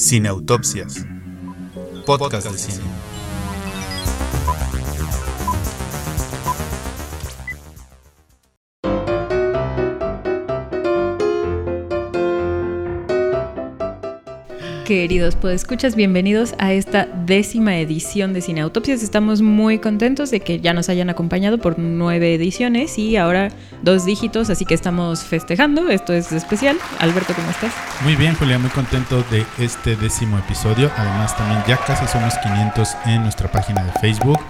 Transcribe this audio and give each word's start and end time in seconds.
Cineautopsias. 0.00 1.04
Podcast 2.06 2.50
de 2.50 2.56
cine. 2.56 3.09
Queridos 14.90 15.36
escuchas, 15.44 15.94
bienvenidos 15.94 16.56
a 16.58 16.72
esta 16.72 17.06
décima 17.06 17.76
edición 17.76 18.32
de 18.32 18.40
Cine 18.40 18.62
Autopsias. 18.62 19.04
Estamos 19.04 19.40
muy 19.40 19.78
contentos 19.78 20.32
de 20.32 20.40
que 20.40 20.58
ya 20.58 20.72
nos 20.74 20.88
hayan 20.88 21.08
acompañado 21.10 21.58
por 21.58 21.78
nueve 21.78 22.34
ediciones 22.34 22.98
y 22.98 23.16
ahora 23.16 23.50
dos 23.82 24.04
dígitos, 24.04 24.50
así 24.50 24.64
que 24.64 24.74
estamos 24.74 25.22
festejando. 25.22 25.90
Esto 25.90 26.12
es 26.12 26.32
especial. 26.32 26.76
Alberto, 26.98 27.34
¿cómo 27.34 27.48
estás? 27.52 27.72
Muy 28.02 28.16
bien, 28.16 28.34
Julia, 28.34 28.58
muy 28.58 28.70
contento 28.70 29.22
de 29.30 29.46
este 29.60 29.94
décimo 29.94 30.36
episodio. 30.38 30.90
Además, 30.96 31.36
también 31.36 31.62
ya 31.68 31.76
casi 31.76 32.08
somos 32.08 32.34
500 32.38 32.96
en 33.06 33.22
nuestra 33.22 33.48
página 33.48 33.84
de 33.84 33.92
Facebook. 34.00 34.40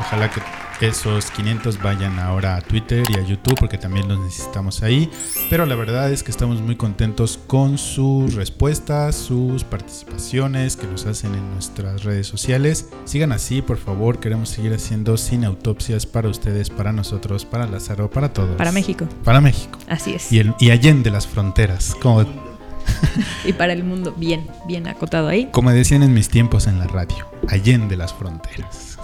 Ojalá 0.00 0.30
que 0.30 0.40
esos 0.88 1.30
500 1.30 1.82
vayan 1.82 2.18
ahora 2.18 2.56
a 2.56 2.60
Twitter 2.60 3.02
y 3.08 3.18
a 3.18 3.22
YouTube 3.22 3.56
porque 3.58 3.78
también 3.78 4.08
los 4.08 4.18
necesitamos 4.18 4.82
ahí. 4.82 5.10
Pero 5.48 5.66
la 5.66 5.74
verdad 5.74 6.10
es 6.12 6.22
que 6.22 6.30
estamos 6.30 6.60
muy 6.60 6.76
contentos 6.76 7.38
con 7.46 7.78
sus 7.78 8.34
respuestas, 8.34 9.16
sus 9.16 9.64
participaciones 9.64 10.76
que 10.76 10.86
nos 10.86 11.06
hacen 11.06 11.34
en 11.34 11.50
nuestras 11.52 12.04
redes 12.04 12.26
sociales. 12.26 12.88
Sigan 13.04 13.32
así, 13.32 13.62
por 13.62 13.78
favor. 13.78 14.20
Queremos 14.20 14.48
seguir 14.48 14.72
haciendo 14.72 15.16
sin 15.16 15.44
autopsias 15.44 16.06
para 16.06 16.28
ustedes, 16.28 16.70
para 16.70 16.92
nosotros, 16.92 17.44
para 17.44 17.66
Lázaro, 17.66 18.10
para 18.10 18.32
todos. 18.32 18.56
Para 18.56 18.72
México. 18.72 19.06
Para 19.24 19.40
México. 19.40 19.78
Así 19.88 20.14
es. 20.14 20.32
Y, 20.32 20.38
el, 20.38 20.54
y 20.58 20.70
allende 20.70 21.10
las 21.10 21.26
fronteras. 21.26 21.94
Como 22.00 22.24
y 23.44 23.52
para 23.52 23.72
el 23.72 23.84
mundo, 23.84 24.14
bien, 24.16 24.46
bien 24.66 24.88
acotado 24.88 25.28
ahí. 25.28 25.48
Como 25.52 25.70
decían 25.70 26.02
en 26.02 26.14
mis 26.14 26.28
tiempos 26.28 26.66
en 26.66 26.78
la 26.78 26.86
radio, 26.86 27.26
allende 27.48 27.96
las 27.96 28.12
fronteras. 28.12 28.98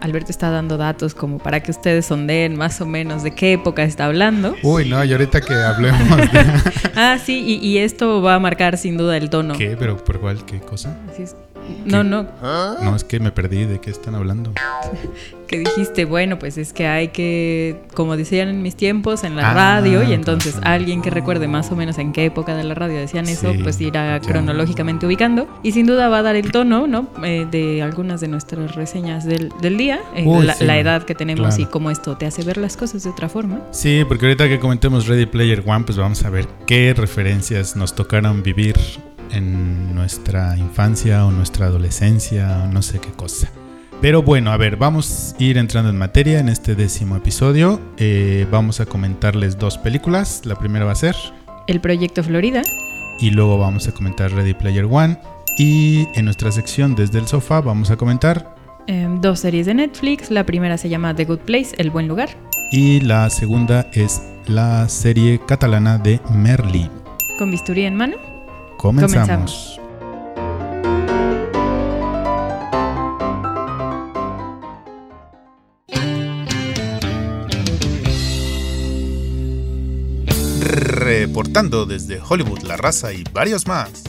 Alberto 0.00 0.30
está 0.30 0.50
dando 0.50 0.76
datos 0.76 1.14
como 1.14 1.38
para 1.38 1.60
que 1.60 1.70
ustedes 1.70 2.06
sondeen 2.06 2.56
más 2.56 2.80
o 2.80 2.86
menos 2.86 3.22
de 3.22 3.32
qué 3.32 3.52
época 3.52 3.82
está 3.82 4.06
hablando. 4.06 4.54
Uy, 4.62 4.88
no, 4.88 5.02
y 5.04 5.12
ahorita 5.12 5.40
que 5.40 5.54
hablemos 5.54 6.16
de... 6.16 6.44
ah, 6.96 7.18
sí, 7.24 7.42
y, 7.46 7.66
y, 7.66 7.78
esto 7.78 8.22
va 8.22 8.36
a 8.36 8.38
marcar 8.38 8.76
sin 8.78 8.96
duda 8.96 9.16
el 9.16 9.30
tono. 9.30 9.54
¿Qué? 9.56 9.76
¿Pero 9.78 9.96
por 10.02 10.20
cuál? 10.20 10.44
¿Qué 10.44 10.60
cosa? 10.60 10.96
Así 11.10 11.22
es. 11.22 11.36
No, 11.84 12.04
no. 12.04 12.26
No, 12.42 12.96
es 12.96 13.04
que 13.04 13.20
me 13.20 13.32
perdí. 13.32 13.64
¿De 13.64 13.80
qué 13.80 13.90
están 13.90 14.14
hablando? 14.14 14.52
que 15.48 15.58
dijiste, 15.58 16.04
bueno, 16.04 16.38
pues 16.38 16.58
es 16.58 16.72
que 16.72 16.86
hay 16.86 17.08
que, 17.08 17.80
como 17.94 18.16
decían 18.16 18.48
en 18.48 18.62
mis 18.62 18.76
tiempos, 18.76 19.24
en 19.24 19.34
la 19.34 19.50
ah, 19.50 19.54
radio, 19.54 20.02
y 20.02 20.12
entonces 20.12 20.56
alguien 20.62 21.02
que 21.02 21.10
recuerde 21.10 21.48
más 21.48 21.72
o 21.72 21.76
menos 21.76 21.98
en 21.98 22.12
qué 22.12 22.26
época 22.26 22.54
de 22.54 22.64
la 22.64 22.74
radio 22.74 22.98
decían 22.98 23.26
eso, 23.28 23.52
pues 23.62 23.80
irá 23.80 24.20
cronológicamente 24.20 25.06
ubicando. 25.06 25.48
Y 25.62 25.72
sin 25.72 25.86
duda 25.86 26.08
va 26.08 26.18
a 26.18 26.22
dar 26.22 26.36
el 26.36 26.52
tono, 26.52 26.86
¿no? 26.86 27.08
Eh, 27.24 27.46
de 27.50 27.82
algunas 27.82 28.20
de 28.20 28.28
nuestras 28.28 28.74
reseñas 28.74 29.24
del, 29.24 29.50
día, 29.78 30.00
eh, 30.14 30.26
la, 30.60 30.78
edad 30.78 31.02
que 31.04 31.14
tenemos 31.14 31.58
y 31.58 31.64
cómo 31.64 31.90
esto 31.90 32.16
te 32.16 32.26
hace 32.26 32.42
ver 32.44 32.58
las 32.58 32.76
cosas 32.76 33.02
de 33.04 33.10
otra 33.10 33.28
forma. 33.28 33.60
Sí, 33.70 34.04
porque 34.06 34.26
ahorita 34.26 34.48
que 34.48 34.60
comentemos 34.60 35.06
Ready 35.06 35.26
Player 35.26 35.64
One, 35.66 35.84
pues 35.84 35.96
vamos 35.96 36.24
a 36.24 36.30
ver 36.30 36.46
qué 36.66 36.94
referencias 36.94 37.74
nos 37.74 37.94
tocaron 37.94 38.42
vivir 38.42 38.76
en 39.30 39.94
nuestra 39.94 40.56
infancia 40.56 41.24
o 41.26 41.30
nuestra 41.30 41.66
adolescencia 41.66 42.64
o 42.64 42.68
no 42.68 42.82
sé 42.82 42.98
qué 42.98 43.10
cosa. 43.10 43.50
Pero 44.00 44.22
bueno, 44.22 44.52
a 44.52 44.56
ver, 44.56 44.76
vamos 44.76 45.34
a 45.38 45.42
ir 45.42 45.58
entrando 45.58 45.90
en 45.90 45.98
materia 45.98 46.38
en 46.38 46.48
este 46.48 46.76
décimo 46.76 47.16
episodio. 47.16 47.80
Eh, 47.96 48.46
vamos 48.48 48.80
a 48.80 48.86
comentarles 48.86 49.58
dos 49.58 49.76
películas. 49.76 50.42
La 50.44 50.54
primera 50.54 50.84
va 50.84 50.92
a 50.92 50.94
ser... 50.94 51.16
El 51.66 51.80
Proyecto 51.80 52.22
Florida. 52.22 52.62
Y 53.18 53.30
luego 53.30 53.58
vamos 53.58 53.88
a 53.88 53.92
comentar 53.92 54.30
Ready 54.30 54.54
Player 54.54 54.84
One. 54.84 55.18
Y 55.56 56.06
en 56.14 56.26
nuestra 56.26 56.52
sección 56.52 56.94
desde 56.94 57.18
el 57.18 57.26
sofá 57.26 57.60
vamos 57.60 57.90
a 57.90 57.96
comentar... 57.96 58.54
Em, 58.86 59.20
dos 59.20 59.40
series 59.40 59.66
de 59.66 59.74
Netflix. 59.74 60.30
La 60.30 60.46
primera 60.46 60.78
se 60.78 60.88
llama 60.88 61.14
The 61.14 61.24
Good 61.24 61.40
Place, 61.40 61.74
El 61.76 61.90
Buen 61.90 62.06
Lugar. 62.06 62.30
Y 62.70 63.00
la 63.00 63.28
segunda 63.30 63.88
es 63.92 64.22
la 64.46 64.88
serie 64.88 65.40
catalana 65.44 65.98
de 65.98 66.20
Merly. 66.32 66.88
Con 67.36 67.50
bisturí 67.50 67.84
en 67.84 67.96
mano. 67.96 68.37
Comenzamos. 68.78 69.80
Reportando 80.60 81.86
desde 81.86 82.20
Hollywood, 82.20 82.62
La 82.62 82.76
Raza 82.76 83.12
y 83.12 83.24
varios 83.32 83.66
más. 83.66 84.04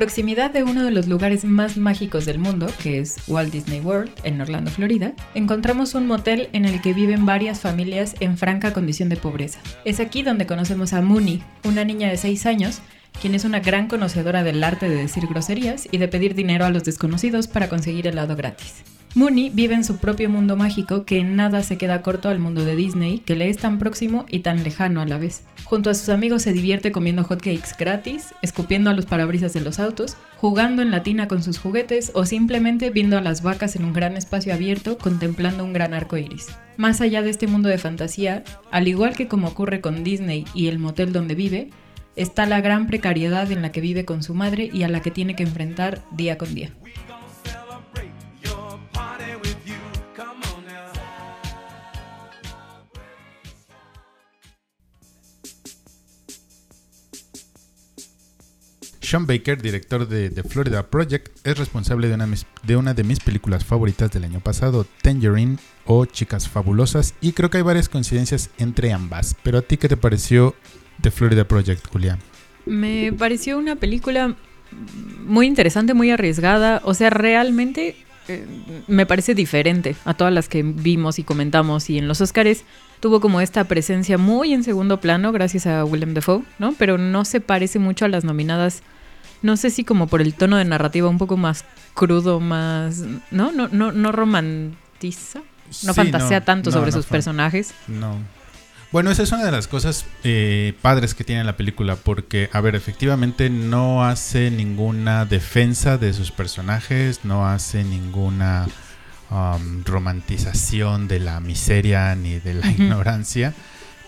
Proximidad 0.00 0.50
de 0.50 0.62
uno 0.62 0.82
de 0.82 0.92
los 0.92 1.08
lugares 1.08 1.44
más 1.44 1.76
mágicos 1.76 2.24
del 2.24 2.38
mundo, 2.38 2.66
que 2.82 3.00
es 3.00 3.18
Walt 3.28 3.52
Disney 3.52 3.80
World, 3.80 4.10
en 4.24 4.40
Orlando, 4.40 4.70
Florida, 4.70 5.12
encontramos 5.34 5.94
un 5.94 6.06
motel 6.06 6.48
en 6.54 6.64
el 6.64 6.80
que 6.80 6.94
viven 6.94 7.26
varias 7.26 7.60
familias 7.60 8.14
en 8.20 8.38
franca 8.38 8.72
condición 8.72 9.10
de 9.10 9.18
pobreza. 9.18 9.60
Es 9.84 10.00
aquí 10.00 10.22
donde 10.22 10.46
conocemos 10.46 10.94
a 10.94 11.02
Mooney, 11.02 11.42
una 11.64 11.84
niña 11.84 12.08
de 12.08 12.16
6 12.16 12.46
años, 12.46 12.80
quien 13.20 13.34
es 13.34 13.44
una 13.44 13.60
gran 13.60 13.88
conocedora 13.88 14.42
del 14.42 14.64
arte 14.64 14.88
de 14.88 14.96
decir 14.96 15.26
groserías 15.26 15.86
y 15.92 15.98
de 15.98 16.08
pedir 16.08 16.34
dinero 16.34 16.64
a 16.64 16.70
los 16.70 16.84
desconocidos 16.84 17.46
para 17.46 17.68
conseguir 17.68 18.06
helado 18.06 18.36
gratis. 18.36 18.82
Mooney 19.16 19.50
vive 19.50 19.74
en 19.74 19.82
su 19.82 19.96
propio 19.96 20.30
mundo 20.30 20.54
mágico 20.54 21.04
que 21.04 21.18
en 21.18 21.34
nada 21.34 21.64
se 21.64 21.76
queda 21.76 22.00
corto 22.00 22.28
al 22.28 22.38
mundo 22.38 22.64
de 22.64 22.76
Disney, 22.76 23.18
que 23.18 23.34
le 23.34 23.48
es 23.48 23.56
tan 23.56 23.80
próximo 23.80 24.24
y 24.28 24.38
tan 24.40 24.62
lejano 24.62 25.00
a 25.00 25.04
la 25.04 25.18
vez. 25.18 25.42
Junto 25.64 25.90
a 25.90 25.94
sus 25.94 26.10
amigos 26.10 26.42
se 26.42 26.52
divierte 26.52 26.92
comiendo 26.92 27.24
hotcakes 27.24 27.74
gratis, 27.76 28.34
escupiendo 28.40 28.88
a 28.88 28.94
los 28.94 29.06
parabrisas 29.06 29.52
de 29.52 29.62
los 29.62 29.80
autos, 29.80 30.16
jugando 30.36 30.80
en 30.82 30.92
la 30.92 31.02
tina 31.02 31.26
con 31.26 31.42
sus 31.42 31.58
juguetes 31.58 32.12
o 32.14 32.24
simplemente 32.24 32.90
viendo 32.90 33.18
a 33.18 33.20
las 33.20 33.42
vacas 33.42 33.74
en 33.74 33.84
un 33.84 33.92
gran 33.92 34.16
espacio 34.16 34.54
abierto 34.54 34.96
contemplando 34.96 35.64
un 35.64 35.72
gran 35.72 35.92
arco 35.92 36.16
iris. 36.16 36.46
Más 36.76 37.00
allá 37.00 37.20
de 37.22 37.30
este 37.30 37.48
mundo 37.48 37.68
de 37.68 37.78
fantasía, 37.78 38.44
al 38.70 38.86
igual 38.86 39.16
que 39.16 39.26
como 39.26 39.48
ocurre 39.48 39.80
con 39.80 40.04
Disney 40.04 40.44
y 40.54 40.68
el 40.68 40.78
motel 40.78 41.12
donde 41.12 41.34
vive, 41.34 41.70
está 42.14 42.46
la 42.46 42.60
gran 42.60 42.86
precariedad 42.86 43.50
en 43.50 43.62
la 43.62 43.72
que 43.72 43.80
vive 43.80 44.04
con 44.04 44.22
su 44.22 44.34
madre 44.34 44.70
y 44.72 44.84
a 44.84 44.88
la 44.88 45.02
que 45.02 45.10
tiene 45.10 45.34
que 45.34 45.42
enfrentar 45.42 46.00
día 46.12 46.38
con 46.38 46.54
día. 46.54 46.70
Sean 59.10 59.26
Baker, 59.26 59.60
director 59.60 60.06
de 60.06 60.30
The 60.30 60.44
Florida 60.44 60.86
Project, 60.86 61.36
es 61.44 61.58
responsable 61.58 62.06
de 62.06 62.76
una, 62.76 62.94
de 62.94 63.02
mis 63.02 63.18
películas 63.18 63.64
favoritas 63.64 64.08
del 64.12 64.22
año 64.22 64.38
pasado, 64.38 64.86
Tangerine 65.02 65.56
o 65.84 66.04
Chicas 66.04 66.48
Fabulosas, 66.48 67.14
y 67.20 67.32
creo 67.32 67.50
que 67.50 67.56
hay 67.56 67.64
varias 67.64 67.88
coincidencias 67.88 68.50
entre 68.58 68.92
ambas. 68.92 69.34
Pero 69.42 69.58
a 69.58 69.62
ti, 69.62 69.78
¿qué 69.78 69.88
te 69.88 69.96
pareció 69.96 70.54
The 71.00 71.10
Florida 71.10 71.42
Project, 71.42 71.88
Julián? 71.88 72.20
Me 72.66 73.12
pareció 73.12 73.58
una 73.58 73.74
película 73.74 74.36
muy 75.26 75.48
interesante, 75.48 75.92
muy 75.92 76.12
arriesgada. 76.12 76.80
O 76.84 76.94
sea, 76.94 77.10
realmente 77.10 77.96
eh, 78.28 78.46
me 78.86 79.06
parece 79.06 79.34
diferente 79.34 79.96
a 80.04 80.14
todas 80.14 80.32
las 80.32 80.48
que 80.48 80.62
vimos 80.62 81.18
y 81.18 81.24
comentamos. 81.24 81.90
Y 81.90 81.98
en 81.98 82.06
los 82.06 82.20
Oscars 82.20 82.62
tuvo 83.00 83.20
como 83.20 83.40
esta 83.40 83.64
presencia 83.64 84.18
muy 84.18 84.52
en 84.52 84.62
segundo 84.62 85.00
plano 85.00 85.32
gracias 85.32 85.66
a 85.66 85.84
Willem 85.84 86.14
Dafoe, 86.14 86.44
¿no? 86.60 86.74
Pero 86.78 86.96
no 86.96 87.24
se 87.24 87.40
parece 87.40 87.80
mucho 87.80 88.04
a 88.04 88.08
las 88.08 88.22
nominadas 88.22 88.84
no 89.42 89.56
sé 89.56 89.70
si 89.70 89.84
como 89.84 90.06
por 90.06 90.20
el 90.20 90.34
tono 90.34 90.56
de 90.56 90.64
narrativa 90.64 91.08
un 91.08 91.18
poco 91.18 91.36
más 91.36 91.64
crudo, 91.94 92.40
más, 92.40 92.98
¿no? 93.30 93.52
No, 93.52 93.68
no, 93.68 93.92
no 93.92 94.12
romantiza, 94.12 95.40
no 95.84 95.94
fantasea 95.94 96.44
tanto 96.44 96.70
sobre 96.70 96.92
sus 96.92 97.06
personajes. 97.06 97.74
No. 97.88 98.18
Bueno, 98.92 99.12
esa 99.12 99.22
es 99.22 99.30
una 99.30 99.44
de 99.44 99.52
las 99.52 99.68
cosas 99.68 100.04
eh, 100.24 100.74
padres 100.82 101.14
que 101.14 101.22
tiene 101.22 101.44
la 101.44 101.56
película, 101.56 101.94
porque, 101.94 102.50
a 102.52 102.60
ver, 102.60 102.74
efectivamente 102.74 103.48
no 103.48 104.04
hace 104.04 104.50
ninguna 104.50 105.24
defensa 105.26 105.96
de 105.96 106.12
sus 106.12 106.32
personajes, 106.32 107.24
no 107.24 107.46
hace 107.46 107.84
ninguna 107.84 108.66
um, 109.30 109.84
romantización 109.84 111.06
de 111.06 111.20
la 111.20 111.38
miseria 111.38 112.16
ni 112.16 112.40
de 112.40 112.54
la 112.54 112.66
ignorancia. 112.68 113.54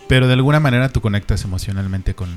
Pero 0.07 0.27
de 0.27 0.33
alguna 0.33 0.59
manera 0.59 0.89
tú 0.89 1.01
conectas 1.01 1.43
emocionalmente 1.43 2.13
con, 2.13 2.29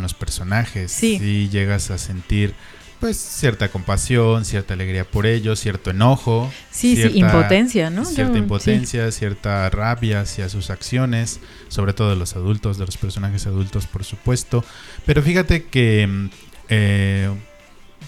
los 0.00 0.14
personajes. 0.14 0.92
Sí. 0.92 1.48
llegas 1.50 1.90
a 1.90 1.98
sentir 1.98 2.54
pues 3.00 3.18
cierta 3.18 3.68
compasión, 3.68 4.46
cierta 4.46 4.72
alegría 4.72 5.04
por 5.04 5.26
ellos, 5.26 5.60
cierto 5.60 5.90
enojo. 5.90 6.50
Sí, 6.70 6.96
sí, 6.96 7.10
impotencia, 7.18 7.90
¿no? 7.90 8.04
Cierta 8.04 8.32
Yo- 8.34 8.38
impotencia, 8.38 9.10
cierta 9.12 9.68
rabia 9.68 10.20
hacia 10.22 10.48
sus 10.48 10.70
acciones, 10.70 11.40
sobre 11.68 11.92
todo 11.92 12.10
de 12.10 12.16
los 12.16 12.34
adultos, 12.34 12.78
de 12.78 12.86
los 12.86 12.96
personajes 12.96 13.46
adultos, 13.46 13.86
por 13.86 14.04
supuesto. 14.04 14.64
Pero 15.04 15.22
fíjate 15.22 15.64
que 15.64 16.30
eh, 16.70 17.28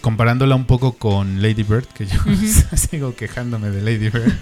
comparándola 0.00 0.54
un 0.54 0.64
poco 0.64 0.92
con 0.92 1.42
Lady 1.42 1.62
Bird, 1.62 1.86
que 1.86 2.06
yo 2.06 2.18
sigo 2.76 3.14
quejándome 3.14 3.70
de 3.70 3.82
Lady 3.82 4.08
Bird, 4.08 4.32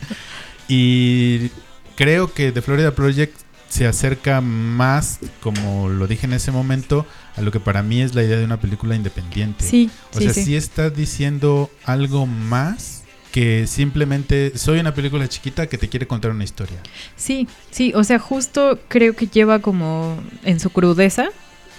y 0.68 1.50
creo 1.96 2.32
que 2.32 2.52
The 2.52 2.62
Florida 2.62 2.92
Project 2.92 3.43
se 3.74 3.88
acerca 3.88 4.40
más, 4.40 5.18
como 5.40 5.88
lo 5.88 6.06
dije 6.06 6.26
en 6.26 6.32
ese 6.32 6.52
momento, 6.52 7.04
a 7.36 7.40
lo 7.40 7.50
que 7.50 7.58
para 7.58 7.82
mí 7.82 8.00
es 8.02 8.14
la 8.14 8.22
idea 8.22 8.36
de 8.38 8.44
una 8.44 8.60
película 8.60 8.94
independiente. 8.94 9.64
Sí, 9.64 9.90
O 10.14 10.18
sí, 10.18 10.24
sea, 10.26 10.32
sí. 10.32 10.44
sí 10.44 10.54
está 10.56 10.90
diciendo 10.90 11.68
algo 11.84 12.24
más 12.24 13.02
que 13.32 13.66
simplemente 13.66 14.56
soy 14.56 14.78
una 14.78 14.94
película 14.94 15.26
chiquita 15.28 15.66
que 15.66 15.76
te 15.76 15.88
quiere 15.88 16.06
contar 16.06 16.30
una 16.30 16.44
historia. 16.44 16.76
Sí, 17.16 17.48
sí, 17.72 17.90
o 17.96 18.04
sea, 18.04 18.20
justo 18.20 18.78
creo 18.86 19.16
que 19.16 19.26
lleva 19.26 19.58
como 19.58 20.16
en 20.44 20.60
su 20.60 20.70
crudeza 20.70 21.30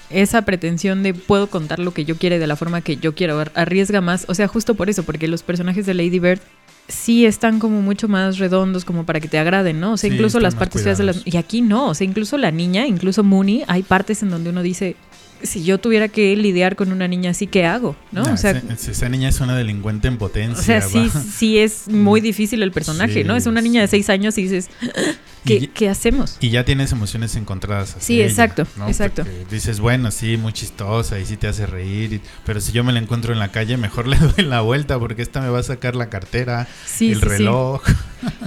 esa 0.10 0.42
pretensión 0.42 1.02
de 1.02 1.14
puedo 1.14 1.48
contar 1.48 1.80
lo 1.80 1.94
que 1.94 2.04
yo 2.04 2.18
quiera 2.18 2.38
de 2.38 2.46
la 2.46 2.58
forma 2.58 2.82
que 2.82 2.98
yo 2.98 3.16
quiero, 3.16 3.40
ar- 3.40 3.54
arriesga 3.56 4.02
más, 4.02 4.26
o 4.28 4.36
sea, 4.36 4.50
justo 4.50 4.76
por 4.76 4.90
eso, 4.90 5.04
porque 5.04 5.30
los 5.30 5.44
personajes 5.44 5.86
de 5.86 5.94
Lady 5.94 6.20
Bird 6.20 6.42
sí 6.88 7.26
están 7.26 7.60
como 7.60 7.82
mucho 7.82 8.08
más 8.08 8.38
redondos 8.38 8.86
como 8.86 9.06
para 9.06 9.20
que 9.20 9.28
te 9.28 9.38
agraden, 9.40 9.80
¿no? 9.80 9.94
O 9.94 9.98
sea, 9.98 10.10
Sí, 10.10 10.16
incluso 10.16 10.40
las 10.40 10.56
partes 10.56 10.84
feas 10.84 10.98
de 10.98 11.06
las... 11.06 11.22
Y 11.26 11.38
aquí 11.38 11.62
no, 11.62 11.90
o 11.90 11.94
sea, 11.94 12.06
incluso 12.06 12.38
la 12.38 12.52
niña, 12.52 12.86
incluso 12.86 13.24
Mooney, 13.24 13.64
hay 13.68 13.84
partes 13.84 14.22
en 14.24 14.30
donde 14.30 14.52
uno 14.52 14.62
dice, 14.62 14.96
si 15.46 15.64
yo 15.64 15.78
tuviera 15.80 16.08
que 16.08 16.36
lidiar 16.36 16.76
con 16.76 16.92
una 16.92 17.08
niña 17.08 17.32
así, 17.32 17.48
¿qué 17.48 17.66
hago? 17.66 17.96
¿no? 18.12 18.24
O 18.24 18.38
sea, 18.38 18.52
esa, 18.52 18.92
esa 18.92 19.10
niña 19.10 19.30
es 19.30 19.40
una 19.40 19.56
delincuente 19.56 20.08
en 20.08 20.18
potencia. 20.18 20.60
o 20.60 20.64
sea, 20.64 20.82
sí, 20.82 21.12
va. 21.14 21.22
sí 21.22 21.58
es 21.58 21.88
muy 21.90 22.22
difícil 22.22 22.62
el 22.64 22.72
personaje, 22.72 23.14
Sí, 23.14 23.24
¿no? 23.24 23.36
Es 23.36 23.46
una 23.46 23.62
niña 23.62 23.82
de 23.82 23.88
seis 23.88 24.10
años 24.10 24.38
y 24.38 24.44
dices, 24.44 24.70
¿qué, 25.46 25.56
Y- 25.56 25.68
¿qué 25.68 25.90
hacemos? 25.90 26.38
Y 26.40 26.50
ya 26.50 26.66
tienes 26.66 26.92
emociones 26.92 27.36
encontradas. 27.36 27.92
hacia 27.92 28.02
Sí, 28.02 28.16
ella, 28.22 28.26
exacto, 28.30 28.66
¿no? 28.78 28.88
exacto. 28.88 29.24
Porque 29.24 29.46
dices, 29.50 29.80
bueno, 29.80 30.12
sí, 30.12 30.38
muy 30.38 30.54
chistosa 30.54 31.20
y 31.20 31.26
sí 31.26 31.38
te 31.38 31.48
hace 31.48 31.66
reír. 31.66 32.14
y- 32.14 32.22
pero 32.46 32.60
si 32.62 32.72
yo 32.72 32.84
me 32.84 32.92
la 32.94 33.00
encuentro 33.00 33.34
en 33.34 33.40
la 33.40 33.50
calle, 33.50 33.78
mejor 33.78 34.08
le 34.08 34.18
doy 34.18 34.46
la 34.46 34.62
vuelta 34.62 34.98
porque 35.00 35.22
esta 35.22 35.42
me 35.42 35.50
va 35.50 35.60
a 35.60 35.64
sacar 35.64 35.96
la 35.96 36.10
cartera, 36.10 36.68
Sí, 36.86 37.10
el 37.12 37.16
sí, 37.16 37.22
sí. 37.22 37.28
reloj. 37.28 37.82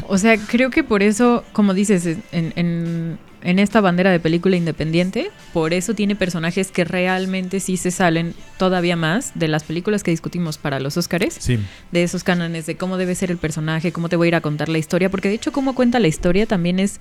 O 0.09 0.19
sea, 0.19 0.37
creo 0.39 0.71
que 0.71 0.83
por 0.83 1.03
eso, 1.03 1.45
como 1.53 1.73
dices, 1.75 2.05
en, 2.33 2.53
en, 2.57 3.19
en 3.43 3.59
esta 3.59 3.81
bandera 3.81 4.11
de 4.11 4.21
película 4.21 4.57
independiente, 4.57 5.31
por 5.53 5.73
eso 5.73 5.95
tiene 5.95 6.17
personajes 6.17 6.71
que 6.71 6.85
realmente 6.85 7.61
sí 7.61 7.77
se 7.77 7.91
salen 7.91 8.35
todavía 8.59 8.97
más 8.97 9.33
de 9.35 9.49
las 9.49 9.65
películas 9.65 10.03
que 10.03 10.11
discutimos 10.11 10.59
para 10.59 10.81
los 10.81 10.97
Óscares, 10.97 11.37
Sí, 11.39 11.59
de 11.93 12.03
esos 12.03 12.25
cánones 12.25 12.67
de 12.67 12.77
cómo 12.77 12.97
debe 12.97 13.15
ser 13.15 13.31
el 13.31 13.39
personaje, 13.39 13.93
cómo 13.93 14.09
te 14.09 14.17
voy 14.17 14.27
a 14.27 14.29
ir 14.29 14.35
a 14.35 14.41
contar 14.41 14.69
la 14.69 14.79
historia, 14.79 15.11
porque 15.11 15.29
de 15.29 15.35
hecho 15.35 15.53
cómo 15.53 15.75
cuenta 15.75 15.99
la 16.01 16.09
historia 16.09 16.47
también 16.47 16.79
es, 16.81 17.01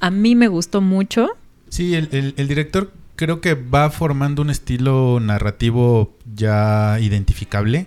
a 0.00 0.10
mí 0.10 0.34
me 0.34 0.48
gustó 0.48 0.80
mucho. 0.80 1.28
Sí, 1.68 1.94
el, 1.94 2.08
el- 2.12 2.34
el 2.36 2.48
director 2.48 2.92
creo 3.16 3.40
que 3.40 3.54
va 3.54 3.90
formando 3.90 4.42
un 4.42 4.50
estilo 4.50 5.20
narrativo 5.20 6.16
ya 6.34 6.98
identificable, 7.00 7.86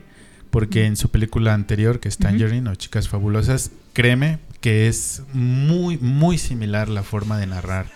porque 0.49 0.85
en 0.85 0.95
su 0.95 1.09
película 1.09 1.53
anterior, 1.53 1.99
que 1.99 2.07
es. 2.09 2.17
Tangerine 2.17 2.69
o 2.69 2.75
Chicas 2.75 3.09
Fabulosas, 3.09 3.71
créeme 3.97 4.37
que 4.61 4.87
es 4.87 5.23
muy, 5.33 5.97
muy 5.97 6.37
similar 6.37 6.87
la 6.87 7.01
forma 7.01 7.39
de 7.39 7.47
narrar. 7.47 7.87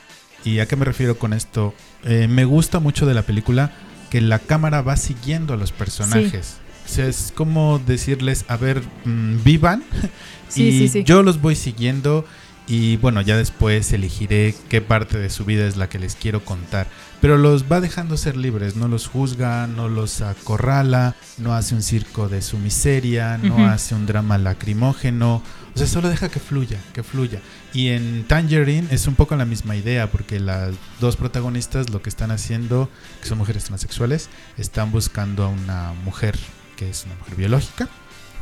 ¿Y 0.44 0.58
a 0.58 0.66
qué 0.66 0.76
me 0.76 0.84
refiero 0.84 1.20
con 1.20 1.32
esto? 1.32 1.76
Eh, 2.04 2.28
me 2.28 2.44
gusta 2.44 2.80
mucho 2.80 3.06
de 3.06 3.14
la 3.14 3.22
película 3.22 3.72
que 4.10 4.20
la 4.20 4.40
cámara 4.40 4.82
va 4.82 4.98
siguiendo 4.98 5.54
a 5.54 5.58
los 5.58 5.72
personajes. 5.72 6.58
O 6.88 6.90
sea, 6.90 7.06
es 7.06 7.32
como 7.36 7.78
decirles, 7.78 8.46
a 8.48 8.58
ver, 8.58 8.82
mm, 9.06 9.44
vivan 9.44 9.84
Sí, 10.50 10.70
y 10.70 10.80
sí, 10.80 10.88
sí. 10.88 11.04
yo 11.04 11.22
los 11.22 11.40
voy 11.40 11.56
siguiendo 11.56 12.26
y 12.68 12.98
bueno, 12.98 13.22
ya 13.22 13.38
después 13.38 13.92
elegiré 13.92 14.56
qué 14.70 14.82
parte 14.82 15.20
de 15.20 15.30
su 15.30 15.46
vida 15.46 15.68
es 15.68 15.78
la 15.78 15.90
que 15.90 16.00
les 16.00 16.16
quiero 16.16 16.44
contar. 16.46 16.88
Pero 17.20 17.38
los 17.38 17.72
va 17.72 17.82
dejando 17.82 18.18
ser 18.18 18.38
libres, 18.38 18.76
no 18.76 18.88
los 18.88 19.08
juzga, 19.08 19.68
no 19.68 19.90
los 19.90 20.22
acorrala, 20.22 21.16
no 21.38 21.54
hace 21.54 21.76
un 21.76 21.84
circo 21.84 22.30
de 22.30 22.42
su 22.42 22.58
miseria, 22.58 23.38
no 23.38 23.68
hace 23.68 23.94
un 23.94 24.06
drama 24.06 24.38
lacrimógeno. 24.38 25.44
O 25.74 25.78
sea, 25.78 25.88
solo 25.88 26.10
deja 26.10 26.30
que 26.30 26.40
fluya, 26.40 26.78
que 26.94 27.04
fluya. 27.04 27.40
Y 27.74 27.90
en 27.90 28.26
Tangerine 28.28 28.88
es 28.92 29.08
un 29.08 29.16
poco 29.16 29.36
la 29.36 29.46
misma 29.46 29.76
idea, 29.76 30.12
porque 30.12 30.40
las 30.40 30.76
dos 31.00 31.16
protagonistas 31.16 31.90
lo 31.90 32.02
que 32.02 32.10
están 32.10 32.32
haciendo, 32.32 32.90
que 33.22 33.28
son 33.28 33.38
mujeres 33.38 33.64
transexuales, 33.64 34.30
están 34.58 34.92
buscando 34.92 35.44
a 35.44 35.48
una 35.48 35.94
mujer 36.04 36.38
que 36.76 36.90
es 36.90 37.06
una 37.06 37.16
mujer 37.16 37.36
biológica, 37.36 37.88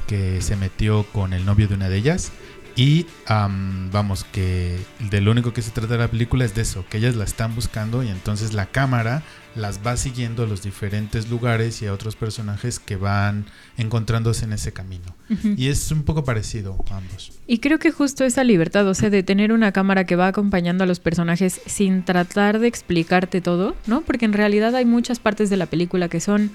que 0.07 0.41
se 0.41 0.55
metió 0.55 1.03
con 1.11 1.33
el 1.33 1.45
novio 1.45 1.67
de 1.67 1.75
una 1.75 1.89
de 1.89 1.97
ellas. 1.97 2.31
Y 2.75 3.05
am, 3.25 3.91
vamos, 3.91 4.23
que 4.23 4.79
de 4.99 5.21
lo 5.21 5.31
único 5.31 5.53
que 5.53 5.61
se 5.61 5.71
trata 5.71 5.97
la 5.97 6.07
película 6.07 6.45
es 6.45 6.55
de 6.55 6.61
eso, 6.61 6.85
que 6.89 6.97
ellas 6.97 7.15
la 7.15 7.25
están 7.25 7.53
buscando 7.53 8.03
y 8.03 8.07
entonces 8.07 8.53
la 8.53 8.67
cámara 8.67 9.21
las 9.55 9.79
va 9.85 9.97
siguiendo 9.97 10.43
a 10.43 10.47
los 10.47 10.61
diferentes 10.61 11.29
lugares 11.29 11.81
y 11.81 11.87
a 11.87 11.93
otros 11.93 12.15
personajes 12.15 12.79
que 12.79 12.95
van 12.95 13.45
encontrándose 13.77 14.45
en 14.45 14.53
ese 14.53 14.73
camino. 14.73 15.15
Y 15.57 15.67
es 15.67 15.91
un 15.91 16.03
poco 16.03 16.23
parecido 16.23 16.77
a 16.89 16.97
ambos. 16.97 17.31
Y 17.47 17.59
creo 17.59 17.79
que 17.79 17.91
justo 17.91 18.23
esa 18.23 18.43
libertad, 18.43 18.87
o 18.87 18.93
sea, 18.93 19.09
de 19.09 19.23
tener 19.23 19.51
una 19.51 19.71
cámara 19.71 20.05
que 20.05 20.15
va 20.15 20.27
acompañando 20.27 20.83
a 20.83 20.87
los 20.87 20.99
personajes 20.99 21.61
sin 21.65 22.03
tratar 22.03 22.59
de 22.59 22.67
explicarte 22.67 23.41
todo, 23.41 23.75
¿no? 23.87 24.01
Porque 24.01 24.25
en 24.25 24.33
realidad 24.33 24.75
hay 24.75 24.85
muchas 24.85 25.19
partes 25.19 25.49
de 25.49 25.57
la 25.57 25.65
película 25.65 26.09
que 26.09 26.19
son 26.19 26.51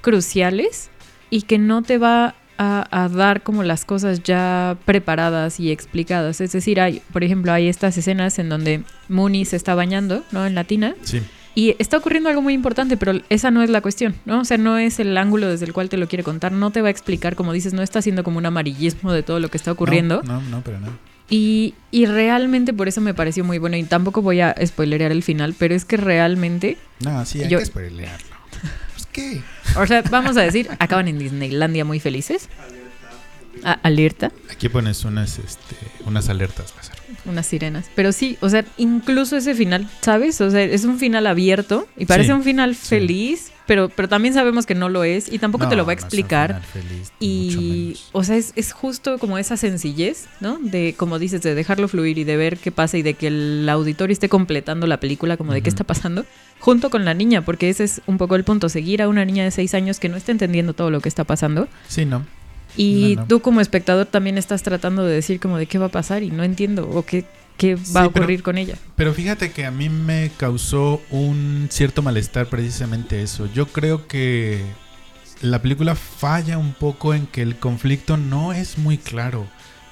cruciales 0.00 0.90
y 1.30 1.42
que 1.42 1.58
no 1.58 1.82
te 1.82 1.98
va 1.98 2.34
a, 2.58 3.04
a 3.04 3.08
dar 3.08 3.42
como 3.42 3.62
las 3.62 3.84
cosas 3.84 4.22
ya 4.22 4.76
preparadas 4.84 5.60
y 5.60 5.70
explicadas. 5.70 6.40
Es 6.40 6.52
decir, 6.52 6.80
hay, 6.80 7.02
por 7.12 7.24
ejemplo, 7.24 7.52
hay 7.52 7.68
estas 7.68 7.96
escenas 7.96 8.38
en 8.38 8.48
donde 8.48 8.82
Mooney 9.08 9.44
se 9.44 9.56
está 9.56 9.74
bañando, 9.74 10.24
¿no? 10.32 10.44
En 10.44 10.54
la 10.54 10.64
tina. 10.64 10.94
Sí, 11.02 11.22
Y 11.54 11.76
está 11.78 11.98
ocurriendo 11.98 12.28
algo 12.30 12.40
muy 12.40 12.54
importante, 12.54 12.96
pero 12.96 13.20
esa 13.28 13.50
no 13.50 13.62
es 13.62 13.68
la 13.68 13.80
cuestión, 13.82 14.14
¿no? 14.24 14.40
O 14.40 14.44
sea, 14.44 14.56
no 14.56 14.78
es 14.78 14.98
el 15.00 15.16
ángulo 15.18 15.48
desde 15.48 15.66
el 15.66 15.72
cual 15.74 15.88
te 15.90 15.96
lo 15.98 16.08
quiere 16.08 16.24
contar, 16.24 16.50
no 16.52 16.70
te 16.70 16.80
va 16.80 16.88
a 16.88 16.90
explicar, 16.90 17.36
como 17.36 17.52
dices, 17.52 17.74
no 17.74 17.82
está 17.82 17.98
haciendo 17.98 18.24
como 18.24 18.38
un 18.38 18.46
amarillismo 18.46 19.12
de 19.12 19.22
todo 19.22 19.38
lo 19.38 19.48
que 19.50 19.58
está 19.58 19.70
ocurriendo. 19.72 20.22
No, 20.24 20.40
no, 20.40 20.48
no, 20.48 20.62
pero 20.62 20.80
no. 20.80 20.88
Y, 21.28 21.74
y 21.90 22.06
realmente 22.06 22.72
por 22.72 22.88
eso 22.88 23.00
me 23.00 23.14
pareció 23.14 23.44
muy 23.44 23.58
bueno, 23.58 23.76
y 23.76 23.84
tampoco 23.84 24.22
voy 24.22 24.40
a 24.40 24.54
spoilerear 24.64 25.12
el 25.12 25.22
final, 25.22 25.54
pero 25.58 25.74
es 25.74 25.84
que 25.84 25.96
realmente, 25.98 26.78
No, 27.00 27.24
sí, 27.26 27.42
hay 27.42 27.48
Yo- 27.50 27.58
que 27.58 27.66
spoilearlo. 27.66 28.26
Pues 28.94 29.06
qué. 29.12 29.40
o 29.76 29.86
sea, 29.86 30.02
vamos 30.10 30.36
a 30.36 30.42
decir, 30.42 30.68
acaban 30.78 31.08
en 31.08 31.18
Disneylandia 31.18 31.84
muy 31.84 32.00
felices. 32.00 32.48
A- 33.64 33.72
alerta, 33.82 34.32
Aquí 34.50 34.68
pones 34.68 35.04
unas, 35.04 35.38
este, 35.38 35.76
unas 36.06 36.28
alertas, 36.28 36.72
Lázaro. 36.76 37.00
unas 37.26 37.46
sirenas. 37.46 37.86
Pero 37.94 38.12
sí, 38.12 38.36
o 38.40 38.48
sea, 38.48 38.64
incluso 38.78 39.36
ese 39.36 39.54
final, 39.54 39.88
¿sabes? 40.00 40.40
O 40.40 40.50
sea, 40.50 40.62
es 40.62 40.84
un 40.84 40.98
final 40.98 41.26
abierto 41.26 41.86
y 41.96 42.06
parece 42.06 42.28
Sí, 42.28 42.32
un 42.32 42.42
final 42.44 42.74
sí. 42.74 42.86
feliz, 42.86 43.52
pero, 43.66 43.88
pero 43.88 44.08
también 44.08 44.34
sabemos 44.34 44.66
que 44.66 44.74
no 44.74 44.88
lo 44.88 45.04
es 45.04 45.32
y 45.32 45.38
tampoco 45.38 45.68
te 45.68 45.76
lo 45.76 45.84
va 45.86 45.92
a 45.92 45.96
No, 45.96 46.00
no 46.00 46.06
es 46.08 46.12
un 46.12 46.18
explicar. 46.18 46.62
final 46.62 46.62
feliz, 46.88 47.12
Y, 47.20 47.96
o 48.12 48.24
sea, 48.24 48.36
es, 48.36 48.52
es 48.56 48.72
justo 48.72 49.18
como 49.18 49.38
esa 49.38 49.56
sencillez, 49.56 50.26
¿no? 50.40 50.58
De, 50.60 50.94
como 50.96 51.18
dices, 51.18 51.42
de 51.42 51.54
dejarlo 51.54 51.86
fluir 51.88 52.18
y 52.18 52.24
de 52.24 52.36
ver 52.36 52.58
qué 52.58 52.72
pasa 52.72 52.98
y 52.98 53.02
de 53.02 53.14
que 53.14 53.28
el 53.28 53.68
auditorio 53.68 54.12
esté 54.12 54.28
completando 54.28 54.86
la 54.86 54.98
película, 54.98 55.36
como 55.36 55.52
de 55.52 55.62
qué 55.62 55.68
está 55.68 55.84
pasando, 55.84 56.24
junto 56.58 56.90
con 56.90 57.04
la 57.04 57.14
niña, 57.14 57.42
porque 57.44 57.68
ese 57.68 57.84
es 57.84 58.00
un 58.06 58.18
poco 58.18 58.34
el 58.36 58.44
punto, 58.44 58.68
seguir 58.68 59.02
a 59.02 59.08
una 59.08 59.24
niña 59.24 59.44
de 59.44 59.50
seis 59.50 59.74
años 59.74 59.98
que 60.00 60.08
no 60.08 60.16
está 60.16 60.32
entendiendo 60.32 60.72
todo 60.74 60.90
lo 60.90 61.00
que 61.00 61.08
está 61.08 61.24
pasando. 61.24 61.68
Sí, 61.88 62.04
no. 62.04 62.24
Y 62.76 63.14
No, 63.16 63.22
no. 63.22 63.28
tú 63.28 63.40
como 63.40 63.60
espectador 63.60 64.06
también 64.06 64.38
estás 64.38 64.62
tratando 64.62 65.04
de 65.04 65.14
decir 65.14 65.40
como 65.40 65.58
de 65.58 65.66
qué 65.66 65.78
va 65.78 65.86
a 65.86 65.90
pasar 65.90 66.22
y 66.22 66.30
no 66.30 66.42
entiendo 66.44 66.88
o 66.88 67.04
qué, 67.04 67.24
qué 67.58 67.74
va 67.74 67.80
Sí, 67.84 67.90
a 67.90 67.92
pero- 68.08 68.08
ocurrir 68.24 68.42
con 68.42 68.56
ella. 68.58 68.76
Pero 68.96 69.12
fíjate 69.12 69.52
que 69.52 69.66
a 69.66 69.70
mí 69.70 69.88
me 69.88 70.30
causó 70.36 71.00
un 71.10 71.68
cierto 71.70 72.02
malestar 72.02 72.46
precisamente 72.46 73.22
eso. 73.22 73.46
Yo 73.52 73.66
creo 73.66 74.06
que 74.06 74.62
la 75.42 75.60
película 75.60 75.94
falla 75.96 76.56
un 76.58 76.72
poco 76.72 77.14
en 77.14 77.26
que 77.26 77.42
el 77.42 77.56
conflicto 77.56 78.16
no 78.16 78.52
es 78.52 78.78
muy 78.78 78.96
claro. 78.96 79.46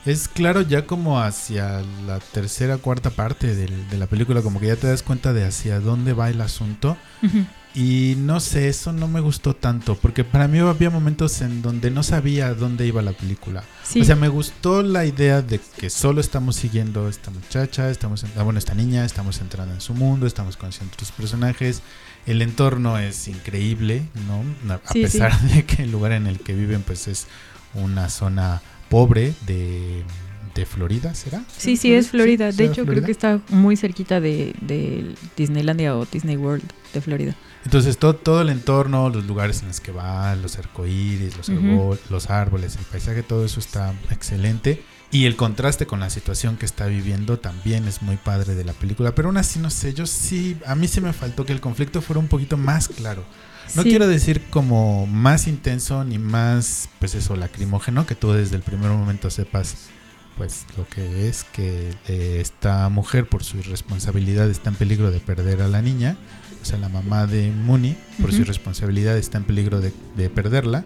Es 0.07 0.29
claro 0.29 0.63
ya 0.63 0.87
como 0.87 1.21
hacia 1.21 1.83
la 2.07 2.21
tercera 2.21 2.79
cuarta 2.79 3.11
parte 3.11 3.55
del- 3.55 3.91
de 3.91 3.99
la 3.99 4.07
película, 4.07 4.41
como 4.41 4.59
que 4.59 4.69
ya 4.69 4.77
te 4.77 4.87
das 4.87 5.03
cuenta 5.03 5.35
de 5.35 5.45
hacia 5.45 5.79
dónde 5.81 6.15
va 6.15 6.31
el 6.31 6.41
asunto. 6.41 6.97
Ujú. 7.23 7.45
Y 7.73 8.15
no 8.19 8.41
sé, 8.41 8.69
eso 8.69 8.93
no 8.93 9.07
me 9.07 9.21
gustó 9.21 9.55
tanto, 9.55 9.95
porque 9.95 10.25
para 10.25 10.49
mí 10.49 10.59
había 10.59 10.91
momentos 10.91 11.41
en 11.41 11.63
donde 11.63 11.93
no 11.93 12.03
sabía 12.03 12.53
dónde 12.53 12.85
iba 12.87 13.01
la 13.01 13.13
película. 13.13 13.63
Sí. 13.85 14.01
O 14.01 14.05
sea, 14.05 14.17
me 14.17 14.27
gustó 14.29 14.83
la 14.83 15.07
idea 15.07 15.41
de 15.41 15.61
que 15.79 15.89
solo 15.89 16.21
estamos 16.21 16.57
siguiendo 16.57 17.07
a 17.07 17.11
esta 17.11 17.31
muchacha, 17.31 17.89
estamos, 17.89 18.25
en- 18.25 18.33
ah, 18.37 18.43
bueno, 18.43 18.59
esta 18.59 18.75
niña, 18.75 19.05
estamos 19.05 19.41
entrando 19.41 19.73
en 19.73 19.81
su 19.81 19.95
mundo, 19.95 20.27
estamos 20.27 20.57
conociendo 20.57 20.93
otros 20.95 21.13
personajes. 21.13 21.83
El 22.27 22.43
entorno 22.43 22.99
es 22.99 23.29
increíble, 23.29 24.03
¿no? 24.27 24.75
A 24.75 24.81
Sí, 24.93 25.03
pesar 25.03 25.41
de 25.41 25.65
que 25.65 25.85
el 25.85 25.93
lugar 25.93 26.11
en 26.13 26.27
el 26.27 26.41
que 26.41 26.55
viven, 26.55 26.83
pues 26.83 27.07
es 27.07 27.29
una 27.75 28.09
zona 28.11 28.63
pobre 28.89 29.33
de, 29.47 30.03
de 30.57 30.67
Florida, 30.67 31.15
¿será? 31.15 31.45
Sí, 31.57 31.77
sí, 31.77 31.95
es 31.95 32.09
Florida. 32.09 32.47
De 32.47 32.53
¿será 32.53 32.73
hecho, 32.73 32.83
Florida? 32.85 32.93
creo 32.95 33.07
que 33.07 33.13
está 33.13 33.41
muy 33.51 33.77
cerquita 33.77 34.21
de, 34.21 34.55
de 34.61 35.15
Disneylandia 35.37 35.97
o 35.97 36.05
Disney 36.05 36.37
World 36.37 36.65
de 36.93 37.01
Florida. 37.01 37.37
Entonces 37.65 37.99
todo, 37.99 38.15
todo 38.17 38.41
el 38.41 38.49
entorno, 38.49 39.11
los 39.11 39.27
lugares 39.27 39.61
en 39.63 39.69
los 39.69 39.81
que 39.81 39.93
va, 39.93 40.35
los 40.37 40.57
arcoíris, 40.59 41.37
los, 41.37 41.49
Ujú. 41.51 41.59
arbol- 41.61 41.99
los 42.09 42.31
árboles, 42.31 42.77
el 42.77 42.85
paisaje, 42.85 43.23
todo 43.23 43.45
eso 43.45 43.61
está 43.61 43.93
excelente. 44.11 44.83
Y 45.13 45.27
el 45.27 45.35
contraste 45.37 45.87
con 45.87 46.01
la 46.01 46.09
situación 46.09 46.57
que 46.57 46.65
está 46.65 46.87
viviendo 46.87 47.39
también 47.39 47.87
es 47.89 48.01
muy 48.01 48.17
padre 48.17 48.55
de 48.55 48.65
la 48.65 48.73
película. 48.73 49.15
Pero 49.15 49.29
aún 49.29 49.37
así, 49.39 49.59
no 49.59 49.69
sé, 49.69 49.93
yo 49.93 50.07
sí, 50.07 50.57
a 50.67 50.75
mí 50.77 50.87
sí 50.89 51.01
me 51.01 51.13
faltó 51.13 51.45
que 51.45 51.53
el 51.53 51.61
conflicto 51.61 52.01
fuera 52.01 52.21
un 52.21 52.29
poquito 52.29 52.57
más 52.57 52.89
claro. 52.89 53.25
No 53.75 53.83
Sí. 53.83 53.91
quiero 53.91 54.07
decir 54.09 54.43
como 54.51 55.07
más 55.07 55.47
intenso 55.47 56.05
ni 56.05 56.19
más, 56.19 56.89
pues 56.99 57.15
eso, 57.15 57.37
lacrimógeno, 57.37 58.07
que 58.07 58.15
tú 58.15 58.33
desde 58.33 58.57
el 58.57 58.63
primer 58.63 58.91
momento 58.91 59.31
sepas, 59.31 59.75
pues 60.37 60.65
lo 60.77 60.87
que 60.89 61.29
es 61.29 61.45
que 61.45 61.93
eh, 62.09 62.39
esta 62.41 62.89
mujer 62.89 63.29
por 63.29 63.45
su 63.45 63.59
irresponsabilidad 63.59 64.49
está 64.49 64.71
en 64.71 64.77
peligro 64.77 65.11
de 65.11 65.21
perder 65.21 65.61
a 65.63 65.69
la 65.69 65.83
niña, 65.83 66.17
o 66.63 66.65
sea, 66.65 66.79
la 66.79 66.89
mamá 66.89 67.27
de 67.27 67.51
Mooney, 67.51 67.97
por 68.21 68.31
su 68.31 68.37
Ujú. 68.37 68.43
irresponsabilidad 68.43 69.17
está 69.17 69.39
en 69.39 69.45
peligro 69.45 69.81
de, 69.81 69.93
de 70.17 70.29
perderla. 70.31 70.85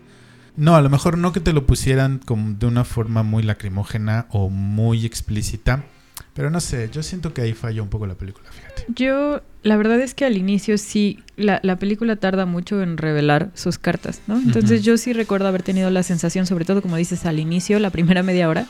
No, 0.57 0.77
a 0.77 0.83
lo 0.83 0.89
mejor 0.91 1.19
no 1.19 1.33
que 1.33 1.41
te 1.41 1.53
lo 1.53 1.67
pusieran 1.67 2.21
como 2.25 2.53
de 2.57 2.67
una 2.67 2.85
forma 2.85 3.23
muy 3.25 3.43
lacrimógena 3.43 4.27
o 4.31 4.51
muy 4.51 5.05
explícita, 5.05 5.85
pero 6.33 6.49
no 6.51 6.61
sé, 6.61 6.89
yo 6.93 7.03
siento 7.03 7.35
que 7.35 7.43
ahí 7.43 7.55
falla 7.55 7.83
un 7.83 7.89
poco 7.89 8.07
la 8.07 8.15
película, 8.15 8.49
fíjate. 8.53 8.85
Yo, 8.95 9.43
la 9.65 9.77
verdad 9.77 10.01
es 10.01 10.15
que 10.15 10.25
al 10.25 10.37
inicio 10.37 10.79
sí, 10.79 11.19
la, 11.37 11.59
la 11.65 11.77
película 11.77 12.15
tarda 12.17 12.47
mucho 12.47 12.83
en 12.83 12.99
revelar 12.99 13.51
sus 13.55 13.79
cartas, 13.79 14.21
¿no? 14.29 14.37
Entonces 14.39 14.85
yo 14.85 14.97
sí 14.97 15.13
recuerdo 15.13 15.49
haber 15.49 15.63
tenido 15.65 15.91
la 15.91 16.03
sensación, 16.05 16.47
sobre 16.47 16.65
todo 16.65 16.83
como 16.83 16.97
dices 16.97 17.27
al 17.27 17.41
inicio, 17.41 17.79
la 17.81 17.91
primera 17.91 18.23
media 18.23 18.49
hora, 18.49 18.67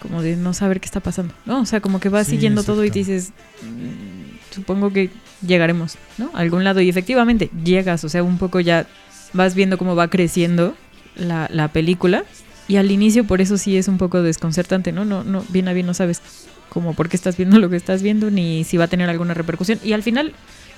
como 0.00 0.20
de 0.20 0.36
no 0.36 0.52
saber 0.52 0.80
qué 0.80 0.86
está 0.86 1.00
pasando, 1.00 1.32
¿no? 1.46 1.60
O 1.62 1.64
sea, 1.66 1.80
como 1.80 1.98
que 2.00 2.08
vas 2.10 2.26
Sí, 2.26 2.32
siguiendo 2.32 2.62
todo 2.64 2.84
y 2.84 2.88
exacto. 2.88 2.98
dices, 3.10 3.32
"Mm, 3.62 4.31
supongo 4.52 4.92
que 4.92 5.10
llegaremos, 5.46 5.96
¿no? 6.18 6.30
A 6.34 6.38
algún 6.40 6.62
lado 6.64 6.80
y 6.80 6.88
efectivamente 6.88 7.50
llegas, 7.64 8.04
o 8.04 8.08
sea, 8.08 8.22
un 8.22 8.38
poco 8.38 8.60
ya 8.60 8.86
vas 9.32 9.54
viendo 9.54 9.78
cómo 9.78 9.96
va 9.96 10.08
creciendo 10.08 10.74
la, 11.16 11.48
la 11.50 11.68
película 11.68 12.24
y 12.68 12.76
al 12.76 12.90
inicio 12.90 13.24
por 13.24 13.40
eso 13.40 13.58
sí 13.58 13.76
es 13.76 13.88
un 13.88 13.98
poco 13.98 14.22
desconcertante, 14.22 14.92
¿no? 14.92 15.04
No, 15.04 15.24
no, 15.24 15.44
bien 15.48 15.68
a 15.68 15.72
bien 15.72 15.86
no 15.86 15.94
sabes 15.94 16.20
como 16.68 16.94
por 16.94 17.08
qué 17.08 17.16
estás 17.16 17.36
viendo 17.36 17.58
lo 17.58 17.68
que 17.68 17.76
estás 17.76 18.02
viendo 18.02 18.30
ni 18.30 18.64
si 18.64 18.76
va 18.76 18.84
a 18.84 18.88
tener 18.88 19.10
alguna 19.10 19.34
repercusión 19.34 19.78
y 19.84 19.92
al 19.92 20.02
final 20.02 20.32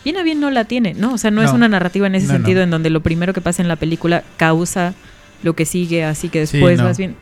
bien 0.04 0.16
a 0.16 0.22
bien 0.22 0.40
no 0.40 0.50
la 0.50 0.64
tiene, 0.64 0.94
¿no? 0.94 1.14
O 1.14 1.18
sea, 1.18 1.30
no, 1.30 1.42
es 1.42 1.52
una 1.52 1.68
narrativa 1.68 2.06
en 2.06 2.14
ese 2.14 2.26
No, 2.26 2.32
sentido 2.34 2.58
no. 2.58 2.64
en 2.64 2.70
donde 2.70 2.90
lo 2.90 3.00
primero 3.00 3.32
que 3.32 3.40
pasa 3.40 3.62
en 3.62 3.68
la 3.68 3.76
película 3.76 4.22
causa 4.36 4.94
lo 5.42 5.54
que 5.54 5.66
sigue, 5.66 6.04
así 6.04 6.28
que 6.30 6.40
después 6.40 6.78
no. 6.78 6.84
vas 6.84 6.98
bien. 6.98 7.16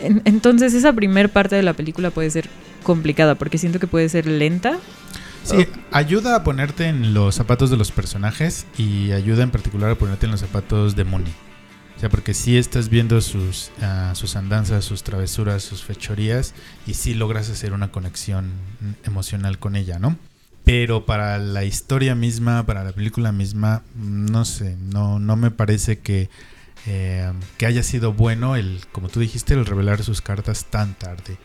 En- 0.00 0.22
entonces 0.24 0.74
esa 0.74 0.92
primer 0.92 1.28
parte 1.28 1.56
de 1.56 1.62
la 1.62 1.72
película 1.74 2.10
puede 2.10 2.30
ser 2.30 2.48
complicada 2.82 3.34
porque 3.34 3.58
siento 3.58 3.78
que 3.80 3.86
puede 3.88 4.08
ser 4.08 4.26
lenta. 4.26 4.78
Sí, 5.44 5.66
ayuda 5.92 6.36
a 6.36 6.44
ponerte 6.44 6.86
en 6.86 7.14
los 7.14 7.34
zapatos 7.34 7.70
de 7.70 7.76
los 7.76 7.90
personajes 7.90 8.66
y 8.76 9.12
ayuda 9.12 9.42
en 9.42 9.50
particular 9.50 9.90
a 9.90 9.94
ponerte 9.94 10.26
en 10.26 10.32
los 10.32 10.40
zapatos 10.40 10.94
de 10.94 11.04
Mooney. 11.04 11.32
O 11.96 12.00
sea, 12.00 12.10
porque 12.10 12.32
sí 12.32 12.56
estás 12.56 12.90
viendo 12.90 13.20
sus, 13.20 13.72
ah, 13.82 14.12
sus 14.14 14.36
andanzas, 14.36 14.84
sus 14.84 15.02
travesuras, 15.02 15.64
sus 15.64 15.82
fechorías 15.82 16.54
y 16.86 16.94
sí 16.94 17.12
logras 17.12 17.50
hacer 17.50 17.72
una 17.72 17.90
conexión 17.90 18.52
emocional 19.04 19.58
con 19.58 19.74
ella, 19.74 19.98
¿no? 19.98 20.16
Pero 20.62 21.06
para 21.06 21.38
la 21.38 21.64
historia 21.64 22.14
misma, 22.14 22.64
para 22.66 22.84
la 22.84 22.92
película 22.92 23.32
misma, 23.32 23.82
no 23.96 24.44
sé, 24.44 24.76
no, 24.76 25.18
no 25.18 25.34
me 25.34 25.50
parece 25.50 25.98
que, 25.98 26.30
eh, 26.86 27.32
que 27.56 27.66
haya 27.66 27.82
sido 27.82 28.12
bueno 28.12 28.54
el, 28.54 28.82
como 28.92 29.08
tú 29.08 29.18
dijiste, 29.18 29.54
el 29.54 29.66
revelar 29.66 30.04
sus 30.04 30.20
cartas 30.20 30.66
tan 30.66 30.94
tarde. 30.94 31.36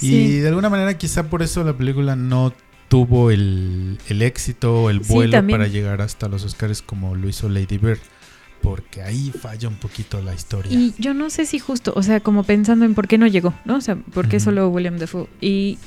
Y 0.00 0.38
de 0.38 0.48
alguna 0.48 0.68
manera 0.68 0.98
quizá 0.98 1.30
por 1.30 1.42
eso 1.42 1.64
la 1.64 1.72
película 1.74 2.16
no 2.16 2.52
tuvo 2.92 3.30
el, 3.30 3.98
el 4.10 4.20
éxito 4.20 4.90
el 4.90 5.00
vuelo 5.00 5.42
para 5.48 5.66
llegar 5.66 6.02
hasta 6.02 6.28
los 6.28 6.44
Oscars 6.44 6.82
como 6.82 7.14
lo 7.14 7.26
hizo 7.26 7.48
Lady 7.48 7.78
Bird. 7.78 8.00
Porque 8.60 9.00
ahí 9.00 9.30
falla 9.30 9.68
un 9.68 9.76
poquito 9.76 10.20
la 10.20 10.34
historia. 10.34 10.70
Y 10.70 10.94
yo 10.98 11.14
no 11.14 11.30
sé 11.30 11.46
si 11.46 11.58
justo, 11.58 11.94
o 11.96 12.02
sea, 12.02 12.20
como 12.20 12.44
pensando 12.44 12.84
en 12.84 12.94
por 12.94 13.08
qué 13.08 13.16
no 13.16 13.26
llegó, 13.26 13.54
¿no? 13.64 13.76
O 13.76 13.80
sea, 13.80 13.96
por 13.96 14.28
qué 14.28 14.40
solo 14.40 14.68
William 14.68 14.98
Defoe. 14.98 15.26
Y 15.40 15.78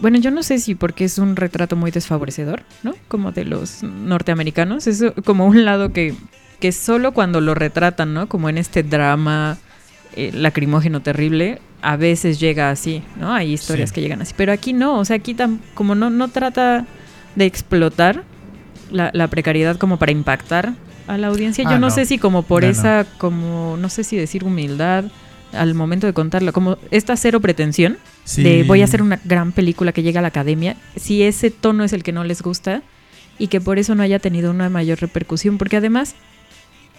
bueno, 0.00 0.18
yo 0.18 0.32
no 0.32 0.42
sé 0.42 0.58
si 0.58 0.74
porque 0.74 1.04
es 1.04 1.16
un 1.18 1.36
retrato 1.36 1.76
muy 1.76 1.92
desfavorecedor, 1.92 2.64
¿no? 2.82 2.96
Como 3.06 3.30
de 3.30 3.44
los 3.44 3.84
norteamericanos. 3.84 4.88
Es 4.88 5.04
como 5.24 5.46
un 5.46 5.64
lado 5.64 5.92
que, 5.92 6.16
que 6.58 6.72
solo 6.72 7.12
cuando 7.12 7.40
lo 7.40 7.54
retratan, 7.54 8.14
¿no? 8.14 8.28
Como 8.28 8.48
en 8.48 8.58
este 8.58 8.82
drama 8.82 9.58
eh, 10.16 10.32
lacrimógeno 10.34 11.02
terrible, 11.02 11.60
a 11.82 11.96
veces 11.96 12.38
llega 12.40 12.70
así, 12.70 13.02
¿no? 13.16 13.32
Hay 13.32 13.52
historias 13.52 13.90
Sí. 13.90 13.94
que 13.96 14.00
llegan 14.00 14.22
así. 14.22 14.32
Pero 14.36 14.52
aquí 14.52 14.72
no, 14.72 14.98
o 14.98 15.04
sea, 15.04 15.16
aquí 15.16 15.34
tam- 15.34 15.58
como 15.74 15.94
no, 15.94 16.10
no 16.10 16.28
trata 16.28 16.86
de 17.34 17.44
explotar 17.44 18.22
la, 18.90 19.10
la 19.12 19.28
precariedad 19.28 19.76
como 19.76 19.98
para 19.98 20.12
impactar 20.12 20.74
a 21.08 21.18
la 21.18 21.26
audiencia. 21.28 21.64
Yo 21.64 21.70
Ah, 21.70 21.74
no, 21.74 21.88
no. 21.88 21.90
sé 21.90 22.04
si 22.06 22.18
como 22.18 22.42
por 22.42 22.62
No, 22.62 22.68
no. 22.68 22.72
esa, 22.72 23.06
como, 23.18 23.76
no 23.80 23.88
sé 23.88 24.04
si 24.04 24.16
decir 24.16 24.44
humildad 24.44 25.04
al 25.52 25.74
momento 25.74 26.06
de 26.06 26.12
contarlo, 26.14 26.52
como 26.52 26.78
esta 26.90 27.16
cero 27.16 27.40
pretensión 27.40 27.98
Sí. 28.24 28.42
de 28.42 28.62
voy 28.62 28.80
a 28.80 28.84
hacer 28.84 29.02
una 29.02 29.20
gran 29.24 29.52
película 29.52 29.92
que 29.92 30.02
llegue 30.02 30.18
a 30.18 30.22
la 30.22 30.28
academia, 30.28 30.76
si 30.96 31.22
ese 31.24 31.50
tono 31.50 31.84
es 31.84 31.92
el 31.92 32.02
que 32.02 32.12
no 32.12 32.22
les 32.24 32.40
gusta 32.42 32.82
y 33.38 33.48
que 33.48 33.60
por 33.60 33.78
eso 33.78 33.94
no 33.94 34.02
haya 34.02 34.18
tenido 34.18 34.50
una 34.50 34.68
mayor 34.70 35.00
repercusión, 35.00 35.58
porque 35.58 35.76
además 35.76 36.14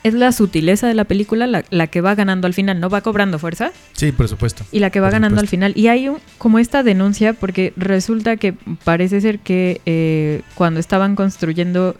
es 0.03 0.13
la 0.13 0.31
sutileza 0.31 0.88
de 0.88 0.93
la 0.93 1.05
película 1.05 1.48
la, 1.48 1.63
la 1.69 1.88
que 1.88 2.01
va 2.01 2.13
ganando 2.15 2.45
al 2.48 2.53
final, 2.53 2.79
no 2.79 2.89
va 2.89 3.01
cobrando 3.01 3.39
fuerza 3.39 3.72
Sí, 3.93 4.12
por 4.12 4.27
supuesto. 4.27 4.65
y 4.72 4.79
la 4.79 4.89
que 4.89 5.00
va 5.00 5.10
ganando 5.10 5.39
al 5.39 5.48
final. 5.48 5.72
Y 5.75 5.88
hay 5.88 6.10
un- 6.10 6.17
como 6.38 6.60
esta 6.60 6.83
denuncia, 6.83 7.33
porque 7.33 7.72
resulta 7.77 8.36
que 8.38 8.53
parece 8.83 9.22
ser 9.22 9.39
que 9.39 9.81
eh, 9.86 10.41
cuando 10.55 10.79
estaban 10.79 11.15
construyendo 11.15 11.95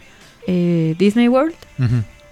eh, 0.46 0.94
Disney 0.98 1.28
World 1.28 1.54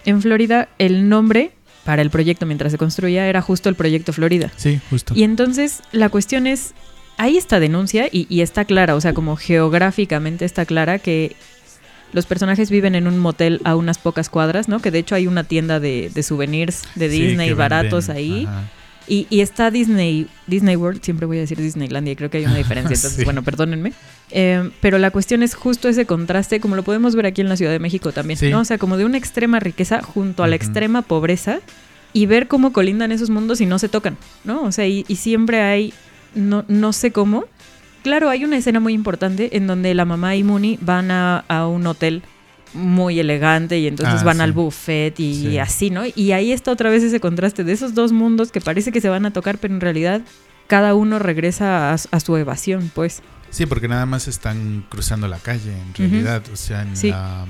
en 0.04 0.20
Florida, 0.22 0.68
el 0.78 1.08
nombre 1.08 1.52
para 1.84 2.02
el 2.02 2.10
proyecto 2.10 2.46
mientras 2.46 2.70
se 2.72 2.78
construía 2.78 3.26
era 3.26 3.40
justo 3.42 3.68
el 3.68 3.74
proyecto 3.74 4.12
Florida. 4.12 4.52
Sí, 4.56 4.78
justo. 4.90 5.14
Y 5.16 5.22
entonces 5.24 5.82
la 5.92 6.08
cuestión 6.10 6.46
es, 6.46 6.74
hay 7.16 7.36
esta 7.36 7.58
denuncia 7.60 8.08
y, 8.12 8.26
y 8.28 8.42
está 8.42 8.64
clara, 8.64 8.94
o 8.94 9.00
sea, 9.00 9.14
como 9.14 9.36
geográficamente 9.36 10.44
está 10.44 10.64
clara 10.66 10.98
que 10.98 11.34
los 12.12 12.26
personajes 12.26 12.70
viven 12.70 12.94
en 12.94 13.06
un 13.06 13.18
motel 13.18 13.60
a 13.64 13.74
unas 13.76 13.98
pocas 13.98 14.28
cuadras, 14.28 14.68
¿no? 14.68 14.80
Que 14.80 14.90
de 14.90 14.98
hecho 14.98 15.14
hay 15.14 15.26
una 15.26 15.44
tienda 15.44 15.80
de, 15.80 16.10
de 16.14 16.22
souvenirs 16.22 16.82
de 16.94 17.10
Sí, 17.10 17.22
Disney 17.22 17.48
que 17.48 17.54
baratos 17.54 18.06
venden, 18.08 18.16
ahí. 18.24 18.44
ajá. 18.46 18.62
Y, 19.08 19.26
y 19.30 19.40
está 19.40 19.70
Disney, 19.72 20.28
Disney 20.46 20.76
World, 20.76 21.02
siempre 21.02 21.26
voy 21.26 21.38
a 21.38 21.40
decir 21.40 21.58
Disneylandia, 21.60 22.12
y 22.12 22.16
creo 22.16 22.30
que 22.30 22.38
hay 22.38 22.44
una 22.44 22.54
diferencia, 22.56 22.94
entonces 22.94 23.14
Sí. 23.18 23.24
bueno, 23.24 23.42
perdónenme. 23.42 23.92
Eh, 24.30 24.70
pero 24.80 24.98
la 24.98 25.10
cuestión 25.10 25.42
es 25.42 25.54
justo 25.56 25.88
ese 25.88 26.06
contraste, 26.06 26.60
como 26.60 26.76
lo 26.76 26.84
podemos 26.84 27.16
ver 27.16 27.26
aquí 27.26 27.40
en 27.40 27.48
la 27.48 27.56
Ciudad 27.56 27.72
de 27.72 27.80
México 27.80 28.12
también, 28.12 28.38
Sí. 28.38 28.48
¿no? 28.50 28.60
O 28.60 28.64
sea, 28.64 28.78
como 28.78 28.96
de 28.96 29.04
una 29.04 29.18
extrema 29.18 29.58
riqueza 29.58 30.02
junto 30.02 30.44
a 30.44 30.46
la 30.46 30.54
extrema 30.54 31.02
pobreza 31.02 31.58
y 32.12 32.26
ver 32.26 32.46
cómo 32.46 32.72
colindan 32.72 33.10
esos 33.10 33.28
mundos 33.28 33.60
y 33.60 33.66
no 33.66 33.78
se 33.80 33.88
tocan, 33.88 34.16
¿no? 34.44 34.62
O 34.62 34.70
sea, 34.72 34.86
y, 34.86 35.04
y 35.08 35.16
siempre 35.16 35.60
hay, 35.62 35.92
no, 36.36 36.64
no 36.68 36.92
sé 36.92 37.10
cómo. 37.10 37.46
Claro, 38.02 38.28
hay 38.30 38.44
una 38.44 38.56
escena 38.56 38.80
muy 38.80 38.92
importante 38.94 39.56
en 39.56 39.66
donde 39.66 39.94
la 39.94 40.04
mamá 40.04 40.34
y 40.36 40.42
Mooney 40.42 40.78
van 40.80 41.10
a, 41.10 41.38
a 41.48 41.66
un 41.66 41.86
hotel 41.86 42.22
muy 42.74 43.20
elegante 43.20 43.78
y 43.78 43.86
entonces 43.86 44.22
Ah, 44.22 44.24
van 44.24 44.36
sí. 44.36 44.42
al 44.42 44.52
buffet 44.52 45.20
y 45.20 45.34
Sí. 45.34 45.58
así, 45.58 45.90
¿no? 45.90 46.02
Y 46.16 46.32
ahí 46.32 46.52
está 46.52 46.70
otra 46.72 46.88
vez 46.90 47.02
ese 47.02 47.20
contraste 47.20 47.64
de 47.64 47.72
esos 47.72 47.94
dos 47.94 48.12
mundos 48.12 48.50
que 48.50 48.60
parece 48.60 48.92
que 48.92 49.00
se 49.00 49.08
van 49.08 49.26
a 49.26 49.32
tocar, 49.32 49.58
pero 49.58 49.74
en 49.74 49.80
realidad 49.80 50.22
cada 50.68 50.94
uno 50.94 51.18
regresa 51.18 51.90
a, 51.90 51.94
a 51.94 52.20
su 52.20 52.36
evasión, 52.36 52.90
pues. 52.94 53.22
Sí, 53.50 53.66
porque 53.66 53.88
nada 53.88 54.06
más 54.06 54.26
están 54.26 54.86
cruzando 54.88 55.28
la 55.28 55.38
calle, 55.38 55.70
en 55.72 55.94
realidad. 55.94 56.42
O 56.50 56.56
sea, 56.56 56.82
en 56.82 56.96
Sí. 56.96 57.10
la- 57.10 57.44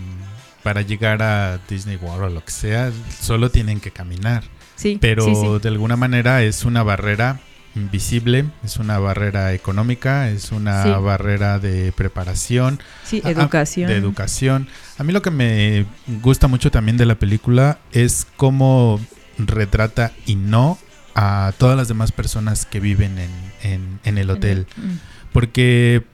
para 0.65 0.83
llegar 0.83 1.23
a 1.23 1.59
Disney 1.69 1.97
World 1.97 2.25
o 2.25 2.29
lo 2.31 2.45
que 2.45 2.51
sea, 2.51 2.91
solo 3.21 3.51
tienen 3.51 3.79
que 3.81 3.91
caminar. 3.93 4.43
Sí, 4.75 4.99
Pero 5.01 5.59
de 5.61 5.69
alguna 5.69 5.95
manera 5.97 6.43
es 6.43 6.65
una 6.65 6.83
barrera 6.83 7.39
invisible, 7.75 8.45
es 8.65 8.77
una 8.77 8.99
barrera 8.99 9.53
económica, 9.55 10.29
es 10.29 10.53
una 10.53 10.83
Sí. 10.85 10.91
barrera 10.91 11.59
de 11.59 11.93
preparación, 11.93 12.81
Sí, 13.05 13.21
Ah, 13.25 13.29
ah, 13.29 13.31
educación. 13.31 13.89
de 13.89 13.97
educación. 13.97 14.69
A 14.99 15.05
mí 15.05 15.13
lo 15.13 15.23
que 15.23 15.31
me 15.31 15.87
gusta 16.23 16.49
mucho 16.49 16.71
también 16.71 16.97
de 16.97 17.07
la 17.07 17.15
película 17.17 17.79
es 17.93 18.27
cómo 18.37 19.01
retrata 19.39 20.13
y 20.27 20.37
no 20.37 20.79
a 21.15 21.53
todas 21.59 21.77
las 21.77 21.89
demás 21.89 22.13
personas 22.13 22.67
que 22.67 22.81
viven 22.81 23.19
en, 23.19 23.31
en- 23.63 24.01
en 24.05 24.19
el 24.19 24.31
hotel. 24.31 24.67
Mm. 24.77 24.93
Porque 25.33 26.05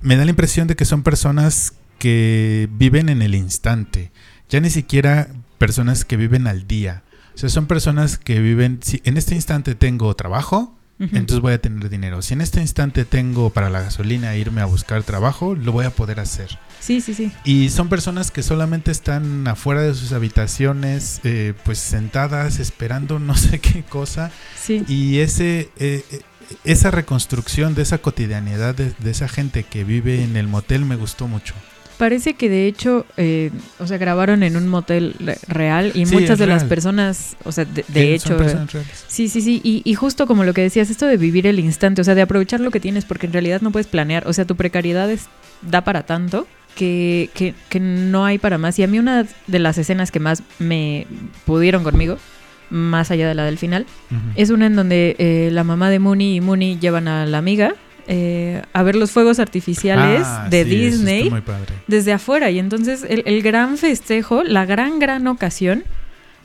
me 0.00 0.16
da 0.16 0.24
la 0.24 0.30
impresión 0.30 0.66
de 0.68 0.76
que 0.76 0.84
son 0.84 1.02
personas 1.02 1.72
que 1.98 2.68
viven 2.72 3.08
en 3.08 3.22
el 3.22 3.34
instante. 3.34 4.10
Ya 4.48 4.60
ni 4.60 4.70
siquiera 4.70 5.28
personas 5.58 6.04
que 6.04 6.16
viven 6.16 6.46
al 6.46 6.66
día. 6.66 7.02
O 7.36 7.38
sea, 7.38 7.50
son 7.50 7.66
personas 7.66 8.16
que 8.16 8.40
viven, 8.40 8.80
si 8.82 9.02
en 9.04 9.18
este 9.18 9.34
instante 9.34 9.74
tengo 9.74 10.14
trabajo, 10.16 10.74
entonces 10.98 11.40
voy 11.40 11.52
a 11.52 11.60
tener 11.60 11.90
dinero. 11.90 12.22
Si 12.22 12.32
en 12.32 12.40
este 12.40 12.62
instante 12.62 13.04
tengo 13.04 13.50
para 13.50 13.68
la 13.68 13.82
gasolina 13.82 14.34
irme 14.36 14.62
a 14.62 14.64
buscar 14.64 15.02
trabajo, 15.02 15.54
lo 15.54 15.70
voy 15.70 15.84
a 15.84 15.90
poder 15.90 16.18
hacer. 16.18 16.58
Sí, 16.80 17.02
sí, 17.02 17.12
sí. 17.12 17.30
Y 17.44 17.68
son 17.68 17.90
personas 17.90 18.30
que 18.30 18.42
solamente 18.42 18.90
están 18.90 19.46
afuera 19.46 19.82
de 19.82 19.92
sus 19.92 20.12
habitaciones, 20.12 21.20
eh, 21.24 21.52
pues 21.62 21.76
sentadas, 21.78 22.58
esperando 22.58 23.18
no 23.18 23.36
sé 23.36 23.58
qué 23.58 23.82
cosa. 23.82 24.30
Sí. 24.58 24.84
Y 24.88 25.18
ese, 25.18 25.68
eh, 25.76 26.02
eh, 26.10 26.22
esa 26.64 26.90
reconstrucción 26.90 27.74
de 27.74 27.82
esa 27.82 27.98
cotidianidad 27.98 28.74
de, 28.74 28.94
de 28.98 29.10
esa 29.10 29.28
gente 29.28 29.62
que 29.62 29.84
vive 29.84 30.24
en 30.24 30.38
el 30.38 30.48
motel 30.48 30.86
me 30.86 30.96
gustó 30.96 31.28
mucho. 31.28 31.52
Parece 31.98 32.34
que 32.34 32.50
de 32.50 32.66
hecho, 32.66 33.06
eh, 33.16 33.50
o 33.78 33.86
sea, 33.86 33.96
grabaron 33.96 34.42
en 34.42 34.56
un 34.56 34.68
motel 34.68 35.14
re- 35.18 35.38
real 35.48 35.92
y 35.94 36.04
Sí, 36.04 36.14
muchas 36.14 36.38
de 36.38 36.46
las 36.46 36.62
personas, 36.68 37.36
o 37.44 37.52
sea, 37.52 37.64
de, 37.64 37.72
de 37.76 37.84
Que 37.92 38.14
hecho, 38.14 38.36
son 38.48 38.68
sí, 39.08 39.28
sí, 39.28 39.40
sí, 39.40 39.60
y, 39.64 39.80
y 39.84 39.94
justo 39.94 40.26
como 40.26 40.44
lo 40.44 40.52
que 40.52 40.60
decías, 40.60 40.90
esto 40.90 41.06
de 41.06 41.16
vivir 41.16 41.46
el 41.46 41.58
instante, 41.58 42.02
o 42.02 42.04
sea, 42.04 42.14
de 42.14 42.22
aprovechar 42.22 42.60
lo 42.60 42.70
que 42.70 42.80
tienes, 42.80 43.04
porque 43.06 43.26
en 43.26 43.32
realidad 43.32 43.62
no 43.62 43.70
puedes 43.70 43.86
planear, 43.86 44.26
o 44.28 44.32
sea, 44.34 44.44
tu 44.44 44.56
precariedad 44.56 45.10
es, 45.10 45.26
da 45.62 45.84
para 45.84 46.04
tanto 46.04 46.46
que, 46.74 47.30
que, 47.32 47.54
que 47.70 47.80
no 47.80 48.26
hay 48.26 48.38
para 48.38 48.58
más. 48.58 48.78
Y 48.78 48.82
a 48.82 48.86
mí 48.86 48.98
una 48.98 49.24
de 49.46 49.58
las 49.58 49.78
escenas 49.78 50.10
que 50.10 50.20
más 50.20 50.42
me 50.58 51.06
pudieron 51.46 51.82
conmigo, 51.82 52.18
más 52.68 53.10
allá 53.10 53.26
de 53.28 53.34
la 53.34 53.44
del 53.44 53.56
final, 53.56 53.86
es 54.34 54.50
una 54.50 54.66
en 54.66 54.76
donde 54.76 55.16
eh, 55.18 55.48
la 55.52 55.64
mamá 55.64 55.88
de 55.88 55.98
Mooney 55.98 56.36
y 56.36 56.40
Mooney 56.42 56.78
llevan 56.78 57.08
a 57.08 57.24
la 57.24 57.38
amiga 57.38 57.74
eh, 58.06 58.62
a 58.72 58.82
ver 58.82 58.96
los 58.96 59.10
fuegos 59.10 59.38
artificiales 59.38 60.22
Ah, 60.24 60.48
de 60.50 60.64
sí, 60.64 60.70
Disney 60.70 61.32
desde 61.86 62.12
afuera. 62.12 62.50
Y 62.50 62.58
entonces 62.58 63.04
el, 63.08 63.22
el 63.26 63.42
gran 63.42 63.76
festejo, 63.78 64.42
la 64.44 64.64
gran, 64.66 64.98
gran 64.98 65.26
ocasión 65.26 65.84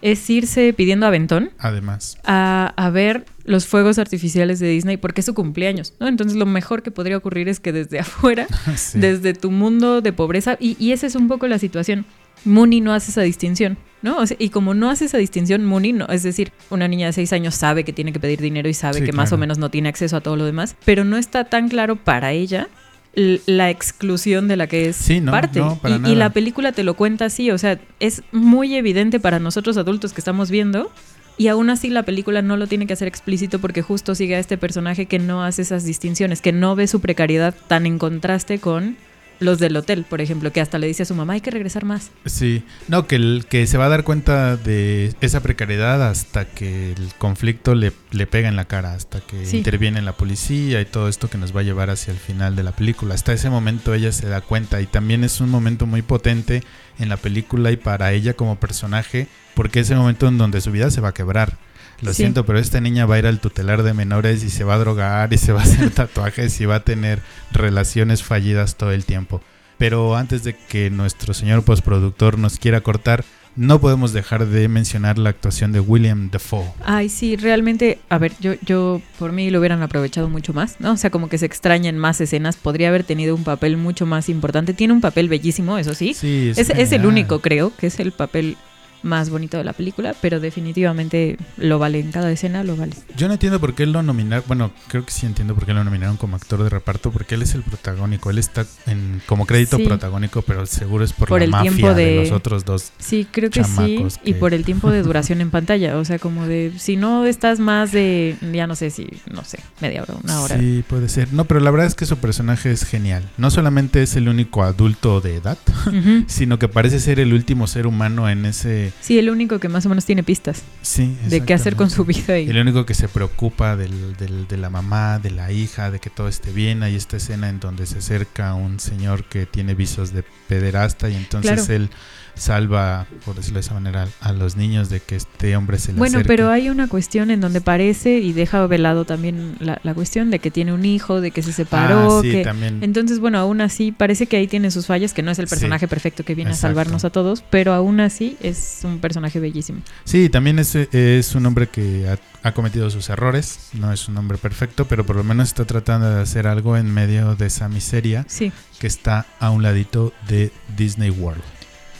es 0.02 0.28
irse 0.32 0.74
pidiendo 0.74 1.06
aventón 1.06 1.52
Además. 1.60 2.18
a, 2.24 2.74
a 2.76 2.90
ver 2.90 3.26
los 3.44 3.68
fuegos 3.68 4.00
artificiales 4.00 4.60
de 4.60 4.68
Disney 4.70 4.98
porque 4.98 5.22
es 5.22 5.26
su 5.26 5.36
cumpleaños, 5.36 5.94
¿no? 6.00 6.08
Entonces 6.08 6.38
lo 6.38 6.48
mejor 6.48 6.82
que 6.82 6.90
podría 6.90 7.18
ocurrir 7.18 7.48
es 7.50 7.60
que 7.60 7.72
desde 7.72 8.00
afuera, 8.06 8.48
Sí. 8.76 9.00
desde 9.00 9.34
tu 9.36 9.52
mundo 9.52 10.02
de 10.02 10.12
pobreza, 10.14 10.58
y, 10.60 10.76
y 10.84 10.92
esa 10.94 11.06
es 11.06 11.16
un 11.16 11.28
poco 11.28 11.48
la 11.48 11.60
situación. 11.60 12.06
Mooney 12.46 12.82
no 12.82 12.94
hace 12.94 13.12
esa 13.12 13.22
distinción, 13.22 13.78
¿no? 14.02 14.18
O 14.18 14.26
sea, 14.26 14.36
y 14.40 14.50
como 14.50 14.74
no 14.74 14.90
hace 14.90 15.06
esa 15.06 15.18
distinción, 15.18 15.64
Mooney, 15.66 15.94
no, 15.94 16.08
es 16.08 16.24
decir, 16.24 16.52
una 16.70 16.88
niña 16.88 17.08
de 17.08 17.14
seis 17.14 17.34
años 17.34 17.56
sabe 17.56 17.84
que 17.84 17.94
tiene 17.94 18.12
que 18.12 18.20
pedir 18.20 18.42
dinero 18.42 18.68
y 18.70 18.74
sabe 18.74 19.00
Sí, 19.00 19.06
que 19.06 19.12
más 19.12 19.32
o 19.32 19.38
menos 19.38 19.58
no 19.58 19.70
tiene 19.70 19.90
acceso 19.90 20.18
a 20.18 20.22
todo 20.22 20.36
lo 20.36 20.46
demás, 20.46 20.76
pero 20.86 21.04
no 21.04 21.18
está 21.18 21.46
tan 21.46 21.70
claro 21.70 21.96
para 21.96 22.32
ella 22.32 22.68
la 23.14 23.70
exclusión 23.70 24.48
de 24.48 24.56
la 24.56 24.68
que 24.68 24.90
es 24.90 24.96
Sí, 24.96 25.20
no, 25.20 25.32
parte. 25.32 25.60
no, 25.60 25.80
y, 26.06 26.12
y 26.12 26.16
la 26.16 26.30
película 26.32 26.72
te 26.72 26.84
lo 26.84 26.94
cuenta 26.96 27.26
así, 27.26 27.52
o 27.52 27.58
sea, 27.58 27.80
es 28.00 28.24
muy 28.32 28.74
evidente 28.76 29.20
para 29.20 29.38
nosotros 29.40 29.78
adultos 29.78 30.14
que 30.14 30.22
estamos 30.22 30.50
viendo. 30.50 30.92
Y 31.38 31.48
aún 31.48 31.70
así 31.70 31.90
la 31.90 32.04
película 32.04 32.42
no 32.42 32.56
lo 32.56 32.68
tiene 32.68 32.86
que 32.86 32.94
hacer 32.94 33.08
explícito 33.08 33.60
porque 33.60 33.82
justo 33.82 34.14
sigue 34.16 34.36
a 34.36 34.40
este 34.40 34.58
personaje 34.58 35.08
que 35.08 35.18
no 35.18 35.44
hace 35.44 35.64
esas 35.64 35.84
distinciones, 35.86 36.40
que 36.42 36.52
no 36.52 36.76
ve 36.76 36.88
su 36.88 37.00
precariedad 37.00 37.56
tan 37.68 37.86
en 37.86 37.98
contraste 37.98 38.60
con 38.60 38.96
los 39.42 39.60
del 39.60 39.76
hotel, 39.76 40.06
por 40.10 40.22
ejemplo, 40.22 40.52
que 40.54 40.62
hasta 40.62 40.78
le 40.78 40.88
dice 40.88 41.04
a 41.04 41.06
su 41.06 41.14
mamá, 41.16 41.34
hay 41.34 41.42
que 41.42 41.52
regresar 41.52 41.84
más. 41.84 42.12
Sí, 42.26 42.64
no, 42.88 43.08
que, 43.08 43.16
el, 43.18 43.46
que 43.50 43.68
se 43.68 43.78
va 43.78 43.88
a 43.88 43.90
dar 43.90 44.04
cuenta 44.06 44.56
de 44.56 45.14
esa 45.20 45.42
precariedad 45.42 46.08
hasta 46.08 46.46
que 46.46 46.94
el 46.94 47.10
conflicto 47.18 47.76
le, 47.76 47.92
le 48.12 48.28
pega 48.28 48.48
en 48.48 48.56
la 48.56 48.66
cara, 48.66 48.94
hasta 48.94 49.20
que 49.20 49.46
Sí. 49.46 49.58
interviene 49.58 50.02
la 50.02 50.14
policía 50.14 50.80
y 50.80 50.86
todo 50.86 51.10
esto 51.10 51.30
que 51.30 51.38
nos 51.38 51.54
va 51.56 51.60
a 51.60 51.64
llevar 51.64 51.90
hacia 51.90 52.14
el 52.14 52.20
final 52.20 52.56
de 52.56 52.64
la 52.64 52.72
película. 52.72 53.16
Hasta 53.16 53.34
ese 53.34 53.50
momento 53.50 53.94
ella 53.94 54.12
se 54.12 54.28
da 54.30 54.42
cuenta 54.42 54.80
y 54.80 54.86
también 54.86 55.24
es 55.24 55.42
un 55.42 55.50
momento 55.50 55.86
muy 55.86 56.02
potente 56.04 56.64
en 57.00 57.10
la 57.10 57.18
película 57.18 57.72
y 57.72 57.78
para 57.78 58.14
ella 58.14 58.36
como 58.36 58.60
personaje, 58.60 59.28
porque 59.56 59.80
es 59.82 59.90
el 59.90 59.98
momento 59.98 60.28
en 60.28 60.38
donde 60.38 60.62
su 60.62 60.72
vida 60.72 60.92
se 60.92 61.02
va 61.02 61.10
a 61.10 61.14
quebrar. 61.14 61.58
Lo 62.02 62.12
Sí. 62.14 62.18
siento, 62.24 62.46
pero 62.46 62.58
esta 62.60 62.82
niña 62.82 63.06
va 63.06 63.16
a 63.16 63.20
ir 63.20 63.28
al 63.28 63.40
tutelar 63.40 63.84
de 63.84 63.94
menores 63.94 64.44
y 64.44 64.50
se 64.50 64.64
va 64.64 64.74
a 64.76 64.78
drogar 64.80 65.32
y 65.34 65.38
se 65.38 65.52
va 65.54 65.60
a 65.62 65.64
hacer 65.64 65.90
tatuajes 65.92 66.60
y 66.62 66.66
va 66.66 66.76
a 66.76 66.84
tener 66.84 67.22
relaciones 67.52 68.24
fallidas 68.24 68.76
todo 68.76 68.92
el 68.92 69.06
tiempo. 69.06 69.42
Pero 69.78 70.16
antes 70.16 70.44
de 70.44 70.56
que 70.56 70.90
nuestro 70.90 71.34
señor 71.34 71.64
postproductor 71.64 72.38
nos 72.38 72.58
quiera 72.60 72.82
cortar, 72.82 73.24
no 73.56 73.82
podemos 73.82 74.14
dejar 74.14 74.46
de 74.48 74.68
mencionar 74.70 75.18
la 75.18 75.30
actuación 75.32 75.72
de 75.74 75.80
William 75.82 76.30
Dafoe. 76.32 76.72
Ay, 76.86 77.10
sí, 77.10 77.36
realmente, 77.36 78.00
a 78.08 78.18
ver, 78.18 78.32
yo, 78.40 78.54
yo 78.66 79.02
por 79.20 79.34
mí 79.34 79.50
lo 79.50 79.60
hubieran 79.60 79.82
aprovechado 79.82 80.30
mucho 80.30 80.54
más, 80.54 80.78
¿no? 80.80 80.94
O 80.94 80.98
sea, 80.98 81.10
como 81.10 81.28
que 81.28 81.38
se 81.38 81.48
extrañan 81.48 81.98
más 81.98 82.22
escenas, 82.22 82.56
podría 82.56 82.88
haber 82.88 83.04
tenido 83.04 83.36
un 83.36 83.44
papel 83.44 83.76
mucho 83.76 84.06
más 84.06 84.30
importante. 84.30 84.74
Tiene 84.74 84.94
un 84.94 85.02
papel 85.02 85.28
bellísimo, 85.28 85.78
eso 85.78 85.94
sí. 85.94 86.14
Sí, 86.14 86.54
Es, 86.56 86.70
es 86.70 86.92
el 86.94 87.06
único, 87.06 87.40
creo, 87.42 87.74
que 87.76 87.88
es 87.88 88.00
el 88.00 88.14
papel 88.14 88.56
más 89.04 89.30
bonito 89.30 89.58
de 89.58 89.64
la 89.64 89.74
película, 89.74 90.16
pero 90.22 90.40
definitivamente 90.40 91.38
lo 91.58 91.80
vale 91.80 92.00
en 92.00 92.12
cada 92.12 92.32
escena, 92.32 92.64
lo 92.64 92.76
vale. 92.76 92.94
Yo 93.18 93.28
no 93.28 93.34
entiendo 93.34 93.60
por 93.60 93.74
qué 93.76 93.86
lo 93.86 94.04
nominaron. 94.04 94.44
Bueno, 94.48 94.72
creo 94.88 95.06
que 95.06 95.12
sí 95.12 95.26
entiendo 95.26 95.56
por 95.56 95.66
qué 95.66 95.74
lo 95.74 95.84
nominaron 95.84 96.18
como 96.18 96.36
actor 96.36 96.64
de 96.64 96.70
reparto, 96.70 97.12
porque 97.12 97.36
él 97.36 97.42
es 97.42 97.56
el 97.56 97.64
protagónico. 97.64 98.30
Él 98.30 98.38
está 98.38 98.66
en, 98.88 99.22
como 99.26 99.46
crédito 99.46 99.78
Sí. 99.78 99.84
protagónico, 99.86 100.42
pero 100.44 100.66
seguro 100.66 101.04
es 101.04 101.14
por, 101.14 101.30
Por 101.30 101.40
la 101.40 101.46
el 101.46 101.52
mafia 101.52 101.72
tiempo 101.72 101.94
de... 101.94 102.06
de- 102.06 102.16
los 102.22 102.32
otros 102.32 102.66
dos. 102.66 102.92
Sí, 103.00 103.28
creo 103.30 103.50
que 103.50 103.64
sí. 103.64 104.06
Y 104.24 104.34
por 104.36 104.54
el 104.54 104.64
tiempo 104.66 104.92
de 104.92 105.02
duración 105.04 105.42
en 105.42 105.50
pantalla, 105.50 105.98
o 105.98 106.06
sea, 106.06 106.20
como 106.20 106.46
de, 106.48 106.72
si 106.78 106.96
no 106.98 107.26
estás 107.26 107.60
más 107.60 107.92
de, 107.92 108.36
ya 108.54 108.68
no 108.68 108.76
sé 108.76 108.90
si, 108.92 109.08
no 109.32 109.44
sé, 109.44 109.60
media 109.82 110.04
hora, 110.04 110.16
una 110.24 110.42
hora. 110.42 110.58
Sí, 110.58 110.84
puede 110.88 111.10
ser. 111.10 111.34
No, 111.34 111.46
pero 111.46 111.60
la 111.60 111.72
verdad 111.72 111.88
es 111.88 111.96
que 111.96 112.06
su 112.06 112.18
personaje 112.18 112.72
es 112.72 112.84
genial. 112.84 113.24
No 113.38 113.50
solamente 113.52 114.02
es 114.04 114.16
el 114.16 114.30
único 114.30 114.64
adulto 114.64 115.22
de 115.22 115.36
edad, 115.38 115.58
sino 116.28 116.60
que 116.60 116.68
parece 116.68 117.00
ser 117.00 117.20
el 117.20 117.34
último 117.34 117.68
ser 117.68 117.88
humano 117.88 118.30
en 118.30 118.46
ese... 118.46 118.91
Sí, 119.00 119.18
el 119.20 119.30
único 119.30 119.60
que 119.60 119.70
más 119.70 119.86
o 119.86 119.90
menos 119.90 120.06
tiene 120.06 120.24
pistas 120.24 120.62
Sí, 120.82 121.16
de 121.28 121.42
qué 121.46 121.54
hacer 121.54 121.76
con 121.76 121.90
su 121.90 122.04
vida. 122.06 122.38
Y... 122.40 122.50
El 122.50 122.58
único 122.58 122.86
que 122.86 122.94
se 122.94 123.08
preocupa 123.08 123.76
del, 123.76 124.16
del- 124.18 124.48
de 124.48 124.58
la 124.58 124.70
mamá, 124.70 125.20
de 125.20 125.32
la 125.32 125.52
hija, 125.52 125.90
de 125.92 126.00
que 126.00 126.10
todo 126.10 126.28
esté 126.28 126.52
bien. 126.52 126.84
Hay 126.84 126.96
esta 126.96 127.18
escena 127.18 127.50
en 127.50 127.60
donde 127.60 127.86
se 127.86 128.00
acerca 128.00 128.54
un 128.54 128.80
señor 128.80 129.24
que 129.26 129.46
tiene 129.46 129.74
visos 129.76 130.12
de 130.14 130.24
pederasta 130.48 131.10
y 131.10 131.16
entonces 131.16 131.66
Claro. 131.66 131.74
él 131.74 131.90
salva, 132.36 133.06
por 133.26 133.36
decirlo 133.36 133.56
de 133.56 133.62
esa 133.62 133.74
manera, 133.74 134.08
a 134.22 134.32
los 134.34 134.56
niños 134.56 134.90
de 134.90 135.00
que 135.00 135.16
este 135.16 135.56
hombre 135.56 135.78
se 135.80 135.92
le 135.94 135.98
Bueno, 136.00 136.18
acerque. 136.18 136.28
pero 136.28 136.50
hay 136.50 136.70
una 136.70 136.88
cuestión 136.88 137.32
en 137.32 137.42
donde 137.42 137.62
parece 137.62 138.20
y 138.20 138.34
deja 138.34 138.66
velado 138.68 139.06
también 139.06 139.56
la, 139.60 139.80
la 139.84 139.94
cuestión 139.94 140.32
de 140.32 140.40
que 140.40 140.52
tiene 140.52 140.74
un 140.74 140.86
hijo, 140.86 141.22
de 141.22 141.32
que 141.32 141.42
se 141.42 141.54
separó, 141.54 142.20
Ah, 142.20 142.22
sí, 142.22 142.32
que... 142.32 142.44
también. 142.44 142.80
Entonces, 142.84 143.20
bueno, 143.20 143.38
aún 143.40 143.62
así 143.62 143.92
parece 143.92 144.26
que 144.28 144.38
ahí 144.38 144.48
tiene 144.48 144.72
sus 144.72 144.86
fallas, 144.88 145.14
que 145.14 145.22
no 145.24 145.32
es 145.32 145.40
el 145.40 145.48
Sí, 145.48 145.52
personaje 145.56 145.88
perfecto 145.88 146.24
que 146.24 146.36
viene 146.36 146.52
exacto. 146.52 146.68
a 146.68 146.70
salvarnos 146.70 147.06
a 147.06 147.10
todos, 147.10 147.44
pero 147.50 147.74
aún 147.74 148.00
así 148.00 148.38
es 148.42 148.80
un 148.84 149.00
personaje 149.00 149.40
bellísimo. 149.40 149.82
Sí, 150.04 150.30
también 150.30 150.60
es, 150.60 150.76
es 150.76 151.36
un 151.36 151.46
hombre 151.46 151.68
que 151.68 152.08
ha, 152.10 152.48
ha 152.48 152.54
cometido 152.54 152.90
sus 152.90 153.10
errores. 153.10 153.70
No 153.74 153.92
es 153.92 154.08
un 154.08 154.18
hombre 154.18 154.38
perfecto, 154.38 154.86
pero 154.86 155.06
por 155.06 155.16
lo 155.16 155.24
menos 155.24 155.48
está 155.50 155.66
tratando 155.66 156.10
de 156.10 156.22
hacer 156.22 156.48
algo 156.48 156.78
en 156.78 156.92
medio 156.94 157.36
de 157.36 157.46
esa 157.48 157.68
miseria 157.70 158.26
Sí, 158.28 158.52
que 158.80 158.88
está 158.88 159.26
a 159.40 159.50
un 159.52 159.64
ladito 159.64 160.14
de 160.28 160.52
Disney 160.78 161.10
World. 161.10 161.42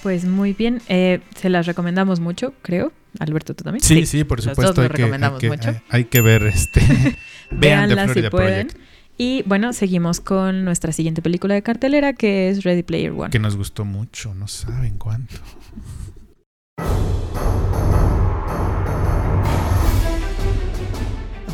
Pues 0.04 0.26
muy 0.26 0.54
bien. 0.54 0.82
Eh, 0.88 1.20
se 1.36 1.50
las 1.50 1.66
recomendamos 1.66 2.20
mucho, 2.20 2.54
creo. 2.62 2.92
Alberto, 3.20 3.54
¿tú 3.54 3.64
también? 3.64 3.84
Sí, 3.84 4.06
sí, 4.06 4.24
por 4.24 4.42
supuesto. 4.42 4.82
hay, 4.82 4.90
que, 4.90 5.04
hay, 5.04 5.12
que, 5.40 5.50
mucho. 5.50 5.70
hay- 5.70 5.82
hay 5.90 6.06
que 6.06 6.22
ver 6.22 6.44
este. 6.44 6.80
vean 7.52 7.90
The 7.90 7.96
Véanla 7.96 8.04
si 8.08 8.14
Florida 8.14 8.30
pueden. 8.30 8.68
Project, 8.68 8.88
Y 9.18 9.44
bueno, 9.46 9.74
seguimos 9.74 10.22
con 10.22 10.64
nuestra 10.64 10.92
siguiente 10.94 11.22
película 11.22 11.54
de 11.54 11.62
cartelera, 11.62 12.14
que 12.14 12.50
es 12.50 12.64
Ready 12.64 12.84
Player 12.84 13.12
One. 13.12 13.30
que 13.30 13.40
nos 13.40 13.58
gustó 13.58 13.84
mucho, 13.86 14.34
no 14.34 14.48
saben 14.48 14.98
cuánto. 14.98 15.36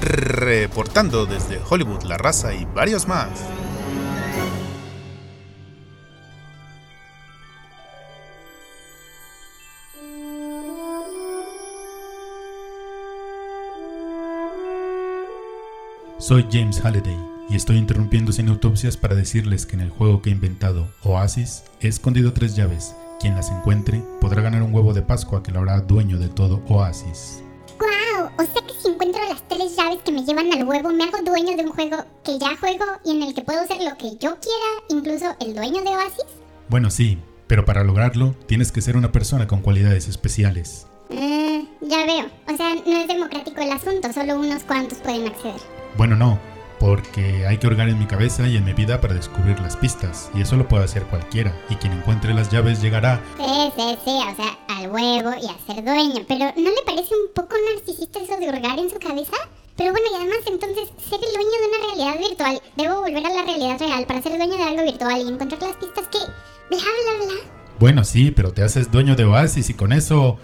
Reportando 0.01 1.25
desde 1.25 1.60
Hollywood, 1.69 2.03
La 2.03 2.17
Raza 2.17 2.53
y 2.53 2.65
varios 2.65 3.07
más. 3.07 3.29
Soy 16.19 16.47
James 16.51 16.84
Halliday 16.84 17.15
y 17.47 17.56
estoy 17.56 17.77
interrumpiendo 17.77 18.32
sin 18.32 18.49
autopsias 18.49 18.97
para 18.97 19.13
decirles 19.13 19.67
que 19.67 19.75
en 19.75 19.82
el 19.82 19.91
juego 19.91 20.19
que 20.19 20.32
he 20.32 20.34
inventado, 20.34 20.88
Oasis, 21.03 21.63
he 21.80 21.88
escondido 21.88 22.34
tres 22.34 22.56
llaves. 22.56 22.95
Quien 23.19 23.36
las 23.36 23.51
encuentre 23.51 24.01
podrá 24.19 24.41
ganar 24.41 24.63
un 24.63 24.73
huevo 24.73 24.95
de 24.95 25.03
Pascua 25.03 25.43
que 25.43 25.51
lo 25.51 25.60
hará 25.60 25.80
dueño 25.82 26.17
de 26.17 26.27
todo 26.27 26.63
Oasis. 26.69 27.43
¡Guau! 27.77 28.32
O 28.39 28.51
sea 28.51 28.65
que 28.65 28.73
si 28.82 28.88
encuentro 28.88 29.21
las 29.30 29.47
tres 29.47 29.75
llaves 29.75 29.99
que 30.03 30.12
me 30.12 30.25
llevan 30.25 30.51
al 30.51 30.67
huevo, 30.67 30.89
me 30.89 31.03
hago 31.03 31.21
dueño 31.23 31.56
de 31.56 31.63
un 31.63 31.71
juego 31.71 31.97
que 32.23 32.39
ya 32.39 32.58
juego 32.58 32.86
y 33.06 33.12
en 33.12 33.21
el 33.21 33.36
que 33.36 33.43
puedo 33.43 33.62
hacer 33.62 33.84
lo 33.84 33.95
que 33.95 34.17
yo 34.17 34.38
quiera, 34.39 34.71
incluso 34.89 35.36
el 35.39 35.53
dueño 35.53 35.84
de 35.84 35.89
Oasis. 35.89 36.25
Bueno, 36.67 36.89
sí, 36.89 37.19
pero 37.45 37.63
para 37.63 37.84
lograrlo 37.84 38.36
tienes 38.47 38.71
que 38.71 38.82
ser 38.82 38.97
una 38.97 39.12
persona 39.12 39.45
con 39.45 39.62
cualidades 39.62 40.08
especiales. 40.08 40.87
Mm, 41.09 41.87
ya 41.87 42.05
veo. 42.05 42.25
O 42.51 42.57
sea, 42.57 42.75
no 42.75 42.97
es 42.97 43.07
democrático 43.07 43.61
el 43.61 43.71
asunto, 43.71 44.11
solo 44.13 44.39
unos 44.39 44.63
cuantos 44.63 44.97
pueden 44.99 45.27
acceder. 45.27 45.61
Bueno, 45.95 46.15
no, 46.15 46.39
porque 46.79 47.47
hay 47.47 47.57
que 47.57 47.67
hurgar 47.67 47.89
en 47.89 47.97
mi 47.97 48.05
cabeza 48.05 48.47
y 48.47 48.57
en 48.57 48.65
mi 48.65 48.73
vida 48.73 49.01
para 49.01 49.13
descubrir 49.13 49.59
las 49.59 49.77
pistas, 49.77 50.29
y 50.33 50.41
eso 50.41 50.57
lo 50.57 50.67
puede 50.67 50.83
hacer 50.83 51.03
cualquiera, 51.03 51.55
y 51.69 51.75
quien 51.75 51.93
encuentre 51.93 52.33
las 52.33 52.51
llaves 52.51 52.81
llegará... 52.81 53.21
Sí, 53.37 53.71
sí, 53.75 53.97
sí, 54.05 54.11
o 54.11 54.35
sea, 54.35 54.57
al 54.67 54.91
huevo 54.91 55.31
y 55.41 55.47
a 55.47 55.73
ser 55.73 55.83
dueño. 55.83 56.25
Pero 56.27 56.45
¿no 56.55 56.69
le 56.69 56.81
parece 56.85 57.13
un 57.15 57.33
poco 57.33 57.55
narcisista 57.73 58.19
eso 58.19 58.37
de 58.37 58.49
hurgar 58.49 58.77
en 58.77 58.89
su 58.89 58.99
cabeza? 58.99 59.37
Pero 59.75 59.91
bueno, 59.91 60.07
y 60.11 60.15
además 60.15 60.39
entonces, 60.47 60.89
ser 60.97 61.19
el 61.23 61.33
dueño 61.33 61.51
de 61.51 61.67
una 61.67 61.87
realidad 61.87 62.27
virtual. 62.27 62.61
Debo 62.75 63.01
volver 63.01 63.25
a 63.25 63.29
la 63.29 63.43
realidad 63.43 63.79
real 63.79 64.05
para 64.05 64.21
ser 64.21 64.35
dueño 64.35 64.57
de 64.57 64.63
algo 64.63 64.83
virtual 64.83 65.21
y 65.21 65.27
encontrar 65.29 65.61
las 65.61 65.77
pistas 65.77 66.07
que... 66.07 66.17
Bla, 66.17 66.79
bla, 66.79 67.25
bla. 67.25 67.35
Bueno, 67.79 68.03
sí, 68.03 68.31
pero 68.31 68.51
te 68.51 68.63
haces 68.63 68.91
dueño 68.91 69.15
de 69.15 69.25
Oasis 69.25 69.69
y 69.69 69.73
con 69.73 69.93
eso... 69.93 70.37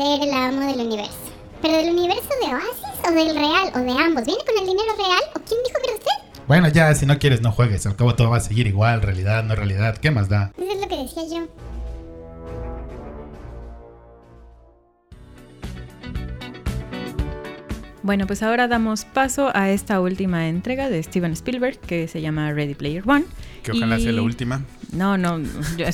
Ser 0.00 0.22
el 0.22 0.32
amo 0.32 0.60
del 0.66 0.86
universo. 0.86 1.18
¿Pero 1.60 1.76
del 1.76 1.90
universo 1.94 2.28
de 2.40 2.54
Oasis 2.54 3.06
o 3.06 3.12
del 3.12 3.34
real? 3.36 3.70
¿O 3.74 3.78
de 3.80 4.02
ambos? 4.02 4.24
¿Viene 4.24 4.40
con 4.46 4.58
el 4.58 4.66
dinero 4.66 4.92
real? 4.96 5.20
¿O 5.34 5.40
quién 5.40 5.60
dijo 5.62 5.78
que 5.78 5.90
era 5.90 5.98
usted? 5.98 6.42
Bueno, 6.48 6.68
ya, 6.68 6.94
si 6.94 7.04
no 7.04 7.18
quieres, 7.18 7.42
no 7.42 7.52
juegues. 7.52 7.84
Al 7.84 7.96
cabo 7.96 8.14
todo 8.14 8.30
va 8.30 8.38
a 8.38 8.40
seguir 8.40 8.66
igual, 8.66 9.02
realidad, 9.02 9.44
no 9.44 9.54
realidad. 9.54 9.98
¿Qué 9.98 10.10
más 10.10 10.30
da? 10.30 10.52
Eso 10.56 10.72
es 10.72 10.80
lo 10.80 10.88
que 10.88 10.96
decía 10.96 11.22
yo. 11.28 11.46
Bueno, 18.02 18.26
pues 18.26 18.42
ahora 18.42 18.66
damos 18.66 19.04
paso 19.04 19.50
a 19.54 19.70
esta 19.70 20.00
última 20.00 20.48
entrega 20.48 20.88
de 20.88 21.02
Steven 21.02 21.32
Spielberg 21.32 21.78
que 21.80 22.08
se 22.08 22.20
llama 22.22 22.50
Ready 22.52 22.74
Player 22.74 23.02
One. 23.06 23.24
Que 23.62 23.72
ojalá 23.72 23.98
Y- 23.98 24.02
sea 24.04 24.12
la 24.12 24.22
última. 24.22 24.62
No, 24.92 25.16
no, 25.18 25.38
yo- 25.76 25.86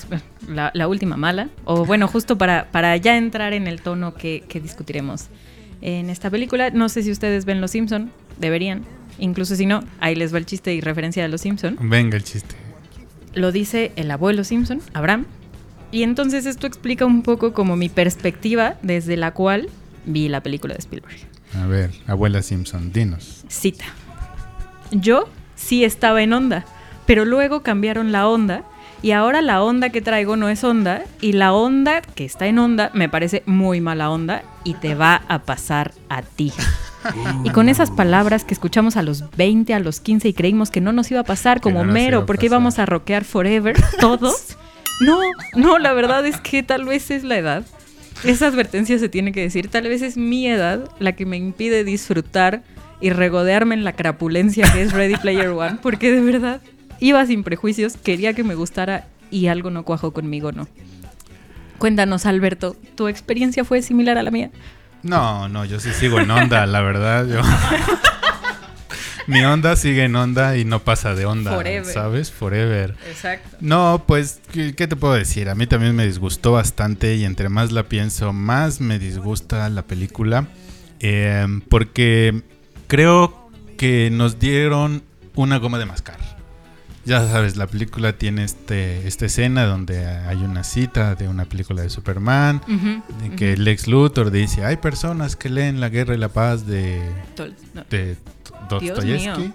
la, 0.49 0.71
la 0.75 0.89
última 0.89 1.17
mala. 1.17 1.49
O 1.65 1.85
bueno, 1.85 2.09
justo 2.09 2.39
para, 2.39 2.71
para 2.73 2.97
ya 2.97 3.17
entrar 3.17 3.53
en 3.53 3.67
el 3.67 3.81
tono 3.83 4.15
que, 4.15 4.45
que 4.49 4.61
discutiremos 4.61 5.27
en 5.83 6.09
esta 6.11 6.31
película. 6.31 6.71
No 6.71 6.89
sé 6.89 7.03
si 7.03 7.11
ustedes 7.11 7.45
ven 7.45 7.61
Los 7.61 7.73
Simpson, 7.73 8.11
deberían. 8.39 8.85
Incluso 9.19 9.57
si 9.57 9.67
no, 9.67 9.83
ahí 10.01 10.15
les 10.15 10.33
va 10.35 10.39
el 10.39 10.47
chiste 10.47 10.75
y 10.75 10.81
referencia 10.81 11.25
a 11.25 11.29
Los 11.29 11.41
Simpson. 11.43 11.77
Venga 11.81 12.17
el 12.17 12.25
chiste. 12.25 12.55
Lo 13.35 13.53
dice 13.53 13.93
el 13.97 14.11
abuelo 14.11 14.45
Simpson, 14.45 14.81
Abraham. 14.95 15.27
Y 15.93 16.03
entonces 16.03 16.47
esto 16.47 16.67
explica 16.67 17.05
un 17.07 17.23
poco 17.23 17.53
como 17.53 17.77
mi 17.77 17.89
perspectiva 17.89 18.77
desde 18.83 19.17
la 19.17 19.33
cual 19.33 19.69
vi 20.05 20.29
la 20.29 20.43
película 20.43 20.75
de 20.75 20.79
Spielberg. 20.81 21.17
A 21.55 21.67
ver, 21.67 21.91
abuela 22.07 22.43
Simpson, 22.43 22.93
dinos. 22.93 23.45
Cita. 23.49 23.85
Yo 24.91 25.29
sí 25.55 25.85
estaba 25.85 26.23
en 26.23 26.33
onda, 26.33 26.65
pero 27.07 27.25
luego 27.25 27.63
cambiaron 27.63 28.13
la 28.13 28.29
onda 28.29 28.65
y 29.03 29.13
ahora 29.13 29.43
la 29.43 29.63
onda 29.63 29.91
que 29.91 30.01
traigo 30.01 30.37
no 30.37 30.49
es 30.49 30.65
onda 30.65 31.03
y 31.21 31.33
la 31.33 31.53
onda 31.53 32.01
que 32.01 32.25
está 32.25 32.47
en 32.47 32.59
onda 32.59 32.91
me 32.95 33.09
parece 33.09 33.43
muy 33.47 33.81
mala 33.81 34.11
onda 34.11 34.43
y 34.65 34.75
te 34.75 34.95
va 34.95 35.23
a 35.29 35.41
pasar 35.41 35.93
a 36.09 36.23
ti. 36.23 36.53
Y 37.45 37.51
con 37.51 37.69
esas 37.69 37.91
palabras 37.91 38.45
que 38.45 38.55
escuchamos 38.55 38.97
a 38.97 39.03
los 39.03 39.31
20, 39.37 39.75
a 39.75 39.79
los 39.79 40.01
15 40.01 40.29
y 40.29 40.33
creímos 40.33 40.71
que 40.71 40.81
no 40.81 40.93
nos 40.93 41.11
iba 41.11 41.21
a 41.21 41.25
pasar 41.25 41.61
como 41.61 41.85
no 41.85 41.93
mero 41.93 42.27
porque 42.27 42.47
pasar. 42.47 42.59
íbamos 42.59 42.79
a 42.79 42.87
rockear 42.87 43.25
forever 43.25 43.77
todos. 44.01 44.57
No, 45.01 45.21
no, 45.55 45.79
la 45.79 45.93
verdad 45.93 46.27
es 46.27 46.41
que 46.41 46.63
tal 46.63 46.85
vez 46.85 47.11
es 47.11 47.23
la 47.23 47.37
edad. 47.37 47.65
Esa 48.25 48.47
advertencia 48.47 48.99
se 48.99 49.09
tiene 49.09 49.31
que 49.33 49.43
decir. 49.43 49.69
Tal 49.69 49.85
vez 49.85 50.03
es 50.03 50.17
mi 50.17 50.49
edad 50.49 50.91
la 50.99 51.13
que 51.13 51.27
me 51.27 51.37
impide 51.37 51.85
disfrutar 51.85 52.63
y 53.01 53.11
regodearme 53.11 53.75
en 53.75 53.85
la 53.85 53.93
crapulencia 53.93 54.73
que 54.73 54.83
es 54.83 54.93
Ready 54.93 55.17
Player 55.17 55.51
One, 55.51 55.79
porque 55.83 56.11
de 56.11 56.21
verdad 56.21 56.61
iba 57.01 57.25
sin 57.27 57.43
prejuicios, 57.45 57.97
quería 57.97 58.33
que 58.35 58.45
me 58.45 58.55
gustara 58.55 59.07
y 59.31 59.49
algo 59.49 59.71
no 59.71 59.85
cuajó 59.85 60.13
conmigo, 60.13 60.53
no. 60.53 60.69
Cuéntanos, 61.79 62.25
Alberto, 62.27 62.77
¿tu 62.95 63.09
experiencia 63.09 63.65
fue 63.65 63.83
similar 63.83 64.17
a 64.19 64.23
la 64.23 64.31
mía? 64.31 64.51
No, 65.03 65.49
no, 65.49 65.65
yo 65.65 65.79
sí 65.79 65.93
sigo 65.93 66.21
en 66.21 66.31
onda, 66.31 66.67
la 66.67 66.81
verdad. 66.81 67.27
Yo... 67.27 67.41
Mi 69.27 69.45
onda 69.45 69.75
sigue 69.75 70.05
en 70.05 70.15
onda 70.15 70.57
y 70.57 70.65
no 70.65 70.85
pasa 70.85 71.15
de 71.17 71.27
onda, 71.27 71.53
Forever. 71.53 71.93
¿sabes? 71.93 72.31
Forever. 72.31 72.95
Exacto. 73.09 73.57
No, 73.61 74.05
pues, 74.07 74.41
¿qué, 74.53 74.75
qué 74.77 74.87
te 74.87 74.95
puedo 74.95 75.15
decir? 75.15 75.49
A 75.49 75.57
mí 75.57 75.67
también 75.67 75.97
me 75.97 76.07
disgustó 76.07 76.53
bastante 76.53 77.17
y 77.17 77.25
entre 77.25 77.49
más 77.49 77.73
la 77.73 77.83
pienso, 77.83 78.33
más 78.33 78.81
me 78.81 79.01
disgusta 79.01 79.69
la 79.69 79.83
película. 79.83 80.47
eh, 81.01 81.45
porque 81.69 82.43
creo 82.87 83.51
que 83.77 84.11
nos 84.13 84.39
dieron 84.39 85.03
una 85.35 85.59
goma 85.59 85.79
de 85.81 85.87
mascar. 85.87 86.19
Ya 87.07 87.27
sabes, 87.29 87.57
la 87.57 87.67
película 87.69 88.19
tiene 88.19 88.43
este, 88.45 89.07
esta 89.07 89.27
escena 89.27 89.65
donde 89.65 90.05
hay 90.07 90.39
una 90.39 90.65
cita 90.65 91.15
de 91.15 91.29
una 91.29 91.45
película 91.45 91.83
de 91.83 91.89
Superman, 91.91 92.61
de 93.23 93.31
que 93.37 93.57
Lex 93.57 93.87
Luthor 93.87 94.31
dice, 94.33 94.65
hay 94.65 94.77
personas 94.77 95.37
que 95.37 95.49
leen 95.49 95.81
La 95.81 95.89
Guerra 95.89 96.15
y 96.15 96.19
la 96.19 96.29
Paz 96.31 96.67
de, 96.67 97.01
de 97.91 98.17
Dios 98.81 98.97
Dostoyevsky. 98.97 99.41
mío. 99.41 99.53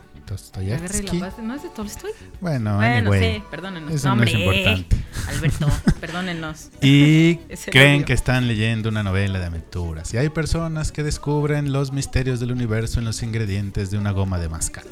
La 0.56 0.62
guerra 0.62 0.86
y 0.86 1.02
Dostoyevsky. 1.02 1.20
la 1.20 1.30
paz, 1.30 1.40
¿no 1.44 1.56
es 1.56 1.64
de 1.64 1.70
Tolstoy? 1.70 2.12
Bueno, 2.40 2.78
Bueno, 2.78 2.96
anyway. 3.10 3.36
sí, 3.36 3.44
perdónenos. 3.52 3.92
Eso 3.94 4.08
no 4.08 4.14
Hombre, 4.14 4.32
es 4.32 4.38
importante. 4.40 4.96
Alberto, 5.28 5.68
perdónenos. 6.00 6.70
Y 6.82 7.36
creen 7.70 7.96
obvio. 7.98 8.06
que 8.06 8.14
están 8.14 8.48
leyendo 8.48 8.88
una 8.88 9.04
novela 9.04 9.40
de 9.40 9.46
aventuras. 9.48 10.14
Y 10.14 10.18
hay 10.18 10.30
personas 10.30 10.94
que 10.94 11.04
descubren 11.04 11.74
los 11.74 11.92
misterios 11.92 12.40
del 12.40 12.54
universo 12.54 13.00
en 13.00 13.06
los 13.06 13.22
ingredientes 13.24 13.92
de 13.92 13.98
una 13.98 14.12
goma 14.12 14.40
de 14.40 14.48
mascar. 14.48 14.86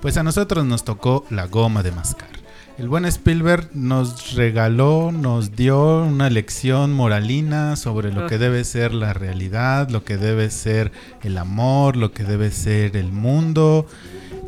Pues 0.00 0.16
a 0.16 0.22
nosotros 0.22 0.64
nos 0.64 0.84
tocó 0.84 1.24
la 1.30 1.46
goma 1.46 1.82
de 1.82 1.92
mascar. 1.92 2.28
El 2.78 2.88
buen 2.88 3.04
Spielberg 3.06 3.70
nos 3.74 4.34
regaló, 4.34 5.10
nos 5.10 5.56
dio 5.56 6.04
una 6.04 6.30
lección 6.30 6.92
moralina 6.92 7.74
sobre 7.74 8.12
lo 8.12 8.28
que 8.28 8.38
debe 8.38 8.62
ser 8.62 8.94
la 8.94 9.12
realidad, 9.12 9.88
lo 9.90 10.04
que 10.04 10.16
debe 10.16 10.48
ser 10.50 10.92
el 11.24 11.38
amor, 11.38 11.96
lo 11.96 12.12
que 12.12 12.22
debe 12.22 12.52
ser 12.52 12.96
el 12.96 13.10
mundo. 13.10 13.84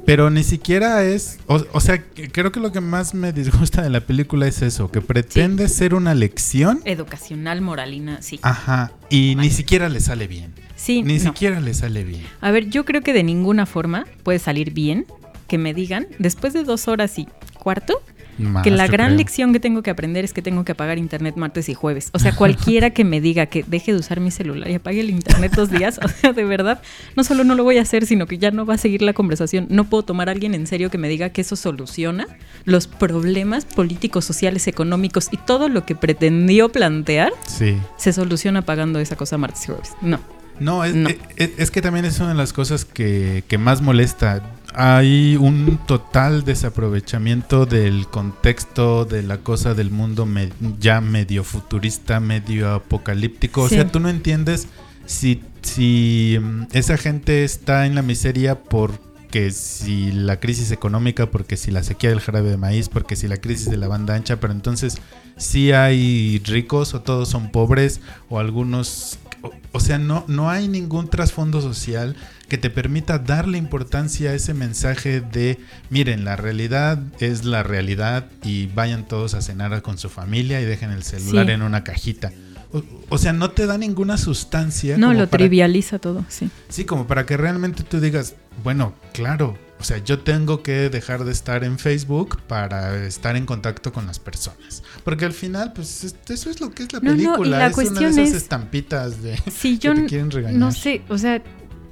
Pero 0.07 0.31
ni 0.31 0.45
siquiera 0.45 1.03
es, 1.03 1.41
o, 1.49 1.61
o 1.73 1.81
sea, 1.81 2.05
creo 2.33 2.53
que 2.53 2.61
lo 2.61 2.71
que 2.71 2.81
más 2.81 3.15
me 3.15 3.33
disgusta 3.33 3.83
de 3.83 3.91
la 3.91 4.01
película 4.01 4.47
es 4.47 4.63
eso, 4.63 4.93
que 4.93 5.01
pretende 5.01 5.69
ser 5.69 5.93
una 5.95 6.15
lección, 6.15 6.81
Educacional, 6.85 7.61
moralina, 7.63 8.23
sí. 8.23 8.39
ajá, 8.43 8.93
y 9.09 9.35
ni 9.37 9.51
siquiera 9.51 9.89
le 9.89 9.99
sale 10.01 10.29
bien. 10.29 10.53
sí, 10.77 11.03
Ni 11.03 11.15
no. 11.19 11.21
siquiera 11.25 11.61
le 11.61 11.75
sale 11.75 12.05
bien. 12.05 12.25
A 12.41 12.53
ver, 12.53 12.71
yo 12.71 12.85
creo 12.85 13.03
que 13.03 13.13
de 13.13 13.25
ninguna 13.25 13.67
forma 13.67 14.07
puede 14.23 14.39
salir 14.39 14.73
bien 14.73 15.05
que 15.51 15.59
me 15.59 15.75
digan, 15.75 16.07
después 16.21 16.53
de 16.55 16.63
dos 16.65 16.87
horas 16.89 17.19
y 17.19 17.27
cuarto, 17.59 18.01
Más, 18.39 18.63
que 18.63 18.71
la 18.71 18.87
gran 18.87 19.09
creo. 19.09 19.19
lección 19.19 19.53
que 19.53 19.59
tengo 19.61 19.83
que 19.83 19.91
aprender 19.91 20.25
es 20.25 20.33
que 20.33 20.41
tengo 20.41 20.65
que 20.65 20.73
apagar 20.73 20.97
internet 20.97 21.35
martes 21.37 21.69
y 21.69 21.75
jueves. 21.75 22.09
O 22.15 22.19
sea, 22.21 22.35
cualquiera 22.37 22.91
que 22.91 23.05
me 23.05 23.21
diga 23.21 23.47
que 23.47 23.65
deje 23.67 23.93
de 23.93 23.99
usar 23.99 24.21
mi 24.21 24.31
celular 24.31 24.71
y 24.71 24.75
apague 24.77 25.01
el 25.01 25.11
internet 25.11 25.53
dos 25.57 25.71
días, 25.71 25.99
o 26.05 26.09
sea, 26.09 26.33
de 26.33 26.45
verdad, 26.45 26.81
no 27.17 27.25
solo 27.25 27.43
no 27.45 27.55
lo 27.57 27.65
voy 27.65 27.79
a 27.79 27.83
hacer, 27.83 28.07
sino 28.07 28.27
que 28.27 28.39
ya 28.39 28.51
no 28.53 28.65
va 28.65 28.75
a 28.75 28.79
seguir 28.79 29.03
la 29.03 29.13
conversación. 29.13 29.67
No 29.69 29.85
puedo 29.85 30.05
tomar 30.05 30.29
a 30.29 30.33
alguien 30.33 30.55
en 30.55 30.67
serio 30.69 30.89
que 30.89 30.97
me 30.99 31.09
diga 31.09 31.31
que 31.31 31.41
eso 31.43 31.57
soluciona 31.57 32.27
los 32.65 32.87
problemas 32.87 33.65
políticos, 33.67 34.25
sociales, 34.25 34.69
económicos 34.69 35.29
y 35.33 35.37
todo 35.37 35.69
lo 35.69 35.85
que 35.85 35.97
pretendió 35.97 36.71
plantear 36.71 37.33
Sí. 37.47 37.77
se 37.99 38.13
soluciona 38.13 38.61
apagando 38.61 39.01
esa 39.01 39.17
cosa 39.17 39.37
martes 39.37 39.65
y 39.65 39.67
jueves. 39.67 39.91
No. 40.01 40.21
No, 40.61 40.85
es, 40.85 40.95
No. 40.95 41.09
es- 41.37 41.51
es 41.57 41.71
que 41.71 41.83
también 41.83 42.05
es 42.05 42.19
una 42.21 42.29
de 42.31 42.35
las 42.35 42.53
cosas 42.53 42.85
que, 42.85 43.43
que 43.49 43.59
más 43.59 43.81
molesta. 43.83 44.43
Hay 44.75 45.37
un 45.37 45.79
total 45.87 46.45
desaprovechamiento 46.45 47.67
del 47.67 48.07
contexto 48.07 49.05
de 49.05 49.23
la 49.25 49.39
cosa 49.39 49.75
del 49.75 49.91
mundo 49.91 50.27
me- 50.27 50.53
ya 50.79 51.01
medio 51.01 51.43
futurista, 51.45 52.21
medio 52.21 52.71
apocalíptico. 52.75 53.69
Sí. 53.69 53.75
O 53.75 53.79
sea, 53.79 53.91
tú 53.91 53.99
no 54.01 54.09
entiendes 54.09 54.69
si, 55.07 55.43
si 55.63 56.39
mm, 56.41 56.63
esa 56.73 56.97
gente 56.97 57.43
está 57.43 57.87
en 57.87 57.95
la 57.97 58.03
miseria 58.03 58.63
porque 58.63 59.51
si 59.51 60.13
la 60.13 60.39
crisis 60.39 60.71
económica, 60.71 61.27
porque 61.31 61.57
si 61.57 61.71
la 61.73 61.83
sequía 61.83 62.11
del 62.11 62.21
jarabe 62.21 62.51
de 62.51 62.57
maíz, 62.57 62.89
porque 62.89 63.17
si 63.17 63.27
la 63.29 63.39
crisis 63.39 63.71
de 63.71 63.77
la 63.77 63.89
banda 63.89 64.15
ancha, 64.15 64.39
pero 64.39 64.53
entonces 64.53 64.99
si 65.37 65.73
hay 65.73 66.41
ricos 66.45 66.95
o 66.95 67.01
todos 67.01 67.29
son 67.29 67.51
pobres 67.51 68.01
o 68.29 68.39
algunos 68.39 69.19
o, 69.43 69.51
o 69.73 69.81
sea, 69.81 69.99
no, 69.99 70.25
no 70.29 70.51
hay 70.51 70.69
ningún 70.69 71.09
trasfondo 71.09 71.61
social 71.61 72.17
que 72.49 72.59
te 72.59 72.71
permita 72.71 73.19
darle 73.19 73.59
importancia 73.59 74.31
a 74.31 74.35
ese 74.35 74.55
mensaje 74.55 75.21
de, 75.21 75.59
miren, 75.89 76.25
la 76.25 76.37
realidad 76.37 76.99
es 77.21 77.45
la 77.45 77.63
realidad 77.63 78.27
y 78.43 78.67
vayan 78.67 79.07
todos 79.07 79.35
a 79.35 79.43
cenar 79.43 79.81
con 79.83 79.99
su 79.99 80.09
familia 80.09 80.61
y 80.61 80.65
dejen 80.65 80.91
el 80.91 81.03
celular 81.03 81.47
Sí. 81.47 81.53
en 81.53 81.63
una 81.63 81.85
cajita. 81.85 82.33
O, 82.73 82.83
o 83.09 83.19
sea, 83.19 83.33
no 83.33 83.51
te 83.51 83.67
da 83.67 83.79
ninguna 83.79 84.17
sustancia. 84.17 84.97
No, 84.97 85.13
lo 85.13 85.27
para- 85.29 85.39
trivializa 85.39 85.99
todo, 85.99 86.25
sí. 86.29 86.51
Sí, 86.69 86.85
como 86.85 87.07
para 87.07 87.27
que 87.27 87.37
realmente 87.37 87.83
tú 87.83 88.01
digas, 88.01 88.35
bueno, 88.63 88.95
claro, 89.13 89.57
o 89.81 89.85
sea, 89.85 89.99
yo 89.99 90.21
tengo 90.21 90.63
que 90.63 90.89
dejar 90.91 91.25
de 91.25 91.33
estar 91.33 91.65
en 91.65 91.79
Facebook 91.79 92.41
para 92.47 93.05
estar 93.07 93.35
en 93.37 93.47
contacto 93.47 93.93
con 93.93 94.07
las 94.07 94.19
personas. 94.19 94.83
Porque 95.05 95.25
al 95.25 95.33
final, 95.33 95.73
pues 95.73 96.05
es- 96.05 96.15
eso 96.29 96.51
es 96.51 96.61
lo 96.61 96.71
que 96.71 96.83
es 96.85 96.93
la 96.93 97.01
No, 97.01 97.11
no, 97.11 97.17
y 97.17 97.25
película. 97.25 97.59
la 97.59 97.67
es 97.67 97.73
una 97.73 97.75
cuestión 97.75 98.15
de 98.15 98.23
esas 98.23 98.37
es- 98.37 98.43
estampitas 98.43 99.23
de 99.23 99.37
Si 99.51 99.79
que 99.79 99.89
yo 99.89 99.95
te 99.95 100.01
n- 100.01 100.09
quieren 100.09 100.31
regañar. 100.31 100.59
no 100.59 100.73
sé, 100.73 101.03
o 101.09 101.17
sea, 101.19 101.43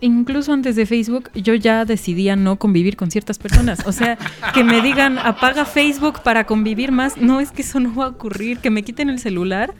incluso 0.01 0.53
antes 0.53 0.77
de 0.77 0.87
Facebook 0.87 1.31
yo 1.35 1.55
ya 1.55 1.85
decidía 1.85 2.37
no 2.37 2.57
convivir 2.57 2.97
con 2.97 3.11
ciertas 3.11 3.38
personas. 3.38 3.81
O 3.87 3.92
sea, 3.92 4.16
que 4.55 4.62
me 4.62 4.81
digan 4.83 5.18
apaga 5.18 5.64
Facebook 5.64 6.23
para 6.23 6.44
convivir 6.44 6.92
más, 6.92 7.16
no 7.16 7.40
es 7.40 7.51
que 7.51 7.62
eso 7.62 7.81
no 7.81 7.94
va 7.94 8.05
a 8.05 8.09
ocurrir, 8.09 8.59
que 8.59 8.71
me 8.71 8.83
quiten 8.85 9.09
el 9.11 9.18
celular. 9.18 9.75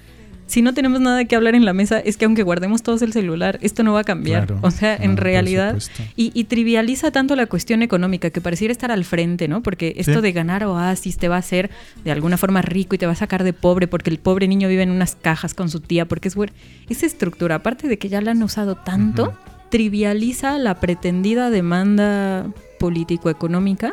Si 0.49 0.63
no 0.63 0.75
tenemos 0.75 1.01
nada 1.01 1.25
que 1.27 1.37
hablar 1.37 1.55
en 1.55 1.65
la 1.65 1.73
mesa, 1.75 2.01
es 2.01 2.17
que 2.17 2.25
aunque 2.25 2.43
guardemos 2.43 2.83
todos 2.83 3.03
el 3.03 3.13
celular, 3.13 3.59
esto 3.63 3.83
no 3.83 3.93
va 3.93 4.01
a 4.01 4.05
cambiar. 4.05 4.47
Claro. 4.47 4.61
O 4.67 4.71
sea, 4.71 4.97
en 4.97 5.17
realidad, 5.19 5.77
y, 6.17 6.33
y 6.35 6.45
trivializa 6.45 7.11
tanto 7.13 7.37
la 7.37 7.47
cuestión 7.47 7.83
económica 7.83 8.31
que 8.31 8.41
pareciera 8.41 8.73
estar 8.73 8.91
al 8.91 9.05
frente, 9.05 9.47
¿no? 9.47 9.63
Porque 9.63 9.93
esto 9.99 10.15
Sí. 10.15 10.21
de 10.23 10.33
ganar 10.33 10.65
Oasis 10.65 11.19
te 11.19 11.29
va 11.29 11.37
a 11.37 11.41
hacer 11.41 11.69
de 12.03 12.11
alguna 12.13 12.39
forma 12.39 12.63
rico 12.63 12.95
y 12.95 12.99
te 12.99 13.05
va 13.07 13.13
a 13.13 13.15
sacar 13.15 13.45
de 13.45 13.53
pobre 13.53 13.87
porque 13.89 14.09
el 14.11 14.19
pobre 14.19 14.49
niño 14.49 14.69
vive 14.69 14.83
en 14.83 14.91
unas 14.91 15.15
cajas 15.15 15.53
con 15.55 15.69
su 15.69 15.81
tía 15.81 16.09
porque 16.09 16.29
es 16.29 16.35
güey. 16.35 16.49
Esa 16.89 17.05
estructura, 17.07 17.57
aparte 17.57 17.87
de 17.87 17.99
que 17.99 18.09
ya 18.09 18.21
la 18.23 18.31
han 18.31 18.43
usado 18.43 18.75
tanto, 18.75 19.35
trivializa 19.69 20.57
la 20.59 20.81
pretendida 20.81 21.51
demanda 21.51 22.47
político-económica 22.81 23.93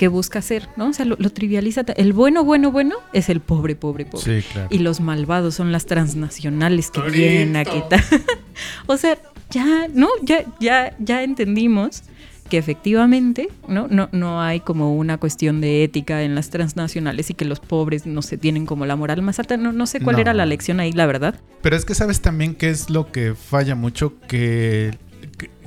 que 0.00 0.08
busca 0.08 0.38
hacer, 0.38 0.66
¿no? 0.78 0.88
O 0.88 0.92
sea, 0.94 1.04
lo, 1.04 1.16
lo 1.18 1.28
trivializa. 1.28 1.82
El 1.94 2.14
bueno, 2.14 2.42
bueno, 2.42 2.72
bueno 2.72 2.96
es 3.12 3.28
el 3.28 3.40
pobre, 3.40 3.76
pobre, 3.76 4.06
pobre. 4.06 4.40
Sí, 4.40 4.48
claro. 4.50 4.68
Y 4.70 4.78
los 4.78 4.98
malvados 4.98 5.56
son 5.56 5.72
las 5.72 5.84
transnacionales 5.84 6.90
que 6.90 7.02
vienen 7.02 7.54
a 7.54 7.66
quitar. 7.66 8.02
o 8.86 8.96
sea, 8.96 9.18
ya, 9.50 9.88
no, 9.92 10.08
ya, 10.22 10.46
ya, 10.58 10.96
ya 11.00 11.22
entendimos 11.22 12.02
que 12.48 12.56
efectivamente 12.56 13.50
¿no? 13.68 13.88
No, 13.88 14.08
no 14.12 14.40
hay 14.40 14.60
como 14.60 14.96
una 14.96 15.18
cuestión 15.18 15.60
de 15.60 15.84
ética 15.84 16.22
en 16.22 16.34
las 16.34 16.48
transnacionales 16.48 17.28
y 17.28 17.34
que 17.34 17.44
los 17.44 17.60
pobres 17.60 18.06
no 18.06 18.22
se 18.22 18.38
tienen 18.38 18.64
como 18.64 18.86
la 18.86 18.96
moral 18.96 19.20
más 19.20 19.38
alta. 19.38 19.58
No, 19.58 19.70
no 19.70 19.86
sé 19.86 20.00
cuál 20.00 20.18
era 20.18 20.32
la 20.32 20.46
lección 20.46 20.80
ahí, 20.80 20.92
la 20.92 21.04
verdad. 21.04 21.34
Pero 21.60 21.76
es 21.76 21.84
que 21.84 21.94
sabes 21.94 22.22
también 22.22 22.54
qué 22.54 22.70
es 22.70 22.88
lo 22.88 23.12
que 23.12 23.34
falla 23.34 23.74
mucho, 23.74 24.18
que, 24.28 24.96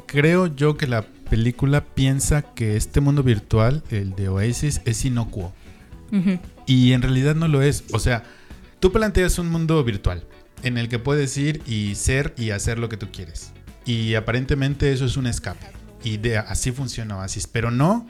creo 0.08 0.48
yo 0.48 0.76
que 0.76 0.88
la 0.88 1.06
película 1.34 1.84
piensa 1.84 2.43
que 2.43 2.78
este 2.78 3.02
mundo 3.02 3.24
virtual, 3.24 3.82
el 3.89 4.13
de 4.13 4.30
Oasis, 4.30 4.82
es 4.86 5.04
inocuo. 5.04 5.52
Y 6.67 6.91
en 6.91 7.02
realidad 7.02 7.34
no 7.34 7.48
lo 7.48 7.63
es. 7.63 7.86
O 7.91 7.98
sea, 7.98 8.24
tú 8.80 8.91
planteas 8.91 9.39
un 9.39 9.50
mundo 9.50 9.84
virtual 9.84 10.24
en 10.62 10.78
el 10.78 10.89
que 10.89 11.00
puedes 11.00 11.36
ir 11.38 11.63
y 11.65 11.96
ser 11.96 12.36
y 12.38 12.52
hacer 12.52 12.78
lo 12.78 12.88
que 12.88 12.98
tú 12.98 13.08
quieres. 13.12 13.52
Y 13.84 14.13
aparentemente 14.13 14.93
eso 14.93 15.06
es 15.06 15.17
un 15.17 15.26
escape. 15.26 15.65
Y 16.04 16.17
de, 16.17 16.38
así 16.38 16.72
funciona 16.72 17.17
Oasis. 17.17 17.48
Pero 17.48 17.72
no. 17.72 18.08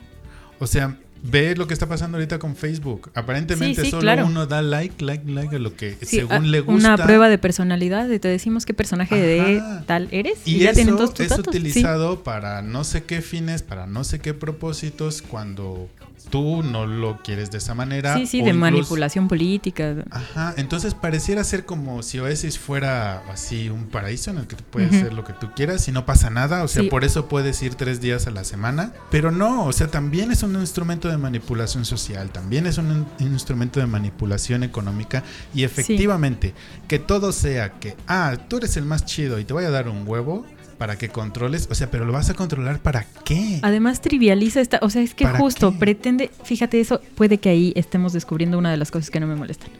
O 0.58 0.66
sea, 0.66 0.98
ve 1.24 1.56
lo 1.56 1.66
que 1.66 1.72
está 1.72 1.88
pasando 1.88 2.18
ahorita 2.18 2.38
con 2.38 2.54
Facebook. 2.54 3.10
Aparentemente 3.14 3.88
solo 3.90 4.26
uno 4.26 4.46
da 4.46 4.62
like, 4.62 5.02
like, 5.04 5.28
like 5.30 5.56
a 5.56 5.58
lo 5.58 5.74
que 5.74 5.96
según 6.02 6.50
le 6.50 6.60
gusta. 6.60 6.94
Una 6.94 7.02
prueba 7.02 7.28
de 7.28 7.38
personalidad 7.38 8.08
y 8.10 8.18
te 8.18 8.28
decimos 8.28 8.66
qué 8.66 8.74
personaje 8.74 9.16
de 9.16 9.62
tal 9.86 10.08
eres. 10.10 10.40
Y, 10.44 10.58
ya 10.58 10.72
tienen 10.72 10.96
todos 10.96 11.14
tus 11.14 11.26
es 11.26 11.38
utilizado 11.38 12.22
para 12.22 12.62
no 12.62 12.84
sé 12.84 13.04
qué 13.04 13.22
fines, 13.22 13.62
para 13.62 13.86
no 13.86 14.04
sé 14.04 14.20
qué 14.20 14.34
propósitos 14.34 15.22
cuando 15.22 15.88
tú 16.34 16.64
no 16.64 16.84
lo 16.84 17.18
quieres 17.22 17.52
de 17.52 17.58
esa 17.58 17.76
manera. 17.76 18.16
Sí, 18.16 18.26
sí, 18.26 18.42
de 18.42 18.52
manipulación 18.52 19.28
política. 19.28 19.94
Ajá, 20.10 20.52
entonces 20.56 20.92
pareciera 20.92 21.44
ser 21.44 21.64
como 21.64 22.02
si 22.02 22.18
Oasis 22.18 22.58
fuera 22.58 23.22
así 23.30 23.68
un 23.68 23.84
paraíso 23.84 24.32
en 24.32 24.38
el 24.38 24.48
que 24.48 24.56
tú 24.56 24.64
puedes 24.68 24.92
hacer 24.92 25.12
lo 25.12 25.22
que 25.22 25.32
tú 25.32 25.50
quieras 25.54 25.86
y 25.86 25.92
no 25.92 26.04
pasa 26.04 26.30
nada, 26.30 26.64
o 26.64 26.68
sea, 26.68 26.82
por 26.90 27.04
eso 27.04 27.28
puedes 27.28 27.62
ir 27.62 27.76
tres 27.76 28.00
días 28.00 28.26
a 28.26 28.32
la 28.32 28.42
semana, 28.42 28.92
pero 29.12 29.30
no, 29.30 29.64
o 29.66 29.72
sea, 29.72 29.86
también 29.92 30.32
es 30.32 30.42
un 30.42 30.56
instrumento 30.56 31.08
de 31.08 31.18
manipulación 31.18 31.84
social, 31.84 32.30
también 32.30 32.66
es 32.66 32.78
un, 32.78 33.06
instrumento 33.20 33.78
de 33.78 33.86
manipulación 33.86 34.64
económica 34.64 35.22
y 35.54 35.62
efectivamente 35.62 36.52
que 36.88 36.98
todo 36.98 37.30
sea 37.30 37.74
que, 37.78 37.96
ah, 38.08 38.36
tú 38.48 38.56
eres 38.56 38.76
el 38.76 38.86
más 38.86 39.04
chido 39.04 39.38
y 39.38 39.44
te 39.44 39.52
voy 39.52 39.66
a 39.66 39.70
dar 39.70 39.88
un 39.88 40.02
huevo, 40.04 40.44
para 40.74 40.96
que 40.96 41.08
controles, 41.08 41.68
o 41.70 41.74
sea, 41.74 41.90
pero 41.90 42.04
lo 42.04 42.12
vas 42.12 42.30
a 42.30 42.34
controlar 42.34 42.78
para 42.80 43.06
qué? 43.24 43.60
Además 43.62 44.00
trivializa 44.00 44.60
esta, 44.60 44.78
o 44.82 44.90
sea, 44.90 45.02
es 45.02 45.14
que 45.14 45.26
justo 45.26 45.72
pretende, 45.78 46.30
fíjate 46.44 46.80
eso, 46.80 47.00
puede 47.14 47.38
que 47.38 47.48
ahí 47.48 47.72
estemos 47.76 48.12
descubriendo 48.12 48.58
una 48.58 48.70
de 48.70 48.76
las 48.76 48.90
cosas 48.90 49.10
que 49.10 49.20
no 49.20 49.26
me 49.26 49.36
molestan. 49.36 49.70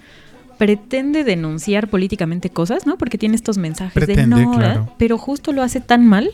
Pretende 0.59 1.25
denunciar 1.25 1.89
políticamente 1.89 2.51
cosas, 2.51 2.87
¿no? 2.87 2.97
Porque 2.97 3.19
tiene 3.19 3.35
estos 3.35 3.59
mensajes 3.59 4.07
de 4.07 4.27
no, 4.27 4.95
pero 4.99 5.19
justo 5.19 5.53
lo 5.53 5.63
hace 5.63 5.81
tan 5.81 6.07
mal 6.07 6.31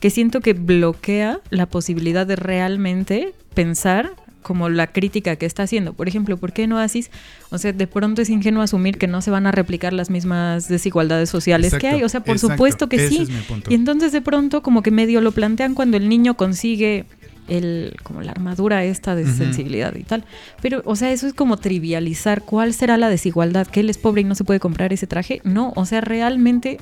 que 0.00 0.10
siento 0.10 0.40
que 0.40 0.52
bloquea 0.52 1.40
la 1.50 1.66
posibilidad 1.66 2.26
de 2.26 2.36
realmente 2.36 3.34
pensar 3.54 4.12
como 4.44 4.68
la 4.68 4.86
crítica 4.86 5.34
que 5.34 5.46
está 5.46 5.64
haciendo. 5.64 5.94
Por 5.94 6.06
ejemplo, 6.06 6.36
¿por 6.36 6.52
qué 6.52 6.68
no 6.68 6.76
Oasis? 6.76 7.10
O 7.50 7.58
sea, 7.58 7.72
de 7.72 7.86
pronto 7.88 8.22
es 8.22 8.30
ingenuo 8.30 8.62
asumir 8.62 8.98
que 8.98 9.08
no 9.08 9.20
se 9.20 9.32
van 9.32 9.48
a 9.48 9.50
replicar 9.50 9.92
las 9.92 10.10
mismas 10.10 10.68
desigualdades 10.68 11.30
sociales 11.30 11.74
que 11.74 11.88
hay. 11.88 12.04
O 12.04 12.08
sea, 12.08 12.22
por 12.22 12.38
supuesto 12.38 12.88
que 12.88 13.08
sí. 13.08 13.26
y 13.68 13.74
entonces 13.74 14.12
de 14.12 14.20
pronto 14.20 14.62
como 14.62 14.82
que 14.82 14.92
medio 14.92 15.20
lo 15.20 15.32
plantean 15.32 15.74
cuando 15.74 15.96
el 15.96 16.08
niño 16.08 16.34
consigue 16.36 17.06
el 17.48 17.96
como 18.02 18.22
la 18.22 18.30
armadura 18.30 18.84
esta 18.84 19.14
de 19.14 19.26
sensibilidad 19.26 19.94
y 19.96 20.04
tal. 20.04 20.24
Pero, 20.62 20.82
o 20.84 20.96
sea, 20.96 21.10
eso 21.10 21.26
es 21.26 21.34
como 21.34 21.56
trivializar 21.56 22.42
cuál 22.42 22.72
será 22.72 22.96
la 22.96 23.08
desigualdad, 23.08 23.66
que 23.66 23.80
él 23.80 23.90
es 23.90 23.98
pobre 23.98 24.20
y 24.20 24.24
no 24.24 24.34
se 24.34 24.44
puede 24.44 24.60
comprar 24.60 24.92
ese 24.92 25.06
traje. 25.06 25.40
No, 25.44 25.72
o 25.76 25.86
sea, 25.86 26.00
realmente 26.00 26.78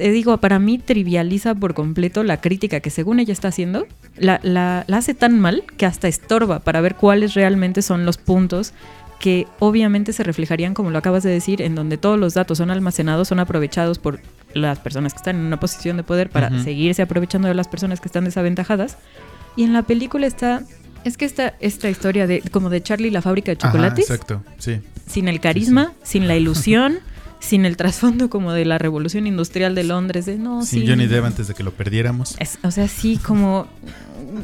te 0.00 0.10
digo, 0.10 0.38
para 0.38 0.58
mí 0.58 0.78
trivializa 0.78 1.54
por 1.54 1.74
completo 1.74 2.22
la 2.22 2.40
crítica 2.40 2.80
que 2.80 2.88
según 2.88 3.20
ella 3.20 3.34
está 3.34 3.48
haciendo, 3.48 3.86
la, 4.16 4.40
la, 4.42 4.86
hace 4.90 5.12
tan 5.12 5.38
mal 5.38 5.62
que 5.76 5.84
hasta 5.84 6.08
estorba 6.08 6.60
para 6.60 6.80
ver 6.80 6.94
cuáles 6.94 7.34
realmente 7.34 7.82
son 7.82 8.06
los 8.06 8.16
puntos 8.16 8.72
que 9.18 9.46
obviamente 9.58 10.14
se 10.14 10.22
reflejarían, 10.22 10.72
como 10.72 10.88
lo 10.88 10.96
acabas 10.96 11.22
de 11.22 11.28
decir, 11.28 11.60
en 11.60 11.74
donde 11.74 11.98
todos 11.98 12.18
los 12.18 12.32
datos 12.32 12.56
son 12.56 12.70
almacenados, 12.70 13.28
son 13.28 13.40
aprovechados 13.40 13.98
por 13.98 14.20
las 14.54 14.78
personas 14.78 15.12
que 15.12 15.18
están 15.18 15.36
en 15.36 15.44
una 15.44 15.60
posición 15.60 15.98
de 15.98 16.02
poder 16.02 16.30
para 16.30 16.48
seguirse 16.62 17.02
aprovechando 17.02 17.46
de 17.46 17.52
las 17.52 17.68
personas 17.68 18.00
que 18.00 18.08
están 18.08 18.24
desaventajadas. 18.24 18.96
Y 19.54 19.64
en 19.64 19.74
la 19.74 19.82
película 19.82 20.26
está 20.26 20.62
es 21.04 21.18
que 21.18 21.26
esta, 21.26 21.54
esta 21.60 21.90
historia 21.90 22.26
de 22.26 22.40
como 22.50 22.70
de 22.70 22.82
Charlie 22.82 23.10
la 23.10 23.20
fábrica 23.20 23.52
de 23.52 23.58
chocolates. 23.58 24.08
exacto, 24.10 24.42
sí. 24.56 24.80
Sin 25.06 25.28
el 25.28 25.40
carisma, 25.40 25.92
sin 26.02 26.26
la 26.26 26.36
ilusión, 26.36 27.00
sin 27.40 27.64
el 27.64 27.76
trasfondo 27.76 28.30
como 28.30 28.52
de 28.52 28.64
la 28.64 28.78
revolución 28.78 29.26
industrial 29.26 29.74
de 29.74 29.84
Londres, 29.84 30.26
de 30.26 30.38
no, 30.38 30.64
sin 30.64 30.86
Johnny 30.86 31.06
Depp 31.06 31.24
antes 31.24 31.48
de 31.48 31.54
que 31.54 31.62
lo 31.62 31.72
perdiéramos. 31.72 32.36
o 32.62 32.70
sea, 32.70 32.86
sí, 32.86 33.16
como 33.18 33.66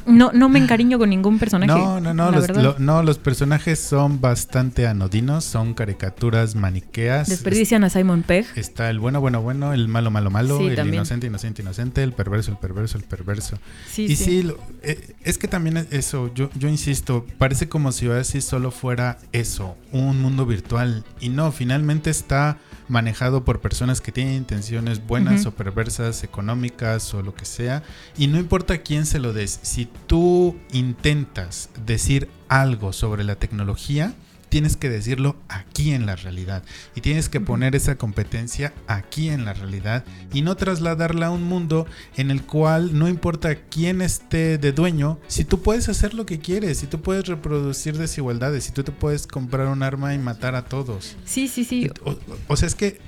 no, 0.06 0.32
no 0.32 0.48
me 0.48 0.58
encariño 0.58 0.98
con 0.98 1.10
ningún 1.10 1.38
personaje. 1.38 1.72
No, 1.72 2.00
no, 2.00 2.14
no, 2.14 2.30
los, 2.30 2.80
no, 2.80 3.02
los 3.02 3.18
personajes 3.18 3.78
son 3.78 4.20
bastante 4.20 4.86
anodinos, 4.86 5.44
son 5.44 5.74
caricaturas 5.74 6.54
maniqueas. 6.54 7.28
Desperdician 7.28 7.84
a 7.84 7.90
Simon 7.90 8.22
Pegg. 8.22 8.46
Está 8.56 8.90
el 8.90 8.98
bueno, 8.98 9.20
bueno, 9.20 9.42
bueno, 9.42 9.72
el 9.72 9.88
malo, 9.88 10.10
malo, 10.10 10.30
malo, 10.30 10.60
el 10.60 10.72
inocente, 10.94 11.26
inocente, 11.26 11.62
inocente, 11.62 12.02
el 12.02 12.12
perverso, 12.12 12.50
el 12.50 12.58
perverso, 12.58 12.98
el 12.98 13.04
perverso. 13.04 13.58
Sí, 13.90 14.04
y 14.04 14.16
sí, 14.16 14.50
eh, 14.82 15.14
es 15.22 15.38
que 15.38 15.48
también 15.48 15.86
eso, 15.90 16.32
yo, 16.34 16.50
yo 16.54 16.68
insisto, 16.68 17.26
parece 17.38 17.68
como 17.68 17.92
si 17.92 18.08
Oasis 18.08 18.44
solo 18.44 18.70
fuera 18.70 19.18
eso, 19.32 19.76
un 19.92 20.20
mundo 20.20 20.46
virtual. 20.46 21.04
Y 21.20 21.28
no, 21.28 21.52
finalmente 21.52 22.10
está 22.10 22.58
manejado 22.88 23.44
por 23.44 23.60
personas 23.60 24.00
que 24.00 24.12
tienen 24.12 24.34
intenciones 24.34 25.04
buenas 25.06 25.46
o 25.46 25.52
perversas, 25.52 26.24
económicas 26.24 27.12
o 27.14 27.22
lo 27.22 27.34
que 27.34 27.44
sea. 27.44 27.82
Y 28.16 28.26
no 28.26 28.38
importa 28.38 28.78
quién 28.78 29.06
se 29.06 29.18
lo 29.18 29.32
des, 29.32 29.58
si 29.62 29.88
tú 30.06 30.56
intentas 30.72 31.70
decir 31.84 32.28
algo 32.48 32.92
sobre 32.92 33.24
la 33.24 33.36
tecnología, 33.36 34.14
tienes 34.56 34.78
que 34.78 34.88
decirlo 34.88 35.36
aquí 35.50 35.92
en 35.92 36.06
la 36.06 36.16
realidad 36.16 36.62
y 36.94 37.02
tienes 37.02 37.28
que 37.28 37.42
poner 37.42 37.76
esa 37.76 37.96
competencia 37.96 38.72
aquí 38.86 39.28
en 39.28 39.44
la 39.44 39.52
realidad 39.52 40.02
y 40.32 40.40
no 40.40 40.56
trasladarla 40.56 41.26
a 41.26 41.30
un 41.30 41.42
mundo 41.42 41.86
en 42.16 42.30
el 42.30 42.40
cual 42.40 42.98
no 42.98 43.06
importa 43.06 43.54
quién 43.54 44.00
esté 44.00 44.56
de 44.56 44.72
dueño, 44.72 45.18
si 45.26 45.44
tú 45.44 45.60
puedes 45.60 45.90
hacer 45.90 46.14
lo 46.14 46.24
que 46.24 46.38
quieres, 46.38 46.78
si 46.78 46.86
tú 46.86 47.02
puedes 47.02 47.26
reproducir 47.26 47.98
desigualdades, 47.98 48.64
si 48.64 48.72
tú 48.72 48.82
te 48.82 48.92
puedes 48.92 49.26
comprar 49.26 49.66
un 49.66 49.82
arma 49.82 50.14
y 50.14 50.18
matar 50.18 50.54
a 50.54 50.64
todos. 50.64 51.18
Sí, 51.26 51.48
sí, 51.48 51.62
sí. 51.62 51.90
O, 52.48 52.56
sea, 52.56 52.66
es 52.66 52.74
que 52.74 52.98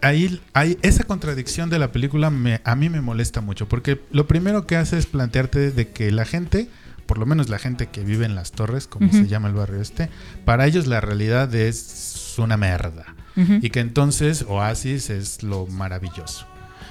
ahí 0.00 0.40
hay 0.54 0.76
esa 0.82 1.04
contradicción 1.04 1.70
de 1.70 1.78
la 1.78 1.92
película 1.92 2.30
me, 2.30 2.60
a 2.64 2.74
mí 2.74 2.88
me 2.88 3.00
molesta 3.00 3.40
mucho 3.40 3.68
porque 3.68 4.00
lo 4.10 4.26
primero 4.26 4.66
que 4.66 4.74
hace 4.74 4.98
es 4.98 5.06
plantearte 5.06 5.70
de 5.70 5.88
que 5.88 6.10
la 6.10 6.24
gente 6.24 6.68
por 7.06 7.18
lo 7.18 7.26
menos 7.26 7.48
la 7.48 7.58
gente 7.58 7.86
que 7.86 8.02
vive 8.02 8.26
en 8.26 8.34
las 8.34 8.52
torres, 8.52 8.86
como 8.86 9.10
se 9.10 9.26
llama 9.26 9.48
el 9.48 9.54
barrio 9.54 9.80
este, 9.80 10.10
para 10.44 10.66
ellos 10.66 10.86
la 10.86 11.00
realidad 11.00 11.54
es 11.54 12.34
una 12.38 12.56
merda. 12.56 13.14
Y 13.36 13.68
que 13.68 13.80
entonces 13.80 14.46
Oasis 14.48 15.10
es 15.10 15.42
lo 15.42 15.66
maravilloso. 15.66 16.46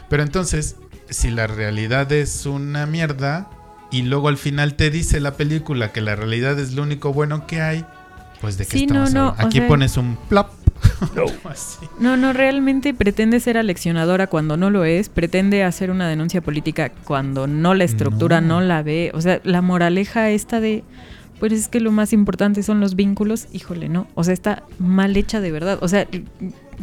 Pero 0.09 0.21
entonces, 0.21 0.75
si 1.09 1.31
la 1.31 1.47
realidad 1.47 2.11
es 2.11 2.45
una 2.45 2.85
mierda 2.85 3.49
y 3.91 4.03
luego 4.03 4.27
al 4.27 4.37
final 4.37 4.75
te 4.75 4.91
dice 4.91 5.19
la 5.19 5.37
película 5.37 5.91
que 5.91 6.01
la 6.01 6.15
realidad 6.15 6.59
es 6.59 6.73
lo 6.73 6.83
único 6.83 7.13
bueno 7.13 7.47
que 7.47 7.61
hay, 7.61 7.85
pues 8.41 8.57
de 8.57 8.65
qué 8.65 8.77
estamos 8.77 9.13
no, 9.13 9.35
Aquí 9.37 9.61
pones 9.61 9.97
un 9.97 10.17
plop 10.29 10.49
No, 11.99 12.17
no, 12.17 12.33
realmente 12.33 12.93
pretende 12.93 13.39
ser 13.39 13.57
aleccionadora 13.57 14.27
cuando 14.27 14.57
no 14.57 14.69
lo 14.69 14.85
es, 14.85 15.09
pretende 15.09 15.63
hacer 15.63 15.91
una 15.91 16.07
denuncia 16.07 16.41
política 16.41 16.91
cuando 17.05 17.47
no 17.47 17.73
la 17.73 17.83
estructura, 17.83 18.41
no, 18.41 18.61
la 18.61 18.83
ve. 18.83 19.11
O 19.13 19.21
sea, 19.21 19.39
la 19.43 19.61
moraleja 19.61 20.29
esta 20.29 20.59
de, 20.59 20.83
pues 21.39 21.53
es 21.53 21.67
que 21.67 21.79
lo 21.79 21.91
más 21.91 22.13
importante 22.13 22.63
son 22.63 22.79
los 22.79 22.95
vínculos, 22.95 23.47
híjole, 23.53 23.89
no. 23.89 24.07
O 24.15 24.23
sea, 24.23 24.33
está 24.33 24.63
mal 24.79 25.15
hecha 25.15 25.41
de 25.41 25.51
verdad. 25.51 25.79
O 25.81 25.87
sea, 25.87 26.07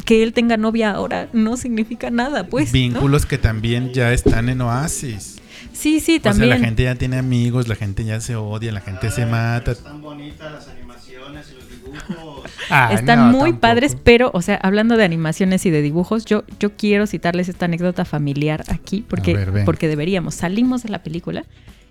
que 0.05 0.23
él 0.23 0.33
tenga 0.33 0.57
novia 0.57 0.91
ahora 0.91 1.29
no 1.33 1.57
significa 1.57 2.09
nada, 2.09 2.47
pues. 2.47 2.71
Vínculos 2.71 3.25
que 3.25 3.37
también 3.37 3.93
ya 3.93 4.11
están 4.13 4.49
en 4.49 4.61
Oasis. 4.61 5.39
Sí, 5.71 5.99
sí, 5.99 6.19
también. 6.19 6.51
O 6.51 6.53
sea, 6.53 6.59
la 6.59 6.65
gente 6.65 6.83
ya 6.83 6.95
tiene 6.95 7.17
amigos, 7.17 7.67
la 7.67 7.75
gente 7.75 8.03
ya 8.03 8.19
se 8.21 8.35
odia, 8.35 8.71
la 8.71 8.81
gente 8.81 9.09
se 9.11 9.25
mata. 9.25 9.71
Están 9.71 10.01
bonitas 10.01 10.51
las 10.51 10.67
animaciones 10.67 10.92
y 11.31 11.55
los 11.55 11.69
dibujos. 11.69 12.51
Ah, 12.69 12.93
Están 12.93 13.31
muy 13.31 13.53
padres, 13.53 13.95
pero, 14.01 14.31
o 14.33 14.41
sea, 14.41 14.55
hablando 14.55 14.97
de 14.97 15.03
animaciones 15.03 15.65
y 15.65 15.69
de 15.69 15.81
dibujos, 15.81 16.25
yo, 16.25 16.43
yo 16.59 16.75
quiero 16.75 17.05
citarles 17.05 17.49
esta 17.49 17.65
anécdota 17.65 18.05
familiar 18.05 18.63
aquí, 18.69 19.05
porque, 19.07 19.63
porque 19.65 19.87
deberíamos. 19.87 20.35
Salimos 20.35 20.81
de 20.83 20.89
la 20.89 21.03
película 21.03 21.45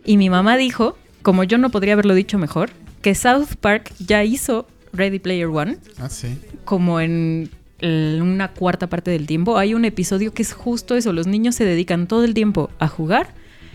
y 0.05 0.17
mi 0.17 0.31
mamá 0.31 0.57
dijo, 0.57 0.97
como 1.21 1.45
yo 1.45 1.59
no 1.59 1.71
podría 1.71 1.93
haberlo 1.93 2.15
dicho 2.15 2.39
mejor, 2.39 2.71
que 3.01 3.15
South 3.15 3.55
Park 3.61 3.93
ya 3.99 4.25
hizo 4.25 4.67
Ready 4.93 5.19
Player 5.19 5.47
One. 5.47 5.79
Ah, 5.99 6.09
sí. 6.09 6.39
Como 6.65 7.01
en 7.01 7.51
una 7.83 8.49
cuarta 8.49 8.87
parte 8.89 9.11
del 9.11 9.27
tiempo. 9.27 9.59
Hay 9.59 9.75
un 9.75 9.85
episodio 9.85 10.33
que 10.33 10.43
es 10.43 10.53
justo 10.53 10.95
eso. 10.97 11.13
Los 11.13 11.27
niños 11.27 11.57
se 11.57 11.65
dedican 11.65 12.07
todo 12.07 12.25
el 12.25 12.35
tiempo 12.35 12.71
a 12.79 12.89
jugar 12.89 13.35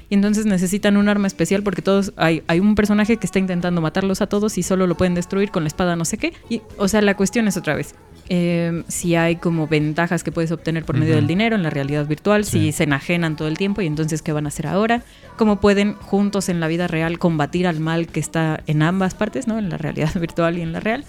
y 0.09 0.15
entonces 0.15 0.45
necesitan 0.45 0.95
un 0.97 1.09
arma 1.09 1.27
especial 1.27 1.63
porque 1.63 1.81
todos 1.81 2.13
hay, 2.17 2.43
hay 2.47 2.59
un 2.59 2.75
personaje 2.75 3.17
que 3.17 3.25
está 3.25 3.39
intentando 3.39 3.81
matarlos 3.81 4.21
a 4.21 4.27
todos 4.27 4.57
y 4.57 4.63
solo 4.63 4.87
lo 4.87 4.95
pueden 4.95 5.15
destruir 5.15 5.51
con 5.51 5.63
la 5.63 5.67
espada 5.67 5.95
no 5.95 6.05
sé 6.05 6.17
qué. 6.17 6.33
Y, 6.49 6.61
o 6.77 6.87
sea, 6.87 7.01
la 7.01 7.15
cuestión 7.15 7.47
es 7.47 7.57
otra 7.57 7.75
vez. 7.75 7.93
eh, 8.29 8.83
si 8.89 9.15
hay 9.15 9.37
como 9.37 9.67
ventajas 9.67 10.21
que 10.23 10.33
puedes 10.33 10.51
obtener 10.51 10.83
por 10.83 10.97
medio 10.97 11.15
del 11.15 11.27
dinero 11.27 11.55
en 11.55 11.63
la 11.63 11.69
realidad 11.69 12.05
virtual, 12.07 12.43
Sí. 12.43 12.59
si 12.59 12.71
se 12.73 12.83
enajenan 12.83 13.35
todo 13.37 13.47
el 13.47 13.57
tiempo 13.57 13.81
y 13.81 13.85
entonces 13.87 14.21
qué 14.21 14.33
van 14.33 14.45
a 14.45 14.49
hacer 14.49 14.67
ahora, 14.67 15.01
cómo 15.37 15.61
pueden 15.61 15.93
juntos 15.93 16.49
en 16.49 16.59
la 16.59 16.67
vida 16.67 16.87
real 16.87 17.19
combatir 17.19 17.67
al 17.67 17.79
mal 17.79 18.07
que 18.07 18.19
está 18.19 18.61
en 18.67 18.81
ambas 18.81 19.13
partes, 19.15 19.47
¿no? 19.47 19.57
En 19.57 19.69
la 19.69 19.77
realidad 19.77 20.13
virtual 20.19 20.57
y 20.57 20.61
en 20.61 20.73
la 20.73 20.81
real. 20.81 21.05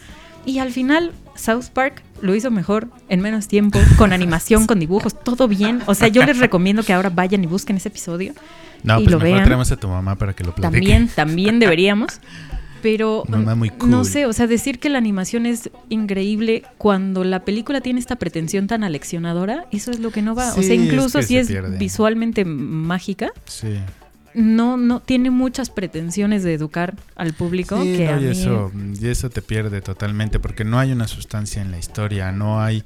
Y 0.47 0.61
al 0.61 0.71
final, 0.71 1.11
South 1.35 1.67
Park 1.73 2.03
lo 2.23 2.35
hizo 2.37 2.51
mejor, 2.53 2.87
en 3.09 3.21
menos 3.21 3.49
tiempo, 3.49 3.81
con 3.97 4.13
animación, 4.21 4.67
con 4.67 4.79
dibujos, 4.79 5.19
todo 5.19 5.49
bien. 5.49 5.83
O 5.87 5.95
sea, 5.95 6.07
yo 6.09 6.25
les 6.25 6.39
recomiendo 6.47 6.85
que 6.85 6.93
ahora 6.93 7.11
vayan 7.11 7.43
y 7.43 7.47
busquen 7.49 7.77
ese 7.79 7.89
episodio. 7.89 8.33
No, 8.83 9.01
y 9.01 9.05
pues 9.05 9.13
lo 9.13 9.19
mejor 9.19 9.33
vean. 9.35 9.45
traemos 9.45 9.73
a 9.73 9.77
tu 9.77 9.89
mamá 9.89 10.17
para 10.17 10.35
que 10.35 10.45
lo 10.45 10.55
platique. 10.55 10.79
También, 10.79 11.09
también 11.09 11.59
deberíamos. 11.61 12.21
Pero 12.81 13.25
Mamá 13.29 13.57
muy 13.57 13.71
cool. 13.71 13.91
no 13.91 14.05
sé, 14.05 14.27
o 14.27 14.33
sea, 14.33 14.47
decir 14.47 14.79
que 14.79 14.89
la 14.89 14.99
animación 14.99 15.47
es 15.47 15.69
increíble 15.89 16.63
cuando 16.79 17.25
la 17.25 17.45
película 17.45 17.81
tiene 17.81 17.99
esta 17.99 18.15
pretensión 18.17 18.69
tan 18.69 18.85
aleccionadora, 18.85 19.67
eso 19.73 19.91
es 19.91 19.99
lo 19.99 20.13
que 20.13 20.23
no 20.23 20.37
va. 20.37 20.51
o 20.53 20.63
sea, 20.63 20.75
es 20.75 20.81
incluso 20.81 21.19
que 21.19 21.25
si 21.25 21.35
se 21.35 21.41
es 21.41 21.49
pierde. 21.49 21.77
visualmente 21.77 22.45
mágica, 22.45 23.33
Sí. 23.47 23.79
no, 24.33 24.77
no 24.77 25.01
tiene 25.01 25.31
muchas 25.33 25.71
pretensiones 25.71 26.45
de 26.45 26.55
educar 26.55 26.95
al 27.17 27.33
público. 27.33 27.83
Sí, 27.83 27.97
que 27.97 28.05
no, 28.07 28.15
a 28.15 28.21
y, 28.21 28.27
eso, 28.27 28.71
y 29.01 29.09
eso 29.09 29.29
te 29.29 29.43
pierde 29.43 29.81
totalmente 29.81 30.39
porque 30.39 30.63
no 30.65 30.79
hay 30.79 30.93
una 30.93 31.09
sustancia 31.09 31.61
en 31.61 31.73
la 31.73 31.79
historia, 31.81 32.31
no 32.31 32.61
hay 32.63 32.85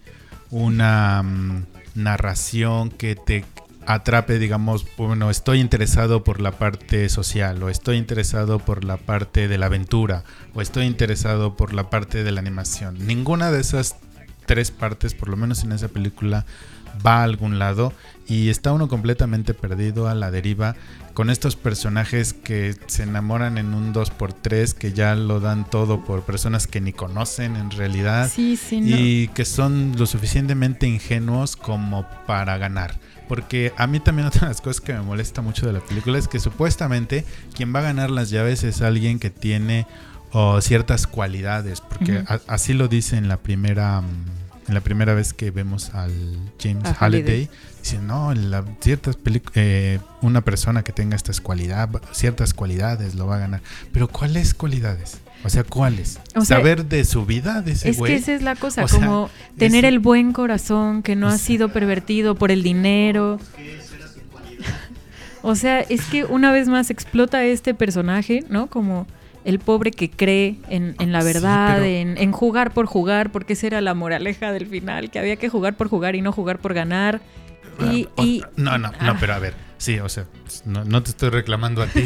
una 0.51 1.23
mm, 1.23 1.65
narración 1.97 2.89
que 2.89 3.15
te 3.15 3.45
atrape, 3.87 4.39
digamos, 4.39 4.87
bueno, 4.97 5.31
estoy 5.31 5.61
interesado 5.61 6.25
por 6.25 6.41
la 6.41 6.53
parte 6.53 7.09
social 7.09 7.63
o 7.63 7.69
estoy 7.69 7.97
interesado 7.97 8.59
por 8.59 8.85
la 8.85 8.97
parte 8.97 9.49
de 9.49 9.59
la 9.59 9.67
aventura 9.67 10.25
o 10.55 10.63
estoy 10.63 10.87
interesado 10.87 11.57
por 11.57 11.73
la 11.75 11.91
parte 11.91 12.25
de 12.25 12.33
la 12.33 12.41
animación. 12.41 12.97
Ninguna 13.07 13.51
de 13.51 13.61
esas 13.61 13.97
tres 14.47 14.71
partes, 14.71 15.15
por 15.15 15.29
lo 15.29 15.37
menos 15.37 15.63
en 15.65 15.73
esa 15.73 15.89
película, 15.89 16.45
va 17.07 17.21
a 17.21 17.25
algún 17.25 17.59
lado 17.59 17.93
y 18.29 18.51
está 18.51 18.73
uno 18.73 18.87
completamente 18.87 19.55
perdido 19.55 20.09
a 20.09 20.15
la 20.15 20.31
deriva 20.31 20.77
con 21.15 21.31
estos 21.31 21.57
personajes 21.57 22.35
que 22.35 22.75
se 22.87 23.05
enamoran 23.05 23.57
en 23.57 23.73
un 23.73 23.95
2x3 23.95 24.75
que 24.75 24.93
ya 24.93 25.15
lo 25.15 25.41
dan 25.41 25.69
todo 25.69 26.05
por 26.05 26.23
personas 26.23 26.67
que 26.67 26.81
ni 26.83 26.93
conocen 26.93 27.57
en 27.57 27.71
realidad 27.71 28.31
Sí, 28.31 28.57
sí, 28.59 28.81
no. 28.81 28.95
y 28.97 29.29
que 29.29 29.45
son 29.47 29.95
lo 29.99 30.05
suficientemente 30.07 30.87
ingenuos 30.87 31.57
como 31.57 32.07
para 32.27 32.59
ganar. 32.59 32.99
Porque 33.33 33.73
a 33.79 33.87
mí 33.87 33.99
también 33.99 34.27
otra 34.29 34.43
de 34.43 34.47
las 34.49 34.61
cosas 34.61 34.83
que 34.83 34.93
me 34.93 35.01
molesta 35.01 35.41
mucho 35.41 35.65
de 35.67 35.73
la 35.73 35.81
película 35.81 36.19
es 36.19 36.29
que 36.29 36.39
supuestamente 36.39 37.25
quien 37.55 37.75
va 37.75 37.79
a 37.79 37.83
ganar 37.83 38.11
las 38.11 38.29
llaves 38.29 38.63
es 38.63 38.83
alguien 38.83 39.19
que 39.19 39.31
tiene 39.31 39.87
oh, 40.33 40.61
ciertas 40.61 41.07
cualidades, 41.07 41.81
porque 41.81 42.23
a- 42.29 42.41
así 42.47 42.75
lo 42.75 42.89
dice 42.89 43.17
en 43.17 43.29
la 43.29 43.39
primera 43.39 44.03
mm, 44.03 44.43
en 44.69 44.75
la 44.75 44.83
primera 44.83 45.15
vez 45.15 45.33
que 45.33 45.51
vemos 45.51 45.95
al 45.95 46.13
James 46.63 46.85
A 46.85 46.93
Halliday. 46.93 47.49
Dice, 47.83 47.99
no, 48.01 48.35
la, 48.35 48.65
ciertas 48.81 49.17
eh, 49.55 49.99
una 50.21 50.43
persona 50.43 50.85
que 50.85 50.93
tenga 50.93 51.17
estas 51.17 51.41
cualidades, 51.41 52.01
ciertas 52.13 52.53
cualidades 52.53 53.15
lo 53.15 53.27
va 53.27 53.37
a 53.37 53.39
ganar. 53.39 53.63
Pero 53.95 54.09
¿cuáles 54.09 54.53
cualidades? 54.53 55.22
O 55.45 55.49
sea, 55.49 55.65
¿cuáles? 55.65 56.21
O 56.37 56.45
sea, 56.45 56.59
Saber 56.59 56.85
de 56.87 57.05
su 57.05 57.27
vida, 57.27 57.63
de 57.63 57.73
ese 57.73 57.91
Es 57.91 57.99
güey. 57.99 58.13
que 58.13 58.19
esa 58.19 58.33
es 58.33 58.43
la 58.43 58.55
cosa, 58.57 58.85
O 58.85 58.89
sea, 58.89 58.99
como 59.01 59.29
tener 59.59 59.85
es- 59.85 59.89
el 59.89 59.99
buen 59.99 60.33
corazón 60.33 61.03
que 61.03 61.17
no 61.17 61.27
o 61.27 61.31
ha 61.31 61.33
sea- 61.39 61.47
sido 61.47 61.69
pervertido 61.71 62.35
por 62.37 62.51
el 62.51 62.63
dinero. 62.63 63.39
O 65.45 65.57
sea, 65.57 65.81
es 65.81 66.03
que 66.07 66.25
una 66.25 66.53
vez 66.53 66.69
más 66.69 66.91
explota 66.91 67.43
este 67.45 67.75
personaje, 67.75 68.45
¿no? 68.49 68.69
Como 68.69 69.09
el 69.45 69.59
pobre 69.59 69.91
que 69.91 70.09
cree 70.09 70.57
en, 70.69 70.95
en 71.01 71.11
la 71.11 71.21
Sí, 71.23 71.27
verdad, 71.27 71.75
pero- 71.79 71.85
en, 71.87 72.17
en 72.17 72.31
jugar 72.31 72.73
por 72.73 72.87
jugar, 72.87 73.33
porque 73.33 73.55
esa 73.55 73.67
era 73.67 73.81
la 73.81 73.93
moraleja 73.95 74.53
del 74.53 74.67
final, 74.69 75.11
que 75.11 75.19
había 75.19 75.35
que 75.35 75.49
jugar 75.49 75.75
por 75.77 75.89
jugar 75.89 76.15
y 76.15 76.23
no 76.23 76.31
jugar 76.31 76.59
por 76.61 76.75
ganar. 76.75 77.21
Y, 77.91 78.07
O- 78.17 78.23
y- 78.23 78.43
no, 78.57 78.79
no, 78.79 78.89
no, 78.93 78.95
ah. 79.01 79.17
pero 79.19 79.35
a 79.35 79.41
ver, 79.41 79.55
sí, 79.83 79.99
o 79.99 80.09
sea, 80.09 80.27
no, 80.65 80.85
no 80.85 81.03
te 81.03 81.11
estoy 81.11 81.31
reclamando 81.31 81.83
a 81.83 81.89
ti, 81.89 82.05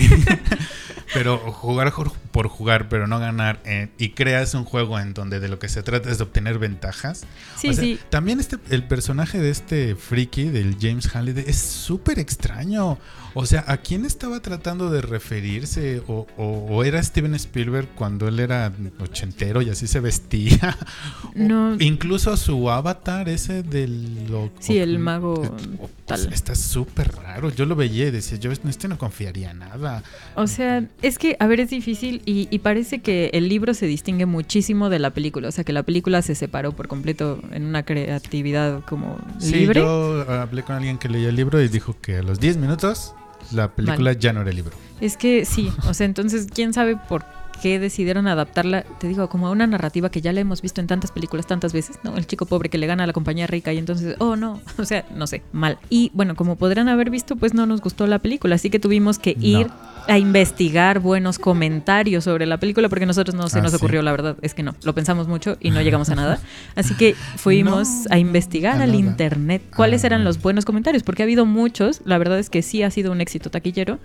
pero 1.14 1.36
jugar 1.52 1.92
por 2.32 2.48
jugar, 2.48 2.88
pero 2.88 3.06
no 3.06 3.18
ganar, 3.18 3.60
eh, 3.66 3.90
y 3.98 4.10
creas 4.10 4.54
un 4.54 4.64
juego 4.64 4.98
en 4.98 5.12
donde 5.12 5.40
de 5.40 5.48
lo 5.48 5.58
que 5.58 5.68
se 5.68 5.82
trata 5.82 6.10
es 6.10 6.16
de 6.16 6.24
obtener 6.24 6.58
ventajas. 6.58 7.26
sí, 7.58 7.68
O 7.68 7.72
sea, 7.74 7.84
sí. 7.84 7.98
También 8.08 8.40
este, 8.40 8.56
el 8.70 8.82
personaje 8.84 9.38
de 9.38 9.50
este 9.50 9.94
friki, 9.94 10.44
del 10.44 10.78
James 10.80 11.06
Halliday, 11.14 11.44
es 11.46 11.58
súper 11.58 12.18
extraño. 12.18 12.98
O 13.38 13.44
sea, 13.44 13.64
¿a 13.68 13.76
quién 13.76 14.06
estaba 14.06 14.40
tratando 14.40 14.88
de 14.88 15.02
referirse? 15.02 16.00
¿O, 16.08 16.26
o- 16.38 16.66
o 16.70 16.84
era 16.84 17.02
Steven 17.02 17.34
Spielberg 17.34 17.86
cuando 17.94 18.28
él 18.28 18.40
era 18.40 18.72
ochentero 18.98 19.60
y 19.60 19.68
así 19.68 19.86
se 19.86 20.00
vestía? 20.00 20.76
O 21.24 21.30
No. 21.34 21.76
incluso 21.78 22.34
su 22.38 22.70
avatar, 22.70 23.28
ese 23.28 23.62
del... 23.62 24.30
lo- 24.30 24.50
Sí, 24.58 24.78
el 24.78 24.98
mago 24.98 25.34
o- 25.78 25.90
tal. 26.06 26.32
Está 26.32 26.54
súper 26.54 27.12
raro. 27.14 27.50
Yo 27.50 27.66
lo 27.66 27.76
veía 27.76 28.06
y 28.06 28.10
decía, 28.10 28.38
yo 28.38 28.50
en 28.52 28.68
este 28.70 28.88
no 28.88 28.96
confiaría 28.96 29.52
nada. 29.52 30.02
O 30.34 30.46
sea, 30.46 30.84
es 31.02 31.18
que, 31.18 31.36
a 31.38 31.46
ver, 31.46 31.60
es 31.60 31.68
difícil 31.68 32.22
y, 32.24 32.48
y 32.50 32.58
parece 32.60 33.00
que 33.00 33.28
el 33.34 33.50
libro 33.50 33.74
se 33.74 33.84
distingue 33.86 34.24
muchísimo 34.24 34.88
de 34.88 34.98
la 34.98 35.10
película. 35.10 35.48
O 35.48 35.52
sea, 35.52 35.62
que 35.62 35.74
la 35.74 35.82
película 35.82 36.22
se 36.22 36.34
separó 36.34 36.72
por 36.72 36.88
completo 36.88 37.40
en 37.52 37.66
una 37.66 37.82
creatividad 37.84 38.82
como 38.86 39.18
Sí, 39.40 39.52
libre. 39.56 39.80
yo 39.80 40.24
hablé 40.30 40.62
con 40.62 40.76
alguien 40.76 40.96
que 40.96 41.10
leía 41.10 41.28
el 41.28 41.36
libro 41.36 41.60
y 41.60 41.68
dijo 41.68 41.94
que 42.00 42.16
a 42.16 42.22
los 42.22 42.40
10 42.40 42.56
minutos 42.56 43.14
la 43.52 43.68
película 43.74 44.12
ya 44.12 44.32
no 44.32 44.40
era 44.40 44.50
el 44.50 44.56
libro. 44.56 44.76
Es 45.00 45.16
que 45.16 45.44
sí, 45.44 45.72
o 45.88 45.94
sea, 45.94 46.06
entonces, 46.06 46.46
¿quién 46.52 46.72
sabe 46.72 46.96
por 46.96 47.24
qué 47.62 47.78
decidieron 47.78 48.26
adaptarla? 48.26 48.82
Te 48.98 49.08
digo, 49.08 49.28
como 49.28 49.46
a 49.48 49.50
una 49.50 49.66
narrativa 49.66 50.10
que 50.10 50.20
ya 50.20 50.32
la 50.32 50.40
hemos 50.40 50.62
visto 50.62 50.80
en 50.80 50.86
tantas 50.86 51.10
películas 51.12 51.46
tantas 51.46 51.72
veces, 51.72 51.98
¿no? 52.02 52.16
El 52.16 52.26
chico 52.26 52.46
pobre 52.46 52.68
que 52.68 52.78
le 52.78 52.86
gana 52.86 53.04
a 53.04 53.06
la 53.06 53.12
compañía 53.12 53.46
rica 53.46 53.72
y 53.72 53.78
entonces, 53.78 54.16
oh 54.18 54.36
no, 54.36 54.60
o 54.78 54.84
sea, 54.84 55.04
no 55.14 55.26
sé, 55.26 55.42
mal. 55.52 55.78
Y 55.90 56.10
bueno, 56.14 56.34
como 56.36 56.56
podrán 56.56 56.88
haber 56.88 57.10
visto, 57.10 57.36
pues 57.36 57.54
no 57.54 57.66
nos 57.66 57.80
gustó 57.80 58.06
la 58.06 58.18
película, 58.18 58.54
así 58.54 58.70
que 58.70 58.78
tuvimos 58.78 59.18
que 59.18 59.34
No. 59.34 59.42
ir 59.46 59.66
a 60.08 60.18
investigar 60.18 61.00
buenos 61.00 61.38
comentarios 61.38 62.22
sobre 62.24 62.46
la 62.46 62.58
película 62.58 62.88
porque 62.88 63.06
nosotros 63.06 63.34
no 63.34 63.48
se 63.48 63.58
Ah, 63.58 63.62
nos 63.62 63.72
sí. 63.72 63.76
ocurrió, 63.76 64.02
la 64.02 64.12
verdad, 64.12 64.36
es 64.42 64.54
que 64.54 64.62
no, 64.62 64.74
lo 64.84 64.94
pensamos 64.94 65.26
mucho 65.26 65.56
y 65.60 65.70
no 65.70 65.80
llegamos 65.82 66.10
a 66.10 66.14
nada. 66.14 66.38
Así 66.76 66.94
que 66.94 67.14
fuimos 67.36 67.88
No, 67.88 68.14
a 68.14 68.18
investigar 68.18 68.80
al 68.80 68.94
internet 68.94 69.62
cuáles 69.74 70.04
eran 70.04 70.22
los 70.24 70.40
buenos 70.40 70.64
comentarios, 70.64 71.02
porque 71.02 71.22
ha 71.22 71.24
habido 71.24 71.44
muchos, 71.46 72.02
la 72.04 72.18
verdad 72.18 72.38
es 72.38 72.50
que 72.50 72.62
sí 72.62 72.82
ha 72.82 72.90
sido 72.90 73.10
un 73.12 73.20
éxito 73.20 73.50
taquillero. 73.50 73.98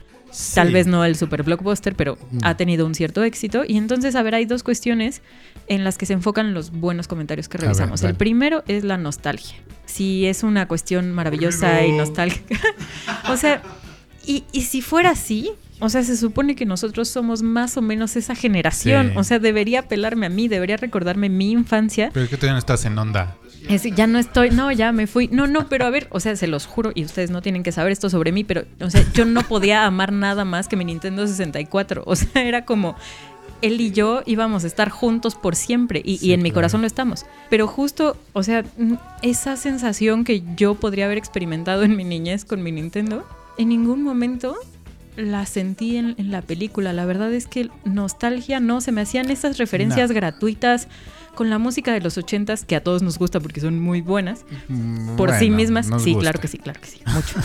Tal 0.56 0.72
vez 0.72 0.88
no 0.88 1.04
el 1.06 1.16
super 1.16 1.44
blockbuster, 1.44 1.96
pero 1.96 2.18
Mm. 2.32 2.40
ha 2.44 2.56
tenido 2.58 2.86
un 2.86 2.96
cierto 2.96 3.24
éxito. 3.24 3.64
Y 3.68 3.78
entonces, 3.78 4.16
a 4.16 4.24
ver, 4.24 4.36
hay 4.36 4.46
dos 4.46 4.64
cuestiones 4.64 5.22
en 5.68 5.84
las 5.84 5.98
que 5.98 6.06
se 6.06 6.14
enfocan 6.14 6.54
los 6.54 6.72
buenos 6.72 7.08
comentarios 7.08 7.50
que 7.50 7.58
revisamos. 7.58 8.02
el 8.04 8.16
primero 8.16 8.64
es 8.68 8.84
la 8.84 8.98
nostalgia. 8.98 9.56
Si 9.86 10.26
es 10.26 10.44
una 10.44 10.68
cuestión 10.68 11.12
maravillosa 11.12 11.86
y 11.86 11.92
nostálgica. 11.92 12.58
o 13.30 13.36
sea, 13.38 13.62
y, 14.26 14.46
y 14.52 14.62
si 14.62 14.82
fuera 14.82 15.10
así, 15.12 15.52
o 15.82 15.90
sea, 15.90 16.04
se 16.04 16.16
supone 16.16 16.56
que 16.56 16.66
nosotros 16.66 17.10
somos 17.10 17.42
más 17.42 17.76
o 17.76 17.82
menos 17.82 18.16
esa 18.16 18.36
generación. 18.36 19.10
Sí. 19.10 19.14
O 19.18 19.24
sea, 19.24 19.40
debería 19.40 19.80
apelarme 19.82 20.28
a 20.28 20.30
mí, 20.30 20.48
debería 20.48 20.78
recordarme 20.78 21.28
mi 21.28 21.52
infancia. 21.52 22.12
Pero 22.14 22.26
es 22.26 22.30
que 22.30 22.38
todavía 22.38 22.54
no 22.54 22.60
estás 22.60 22.86
en 22.86 22.98
onda. 22.98 23.36
Es, 23.68 23.84
ya 23.84 24.06
no 24.06 24.20
estoy, 24.20 24.52
no, 24.52 24.72
ya 24.72 24.92
me 24.92 25.08
fui. 25.08 25.28
No, 25.28 25.48
no, 25.48 25.68
pero 25.70 25.86
a 25.86 25.90
ver, 25.90 26.08
o 26.12 26.20
sea, 26.20 26.36
se 26.36 26.48
los 26.48 26.68
juro, 26.68 26.92
y 26.94 27.04
ustedes 27.04 27.32
no 27.32 27.42
tienen 27.42 27.64
que 27.64 27.72
saber 27.72 27.92
esto 27.92 28.10
sobre 28.10 28.32
mí, 28.32 28.44
pero, 28.44 28.64
o 28.80 28.90
sea, 28.90 29.04
yo 29.14 29.26
no 29.26 29.42
podía 29.42 29.86
amar 29.86 30.12
nada 30.14 30.46
más 30.46 30.68
que 30.68 30.76
mi 30.76 30.86
Nintendo 30.86 31.26
64. 31.26 32.04
O 32.06 32.16
sea, 32.16 32.44
era 32.44 32.64
como, 32.66 32.96
él 33.62 33.80
y 33.82 33.92
yo 33.92 34.22
íbamos 34.26 34.64
a 34.64 34.68
estar 34.68 34.90
juntos 34.90 35.36
por 35.36 35.56
siempre, 35.56 36.02
y, 36.04 36.34
en 36.34 36.44
mi 36.44 36.52
corazón 36.52 36.82
lo 36.82 36.88
estamos. 36.88 37.26
Pero 37.50 37.68
justo, 37.68 38.18
o 38.34 38.44
sea, 38.44 38.64
esa 39.22 39.56
sensación 39.56 40.24
que 40.24 40.44
yo 40.56 40.76
podría 40.76 41.06
haber 41.06 41.18
experimentado 41.18 41.84
en 41.84 41.96
mi 41.96 42.04
niñez 42.04 42.46
con 42.46 42.62
mi 42.64 42.72
Nintendo, 42.72 43.26
en 43.58 43.70
ningún 43.70 44.04
momento 44.04 44.56
la 45.22 45.46
sentí 45.46 45.98
en, 45.98 46.16
en 46.18 46.32
la 46.32 46.42
película. 46.42 46.94
La 46.94 47.06
verdad 47.06 47.34
es 47.34 47.48
que 47.48 47.70
nostalgia 47.86 48.60
no, 48.60 48.82
se 48.82 48.92
me 48.92 49.02
hacían 49.02 49.30
esas 49.30 49.58
referencias 49.58 50.10
No. 50.10 50.16
gratuitas 50.16 50.88
con 51.36 51.50
la 51.50 51.58
música 51.58 51.94
de 51.94 52.02
los 52.02 52.18
ochentas 52.18 52.66
que 52.66 52.76
a 52.76 52.84
todos 52.84 53.02
nos 53.02 53.18
gusta 53.18 53.40
porque 53.40 53.62
son 53.62 53.80
muy 53.80 54.02
buenas 54.02 54.46
por 55.18 55.34
sí 55.34 55.50
mismas. 55.50 55.88
Sí, 56.02 56.14
gusta. 56.14 56.20
claro 56.20 56.40
que 56.40 56.48
sí, 56.48 56.58
claro 56.58 56.80
que 56.82 56.88
sí, 56.88 57.00
mucho. 57.08 57.36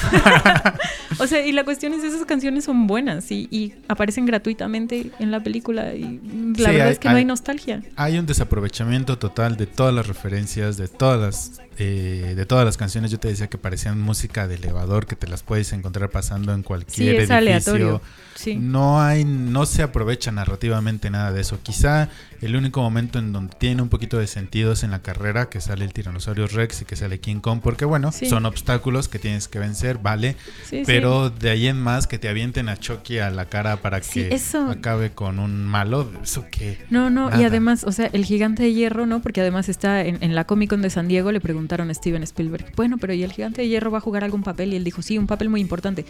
o 1.19 1.27
sea, 1.27 1.47
y 1.47 1.53
la 1.53 1.65
cuestión 1.65 1.95
es 1.95 2.05
esas 2.05 2.25
canciones 2.27 2.65
son 2.65 2.87
buenas 2.87 3.31
y, 3.31 3.49
y 3.51 3.75
aparecen 3.89 4.27
gratuitamente 4.27 5.11
en 5.19 5.31
la 5.31 5.43
película 5.43 5.95
y 5.95 6.03
la 6.03 6.09
Sí, 6.19 6.63
verdad 6.63 6.87
hay- 6.87 6.93
es 6.93 6.99
que 6.99 7.09
no 7.09 7.15
hay- 7.15 7.19
hay 7.21 7.25
nostalgia. 7.25 7.83
Hay 7.97 8.19
un 8.19 8.27
desaprovechamiento 8.27 9.19
total 9.19 9.57
de 9.57 9.67
todas 9.67 9.95
las 9.95 10.07
referencias, 10.07 10.77
de 10.77 10.89
todas 10.89 11.21
las, 11.21 11.61
eh, 11.79 12.35
de 12.37 12.47
todas 12.47 12.65
las 12.65 12.77
canciones. 12.77 13.11
Yo 13.11 13.19
te 13.19 13.29
decía 13.29 13.47
que 13.49 13.59
parecían 13.59 14.01
música 14.01 14.47
de 14.49 14.57
elevador, 14.57 15.07
que 15.07 15.17
te 15.17 15.27
las 15.29 15.43
puedes 15.43 15.73
encontrar 15.73 16.11
pasando 16.11 16.53
en 16.53 16.61
Sí, 16.61 16.65
cualquier 16.65 17.09
es 17.21 17.31
edificio. 17.31 17.37
aleatorio. 17.37 18.03
Sí. 18.35 18.57
No 18.57 19.01
hay, 19.01 19.25
no 19.25 19.65
se 19.65 19.83
aprovecha 19.83 20.31
narrativamente 20.31 21.09
nada 21.11 21.33
de 21.33 21.41
eso. 21.41 21.59
Quizá 21.63 22.09
el 22.43 22.55
único 22.55 22.83
momento 22.83 23.19
en 23.19 23.33
donde 23.33 23.55
tiene 23.59 23.76
tiene 23.77 23.83
un 23.83 23.91
poquito 23.91 24.17
de 24.19 24.27
sentidos 24.27 24.85
en 24.85 24.91
la 24.91 25.03
carrera, 25.03 25.51
que 25.51 25.61
sale 25.61 25.85
el 25.85 25.93
tiranosaurio 25.93 26.47
Rex 26.47 26.81
y 26.81 26.85
que 26.87 26.97
sale 26.97 27.21
King 27.21 27.41
Kong, 27.41 27.61
porque 27.63 27.85
bueno, 27.85 28.11
Sí. 28.11 28.25
son 28.25 28.47
obstáculos 28.47 29.07
que 29.09 29.19
tienes 29.19 29.49
que 29.49 29.59
vencer, 29.59 29.99
vale, 29.99 30.35
Sí, 30.65 30.79
sí. 30.79 30.83
pero 30.87 31.29
de 31.29 31.51
ahí 31.51 31.67
en 31.67 31.79
más 31.79 32.07
que 32.07 32.19
te 32.19 32.31
avienten 32.31 32.71
a 32.71 32.79
Chucky 32.79 33.19
a 33.19 33.29
la 33.29 33.45
cara 33.51 33.77
para 33.83 34.01
que 34.01 34.35
eso- 34.35 34.71
acabe 34.71 35.11
con 35.13 35.39
un 35.39 35.63
malo, 35.67 36.11
eso 36.23 36.47
que... 36.51 36.79
No, 36.89 37.11
no, 37.11 37.29
y 37.39 37.45
además, 37.45 37.85
o 37.85 37.93
sea, 37.93 38.07
el 38.15 38.25
gigante 38.25 38.63
de 38.63 38.73
hierro, 38.73 39.05
¿no? 39.05 39.21
Porque 39.21 39.43
además 39.43 39.69
está 39.69 40.01
en, 40.03 40.23
en 40.23 40.35
la 40.35 40.45
Comic 40.45 40.71
Con 40.71 40.81
de 40.81 40.89
San 40.89 41.07
Diego, 41.07 41.31
le 41.31 41.41
preguntaron 41.43 41.91
a 41.91 41.95
Steven 41.95 42.23
Spielberg, 42.23 42.73
bueno, 42.77 42.97
pero 42.97 43.13
¿y 43.13 43.25
el 43.25 43.33
gigante 43.33 43.61
de 43.61 43.69
hierro 43.69 43.91
va 43.91 43.99
a 43.99 44.01
jugar 44.01 44.25
algún 44.25 44.43
papel? 44.43 44.73
Y 44.73 44.77
él 44.77 44.85
dijo, 44.85 45.03
sí, 45.03 45.19
un 45.19 45.27
papel 45.27 45.51
muy 45.51 45.61
importante. 45.61 46.07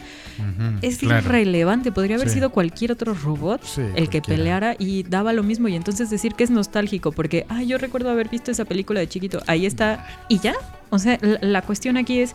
Es 0.83 0.99
claro. 0.99 1.27
irrelevante, 1.27 1.91
podría 1.91 2.15
haber 2.15 2.29
sido 2.31 2.51
cualquier 2.51 2.93
otro 2.93 3.13
robot 3.13 3.61
el 3.97 4.09
que 4.09 4.23
peleara 4.23 4.77
y 4.79 5.03
daba 5.03 5.33
lo 5.33 5.43
mismo. 5.43 5.67
Y 5.67 5.75
entonces 5.75 6.11
decir 6.11 6.35
que 6.35 6.45
es 6.45 6.51
nostálgico, 6.51 7.11
porque, 7.11 7.45
yo 7.63 7.79
recuerdo 7.79 8.11
haber 8.11 8.29
visto 8.29 8.51
esa 8.51 8.65
película 8.65 9.01
de 9.01 9.09
chiquito, 9.09 9.41
ahí 9.47 9.67
está, 9.67 10.07
y 10.29 10.39
ya. 10.41 10.55
O 10.91 10.99
sea, 10.99 11.19
la, 11.21 11.39
la 11.41 11.63
cuestión 11.63 11.97
aquí 11.97 12.21
es, 12.21 12.35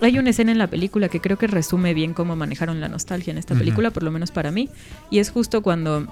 hay 0.00 0.18
una 0.18 0.30
escena 0.30 0.52
en 0.52 0.58
la 0.58 0.66
película 0.66 1.08
que 1.08 1.20
creo 1.20 1.38
que 1.38 1.46
resume 1.46 1.94
bien 1.94 2.14
cómo 2.14 2.34
manejaron 2.36 2.80
la 2.80 2.88
nostalgia 2.88 3.30
en 3.30 3.38
esta 3.38 3.54
película, 3.54 3.90
por 3.90 4.02
lo 4.02 4.10
menos 4.10 4.30
para 4.30 4.50
mí, 4.50 4.68
y 5.10 5.18
es 5.18 5.30
justo 5.30 5.62
cuando... 5.62 6.06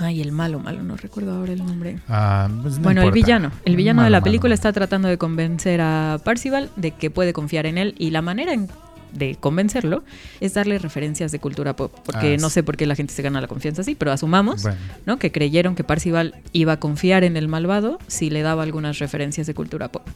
Ay, 0.00 0.20
el 0.20 0.30
malo, 0.30 0.60
malo, 0.60 0.84
no 0.84 0.96
recuerdo 0.96 1.32
ahora 1.34 1.52
el 1.52 1.58
nombre. 1.64 1.98
Ah, 2.08 2.48
pues 2.62 2.76
no 2.78 2.84
bueno, 2.84 3.02
el 3.02 3.10
villano. 3.10 3.50
El 3.64 3.74
villano 3.74 4.04
de 4.04 4.10
la 4.10 4.20
película 4.20 4.50
malo. 4.50 4.54
está 4.54 4.72
tratando 4.72 5.08
de 5.08 5.18
convencer 5.18 5.80
a 5.80 6.20
Parcival 6.22 6.70
de 6.76 6.92
que 6.92 7.10
puede 7.10 7.32
confiar 7.32 7.66
en 7.66 7.78
él 7.78 7.96
y 7.98 8.10
la 8.10 8.22
manera 8.22 8.52
en- 8.52 8.68
de 9.12 9.36
convencerlo 9.36 10.02
es 10.40 10.54
darle 10.54 10.78
referencias 10.78 11.32
de 11.32 11.38
cultura 11.38 11.74
pop. 11.76 11.92
Porque 12.04 12.34
Ah, 12.34 12.40
no 12.40 12.50
sé 12.50 12.62
por 12.62 12.76
qué 12.76 12.86
la 12.86 12.94
gente 12.94 13.12
se 13.14 13.22
gana 13.22 13.40
la 13.40 13.46
confianza 13.48 13.82
así, 13.82 13.94
pero 13.94 14.12
asumamos 14.12 14.62
Bueno, 14.62 14.78
¿no? 15.06 15.18
que 15.18 15.32
creyeron 15.32 15.74
que 15.74 15.84
Parcival 15.84 16.34
iba 16.52 16.72
a 16.74 16.80
confiar 16.80 17.24
en 17.24 17.36
el 17.36 17.48
malvado 17.48 17.98
si 18.06 18.30
le 18.30 18.42
daba 18.42 18.62
algunas 18.62 18.98
referencias 18.98 19.46
de 19.46 19.54
cultura 19.54 19.88
pop. 19.92 20.06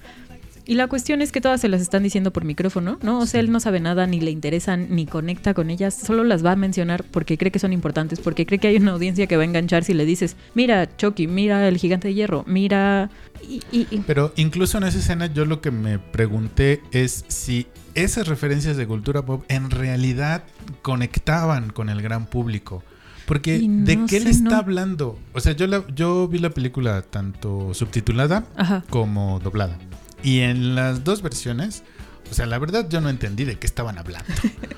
Y 0.65 0.75
la 0.77 0.87
cuestión 0.87 1.23
es 1.23 1.33
que 1.33 1.41
todas 1.41 1.61
se 1.61 1.69
las 1.69 1.81
están 1.81 2.05
diciendo 2.05 2.31
por 2.33 2.45
micrófono, 2.45 2.97
¿no? 3.03 3.19
O 3.19 3.27
sea, 3.27 3.41
él 3.41 3.51
no 3.51 3.59
sabe 3.59 3.81
nada, 3.81 4.07
ni 4.07 4.21
le 4.21 4.31
interesan, 4.31 4.87
ni 4.91 5.07
conecta 5.07 5.55
con 5.55 5.71
ellas, 5.71 5.93
solo 5.93 6.23
las 6.23 6.45
va 6.45 6.53
a 6.53 6.57
mencionar 6.57 7.03
porque 7.11 7.37
cree 7.37 7.51
que 7.51 7.59
son 7.59 7.73
importantes, 7.73 8.21
porque 8.21 8.47
cree 8.47 8.61
que 8.61 8.69
hay 8.69 8.77
una 8.77 8.93
audiencia 8.93 9.27
que 9.27 9.37
va 9.37 9.43
a 9.43 9.45
enganchar 9.47 9.83
si 9.83 9.93
le 9.93 10.05
dices, 10.05 10.37
mira 10.55 10.89
Chucky, 10.97 11.27
mira 11.27 11.67
el 11.67 11.79
gigante 11.79 12.07
de 12.09 12.15
hierro, 12.15 12.45
mira... 12.47 13.11
Y, 13.43 13.61
y- 13.73 13.89
y- 13.91 13.99
Pero 14.07 14.33
incluso 14.37 14.79
en 14.79 14.85
esa 14.85 15.01
escena 15.01 15.27
yo 15.27 15.47
lo 15.47 15.61
que 15.61 15.73
me 15.73 15.99
pregunté 15.99 16.81
es 16.93 17.25
si 17.27 17.67
esas 17.95 18.27
referencias 18.29 18.77
de 18.77 18.87
cultura 18.87 19.23
pop 19.25 19.45
en 19.49 19.71
realidad 19.71 20.45
conectaban 20.83 21.71
con 21.71 21.89
el 21.89 22.03
gran 22.03 22.27
público. 22.27 22.83
Porque 23.27 23.61
¿de 23.67 24.05
qué 24.07 24.19
sé, 24.19 24.25
le 24.25 24.31
está 24.31 24.51
no. 24.51 24.57
hablando? 24.57 25.19
O 25.33 25.41
sea, 25.41 25.53
yo, 25.53 25.67
la- 25.67 25.85
yo 25.95 26.27
vi 26.29 26.39
la 26.39 26.51
película 26.51 27.03
tanto 27.03 27.73
subtitulada 27.73 28.45
Ajá. 28.57 28.85
como 28.91 29.39
doblada. 29.41 29.79
Y 30.25 30.41
en 30.41 30.75
las 30.75 31.05
dos 31.05 31.23
versiones, 31.23 31.83
o 32.31 32.35
sea, 32.35 32.47
la 32.47 32.59
verdad 32.59 32.89
yo 32.91 33.01
no 33.01 33.09
entendí 33.09 33.45
de 33.45 33.59
qué 33.59 33.67
estaban 33.67 33.97
hablando. 33.99 34.27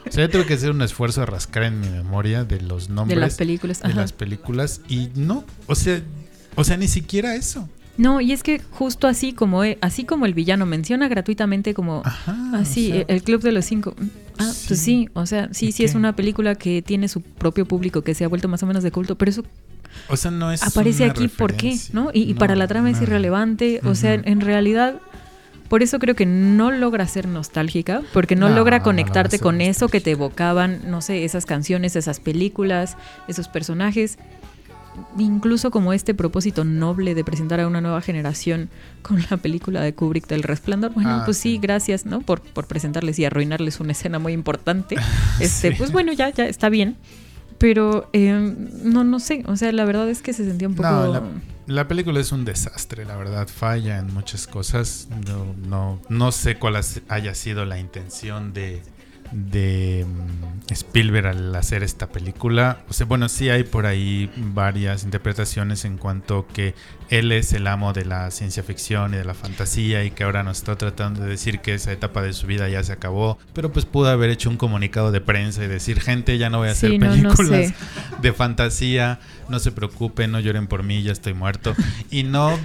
O 0.09 0.12
sea, 0.12 0.27
yo 0.27 0.31
tuve 0.31 0.47
que 0.47 0.55
hacer 0.55 0.71
un 0.71 0.83
esfuerzo 0.83 1.23
a 1.23 1.27
rascar 1.27 1.65
en 1.65 1.81
mi 1.81 1.89
memoria 1.89 2.45
de 2.45 2.61
los 2.61 2.89
De 2.89 2.95
nombres 2.95 3.19
las 3.19 3.35
películas. 3.37 3.81
de 3.83 3.95
las 3.95 4.12
películas 4.12 4.83
y 4.89 5.09
no, 5.15 5.45
o 5.67 5.75
sea, 5.75 6.03
o 6.55 6.65
sea, 6.65 6.77
ni 6.77 6.87
siquiera 6.89 7.35
eso. 7.37 7.69
No, 7.97 8.20
y 8.20 8.32
es 8.32 8.42
que 8.42 8.61
justo 8.72 9.07
así 9.07 9.32
como, 9.32 9.62
e- 9.64 9.78
así 9.80 10.05
como 10.05 10.26
el 10.26 10.34
villano 10.34 10.66
menciona 10.66 11.07
gratuitamente 11.09 11.74
como... 11.74 12.03
Ajá. 12.05 12.36
Así, 12.55 12.90
o 12.90 12.95
sea, 12.95 13.01
Ah, 13.03 13.05
el 13.09 13.22
Club 13.22 13.40
de 13.42 13.53
los 13.53 13.64
Cinco. 13.64 13.95
Ah, 14.38 14.51
Sí. 14.53 14.64
pues 14.68 14.80
sí, 14.80 15.09
o 15.14 15.26
sea, 15.26 15.49
sí, 15.53 15.66
¿Y 15.66 15.72
sí 15.72 15.84
es 15.84 15.95
una 15.95 16.16
película 16.16 16.57
que 16.57 16.82
tiene 16.82 17.07
su 17.09 17.20
propio 17.20 17.66
público, 17.66 18.03
que 18.03 18.14
se 18.14 18.24
ha 18.24 18.28
vuelto 18.28 18.49
más 18.49 18.62
o 18.62 18.66
menos 18.66 18.82
de 18.82 18.90
culto, 18.90 19.16
pero 19.16 19.30
eso 19.30 19.45
O 20.09 20.16
sea, 20.16 20.32
no 20.32 20.51
es 20.51 20.62
aparece 20.64 21.05
aquí, 21.05 21.28
¿por 21.28 21.55
qué? 21.55 21.78
¿No? 21.92 22.11
Y, 22.12 22.22
y 22.22 22.34
para 22.34 22.57
la 22.57 22.66
trama 22.66 22.90
es 22.90 23.01
irrelevante, 23.01 23.80
o 23.84 23.95
sea, 23.95 24.14
en 24.14 24.40
realidad, 24.40 24.97
por 25.68 25.84
eso 25.84 26.01
creo 26.01 26.16
que 26.16 26.26
no 26.26 26.72
logra 26.72 27.07
ser 27.07 27.28
nostálgica, 27.28 28.03
porque 28.12 28.34
no, 28.34 28.49
No, 28.49 28.57
logra 28.57 28.82
conectarte 28.82 29.38
con 29.38 29.61
eso 29.61 29.86
que 29.88 30.01
te 30.01 30.11
evocaban, 30.11 30.80
no 30.90 31.01
sé, 31.01 31.24
esas 31.24 31.47
canciones, 31.47 31.95
esas 31.95 32.18
películas, 32.18 32.97
esos 33.28 33.47
personajes. 33.47 34.18
Incluso 35.18 35.70
como 35.70 35.92
este 35.92 36.14
propósito 36.14 36.64
noble 36.64 37.14
de 37.14 37.24
presentar 37.24 37.61
a 37.61 37.66
una 37.66 37.80
nueva 37.80 38.01
generación 38.01 38.68
con 39.03 39.20
la 39.30 39.36
película 39.36 39.80
de 39.80 39.95
Kubrick 39.95 40.26
del 40.26 40.42
Resplandor. 40.42 40.92
Bueno, 40.92 41.11
Ah, 41.11 41.22
pues 41.24 41.36
sí, 41.36 41.59
gracias, 41.61 42.07
¿no? 42.07 42.20
Por, 42.20 42.40
por 42.40 42.66
presentarles 42.66 43.18
y 43.18 43.24
arruinarles 43.24 43.80
una 43.80 43.92
escena 43.92 44.18
muy 44.18 44.32
importante. 44.32 44.97
Este, 45.40 45.70
Sí. 45.70 45.74
pues 45.78 45.92
bueno, 45.92 46.12
ya, 46.12 46.30
ya 46.30 46.47
está 46.47 46.68
bien. 46.68 46.97
Pero 47.59 48.09
eh, 48.12 48.32
no, 48.82 49.05
no 49.05 49.20
sé. 49.20 49.45
O 49.47 49.57
sea, 49.57 49.70
la 49.72 49.84
verdad 49.84 50.09
es 50.11 50.22
que 50.22 50.32
se 50.32 50.45
sentía 50.45 50.68
un 50.68 50.74
poco. 50.74 50.88
No, 50.90 51.07
la, 51.12 51.22
la 51.66 51.88
película 51.88 52.20
es 52.20 52.32
un 52.32 52.45
desastre, 52.45 53.05
la 53.05 53.16
verdad, 53.16 53.49
falla 53.49 53.99
en 53.99 54.12
muchas 54.12 54.47
cosas. 54.47 55.09
No, 55.26 55.55
no, 55.68 56.01
no 56.09 56.32
sé 56.32 56.57
cuál 56.57 56.76
haya 57.09 57.34
sido 57.34 57.64
la 57.64 57.78
intención 57.78 58.53
de, 58.53 58.82
de 59.35 60.07
mm, 60.07 60.72
Spielberg 60.72 61.26
al 61.26 61.55
hacer 61.57 61.82
esta 61.82 62.09
película. 62.09 62.78
O 62.89 62.93
sea, 62.93 63.05
bueno, 63.07 63.28
sí 63.28 63.51
hay 63.51 63.64
por 63.64 63.85
ahí 63.85 64.30
varias 64.37 65.03
interpretaciones 65.05 65.85
en 65.85 65.99
cuanto 65.99 66.47
que 66.47 66.74
él 67.11 67.32
es 67.32 67.53
el 67.53 67.66
amo 67.66 67.93
de 67.93 68.05
la 68.05 68.30
ciencia 68.30 68.62
ficción 68.62 69.12
y 69.12 69.16
de 69.16 69.24
la 69.24 69.35
fantasía 69.35 70.05
y 70.05 70.12
que 70.12 70.22
ahora 70.24 70.43
nos 70.45 70.59
está 70.59 70.76
tratando 70.76 71.22
de 71.22 71.28
decir 71.30 71.59
que 71.61 71.74
esa 71.74 71.91
etapa 71.93 72.22
de 72.22 72.32
su 72.32 72.47
vida 72.47 72.68
ya 72.68 72.82
se 72.85 72.93
acabó. 72.93 73.37
Pero 73.53 73.72
pues 73.72 73.85
pudo 73.87 74.09
haber 74.09 74.30
hecho 74.30 74.49
un 74.49 74.57
comunicado 74.57 75.11
de 75.11 75.20
prensa 75.20 75.64
y 75.64 75.66
decir, 75.66 76.01
gente, 76.01 76.39
ya 76.39 76.49
no 76.49 76.59
voy 76.59 76.68
a 76.68 76.72
hacer 76.72 76.93
Sí, 76.93 76.99
no, 76.99 77.07
no 77.09 77.12
películas 77.35 77.68
sé. 77.68 77.74
de 78.22 78.32
fantasía, 78.32 79.18
no 79.49 79.59
se 79.59 79.72
preocupen, 79.72 80.30
no 80.30 80.39
lloren 80.39 80.68
por 80.68 80.85
mí, 80.85 81.03
ya 81.03 81.12
estoy 81.12 81.35
muerto. 81.35 81.74
Y 82.11 82.22
no 82.22 82.57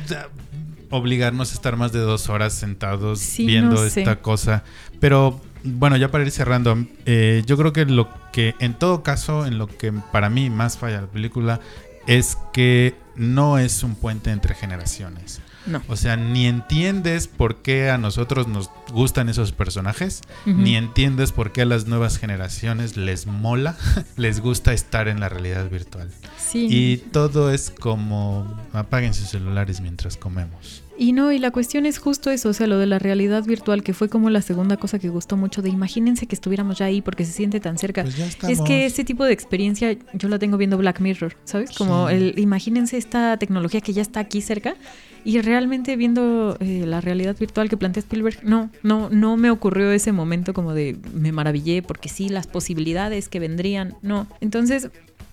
obligarnos 0.91 1.51
a 1.51 1.53
estar 1.53 1.75
más 1.75 1.91
de 1.91 1.99
dos 1.99 2.29
horas 2.29 2.53
sentados 2.53 3.19
Sí, 3.19 3.45
viendo 3.45 3.75
no 3.75 3.89
sé. 3.89 4.01
esta 4.01 4.17
cosa. 4.21 4.63
Pero 4.99 5.39
bueno, 5.63 5.97
ya 5.97 6.09
para 6.09 6.23
ir 6.23 6.31
cerrando, 6.31 6.77
eh, 7.05 7.43
yo 7.45 7.57
creo 7.57 7.73
que 7.73 7.85
lo 7.85 8.09
que 8.31 8.55
en 8.59 8.73
todo 8.73 9.03
caso, 9.03 9.45
en 9.45 9.57
lo 9.57 9.67
que 9.67 9.91
para 9.91 10.29
mí 10.29 10.49
más 10.49 10.77
falla 10.77 11.01
la 11.01 11.07
película, 11.07 11.59
es 12.07 12.37
que 12.53 12.95
no 13.15 13.59
es 13.59 13.83
un 13.83 13.95
puente 13.95 14.31
entre 14.31 14.55
generaciones. 14.55 15.41
No. 15.65 15.83
O 15.87 15.95
sea, 15.95 16.15
ni 16.15 16.47
entiendes 16.47 17.27
por 17.27 17.57
qué 17.57 17.89
a 17.89 17.97
nosotros 17.97 18.47
nos 18.47 18.71
gustan 18.91 19.29
esos 19.29 19.51
personajes, 19.51 20.21
ni 20.45 20.75
entiendes 20.75 21.31
por 21.31 21.51
qué 21.51 21.61
a 21.61 21.65
las 21.65 21.85
nuevas 21.85 22.17
generaciones 22.17 22.97
les 22.97 23.27
mola, 23.27 23.77
les 24.17 24.39
gusta 24.39 24.73
estar 24.73 25.07
en 25.07 25.19
la 25.19 25.29
realidad 25.29 25.69
virtual. 25.69 26.09
Sí. 26.37 26.67
Y 26.69 26.97
todo 26.97 27.51
es 27.51 27.69
como 27.69 28.57
apaguen 28.73 29.13
sus 29.13 29.29
celulares 29.29 29.81
mientras 29.81 30.17
comemos. 30.17 30.83
Y 30.99 31.13
no, 31.13 31.31
y 31.31 31.39
la 31.39 31.51
cuestión 31.51 31.85
es 31.85 31.97
justo 31.97 32.29
eso, 32.29 32.49
o 32.49 32.53
sea, 32.53 32.67
lo 32.67 32.77
de 32.77 32.85
la 32.85 32.99
realidad 32.99 33.45
virtual, 33.45 33.83
que 33.83 33.93
fue 33.93 34.09
como 34.09 34.29
la 34.29 34.41
segunda 34.41 34.75
cosa 34.75 34.99
que 34.99 35.07
gustó 35.07 35.37
mucho, 35.37 35.61
de 35.61 35.69
imagínense 35.69 36.27
que 36.27 36.35
estuviéramos 36.35 36.77
ya 36.77 36.85
ahí 36.87 37.01
porque 37.01 37.23
se 37.23 37.31
siente 37.31 37.61
tan 37.61 37.77
cerca. 37.77 38.03
Pues 38.03 38.17
ya 38.17 38.27
es 38.27 38.61
que 38.61 38.85
ese 38.85 39.05
tipo 39.05 39.23
de 39.23 39.31
experiencia 39.31 39.95
yo 40.13 40.27
la 40.27 40.37
tengo 40.39 40.57
viendo 40.57 40.77
Black 40.77 40.99
Mirror, 40.99 41.37
¿sabes? 41.45 41.71
Como 41.71 42.09
Sí. 42.09 42.15
el, 42.15 42.33
imagínense 42.37 42.97
esta 42.97 43.37
tecnología 43.37 43.79
que 43.79 43.93
ya 43.93 44.01
está 44.01 44.19
aquí 44.19 44.41
cerca 44.41 44.75
y 45.23 45.39
realmente 45.39 45.95
viendo 45.95 46.57
eh, 46.59 46.83
la 46.85 46.99
realidad 46.99 47.35
virtual 47.39 47.69
que 47.69 47.77
plantea 47.77 48.01
Spielberg, 48.01 48.39
no, 48.43 48.69
no, 48.83 49.09
no 49.09 49.37
me 49.37 49.51
ocurrió 49.51 49.91
ese 49.91 50.11
momento 50.11 50.53
como 50.53 50.73
de 50.73 50.97
me 51.13 51.31
maravillé 51.31 51.81
porque 51.81 52.09
sí, 52.09 52.27
las 52.27 52.47
posibilidades 52.47 53.29
que 53.29 53.39
vendrían, 53.39 53.95
no. 54.01 54.27
Entonces, 54.41 54.89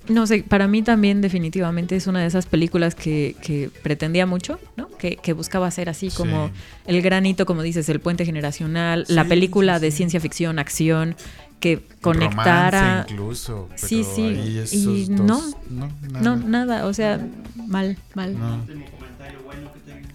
no 0.08 0.26
sé, 0.26 0.42
para 0.46 0.68
mí 0.68 0.82
también 0.82 1.20
definitivamente 1.20 1.96
es 1.96 2.06
una 2.06 2.20
de 2.20 2.26
esas 2.26 2.46
películas 2.46 2.94
que, 2.94 3.36
que 3.42 3.70
pretendía 3.82 4.26
mucho, 4.26 4.58
¿no? 4.76 4.88
Que, 4.98 5.16
que 5.16 5.32
buscaba 5.32 5.66
hacer 5.66 5.88
así 5.88 6.10
como 6.10 6.48
Sí. 6.48 6.52
el 6.86 7.02
granito, 7.02 7.46
como 7.46 7.62
dices, 7.62 7.88
el 7.88 8.00
puente 8.00 8.24
generacional, 8.24 9.04
Sí, 9.06 9.12
la 9.14 9.24
película 9.24 9.76
sí, 9.78 9.82
de 9.86 9.90
sí. 9.90 9.96
ciencia 9.98 10.20
ficción, 10.20 10.58
acción, 10.58 11.16
que 11.60 11.76
Romance 11.76 12.00
conectara... 12.02 13.06
incluso. 13.08 13.68
pero 13.74 13.88
Sí, 13.88 14.04
sí, 14.04 14.22
ahí 14.22 14.48
y 14.56 14.58
esos 14.58 15.08
no, 15.08 15.24
dos, 15.40 15.56
no, 15.70 15.88
nada. 16.10 16.20
No, 16.20 16.36
nada, 16.36 16.86
o 16.86 16.92
sea, 16.92 17.18
mal, 17.66 17.96
mal. 18.14 18.38
No. 18.38 18.56
Último 18.56 18.84
comentario 18.98 19.38
bueno 19.44 19.72
que 19.72 19.80
tenga. 19.92 20.08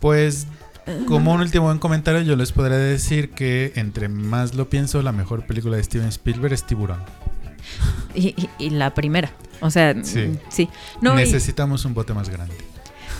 Pues 0.00 0.46
como 1.06 1.32
un 1.32 1.40
último 1.40 1.64
buen 1.64 1.78
comentario 1.78 2.20
yo 2.20 2.36
les 2.36 2.52
podré 2.52 2.76
decir 2.76 3.30
que 3.30 3.72
entre 3.76 4.08
más 4.08 4.54
lo 4.54 4.68
pienso 4.68 5.00
la 5.00 5.12
mejor 5.12 5.46
película 5.46 5.78
de 5.78 5.82
Steven 5.82 6.08
Spielberg 6.08 6.52
es 6.52 6.64
Tiburón. 6.66 6.98
Y, 8.14 8.28
y- 8.28 8.48
y 8.58 8.70
la 8.70 8.94
primera, 8.94 9.32
o 9.60 9.70
sea, 9.70 9.94
Sí. 10.04 10.30
sí. 10.48 10.68
No, 11.00 11.14
y- 11.14 11.16
Necesitamos 11.24 11.84
un 11.84 11.94
bote 11.94 12.14
más 12.14 12.28
grande. 12.28 12.54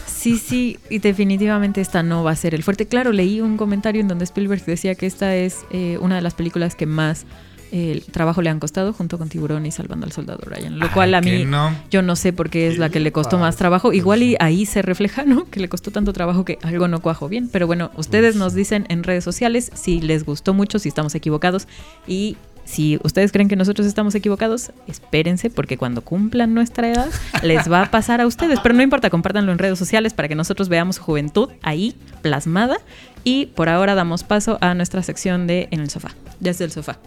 sí, 0.07 0.39
sí, 0.39 0.79
y 0.89 0.99
definitivamente 1.01 1.81
esta 1.81 2.03
no 2.03 2.23
va 2.25 2.31
a 2.31 2.37
ser 2.37 2.55
el 2.55 2.63
fuerte. 2.63 2.87
Claro, 2.87 3.13
leí 3.13 3.41
un 3.41 3.57
comentario 3.57 4.01
en 4.01 4.09
donde 4.09 4.25
Spielberg 4.25 4.65
decía 4.65 4.95
que 4.95 5.07
esta 5.07 5.35
es 5.37 5.65
eh, 5.71 5.99
una 6.01 6.15
de 6.17 6.23
las 6.23 6.35
películas 6.35 6.75
que 6.77 6.87
más 6.87 7.27
eh, 7.73 7.91
el 7.93 8.05
trabajo 8.05 8.41
le 8.41 8.51
han 8.51 8.61
costado, 8.61 8.93
junto 8.93 9.19
con 9.19 9.29
Tiburón 9.29 9.67
y 9.67 9.73
Salvando 9.73 10.07
al 10.07 10.13
Soldado 10.13 10.39
Ryan. 10.47 10.79
Lo 10.79 10.93
cual 10.93 11.13
a 11.15 11.21
mí... 11.21 11.45
no. 11.45 11.75
Yo 11.91 12.03
no 12.03 12.15
sé 12.15 12.33
por 12.33 12.49
qué 12.49 12.69
es 12.69 12.79
la 12.79 12.89
que 12.89 13.01
le 13.01 13.11
costó 13.11 13.37
más 13.37 13.57
trabajo. 13.57 13.93
Igual 13.93 14.23
y 14.23 14.37
ahí 14.39 14.65
se 14.65 14.81
refleja, 14.81 15.25
¿no? 15.25 15.47
Que 15.51 15.59
le 15.59 15.69
costó 15.69 15.91
tanto 15.91 16.13
trabajo 16.13 16.45
que 16.45 16.59
algo 16.63 16.87
no 16.87 17.01
cuajó 17.03 17.29
bien. 17.29 17.49
Pero 17.49 17.67
bueno, 17.67 17.91
ustedes 17.97 18.37
nos 18.37 18.55
dicen 18.55 18.87
en 18.91 19.03
redes 19.03 19.25
sociales 19.25 19.73
si 19.75 20.01
les 20.01 20.25
gustó 20.25 20.55
mucho, 20.55 20.79
si 20.79 20.89
estamos 20.89 21.17
equivocados. 21.17 21.67
Y 22.07 22.37
si 22.65 22.99
ustedes 23.03 23.31
creen 23.31 23.49
que 23.49 23.57
nosotros 23.57 23.87
estamos 23.87 24.15
equivocados, 24.15 24.73
espérense 24.87 25.51
porque 25.51 25.77
cuando 25.77 26.03
cumplan 26.03 26.55
nuestra 26.55 26.89
edad 26.89 27.09
les 27.43 27.71
va 27.71 27.83
a 27.83 27.91
pasar 27.91 28.21
a 28.21 28.27
ustedes. 28.27 28.61
Pero 28.61 28.75
no 28.75 28.83
importa, 28.83 29.11
compártanlo 29.11 29.53
en 29.53 29.59
redes 29.59 29.79
sociales 29.79 30.15
para 30.15 30.29
que 30.29 30.35
nosotros 30.35 30.69
veamos 30.69 30.97
su 30.97 31.03
juventud 31.03 31.51
ahí 31.63 31.95
plasmada. 32.23 32.77
Y 33.23 33.47
por 33.47 33.69
ahora 33.69 33.95
damos 33.95 34.23
paso 34.23 34.59
a 34.61 34.75
nuestra 34.75 35.03
sección 35.03 35.47
de 35.47 35.69
En 35.71 35.81
el 35.81 35.91
sofá, 35.91 36.11
desde 36.41 36.65
el 36.65 36.73
sofá. 36.73 36.99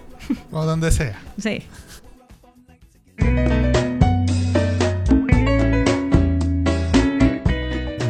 O 0.51 0.65
donde 0.65 0.91
sea. 0.91 1.19
Sí. 1.37 1.63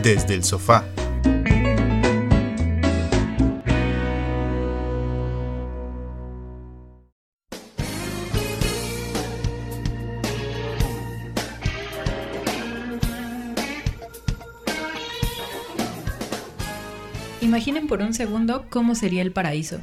Desde 0.04 0.36
el 0.36 0.44
sofá. 0.44 0.86
Imaginen 17.48 17.88
por 17.88 18.02
un 18.02 18.14
segundo 18.14 18.66
cómo 18.70 18.94
sería 18.94 19.22
el 19.22 19.32
paraíso. 19.32 19.80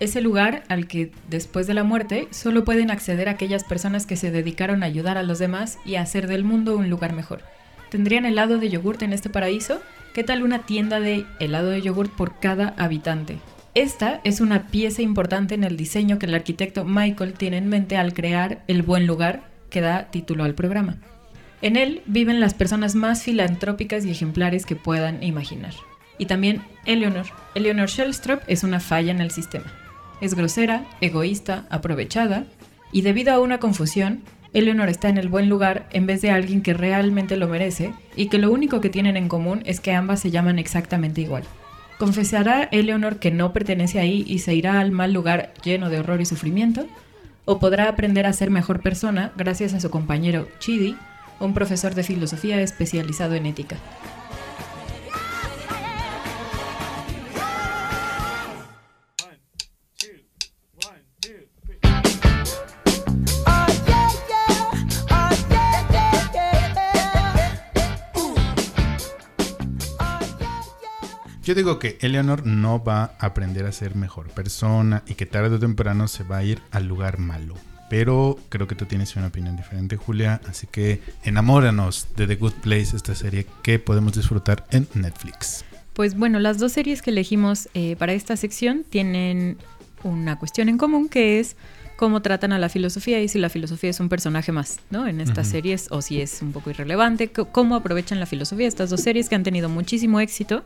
Ese 0.00 0.20
lugar 0.20 0.64
al 0.68 0.88
que 0.88 1.12
después 1.30 1.68
de 1.68 1.74
la 1.74 1.84
muerte 1.84 2.26
solo 2.32 2.64
pueden 2.64 2.90
acceder 2.90 3.28
aquellas 3.28 3.62
personas 3.62 4.06
que 4.06 4.16
se 4.16 4.32
dedicaron 4.32 4.82
a 4.82 4.86
ayudar 4.86 5.16
a 5.16 5.22
los 5.22 5.38
demás 5.38 5.78
y 5.84 5.94
a 5.94 6.00
hacer 6.00 6.26
del 6.26 6.42
mundo 6.42 6.76
un 6.76 6.90
lugar 6.90 7.12
mejor. 7.12 7.42
¿Tendrían 7.90 8.26
helado 8.26 8.58
de 8.58 8.70
yogurt 8.70 9.02
en 9.02 9.12
este 9.12 9.30
paraíso? 9.30 9.80
¿Qué 10.14 10.24
tal 10.24 10.42
una 10.42 10.66
tienda 10.66 10.98
de 10.98 11.24
helado 11.38 11.70
de 11.70 11.80
yogurt 11.80 12.10
por 12.10 12.40
cada 12.40 12.74
habitante? 12.76 13.38
Esta 13.76 14.20
es 14.24 14.40
una 14.40 14.66
pieza 14.66 15.00
importante 15.00 15.54
en 15.54 15.62
el 15.62 15.76
diseño 15.76 16.18
que 16.18 16.26
el 16.26 16.34
arquitecto 16.34 16.84
Michael 16.84 17.34
tiene 17.34 17.58
en 17.58 17.68
mente 17.68 17.96
al 17.96 18.14
crear 18.14 18.64
El 18.66 18.82
Buen 18.82 19.06
Lugar, 19.06 19.44
que 19.70 19.80
da 19.80 20.10
título 20.10 20.42
al 20.42 20.56
programa. 20.56 20.96
En 21.62 21.76
él 21.76 22.02
viven 22.06 22.40
las 22.40 22.54
personas 22.54 22.96
más 22.96 23.22
filantrópicas 23.22 24.04
y 24.04 24.10
ejemplares 24.10 24.66
que 24.66 24.74
puedan 24.74 25.22
imaginar 25.22 25.72
y 26.18 26.26
también 26.26 26.62
Eleanor. 26.84 27.26
Eleanor 27.54 27.88
Shellstrop 27.88 28.42
es 28.46 28.64
una 28.64 28.80
falla 28.80 29.10
en 29.10 29.20
el 29.20 29.30
sistema. 29.30 29.66
Es 30.20 30.34
grosera, 30.34 30.84
egoísta, 31.00 31.64
aprovechada, 31.70 32.44
y 32.92 33.02
debido 33.02 33.32
a 33.32 33.40
una 33.40 33.58
confusión, 33.58 34.22
Eleanor 34.52 34.88
está 34.88 35.08
en 35.08 35.18
el 35.18 35.28
buen 35.28 35.48
lugar 35.48 35.86
en 35.92 36.06
vez 36.06 36.22
de 36.22 36.30
alguien 36.30 36.62
que 36.62 36.72
realmente 36.72 37.36
lo 37.36 37.48
merece 37.48 37.92
y 38.16 38.28
que 38.28 38.38
lo 38.38 38.50
único 38.50 38.80
que 38.80 38.88
tienen 38.88 39.16
en 39.16 39.28
común 39.28 39.62
es 39.66 39.80
que 39.80 39.92
ambas 39.92 40.20
se 40.20 40.30
llaman 40.30 40.58
exactamente 40.58 41.20
igual. 41.20 41.44
¿Confesará 41.98 42.64
Eleanor 42.72 43.18
que 43.18 43.30
no 43.30 43.52
pertenece 43.52 43.98
ahí 43.98 44.24
y 44.26 44.38
se 44.38 44.54
irá 44.54 44.80
al 44.80 44.92
mal 44.92 45.12
lugar 45.12 45.52
lleno 45.62 45.90
de 45.90 45.98
horror 45.98 46.20
y 46.20 46.26
sufrimiento? 46.26 46.86
¿O 47.44 47.58
podrá 47.58 47.88
aprender 47.88 48.26
a 48.26 48.32
ser 48.32 48.50
mejor 48.50 48.80
persona 48.80 49.32
gracias 49.36 49.74
a 49.74 49.80
su 49.80 49.90
compañero 49.90 50.48
Chidi, 50.58 50.96
un 51.38 51.54
profesor 51.54 51.94
de 51.94 52.02
filosofía 52.02 52.60
especializado 52.60 53.34
en 53.34 53.46
ética? 53.46 53.76
Yo 71.46 71.54
digo 71.54 71.78
que 71.78 71.96
Eleanor 72.00 72.44
no 72.44 72.82
va 72.82 73.14
a 73.20 73.26
aprender 73.26 73.66
a 73.66 73.70
ser 73.70 73.94
mejor 73.94 74.30
persona 74.30 75.04
y 75.06 75.14
que 75.14 75.26
tarde 75.26 75.54
o 75.54 75.60
temprano 75.60 76.08
se 76.08 76.24
va 76.24 76.38
a 76.38 76.42
ir 76.42 76.60
al 76.72 76.88
lugar 76.88 77.20
malo. 77.20 77.54
Pero 77.88 78.36
creo 78.48 78.66
que 78.66 78.74
tú 78.74 78.86
tienes 78.86 79.14
una 79.14 79.28
opinión 79.28 79.54
diferente, 79.54 79.96
Julia. 79.96 80.40
Así 80.48 80.66
que 80.66 81.00
enamóranos 81.22 82.08
de 82.16 82.26
The 82.26 82.34
Good 82.34 82.54
Place, 82.54 82.96
esta 82.96 83.14
serie 83.14 83.46
que 83.62 83.78
podemos 83.78 84.14
disfrutar 84.14 84.66
en 84.72 84.88
Netflix. 84.94 85.64
Pues 85.92 86.16
bueno, 86.16 86.40
las 86.40 86.58
dos 86.58 86.72
series 86.72 87.00
que 87.00 87.10
elegimos 87.10 87.68
eh, 87.74 87.94
para 87.94 88.12
esta 88.12 88.36
sección 88.36 88.82
tienen 88.82 89.56
una 90.02 90.40
cuestión 90.40 90.68
en 90.68 90.78
común 90.78 91.08
que 91.08 91.38
es 91.38 91.54
cómo 91.94 92.22
tratan 92.22 92.54
a 92.54 92.58
la 92.58 92.68
filosofía 92.68 93.22
y 93.22 93.28
si 93.28 93.38
la 93.38 93.50
filosofía 93.50 93.90
es 93.90 94.00
un 94.00 94.08
personaje 94.08 94.50
más, 94.50 94.80
¿no? 94.90 95.06
En 95.06 95.20
estas 95.20 95.46
series 95.46 95.86
o 95.92 96.02
si 96.02 96.20
es 96.20 96.42
un 96.42 96.50
poco 96.50 96.70
irrelevante, 96.70 97.28
cómo 97.30 97.76
aprovechan 97.76 98.18
la 98.18 98.26
filosofía. 98.26 98.66
Estas 98.66 98.90
dos 98.90 99.00
series 99.00 99.28
que 99.28 99.36
han 99.36 99.44
tenido 99.44 99.68
muchísimo 99.68 100.18
éxito 100.18 100.64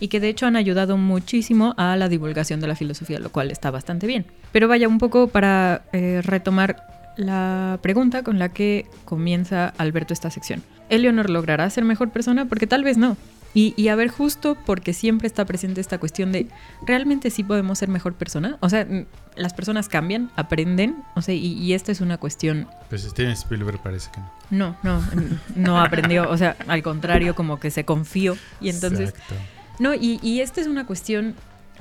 y 0.00 0.08
que 0.08 0.20
de 0.20 0.28
hecho 0.28 0.46
han 0.46 0.56
ayudado 0.56 0.96
muchísimo 0.96 1.74
a 1.76 1.96
la 1.96 2.08
divulgación 2.08 2.60
de 2.60 2.68
la 2.68 2.76
filosofía, 2.76 3.18
lo 3.18 3.30
cual 3.30 3.50
está 3.50 3.70
bastante 3.70 4.06
bien. 4.06 4.26
Pero 4.52 4.68
vaya 4.68 4.88
un 4.88 4.98
poco 4.98 5.28
para 5.28 5.82
eh, 5.92 6.20
retomar 6.24 6.86
la 7.16 7.78
pregunta 7.82 8.22
con 8.22 8.38
la 8.38 8.50
que 8.50 8.86
comienza 9.04 9.74
Alberto 9.76 10.14
esta 10.14 10.30
sección. 10.30 10.62
¿Eleonor 10.88 11.30
logrará 11.30 11.68
ser 11.68 11.84
mejor 11.84 12.10
persona? 12.10 12.46
Porque 12.46 12.66
tal 12.66 12.84
vez 12.84 12.96
no. 12.96 13.16
Y, 13.54 13.88
a 13.88 13.96
ver, 13.96 14.08
justo 14.08 14.56
porque 14.66 14.92
siempre 14.92 15.26
está 15.26 15.44
presente 15.44 15.80
esta 15.80 15.98
cuestión 15.98 16.30
de, 16.30 16.46
¿realmente 16.86 17.28
sí 17.28 17.42
podemos 17.42 17.78
ser 17.78 17.88
mejor 17.88 18.14
persona? 18.14 18.56
O 18.60 18.68
sea, 18.68 18.86
las 19.34 19.52
personas 19.52 19.88
cambian, 19.88 20.30
aprenden, 20.36 20.94
o 21.16 21.22
sea, 21.22 21.34
y, 21.34 21.72
esta 21.72 21.90
es 21.90 22.00
una 22.00 22.18
cuestión... 22.18 22.68
Pues 22.88 23.02
Steven 23.02 23.32
Spielberg 23.32 23.82
parece 23.82 24.10
que 24.12 24.20
no. 24.54 24.76
No, 24.84 25.00
no, 25.00 25.38
no 25.56 25.80
aprendió, 25.80 26.30
o 26.30 26.36
sea, 26.36 26.56
al 26.68 26.84
contrario, 26.84 27.34
como 27.34 27.58
que 27.58 27.72
se 27.72 27.84
confió 27.84 28.36
y 28.60 28.68
entonces... 28.68 29.10
Exacto 29.10 29.34
no, 29.78 29.94
y, 29.94 30.18
y 30.22 30.40
esta 30.40 30.60
es 30.60 30.66
una 30.66 30.86
cuestión 30.86 31.34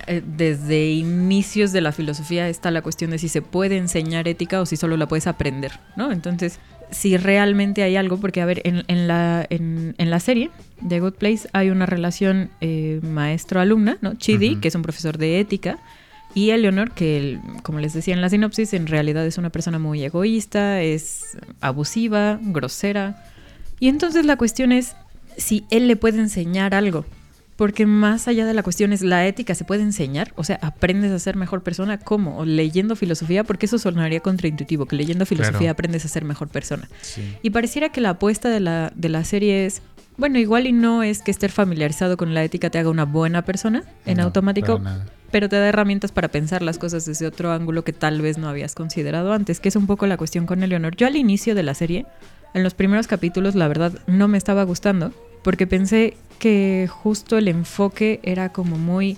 eh, 0.05 0.21
desde 0.25 0.91
inicios 0.91 1.71
de 1.71 1.81
la 1.81 1.91
filosofía 1.91 2.47
está 2.47 2.69
la 2.69 2.81
cuestión 2.81 3.11
de 3.11 3.17
si 3.17 3.29
se 3.29 3.41
puede 3.41 3.77
enseñar 3.77 4.27
ética 4.27 4.61
o 4.61 4.65
si 4.65 4.77
solo 4.77 4.95
la 4.95 5.07
puedes 5.07 5.25
aprender, 5.25 5.79
¿no? 5.95 6.11
Entonces, 6.11 6.59
si 6.91 7.17
realmente 7.17 7.83
hay 7.83 7.95
algo, 7.95 8.17
porque 8.17 8.41
a 8.41 8.45
ver, 8.45 8.61
en, 8.63 8.83
en 8.87 9.07
la, 9.07 9.45
en, 9.49 9.95
en, 9.97 10.09
la 10.09 10.19
serie 10.19 10.51
de 10.81 10.99
Good 10.99 11.13
Place 11.13 11.49
hay 11.51 11.71
una 11.71 11.85
relación 11.85 12.51
eh, 12.61 12.99
maestro-alumna, 13.01 13.97
¿no? 14.01 14.13
Chidi, 14.15 14.57
que 14.57 14.67
es 14.67 14.75
un 14.75 14.83
profesor 14.83 15.17
de 15.17 15.39
ética, 15.39 15.79
y 16.33 16.51
Eleanor, 16.51 16.91
que 16.91 17.39
como 17.63 17.79
les 17.79 17.93
decía 17.93 18.13
en 18.13 18.21
la 18.21 18.29
sinopsis, 18.29 18.73
en 18.73 18.85
realidad 18.85 19.25
es 19.25 19.37
una 19.37 19.49
persona 19.49 19.79
muy 19.79 20.03
egoísta, 20.03 20.81
es 20.81 21.37
abusiva, 21.61 22.39
grosera. 22.41 23.25
Y 23.79 23.87
entonces 23.87 24.25
la 24.25 24.37
cuestión 24.37 24.71
es 24.71 24.95
si 25.37 25.65
él 25.71 25.87
le 25.87 25.95
puede 25.95 26.19
enseñar 26.19 26.75
algo 26.75 27.05
porque 27.57 27.87
más 27.87 28.27
allá 28.27 28.45
de 28.45 28.53
la 28.53 28.61
cuestión 28.63 28.93
es 28.93 29.01
la 29.01 29.25
ética 29.27 29.55
se 29.55 29.65
puede 29.65 29.81
enseñar, 29.81 30.31
o 30.35 30.43
sea, 30.43 30.59
aprendes 30.61 31.11
a 31.11 31.19
ser 31.19 31.35
mejor 31.35 31.63
persona, 31.63 31.97
¿cómo? 31.97 32.37
O 32.37 32.45
leyendo 32.45 32.95
filosofía, 32.95 33.43
porque 33.43 33.65
eso 33.65 33.79
sonaría 33.79 34.19
contraintuitivo, 34.19 34.85
que 34.85 34.95
leyendo 34.95 35.25
filosofía 35.25 35.71
aprendes 35.71 36.05
a 36.05 36.07
ser 36.07 36.23
mejor 36.23 36.47
persona. 36.47 36.87
Y 37.41 37.49
pareciera 37.49 37.89
que 37.89 37.99
la 37.99 38.11
apuesta 38.11 38.49
de 38.49 38.59
la, 38.59 38.93
de 38.95 39.09
la 39.09 39.23
serie 39.23 39.65
es, 39.65 39.81
bueno, 40.17 40.37
igual 40.37 40.67
y 40.67 40.71
no 40.71 41.01
es 41.01 41.23
que 41.23 41.31
estar 41.31 41.49
familiarizado 41.49 42.15
con 42.15 42.35
la 42.35 42.43
ética 42.43 42.69
te 42.69 42.77
haga 42.77 42.91
una 42.91 43.05
buena 43.05 43.41
persona 43.41 43.83
en 44.05 44.19
automático, 44.19 44.79
pero 45.31 45.49
te 45.49 45.55
da 45.55 45.67
herramientas 45.67 46.11
para 46.11 46.27
pensar 46.27 46.61
las 46.61 46.77
cosas 46.77 47.05
desde 47.05 47.25
otro 47.25 47.51
ángulo 47.51 47.83
que 47.83 47.91
tal 47.91 48.21
vez 48.21 48.37
no 48.37 48.47
habías 48.49 48.75
considerado 48.75 49.33
antes, 49.33 49.59
que 49.59 49.69
es 49.69 49.75
un 49.75 49.87
poco 49.87 50.05
la 50.05 50.17
cuestión 50.17 50.45
con 50.45 50.61
Eleonor. 50.61 50.95
Yo 50.95 51.07
al 51.07 51.15
inicio 51.15 51.55
de 51.55 51.63
la 51.63 51.73
serie, 51.73 52.05
en 52.53 52.61
los 52.63 52.75
primeros 52.75 53.07
capítulos, 53.07 53.55
la 53.55 53.67
verdad, 53.67 53.93
no 54.05 54.27
me 54.27 54.37
estaba 54.37 54.63
gustando, 54.63 55.11
porque 55.43 55.67
pensé 55.67 56.15
que 56.39 56.89
justo 56.89 57.37
el 57.37 57.47
enfoque 57.47 58.19
era 58.23 58.49
como 58.49 58.77
muy 58.77 59.17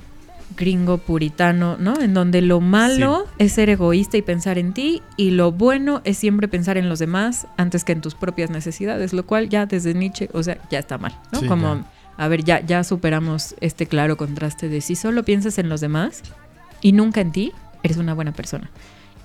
gringo 0.56 0.98
puritano, 0.98 1.78
¿no? 1.78 2.00
En 2.02 2.14
donde 2.14 2.42
lo 2.42 2.60
malo 2.60 3.26
es 3.38 3.54
ser 3.54 3.70
egoísta 3.70 4.18
y 4.18 4.22
pensar 4.22 4.58
en 4.58 4.74
ti 4.74 5.02
y 5.16 5.32
lo 5.32 5.52
bueno 5.52 6.02
es 6.04 6.18
siempre 6.18 6.48
pensar 6.48 6.78
en 6.78 6.90
los 6.90 7.00
demás 7.00 7.48
antes 7.58 7.84
que 7.84 7.92
en 7.92 8.02
tus 8.02 8.16
propias 8.16 8.50
necesidades, 8.50 9.14
lo 9.14 9.26
cual 9.26 9.50
ya 9.50 9.66
desde 9.66 9.94
Nietzsche, 9.94 10.30
o 10.34 10.44
sea, 10.44 10.58
ya 10.70 10.80
está 10.80 10.98
mal, 10.98 11.16
¿no? 11.32 11.48
como, 11.48 11.86
a 12.18 12.28
ver, 12.28 12.44
ya, 12.44 12.62
ya 12.62 12.84
superamos 12.84 13.56
este 13.62 13.86
claro 13.86 14.18
contraste 14.18 14.70
de 14.70 14.82
si 14.82 14.96
solo 14.96 15.24
piensas 15.24 15.58
en 15.60 15.70
los 15.70 15.82
demás 15.82 16.24
y 16.82 16.92
nunca 16.94 17.22
en 17.22 17.32
ti, 17.32 17.52
eres 17.84 17.98
una 17.98 18.14
buena 18.14 18.34
persona. 18.34 18.70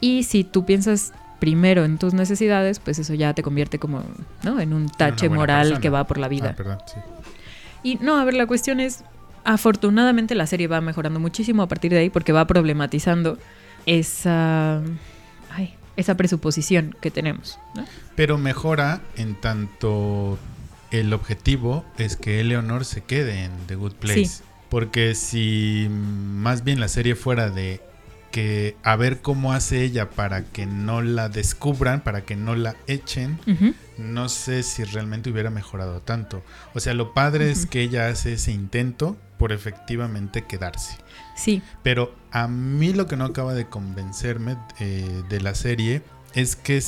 Y 0.00 0.24
si 0.24 0.44
tú 0.44 0.64
piensas 0.64 1.12
primero 1.44 1.84
en 1.84 1.98
tus 1.98 2.14
necesidades, 2.14 2.78
pues 2.78 2.98
eso 2.98 3.12
ya 3.12 3.34
te 3.34 3.42
convierte 3.42 3.78
como, 3.78 4.02
¿no? 4.44 4.60
En 4.60 4.72
un 4.72 4.88
tache 4.88 5.28
moral 5.28 5.78
que 5.78 5.90
va 5.90 6.06
por 6.06 6.16
la 6.16 6.26
vida. 6.26 6.56
Ah, 6.58 6.78
sí. 6.86 6.96
Y 7.82 7.96
no, 7.96 8.16
a 8.16 8.24
ver, 8.24 8.32
la 8.32 8.46
cuestión 8.46 8.80
es, 8.80 9.04
afortunadamente 9.44 10.34
la 10.34 10.46
serie 10.46 10.68
va 10.68 10.80
mejorando 10.80 11.20
muchísimo 11.20 11.62
a 11.62 11.68
partir 11.68 11.92
de 11.92 11.98
ahí 11.98 12.08
porque 12.08 12.32
va 12.32 12.46
problematizando 12.46 13.36
esa, 13.84 14.80
esa 15.98 16.16
presuposición 16.16 16.96
que 17.02 17.10
tenemos. 17.10 17.58
Pero 18.16 18.38
mejora 18.38 19.02
en 19.18 19.34
tanto 19.34 20.38
el 20.92 21.12
objetivo 21.12 21.84
es 21.98 22.16
que 22.16 22.40
Eleonor 22.40 22.86
se 22.86 23.02
quede 23.02 23.44
en 23.44 23.52
The 23.66 23.74
Good 23.74 23.96
Place. 23.96 24.42
Porque 24.70 25.14
si 25.14 25.88
más 25.90 26.64
bien 26.64 26.80
la 26.80 26.88
serie 26.88 27.16
fuera 27.16 27.50
de 27.50 27.82
que 28.34 28.76
a 28.82 28.96
ver 28.96 29.20
cómo 29.20 29.52
hace 29.52 29.84
ella 29.84 30.10
para 30.10 30.42
que 30.42 30.66
no 30.66 31.02
la 31.02 31.28
descubran, 31.28 32.02
para 32.02 32.24
que 32.24 32.34
no 32.34 32.56
la 32.56 32.74
echen, 32.88 33.38
no 33.96 34.28
sé 34.28 34.64
si 34.64 34.82
realmente 34.82 35.30
hubiera 35.30 35.50
mejorado 35.50 36.00
tanto. 36.00 36.42
O 36.74 36.80
sea, 36.80 36.94
lo 36.94 37.14
padre 37.14 37.52
es 37.52 37.66
que 37.66 37.82
ella 37.82 38.08
hace 38.08 38.32
ese 38.32 38.50
intento 38.50 39.16
por 39.38 39.52
efectivamente 39.52 40.42
quedarse. 40.46 40.96
Sí. 41.36 41.62
Pero 41.84 42.12
a 42.32 42.48
mí 42.48 42.92
lo 42.92 43.06
que 43.06 43.16
no 43.16 43.24
acaba 43.24 43.54
de 43.54 43.66
convencerme 43.66 44.56
eh, 44.80 45.22
de 45.28 45.40
la 45.40 45.54
serie 45.54 46.02
es 46.34 46.56
que 46.56 46.82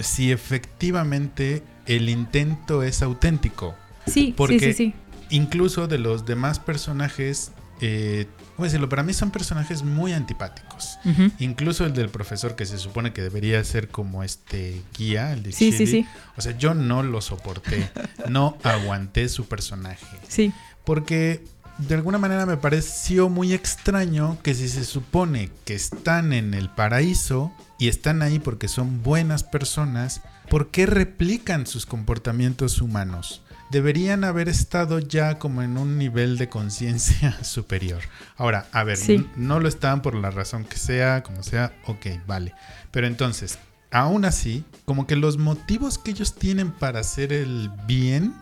si 0.00 0.32
efectivamente 0.32 1.62
el 1.86 2.08
intento 2.08 2.82
es 2.82 3.00
auténtico. 3.00 3.76
Sí, 4.08 4.34
porque 4.36 4.58
sí, 4.58 4.66
sí, 4.66 4.72
sí. 4.72 4.94
Incluso 5.28 5.86
de 5.86 5.98
los 5.98 6.26
demás 6.26 6.58
personajes, 6.58 7.52
eh, 7.80 8.26
¿cómo 8.56 8.64
decirlo? 8.64 8.88
Para 8.88 9.02
mí 9.02 9.12
son 9.12 9.30
personajes 9.30 9.82
muy 9.82 10.12
antipáticos. 10.12 10.98
Incluso 11.38 11.86
el 11.86 11.94
del 11.94 12.10
profesor 12.10 12.56
que 12.56 12.66
se 12.66 12.78
supone 12.78 13.12
que 13.12 13.22
debería 13.22 13.62
ser 13.64 13.88
como 13.88 14.22
este 14.22 14.82
guía, 14.96 15.32
el 15.32 15.42
de 15.42 15.52
Sí, 15.52 15.72
sí, 15.72 15.86
sí. 15.86 16.06
O 16.36 16.40
sea, 16.40 16.56
yo 16.56 16.74
no 16.74 17.02
lo 17.02 17.20
soporté. 17.20 17.90
No 18.28 18.58
aguanté 18.62 19.28
su 19.28 19.46
personaje. 19.48 20.06
Sí. 20.28 20.52
Porque 20.84 21.42
de 21.78 21.94
alguna 21.94 22.18
manera 22.18 22.44
me 22.46 22.56
pareció 22.56 23.28
muy 23.28 23.54
extraño 23.54 24.38
que 24.42 24.54
si 24.54 24.68
se 24.68 24.84
supone 24.84 25.50
que 25.64 25.74
están 25.74 26.32
en 26.32 26.52
el 26.54 26.68
paraíso 26.68 27.52
y 27.78 27.88
están 27.88 28.20
ahí 28.22 28.38
porque 28.38 28.68
son 28.68 29.02
buenas 29.02 29.42
personas, 29.42 30.20
¿por 30.50 30.70
qué 30.70 30.84
replican 30.86 31.66
sus 31.66 31.86
comportamientos 31.86 32.82
humanos? 32.82 33.42
Deberían 33.70 34.24
haber 34.24 34.48
estado 34.48 34.98
ya 34.98 35.38
como 35.38 35.62
en 35.62 35.78
un 35.78 35.96
nivel 35.98 36.38
de 36.38 36.48
conciencia 36.48 37.38
superior. 37.44 38.02
Ahora, 38.36 38.66
a 38.72 38.82
ver, 38.84 38.96
Sí. 38.96 39.26
no 39.36 39.60
lo 39.60 39.68
están 39.68 40.02
por 40.02 40.14
la 40.14 40.30
razón 40.30 40.64
que 40.64 40.76
sea, 40.76 41.22
como 41.22 41.42
sea, 41.42 41.72
ok, 41.86 42.06
vale. 42.26 42.52
Pero 42.90 43.06
entonces, 43.06 43.58
aún 43.92 44.24
así, 44.24 44.64
como 44.84 45.06
que 45.06 45.16
los 45.16 45.38
motivos 45.38 45.98
que 45.98 46.10
ellos 46.10 46.34
tienen 46.34 46.70
para 46.72 47.00
hacer 47.00 47.32
el 47.32 47.70
bien 47.86 48.34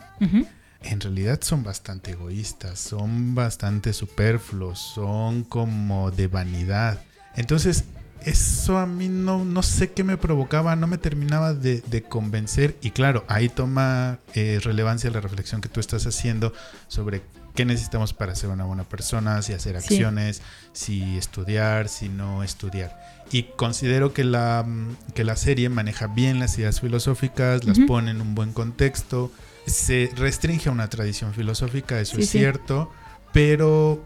en 0.81 0.99
realidad 0.99 1.39
son 1.41 1.63
bastante 1.63 2.11
egoístas, 2.11 2.79
son 2.79 3.35
bastante 3.35 3.93
superfluos, 3.93 4.79
son 4.79 5.43
como 5.43 6.11
de 6.11 6.27
vanidad. 6.27 7.01
Entonces, 7.35 7.83
eso 8.25 8.77
a 8.77 8.85
mí 8.85 9.07
no, 9.09 9.45
no 9.45 9.63
sé 9.63 9.91
qué 9.91 10.03
me 10.03 10.17
provocaba, 10.17 10.75
no 10.75 10.87
me 10.87 10.97
terminaba 10.97 11.53
de, 11.53 11.81
de 11.81 12.03
convencer. 12.03 12.75
Y 12.81 12.91
claro, 12.91 13.23
ahí 13.27 13.49
toma 13.49 14.19
eh, 14.33 14.59
relevancia 14.63 15.09
la 15.11 15.21
reflexión 15.21 15.61
que 15.61 15.69
tú 15.69 15.79
estás 15.79 16.05
haciendo 16.05 16.53
sobre 16.87 17.21
qué 17.55 17.65
necesitamos 17.65 18.13
para 18.13 18.35
ser 18.35 18.49
una 18.51 18.65
buena 18.65 18.83
persona, 18.83 19.41
si 19.41 19.53
hacer 19.53 19.79
Sí. 19.81 19.95
acciones, 19.95 20.41
si 20.73 21.17
estudiar, 21.17 21.89
si 21.89 22.07
no 22.09 22.43
estudiar. 22.43 22.97
Y 23.31 23.43
considero 23.57 24.13
que 24.13 24.23
la, 24.23 24.63
mm, 24.65 24.95
que 25.13 25.23
la 25.23 25.35
serie 25.35 25.69
maneja 25.69 26.07
bien 26.07 26.39
las 26.39 26.57
ideas 26.57 26.81
filosóficas, 26.81 27.63
las 27.65 27.79
pone 27.79 28.11
en 28.11 28.21
un 28.21 28.33
buen 28.35 28.53
contexto, 28.53 29.31
se 29.65 30.09
restringe 30.15 30.69
a 30.69 30.71
una 30.71 30.89
tradición 30.89 31.33
filosófica, 31.33 31.99
eso 31.99 32.15
Sí, 32.15 32.21
es 32.23 32.29
sí. 32.29 32.37
cierto, 32.39 32.91
pero 33.33 34.03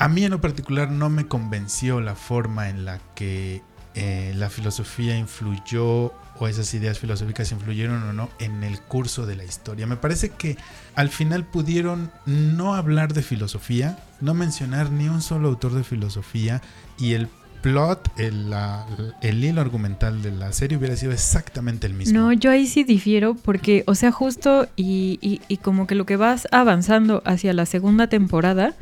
a 0.00 0.08
mí 0.08 0.24
en 0.24 0.30
lo 0.32 0.40
particular 0.40 0.90
no 0.90 1.08
me 1.10 1.26
convenció 1.28 2.00
la 2.00 2.14
forma 2.16 2.68
en 2.70 2.84
la 2.84 2.98
que 3.14 3.62
eh, 3.94 4.32
la 4.36 4.50
filosofía 4.50 5.16
influyó 5.18 6.12
o 6.38 6.48
esas 6.48 6.72
ideas 6.74 6.98
filosóficas 6.98 7.52
influyeron 7.52 8.02
o 8.04 8.12
no 8.14 8.30
en 8.38 8.62
el 8.64 8.80
curso 8.80 9.26
de 9.26 9.36
la 9.36 9.44
historia. 9.44 9.86
Me 9.86 9.96
parece 9.96 10.30
que 10.30 10.56
al 10.94 11.10
final 11.10 11.44
pudieron 11.44 12.10
no 12.24 12.74
hablar 12.74 13.12
de 13.12 13.22
filosofía, 13.22 13.98
no 14.22 14.32
mencionar 14.32 14.90
ni 14.90 15.08
un 15.08 15.20
solo 15.20 15.48
autor 15.48 15.74
de 15.74 15.84
filosofía 15.84 16.62
y 16.98 17.12
el 17.12 17.28
plot, 17.60 18.10
el, 18.16 18.54
el 19.20 19.44
hilo 19.44 19.60
argumental 19.60 20.22
de 20.22 20.30
la 20.32 20.50
serie 20.52 20.78
hubiera 20.78 20.96
sido 20.96 21.12
exactamente 21.12 21.86
el 21.86 21.92
mismo. 21.92 22.18
No, 22.18 22.32
yo 22.32 22.50
ahí 22.50 22.66
sí 22.66 22.84
difiero 22.84 23.34
porque, 23.34 23.84
o 23.86 23.94
sea, 23.94 24.10
justo 24.12 24.66
y- 24.76 25.18
y 25.46 25.56
como 25.58 25.86
que 25.86 25.94
lo 25.94 26.06
que 26.06 26.16
vas 26.16 26.48
avanzando 26.52 27.22
hacia 27.26 27.52
la 27.52 27.66
segunda 27.66 28.06
temporada 28.06 28.72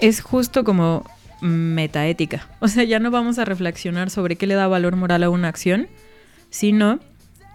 es 0.00 0.20
justo 0.20 0.64
como 0.64 1.04
metaética. 1.40 2.48
O 2.60 2.68
sea, 2.68 2.84
ya 2.84 2.98
no 2.98 3.10
vamos 3.10 3.38
a 3.38 3.44
reflexionar 3.44 4.10
sobre 4.10 4.36
qué 4.36 4.46
le 4.46 4.54
da 4.54 4.66
valor 4.66 4.96
moral 4.96 5.22
a 5.22 5.30
una 5.30 5.48
acción, 5.48 5.88
sino 6.50 7.00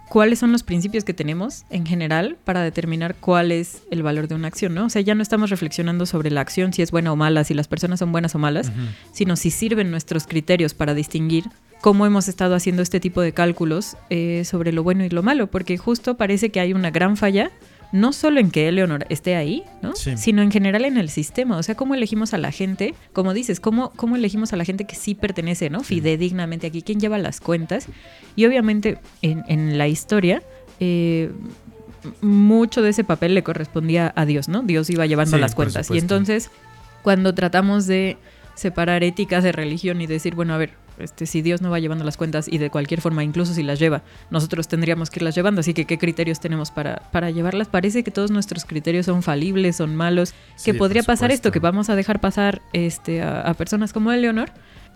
cuáles 0.08 0.38
son 0.38 0.52
los 0.52 0.62
principios 0.62 1.04
que 1.04 1.14
tenemos 1.14 1.64
en 1.70 1.86
general 1.86 2.36
para 2.44 2.62
determinar 2.62 3.14
cuál 3.14 3.50
es 3.50 3.82
el 3.90 4.02
valor 4.02 4.28
de 4.28 4.34
una 4.34 4.48
acción, 4.48 4.74
¿no? 4.74 4.84
O 4.84 4.90
sea, 4.90 5.00
ya 5.00 5.14
no 5.14 5.22
estamos 5.22 5.48
reflexionando 5.48 6.04
sobre 6.04 6.30
la 6.30 6.42
acción, 6.42 6.74
si 6.74 6.82
es 6.82 6.90
buena 6.90 7.12
o 7.12 7.16
mala, 7.16 7.44
si 7.44 7.54
las 7.54 7.66
personas 7.66 7.98
son 7.98 8.12
buenas 8.12 8.34
o 8.34 8.38
malas, 8.38 8.70
sino 9.12 9.36
si 9.36 9.50
sirven 9.50 9.90
nuestros 9.90 10.26
criterios 10.26 10.74
para 10.74 10.92
distinguir 10.92 11.44
cómo 11.80 12.04
hemos 12.04 12.28
estado 12.28 12.54
haciendo 12.54 12.82
este 12.82 13.00
tipo 13.00 13.22
de 13.22 13.32
cálculos 13.32 13.96
eh, 14.10 14.44
sobre 14.44 14.72
lo 14.72 14.82
bueno 14.82 15.02
y 15.02 15.08
lo 15.08 15.22
malo, 15.22 15.46
porque 15.46 15.78
justo 15.78 16.16
parece 16.18 16.50
que 16.50 16.60
hay 16.60 16.74
una 16.74 16.90
gran 16.90 17.16
falla, 17.16 17.50
no 17.92 18.12
solo 18.12 18.40
en 18.40 18.50
que 18.50 18.68
Eleonor 18.68 19.06
esté 19.10 19.36
ahí, 19.36 19.64
¿no? 19.82 19.94
Sí. 19.94 20.16
sino 20.16 20.42
en 20.42 20.50
general 20.50 20.84
en 20.84 20.96
el 20.96 21.08
sistema, 21.10 21.56
o 21.58 21.62
sea, 21.62 21.74
cómo 21.74 21.94
elegimos 21.94 22.32
a 22.34 22.38
la 22.38 22.50
gente, 22.50 22.94
como 23.12 23.34
dices, 23.34 23.60
cómo, 23.60 23.92
cómo 23.96 24.16
elegimos 24.16 24.52
a 24.52 24.56
la 24.56 24.64
gente 24.64 24.84
que 24.86 24.94
sí 24.96 25.14
pertenece, 25.14 25.68
¿no? 25.70 25.82
Fidedignamente 25.82 26.66
aquí, 26.66 26.82
quién 26.82 27.00
lleva 27.00 27.18
las 27.18 27.40
cuentas, 27.40 27.86
y 28.34 28.46
obviamente 28.46 28.98
en, 29.20 29.44
en 29.48 29.76
la 29.78 29.88
historia... 29.88 30.42
eh, 30.80 31.30
mucho 32.20 32.82
de 32.82 32.90
ese 32.90 33.04
papel 33.04 33.32
le 33.34 33.44
correspondía 33.44 34.12
a 34.16 34.26
Dios, 34.26 34.48
¿no? 34.48 34.62
Dios 34.62 34.90
iba 34.90 35.06
llevando 35.06 35.36
Sí, 35.36 35.40
las 35.40 35.54
cuentas. 35.54 35.88
Y 35.88 35.98
entonces, 35.98 36.50
cuando 37.02 37.32
tratamos 37.32 37.86
de 37.86 38.16
separar 38.54 39.02
éticas 39.04 39.42
de 39.44 39.52
religión 39.52 40.00
y 40.00 40.06
decir, 40.06 40.34
bueno, 40.34 40.54
a 40.54 40.58
ver, 40.58 40.70
este, 40.98 41.26
si 41.26 41.40
Dios 41.42 41.62
no 41.62 41.70
va 41.70 41.78
llevando 41.80 42.04
las 42.04 42.16
cuentas 42.16 42.48
y 42.48 42.58
de 42.58 42.68
cualquier 42.70 43.00
forma, 43.00 43.24
incluso 43.24 43.54
si 43.54 43.62
las 43.62 43.78
lleva, 43.78 44.02
nosotros 44.30 44.68
tendríamos 44.68 45.10
que 45.10 45.18
irlas 45.20 45.34
llevando. 45.34 45.60
Así 45.60 45.72
que, 45.74 45.86
¿qué 45.86 45.98
criterios 45.98 46.38
tenemos 46.38 46.70
para, 46.70 46.96
para 47.10 47.30
llevarlas? 47.30 47.68
Parece 47.68 48.04
que 48.04 48.10
todos 48.10 48.30
nuestros 48.30 48.64
criterios 48.64 49.06
son 49.06 49.22
falibles, 49.22 49.76
son 49.76 49.96
malos. 49.96 50.32
Que 50.64 50.72
Sí, 50.72 50.72
podría 50.74 51.02
pasar 51.02 51.30
esto, 51.32 51.50
que 51.50 51.58
vamos 51.60 51.88
a 51.90 51.96
dejar 51.96 52.20
pasar 52.20 52.60
este, 52.72 53.22
a, 53.22 53.40
a 53.40 53.54
personas 53.54 53.92
como 53.92 54.12
Eleonor 54.12 54.50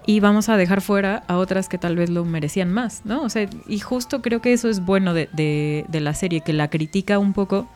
y 0.09 0.21
vamos 0.21 0.49
a 0.49 0.57
dejar 0.57 0.83
fuera 0.83 1.25
a 1.27 1.37
otras 1.39 1.69
que 1.69 1.79
tal 1.79 1.97
vez 1.97 2.11
lo 2.11 2.25
merecían 2.25 2.71
más, 2.73 3.01
¿no? 3.05 3.23
O 3.23 3.29
sea, 3.29 3.49
y 3.67 3.79
justo 3.81 4.23
creo 4.23 4.41
que 4.41 4.53
eso 4.53 4.69
es 4.69 4.85
bueno 4.85 5.15
de, 5.15 5.29
de- 5.33 5.85
de 5.89 6.01
la 6.01 6.15
serie, 6.15 6.43
que 6.43 6.53
la 6.53 6.69
critica 6.69 7.19
un 7.19 7.33
poco 7.33 7.69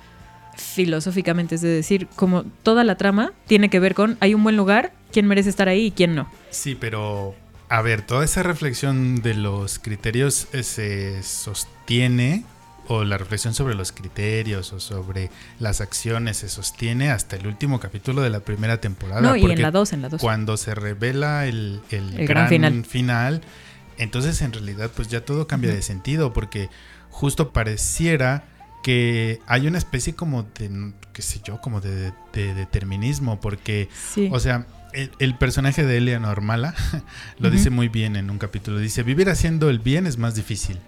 filosóficamente, 0.60 1.54
es 1.56 1.62
decir, 1.62 2.06
como 2.16 2.44
toda 2.62 2.84
la 2.84 2.96
trama 2.96 3.32
tiene 3.46 3.68
que 3.70 3.80
ver 3.80 3.94
con 3.94 4.16
hay 4.20 4.34
un 4.34 4.42
buen 4.42 4.56
lugar, 4.56 4.92
quién 5.12 5.26
merece 5.26 5.50
estar 5.50 5.68
ahí 5.68 5.86
y 5.86 5.90
quién 5.90 6.14
no. 6.14 6.30
Sí, 6.50 6.76
pero 6.78 7.34
a 7.68 7.82
ver, 7.82 8.02
toda 8.02 8.24
esa 8.24 8.42
reflexión 8.42 9.22
de 9.22 9.34
los 9.34 9.78
criterios 9.78 10.48
eh, 10.52 10.62
se 10.62 11.22
sostiene, 11.22 12.44
o 12.88 13.04
la 13.04 13.18
reflexión 13.18 13.54
sobre 13.54 13.74
los 13.76 13.92
criterios 13.92 14.72
o 14.72 14.80
sobre 14.80 15.30
las 15.60 15.80
acciones 15.80 16.38
se 16.38 16.48
sostiene 16.48 17.10
hasta 17.12 17.36
el 17.36 17.46
último 17.46 17.78
capítulo 17.78 18.20
de 18.20 18.30
la 18.30 18.40
primera 18.40 18.80
temporada. 18.80 19.20
no, 19.20 19.36
y 19.36 19.44
en 19.48 19.62
la 19.62 19.70
2, 19.70 19.92
en 19.92 20.02
la 20.02 20.08
2. 20.08 20.20
Cuando 20.20 20.56
se 20.56 20.74
revela 20.74 21.46
el, 21.46 21.80
el 21.90 22.18
El 22.18 22.26
gran 22.26 22.48
final. 22.48 22.84
final, 22.84 23.40
entonces 23.96 24.42
en 24.42 24.52
realidad 24.52 24.90
pues 24.96 25.06
ya 25.06 25.24
todo 25.24 25.46
cambia 25.46 25.72
de 25.72 25.82
sentido, 25.82 26.32
porque 26.32 26.68
justo 27.10 27.52
pareciera 27.52 28.42
que 28.82 29.40
hay 29.46 29.66
una 29.66 29.78
especie 29.78 30.14
como 30.14 30.42
de, 30.58 30.92
qué 31.12 31.22
sé 31.22 31.40
yo, 31.44 31.60
como 31.60 31.80
de, 31.80 32.12
de 32.32 32.54
determinismo, 32.54 33.40
porque 33.40 33.88
Sí. 34.14 34.28
o 34.32 34.40
sea, 34.40 34.66
el, 34.92 35.10
el 35.18 35.36
personaje 35.36 35.84
de 35.84 35.98
Eleanor 35.98 36.40
Mala 36.40 36.74
lo 37.38 37.50
dice 37.50 37.70
muy 37.70 37.88
bien 37.88 38.16
en 38.16 38.30
un 38.30 38.38
capítulo. 38.38 38.78
Dice, 38.78 39.02
vivir 39.02 39.28
haciendo 39.30 39.70
el 39.70 39.78
bien 39.78 40.06
es 40.06 40.18
más 40.18 40.34
difícil. 40.34 40.78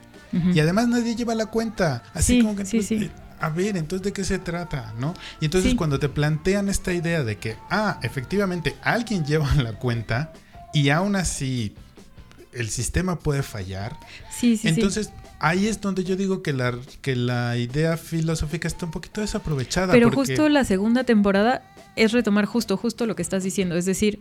Y 0.55 0.61
además 0.61 0.88
nadie 0.88 1.14
lleva 1.14 1.34
la 1.34 1.45
cuenta. 1.47 2.03
Así 2.14 2.36
Sí, 2.36 2.40
como 2.40 2.57
que... 2.57 2.64
sí, 2.64 2.78
pues, 2.78 2.86
sí. 2.88 2.95
eh, 3.05 3.11
A 3.38 3.51
ver, 3.51 3.76
entonces 3.76 4.03
¿de 4.03 4.12
qué 4.14 4.24
se 4.24 4.38
trata? 4.38 4.95
¿No? 4.99 5.12
Y 5.40 5.45
entonces 5.45 5.74
cuando 5.74 5.99
te 5.99 6.09
plantean 6.09 6.70
esta 6.70 6.93
idea 6.95 7.22
de 7.22 7.36
que, 7.36 7.57
ah, 7.70 8.01
efectivamente, 8.03 8.74
alguien 8.82 9.24
lleva 9.26 9.55
la 9.57 9.74
cuenta 9.74 10.32
y 10.72 10.88
aún 10.88 11.16
así 11.16 11.74
el 12.55 12.70
sistema 12.70 13.18
puede 13.18 13.43
fallar, 13.43 13.99
sí, 14.30 14.57
sí, 14.57 14.62
sí. 14.62 14.68
entonces 14.68 15.11
ahí 15.43 15.66
es 15.66 15.80
donde 15.80 16.05
yo 16.05 16.16
digo 16.16 16.43
que 16.43 16.53
la, 16.55 16.74
que 17.03 17.14
la 17.16 17.57
idea 17.59 17.97
filosófica 17.99 18.66
está 18.68 18.86
un 18.86 18.93
poquito 18.93 19.20
desaprovechada. 19.20 19.93
Pero 19.93 20.11
porque- 20.11 20.32
justo 20.32 20.49
la 20.49 20.64
segunda 20.64 21.05
temporada 21.05 21.62
es 21.97 22.12
retomar 22.12 22.47
justo, 22.47 22.76
justo 22.78 23.05
lo 23.07 23.14
que 23.14 23.22
estás 23.22 23.45
diciendo. 23.45 23.76
Es 23.76 23.84
decir, 23.84 24.20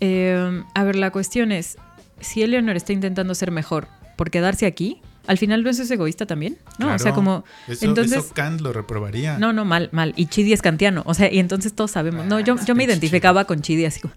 eh, 0.00 0.62
a 0.74 0.84
ver, 0.84 0.96
la 0.96 1.10
cuestión 1.10 1.52
es, 1.52 1.76
si 2.20 2.42
Eleanor 2.42 2.76
está 2.76 2.92
intentando 2.92 3.34
ser 3.34 3.50
mejor 3.50 3.88
por 4.16 4.30
quedarse 4.30 4.64
aquí, 4.66 5.00
al 5.26 5.36
final 5.38 5.62
no 5.62 5.70
es 5.70 5.90
egoísta 5.90 6.26
también, 6.26 6.56
¿no? 6.78 6.94
o 6.94 6.98
sea, 6.98 7.12
como... 7.12 7.44
Eso, 7.68 7.84
entonces- 7.84 8.18
eso 8.24 8.34
Kant 8.34 8.60
lo 8.62 8.72
reprobaría. 8.72 9.38
No, 9.38 9.52
no, 9.52 9.64
mal, 9.64 9.88
mal. 9.92 10.12
Y 10.16 10.26
Chidi 10.26 10.52
es 10.52 10.62
kantiano. 10.62 11.02
O 11.04 11.14
sea, 11.14 11.30
y 11.32 11.38
entonces 11.38 11.74
todos 11.74 11.90
sabemos. 11.90 12.26
No, 12.26 12.40
yo, 12.40 12.56
yo 12.66 12.74
me 12.74 12.84
identificaba 12.84 13.44
con 13.44 13.60
Chidi 13.60 13.84
así 13.84 14.00
como, 14.00 14.14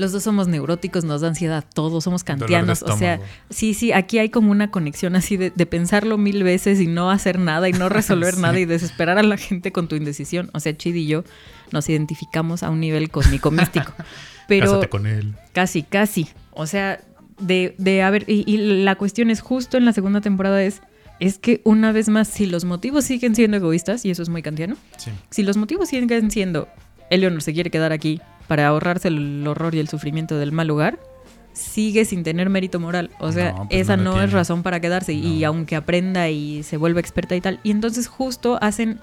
los 0.00 0.10
dos 0.12 0.22
somos 0.24 0.48
neuróticos, 0.48 1.04
nos 1.04 1.20
da 1.20 1.28
ansiedad, 1.28 1.64
todos 1.74 2.02
somos 2.04 2.24
kantianos. 2.24 2.82
O 2.82 2.96
sea, 2.96 3.20
sí, 3.50 3.74
sí, 3.74 3.92
aquí 3.92 4.18
hay 4.18 4.30
como 4.30 4.50
una 4.50 4.70
conexión 4.70 5.14
así 5.14 5.36
de, 5.36 5.50
de 5.54 5.66
pensarlo 5.66 6.18
mil 6.18 6.42
veces 6.42 6.80
y 6.80 6.86
no 6.86 7.10
hacer 7.10 7.38
nada 7.38 7.68
y 7.68 7.72
no 7.72 7.88
resolver 7.90 8.34
Sí. 8.34 8.40
nada 8.40 8.58
y 8.58 8.64
desesperar 8.64 9.18
a 9.18 9.22
la 9.22 9.36
gente 9.36 9.70
con 9.72 9.86
tu 9.88 9.94
indecisión. 9.96 10.50
O 10.54 10.60
sea, 10.60 10.76
Chidi 10.76 11.00
y 11.02 11.06
yo 11.06 11.24
nos 11.70 11.88
identificamos 11.88 12.62
a 12.62 12.70
un 12.70 12.80
nivel 12.80 13.10
cósmico 13.10 13.50
místico. 13.52 13.92
Pero 14.48 14.66
Cásate 14.66 14.88
con 14.88 15.06
él. 15.06 15.34
casi, 15.52 15.82
casi. 15.84 16.26
O 16.52 16.66
sea, 16.66 17.00
de, 17.38 17.74
de 17.78 18.02
a 18.02 18.10
ver, 18.10 18.24
y, 18.26 18.42
y 18.52 18.56
la 18.82 18.96
cuestión 18.96 19.30
es 19.30 19.40
justo 19.40 19.76
en 19.76 19.84
la 19.84 19.92
segunda 19.92 20.20
temporada 20.20 20.62
es, 20.62 20.80
es 21.20 21.38
que 21.38 21.60
una 21.64 21.92
vez 21.92 22.08
más, 22.08 22.28
si 22.28 22.46
los 22.46 22.64
motivos 22.64 23.04
siguen 23.04 23.34
siendo 23.34 23.58
egoístas, 23.58 24.04
y 24.04 24.10
eso 24.10 24.22
es 24.22 24.28
muy 24.28 24.42
kantiano, 24.42 24.76
Sí. 24.96 25.10
si 25.30 25.42
los 25.42 25.56
motivos 25.56 25.88
siguen 25.88 26.30
siendo 26.30 26.66
Eleonor 27.10 27.42
se 27.42 27.52
quiere 27.52 27.70
quedar 27.70 27.92
aquí 27.92 28.20
para 28.46 28.66
ahorrarse 28.68 29.08
el 29.08 29.46
horror 29.46 29.74
y 29.74 29.78
el 29.78 29.88
sufrimiento 29.88 30.38
del 30.38 30.52
mal 30.52 30.66
lugar, 30.66 30.98
sigue 31.52 32.04
sin 32.04 32.22
tener 32.22 32.48
mérito 32.48 32.80
moral. 32.80 33.10
O 33.18 33.32
sea, 33.32 33.52
No, 33.52 33.68
pues 33.68 33.80
esa 33.80 33.96
no 33.96 34.20
es 34.22 34.32
razón 34.32 34.62
para 34.62 34.80
quedarse. 34.80 35.12
Y 35.12 35.44
aunque 35.44 35.76
aprenda 35.76 36.28
y 36.28 36.62
se 36.62 36.76
vuelva 36.76 37.00
experta 37.00 37.36
y 37.36 37.40
tal. 37.40 37.60
Y 37.62 37.70
entonces 37.70 38.08
justo 38.08 38.58
hacen, 38.60 38.98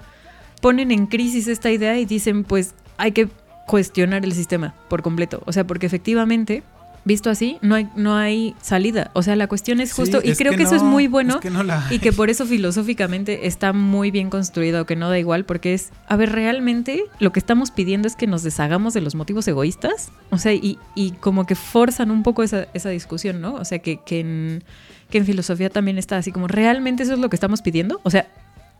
ponen 0.60 0.90
en 0.90 1.06
crisis 1.06 1.46
esta 1.48 1.70
idea 1.70 1.98
y 1.98 2.04
dicen, 2.04 2.44
pues 2.44 2.74
hay 2.96 3.12
que 3.12 3.28
cuestionar 3.66 4.24
el 4.24 4.32
sistema 4.32 4.74
por 4.88 5.02
completo. 5.02 5.42
O 5.46 5.52
sea, 5.52 5.66
porque 5.66 5.86
efectivamente, 5.86 6.62
visto 7.04 7.30
así, 7.30 7.58
no 7.62 7.74
hay, 7.74 7.88
no 7.96 8.16
hay 8.16 8.54
salida. 8.60 9.10
O 9.14 9.22
sea, 9.22 9.36
la 9.36 9.46
cuestión 9.46 9.80
es 9.80 9.90
Sí, 9.90 9.96
justo, 9.96 10.20
y 10.22 10.30
es 10.30 10.38
creo 10.38 10.54
que, 10.54 10.62
eso 10.62 10.74
es 10.74 10.82
muy 10.82 11.06
bueno. 11.06 11.36
es 11.36 11.40
que 11.40 11.50
no 11.50 11.62
la 11.62 11.86
Y 11.90 11.98
que 11.98 12.12
por 12.12 12.30
eso 12.30 12.46
filosóficamente 12.46 13.46
está 13.46 13.72
muy 13.72 14.10
bien 14.10 14.30
construido, 14.30 14.86
que 14.86 14.96
no 14.96 15.08
da 15.08 15.18
igual, 15.18 15.44
porque 15.44 15.74
es, 15.74 15.90
a 16.06 16.16
ver, 16.16 16.32
realmente 16.32 17.04
lo 17.18 17.32
que 17.32 17.38
estamos 17.38 17.70
pidiendo 17.70 18.08
es 18.08 18.16
que 18.16 18.26
nos 18.26 18.42
deshagamos 18.42 18.94
de 18.94 19.00
los 19.00 19.14
motivos 19.14 19.48
egoístas, 19.48 20.10
o 20.30 20.38
sea, 20.38 20.52
y, 20.52 20.78
y 20.94 21.12
como 21.12 21.46
que 21.46 21.54
forzan 21.54 22.10
un 22.10 22.22
poco 22.22 22.42
esa, 22.42 22.68
esa 22.74 22.90
discusión, 22.90 23.40
¿no? 23.40 23.54
O 23.54 23.64
sea, 23.64 23.78
que, 23.78 24.00
que, 24.04 24.20
en, 24.20 24.64
que 25.10 25.18
en 25.18 25.26
filosofía 25.26 25.70
también 25.70 25.98
está 25.98 26.16
así 26.16 26.32
como, 26.32 26.48
¿realmente 26.48 27.02
eso 27.02 27.14
es 27.14 27.18
lo 27.18 27.30
que 27.30 27.36
estamos 27.36 27.62
pidiendo? 27.62 28.00
O 28.02 28.10
sea, 28.10 28.28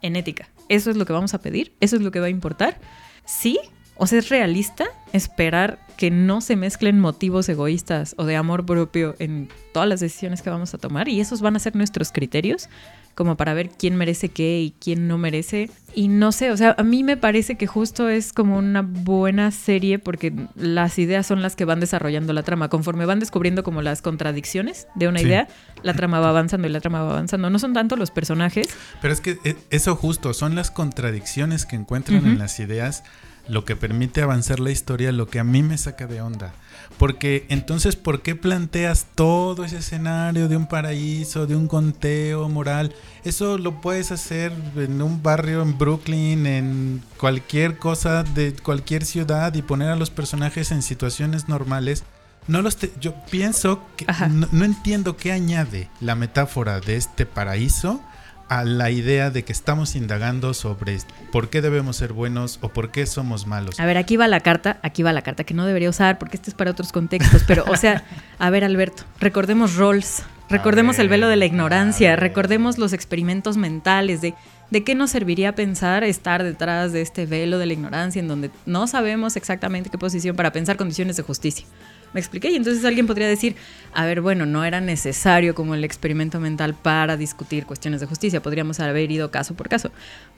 en 0.02 0.16
ética, 0.16 0.48
¿eso 0.68 0.90
es 0.90 0.96
lo 0.96 1.06
que 1.06 1.12
vamos 1.12 1.34
a 1.34 1.40
pedir? 1.40 1.72
¿Eso 1.80 1.96
es 1.96 2.02
lo 2.02 2.10
que 2.10 2.20
va 2.20 2.26
a 2.26 2.30
importar? 2.30 2.78
Sí, 3.24 3.58
o 3.98 4.06
sea, 4.06 4.18
es 4.20 4.28
realista 4.28 4.86
esperar 5.12 5.78
que 5.96 6.10
no 6.10 6.40
se 6.40 6.54
mezclen 6.56 7.00
motivos 7.00 7.48
egoístas 7.48 8.14
o 8.18 8.24
de 8.24 8.36
amor 8.36 8.64
propio 8.64 9.16
en 9.18 9.48
todas 9.72 9.88
las 9.88 10.00
decisiones 10.00 10.42
que 10.42 10.50
vamos 10.50 10.72
a 10.74 10.78
tomar 10.78 11.08
y 11.08 11.20
esos 11.20 11.40
van 11.40 11.56
a 11.56 11.58
ser 11.58 11.74
nuestros 11.74 12.12
criterios 12.12 12.68
como 13.16 13.36
para 13.36 13.52
ver 13.52 13.70
quién 13.70 13.96
merece 13.96 14.28
qué 14.28 14.60
y 14.60 14.74
quién 14.80 15.08
no 15.08 15.18
merece. 15.18 15.70
Y 15.92 16.06
no 16.06 16.30
sé, 16.30 16.52
o 16.52 16.56
sea, 16.56 16.76
a 16.78 16.84
mí 16.84 17.02
me 17.02 17.16
parece 17.16 17.56
que 17.56 17.66
justo 17.66 18.08
es 18.08 18.32
como 18.32 18.56
una 18.56 18.82
buena 18.82 19.50
serie 19.50 19.98
porque 19.98 20.32
las 20.54 21.00
ideas 21.00 21.26
son 21.26 21.42
las 21.42 21.56
que 21.56 21.64
van 21.64 21.80
desarrollando 21.80 22.32
la 22.32 22.44
trama. 22.44 22.68
Conforme 22.68 23.06
van 23.06 23.18
descubriendo 23.18 23.64
como 23.64 23.82
las 23.82 24.02
contradicciones 24.02 24.86
de 24.94 25.08
una 25.08 25.18
Sí. 25.18 25.26
idea, 25.26 25.48
la 25.82 25.94
trama 25.94 26.20
va 26.20 26.28
avanzando 26.28 26.68
y 26.68 26.70
la 26.70 26.80
trama 26.80 27.02
va 27.02 27.10
avanzando. 27.10 27.50
No 27.50 27.58
son 27.58 27.72
tanto 27.72 27.96
los 27.96 28.12
personajes, 28.12 28.68
Pero 29.02 29.12
es 29.12 29.20
que 29.20 29.38
eh, 29.42 29.56
eso 29.70 29.96
justo, 29.96 30.32
son 30.32 30.54
las 30.54 30.70
contradicciones 30.70 31.66
que 31.66 31.74
encuentran 31.74 32.18
Ujú. 32.20 32.28
en 32.28 32.38
las 32.38 32.60
ideas 32.60 33.02
lo 33.48 33.64
que 33.64 33.76
permite 33.76 34.22
avanzar 34.22 34.60
la 34.60 34.70
historia, 34.70 35.12
lo 35.12 35.28
que 35.28 35.38
a 35.38 35.44
mí 35.44 35.62
me 35.62 35.78
saca 35.78 36.06
de 36.06 36.20
onda. 36.20 36.52
Porque 36.98 37.46
entonces, 37.48 37.96
¿por 37.96 38.22
qué 38.22 38.34
planteas 38.34 39.06
todo 39.14 39.64
ese 39.64 39.78
escenario 39.78 40.48
de 40.48 40.56
un 40.56 40.66
paraíso, 40.66 41.46
de 41.46 41.54
un 41.54 41.68
conteo 41.68 42.48
moral? 42.48 42.94
Eso 43.24 43.56
lo 43.58 43.80
puedes 43.80 44.10
hacer 44.10 44.52
en 44.76 45.00
un 45.02 45.22
barrio 45.22 45.62
en 45.62 45.78
Brooklyn, 45.78 46.46
en 46.46 47.02
cualquier 47.18 47.78
cosa 47.78 48.22
de 48.24 48.52
cualquier 48.54 49.04
ciudad 49.04 49.54
y 49.54 49.62
poner 49.62 49.90
a 49.90 49.96
los 49.96 50.10
personajes 50.10 50.72
en 50.72 50.82
situaciones 50.82 51.48
normales. 51.48 52.04
No 52.48 52.62
los 52.62 52.76
te- 52.76 52.92
yo 53.00 53.14
pienso 53.30 53.80
que 53.96 54.06
no 54.52 54.64
entiendo 54.64 55.16
qué 55.18 55.32
añade 55.32 55.90
la 56.00 56.14
metáfora 56.14 56.80
de 56.80 56.96
este 56.96 57.26
paraíso 57.26 58.00
a 58.48 58.64
la 58.64 58.90
idea 58.90 59.30
de 59.30 59.44
que 59.44 59.52
estamos 59.52 59.96
indagando 59.96 60.54
sobre 60.54 60.98
por 61.32 61.50
qué 61.50 61.60
debemos 61.60 61.96
ser 61.96 62.12
buenos 62.12 62.58
o 62.62 62.70
por 62.70 62.90
qué 62.90 63.06
somos 63.06 63.46
malos. 63.46 63.78
A 63.78 63.86
ver, 63.86 63.96
aquí 63.96 64.16
va 64.16 64.28
la 64.28 64.40
carta, 64.40 64.78
aquí 64.82 65.02
va 65.02 65.12
la 65.12 65.22
carta 65.22 65.44
que 65.44 65.54
no 65.54 65.66
debería 65.66 65.90
usar 65.90 66.18
porque 66.18 66.36
este 66.36 66.50
es 66.50 66.54
para 66.54 66.70
otros 66.70 66.92
contextos, 66.92 67.44
pero 67.46 67.64
o 67.68 67.76
sea, 67.76 68.04
a 68.38 68.50
ver 68.50 68.64
Alberto, 68.64 69.04
recordemos 69.20 69.76
roles, 69.76 70.22
recordemos 70.48 70.98
el 70.98 71.08
velo 71.08 71.28
de 71.28 71.36
la 71.36 71.46
ignorancia, 71.46 72.16
recordemos 72.16 72.78
los 72.78 72.92
experimentos 72.92 73.56
mentales 73.56 74.20
de 74.20 74.34
de 74.70 74.84
qué 74.84 74.94
nos 74.94 75.10
serviría 75.10 75.54
pensar 75.54 76.04
estar 76.04 76.42
detrás 76.42 76.92
de 76.92 77.00
este 77.00 77.26
velo 77.26 77.58
de 77.58 77.66
la 77.66 77.72
ignorancia 77.72 78.20
en 78.20 78.28
donde 78.28 78.50
no 78.66 78.86
sabemos 78.86 79.36
exactamente 79.36 79.90
qué 79.90 79.98
posición 79.98 80.36
para 80.36 80.52
pensar 80.52 80.76
condiciones 80.76 81.16
de 81.16 81.22
justicia. 81.22 81.66
¿Me 82.14 82.20
expliqué? 82.20 82.50
Y 82.50 82.56
entonces 82.56 82.84
alguien 82.84 83.06
podría 83.06 83.28
decir, 83.28 83.54
a 83.92 84.04
ver, 84.06 84.20
bueno, 84.22 84.46
no 84.46 84.64
era 84.64 84.80
necesario 84.80 85.54
como 85.54 85.74
el 85.74 85.84
experimento 85.84 86.40
mental 86.40 86.74
para 86.74 87.16
discutir 87.16 87.66
cuestiones 87.66 88.00
de 88.00 88.06
justicia, 88.06 88.42
podríamos 88.42 88.80
haber 88.80 89.10
ido 89.10 89.30
caso 89.30 89.54
por 89.54 89.68
caso. 89.68 89.90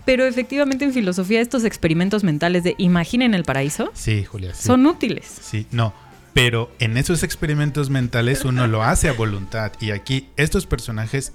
Pero 0.05 0.25
efectivamente 0.25 0.85
en 0.85 0.93
filosofía 0.93 1.41
estos 1.41 1.65
experimentos 1.65 2.25
mentales 2.25 2.65
de 2.65 2.75
imaginen 2.79 3.35
el 3.35 3.45
paraíso 3.45 3.91
Sí, 3.95 4.25
Julia. 4.25 4.55
sí. 4.55 4.65
son 4.67 4.85
útiles. 4.87 5.27
Sí, 5.43 5.67
no. 5.71 5.93
Pero 6.33 6.71
en 6.79 6.97
esos 6.97 7.23
experimentos 7.23 7.91
mentales 7.91 8.45
uno 8.45 8.67
lo 8.67 8.83
hace 8.83 9.09
a 9.09 9.13
voluntad. 9.13 9.73
Y 9.81 9.91
aquí 9.91 10.29
estos 10.37 10.65
personajes 10.67 11.33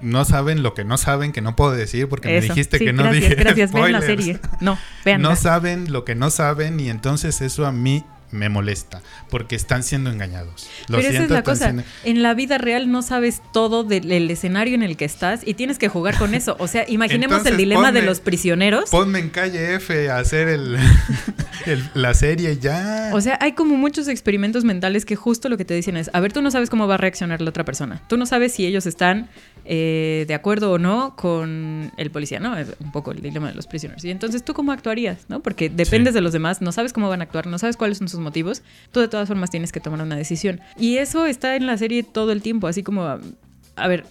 no 0.00 0.24
saben 0.24 0.62
lo 0.62 0.74
que 0.74 0.84
no 0.84 0.96
saben, 0.98 1.32
que 1.32 1.40
no 1.40 1.56
puedo 1.56 1.72
decir 1.72 2.08
porque 2.08 2.36
Eso. 2.36 2.48
me 2.48 2.54
dijiste 2.54 2.78
Sí, 2.78 2.84
que 2.84 2.92
no 2.92 3.04
gracias, 3.04 3.22
dije 3.22 3.34
gracias, 3.36 3.72
vean 3.72 3.92
la 3.92 4.00
spoilers. 4.02 4.24
serie. 4.24 4.40
No, 4.60 4.78
vean. 5.04 5.22
No 5.22 5.34
saben 5.36 5.92
lo 5.92 6.04
que 6.04 6.14
no 6.14 6.30
saben 6.30 6.78
y 6.78 6.90
entonces 6.90 7.40
eso 7.40 7.64
a 7.66 7.72
mí 7.72 8.04
me 8.34 8.48
molesta 8.48 9.00
porque 9.30 9.56
están 9.56 9.82
siendo 9.82 10.10
engañados. 10.10 10.68
Lo 10.88 10.96
Pero 10.96 10.98
esa 10.98 11.08
es 11.08 11.14
siento, 11.16 11.34
la 11.34 11.42
cosa. 11.42 11.64
siendo- 11.66 11.82
En 12.04 12.22
la 12.22 12.34
vida 12.34 12.58
real 12.58 12.90
no 12.90 13.00
sabes 13.02 13.40
todo 13.52 13.84
del 13.84 14.10
el 14.12 14.30
escenario 14.30 14.74
en 14.74 14.82
el 14.82 14.96
que 14.96 15.04
estás 15.06 15.40
y 15.46 15.54
tienes 15.54 15.78
que 15.78 15.88
jugar 15.88 16.18
con 16.18 16.34
eso. 16.34 16.56
O 16.58 16.66
sea, 16.68 16.84
imaginemos 16.88 17.32
Entonces, 17.38 17.52
el 17.52 17.56
dilema 17.58 17.92
de 17.92 18.02
los 18.02 18.20
prisioneros. 18.20 18.90
Ponme 18.90 19.18
en 19.20 19.30
calle 19.30 19.74
F 19.76 20.10
a 20.10 20.18
hacer 20.18 20.48
el, 20.48 20.76
el- 21.66 21.90
la 21.94 22.14
serie 22.14 22.58
ya. 22.58 23.10
O 23.12 23.20
sea, 23.20 23.38
hay 23.40 23.52
como 23.52 23.76
muchos 23.76 24.08
experimentos 24.08 24.64
mentales 24.64 25.04
que 25.04 25.16
justo 25.16 25.48
lo 25.48 25.56
que 25.56 25.64
te 25.64 25.74
dicen 25.74 25.96
es, 25.96 26.10
a 26.12 26.20
ver, 26.20 26.32
tú 26.32 26.42
no 26.42 26.50
sabes 26.50 26.70
cómo 26.70 26.86
va 26.86 26.94
a 26.94 26.98
reaccionar 26.98 27.40
la 27.40 27.50
otra 27.50 27.64
persona. 27.64 28.02
Tú 28.08 28.16
no 28.16 28.26
sabes 28.26 28.52
si 28.52 28.66
ellos 28.66 28.86
están 28.86 29.28
eh, 29.66 30.24
de 30.28 30.34
acuerdo 30.34 30.72
o 30.72 30.78
no 30.78 31.16
con 31.16 31.90
el 31.96 32.10
policía, 32.10 32.38
¿no? 32.40 32.56
Es 32.56 32.68
un 32.80 32.92
poco 32.92 33.12
el 33.12 33.22
dilema 33.22 33.48
de 33.48 33.54
los 33.54 33.66
prisioneros. 33.66 34.04
Y 34.04 34.10
entonces, 34.10 34.44
¿tú 34.44 34.52
cómo 34.54 34.72
actuarías? 34.72 35.24
¿no? 35.28 35.40
Porque 35.40 35.68
dependes 35.70 36.12
Sí. 36.12 36.16
de 36.16 36.20
los 36.20 36.32
demás, 36.32 36.60
no 36.60 36.70
sabes 36.72 36.92
cómo 36.92 37.08
van 37.08 37.20
a 37.20 37.24
actuar, 37.24 37.46
no 37.46 37.58
sabes 37.58 37.76
cuáles 37.76 37.98
son 37.98 38.08
sus 38.08 38.20
motivos. 38.20 38.62
Tú 38.92 39.00
de 39.00 39.08
todas 39.08 39.26
formas 39.28 39.50
tienes 39.50 39.72
que 39.72 39.80
tomar 39.80 40.02
una 40.02 40.16
decisión. 40.16 40.60
Y 40.78 40.98
eso 40.98 41.26
está 41.26 41.56
en 41.56 41.66
la 41.66 41.78
serie 41.78 42.02
todo 42.02 42.32
el 42.32 42.42
tiempo, 42.42 42.66
así 42.66 42.82
como, 42.82 43.02
a 43.04 43.88
ver, 43.88 44.04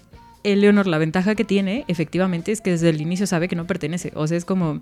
Eleonor, 0.44 0.88
la 0.88 0.98
ventaja 0.98 1.36
que 1.36 1.44
tiene, 1.46 1.86
efectivamente, 1.88 2.52
es 2.52 2.60
que 2.62 2.72
desde 2.72 2.90
el 2.90 3.00
inicio 3.00 3.28
sabe 3.28 3.48
que 3.48 3.56
no 3.56 3.66
pertenece. 3.68 4.12
O 4.16 4.28
sea, 4.28 4.38
es 4.38 4.46
como, 4.46 4.82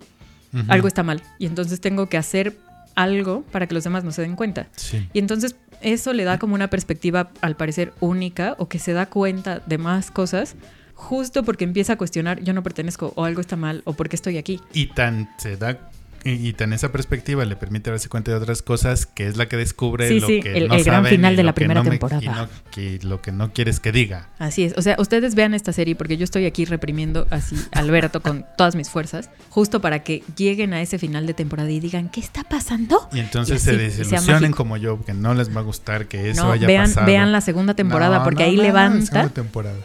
algo 0.67 0.87
está 0.87 1.03
mal. 1.03 1.21
Y 1.37 1.45
entonces 1.45 1.79
tengo 1.81 2.07
que 2.07 2.17
hacer 2.17 2.57
algo 2.95 3.43
para 3.51 3.67
que 3.67 3.73
los 3.73 3.83
demás 3.83 4.03
no 4.03 4.11
se 4.11 4.21
den 4.21 4.35
cuenta. 4.35 4.67
Sí. 4.75 5.07
Y 5.13 5.19
entonces 5.19 5.55
eso 5.81 6.13
le 6.13 6.23
da 6.23 6.39
como 6.39 6.55
una 6.55 6.69
perspectiva, 6.69 7.31
al 7.41 7.55
parecer, 7.55 7.93
única 7.99 8.55
o 8.57 8.67
que 8.67 8.79
se 8.79 8.93
da 8.93 9.05
cuenta 9.07 9.59
de 9.65 9.77
más 9.77 10.11
cosas 10.11 10.55
justo 11.01 11.43
porque 11.43 11.63
empieza 11.63 11.93
a 11.93 11.97
cuestionar, 11.97 12.41
yo 12.41 12.53
no 12.53 12.61
pertenezco 12.61 13.11
o 13.15 13.25
algo 13.25 13.41
está 13.41 13.55
mal 13.55 13.81
o 13.85 13.93
por 13.93 14.07
qué 14.07 14.15
estoy 14.15 14.37
aquí. 14.37 14.61
Y 14.71 14.87
tan 14.87 15.29
se 15.37 15.57
da 15.57 15.89
y, 16.23 16.47
y 16.47 16.53
tan 16.53 16.73
esa 16.73 16.91
perspectiva 16.91 17.43
le 17.45 17.55
permite 17.55 17.89
darse 17.89 18.09
cuenta 18.09 18.31
de 18.31 18.37
otras 18.37 18.61
cosas 18.61 19.05
que 19.05 19.27
es 19.27 19.37
la 19.37 19.47
que 19.47 19.57
descubre 19.57 20.07
Sí, 20.07 20.19
lo 20.19 20.27
sí, 20.27 20.39
que 20.41 20.57
el- 20.57 20.67
no 20.67 20.75
el 20.75 20.83
gran 20.83 21.05
final 21.05 21.35
de 21.35 21.43
lo 21.43 21.47
la 21.47 21.51
que 21.53 21.55
primera 21.55 21.79
no 21.81 21.83
me- 21.83 21.89
temporada. 21.91 22.21
y 22.23 22.27
no- 22.27 22.47
que 22.71 22.99
lo 23.03 23.21
que 23.21 23.31
no 23.31 23.51
quieres 23.53 23.79
que 23.79 23.91
diga. 23.91 24.29
Así 24.39 24.63
es, 24.63 24.73
o 24.77 24.81
sea, 24.81 24.95
ustedes 24.99 25.35
vean 25.35 25.53
esta 25.53 25.73
serie 25.73 25.95
porque 25.95 26.17
yo 26.17 26.23
estoy 26.23 26.45
aquí 26.45 26.65
reprimiendo 26.65 27.27
así 27.31 27.55
Alberto 27.71 28.21
con 28.21 28.45
todas 28.57 28.75
mis 28.75 28.89
fuerzas, 28.89 29.29
justo 29.49 29.81
para 29.81 30.03
que 30.03 30.23
lleguen 30.37 30.73
a 30.73 30.81
ese 30.81 30.97
final 30.99 31.25
de 31.27 31.33
temporada 31.33 31.69
y 31.71 31.79
digan, 31.79 32.09
¿qué 32.09 32.19
está 32.19 32.43
pasando? 32.43 33.09
Y 33.13 33.19
entonces 33.19 33.53
Y 33.65 33.69
así, 33.69 33.77
se 33.77 33.77
desilusionen 33.77 34.51
como 34.51 34.77
yo, 34.77 35.03
que 35.03 35.13
no 35.13 35.33
les 35.33 35.55
va 35.55 35.61
a 35.61 35.63
gustar 35.63 36.07
que 36.07 36.29
eso 36.29 36.45
no, 36.45 36.51
haya 36.51 36.67
vean, 36.67 36.85
pasado. 36.87 37.05
vean 37.07 37.31
la 37.31 37.41
segunda 37.41 37.73
temporada 37.73 38.23
porque 38.23 38.43
ahí 38.43 38.55
no, 38.57 38.63
no, 38.63 38.73
la 38.73 39.01
segunda 39.01 39.29
temporada. 39.29 39.77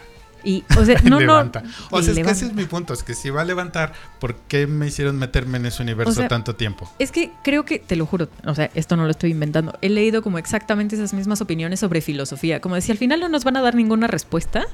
Y, 0.47 0.65
o 0.79 0.85
sea, 0.85 1.01
no, 1.03 1.11
no, 1.11 1.21
levanta. 1.21 1.65
O 1.91 1.99
y 1.99 2.05
sea, 2.05 2.13
es 2.13 2.25
que 2.25 2.31
ese 2.31 2.47
es 2.47 2.55
mi 2.55 2.67
punto, 2.67 2.95
es 2.95 3.03
que 3.03 3.15
si 3.15 3.31
va 3.31 3.43
a 3.43 3.45
levantar, 3.45 3.93
¿por 4.21 4.37
qué 4.37 4.69
me 4.69 4.87
hicieron 4.87 5.19
meterme 5.19 5.59
en 5.59 5.67
ese 5.67 5.83
universo 5.83 6.11
O 6.11 6.15
sea, 6.15 6.29
tanto 6.29 6.55
tiempo? 6.55 6.89
Es 7.01 7.11
que 7.11 7.33
creo 7.43 7.65
que, 7.65 7.81
te 7.81 7.97
lo 7.97 8.07
juro, 8.07 8.29
o 8.45 8.55
sea, 8.55 8.71
esto 8.75 8.97
no 8.97 9.05
lo 9.05 9.11
estoy 9.11 9.33
inventando. 9.33 9.77
He 9.83 9.89
leído 9.89 10.23
como 10.23 10.39
exactamente 10.39 10.95
esas 10.95 11.13
mismas 11.15 11.41
opiniones 11.41 11.81
sobre 11.81 12.01
filosofía. 12.01 12.61
Como 12.61 12.77
decía, 12.77 12.93
al 12.93 12.99
final 12.99 13.19
no 13.19 13.29
nos 13.29 13.43
van 13.43 13.57
a 13.57 13.61
dar 13.61 13.75
ninguna 13.75 14.07
respuesta 14.07 14.67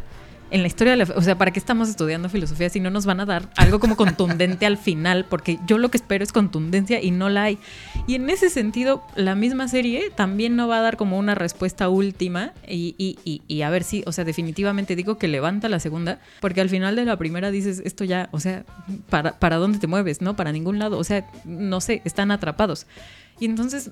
en 0.53 0.61
la 0.61 0.69
historia 0.69 0.93
de 0.93 0.99
la... 0.99 1.15
O 1.17 1.23
sea, 1.23 1.37
¿para 1.37 1.51
qué 1.51 1.59
estamos 1.59 1.89
estudiando 1.89 2.29
filosofía 2.29 2.69
si 2.69 2.79
no 2.79 2.91
nos 2.91 3.07
van 3.07 3.21
a 3.21 3.27
dar 3.27 3.49
algo 3.57 3.81
como 3.81 3.97
contundente 3.97 4.67
al 4.67 4.77
final? 4.77 5.25
Porque 5.25 5.59
yo 5.67 5.79
lo 5.79 5.91
que 5.91 5.97
espero 5.97 6.23
es 6.23 6.31
contundencia 6.31 7.03
y 7.03 7.11
no 7.11 7.31
la 7.31 7.45
hay. 7.45 7.59
Y 8.07 8.17
en 8.17 8.29
ese 8.29 8.51
sentido, 8.51 9.03
la 9.17 9.35
misma 9.35 9.67
serie 9.67 10.11
también 10.15 10.55
no 10.55 10.69
va 10.69 10.79
a 10.79 10.83
dar 10.83 10.99
como 10.99 11.19
una 11.19 11.35
respuesta 11.35 11.89
última 11.89 12.53
y, 12.69 12.95
y, 12.99 13.43
y, 13.49 13.63
a 13.63 13.71
ver 13.71 13.83
si, 13.83 14.05
o 14.07 14.13
sea, 14.13 14.25
definitivamente 14.25 14.95
digo 14.95 15.17
que 15.17 15.27
levanta 15.27 15.71
la 15.71 15.81
segunda, 15.81 16.21
porque 16.41 16.61
al 16.61 16.69
final 16.69 16.97
de 16.97 17.07
la 17.07 17.17
primera 17.17 17.51
dices, 17.51 17.81
esto 17.85 18.05
ya, 18.05 18.29
o 18.31 18.39
sea, 18.39 18.65
¿para, 19.09 19.39
para 19.39 19.57
dónde 19.57 19.79
te 19.79 19.87
mueves? 19.87 20.21
¿No? 20.21 20.37
Para 20.37 20.53
ningún 20.53 20.79
lado, 20.79 20.99
o 20.99 21.05
sea, 21.05 21.27
no 21.47 21.81
sé, 21.81 22.03
están 22.05 22.31
atrapados. 22.31 22.87
Y 23.41 23.47
entonces 23.47 23.91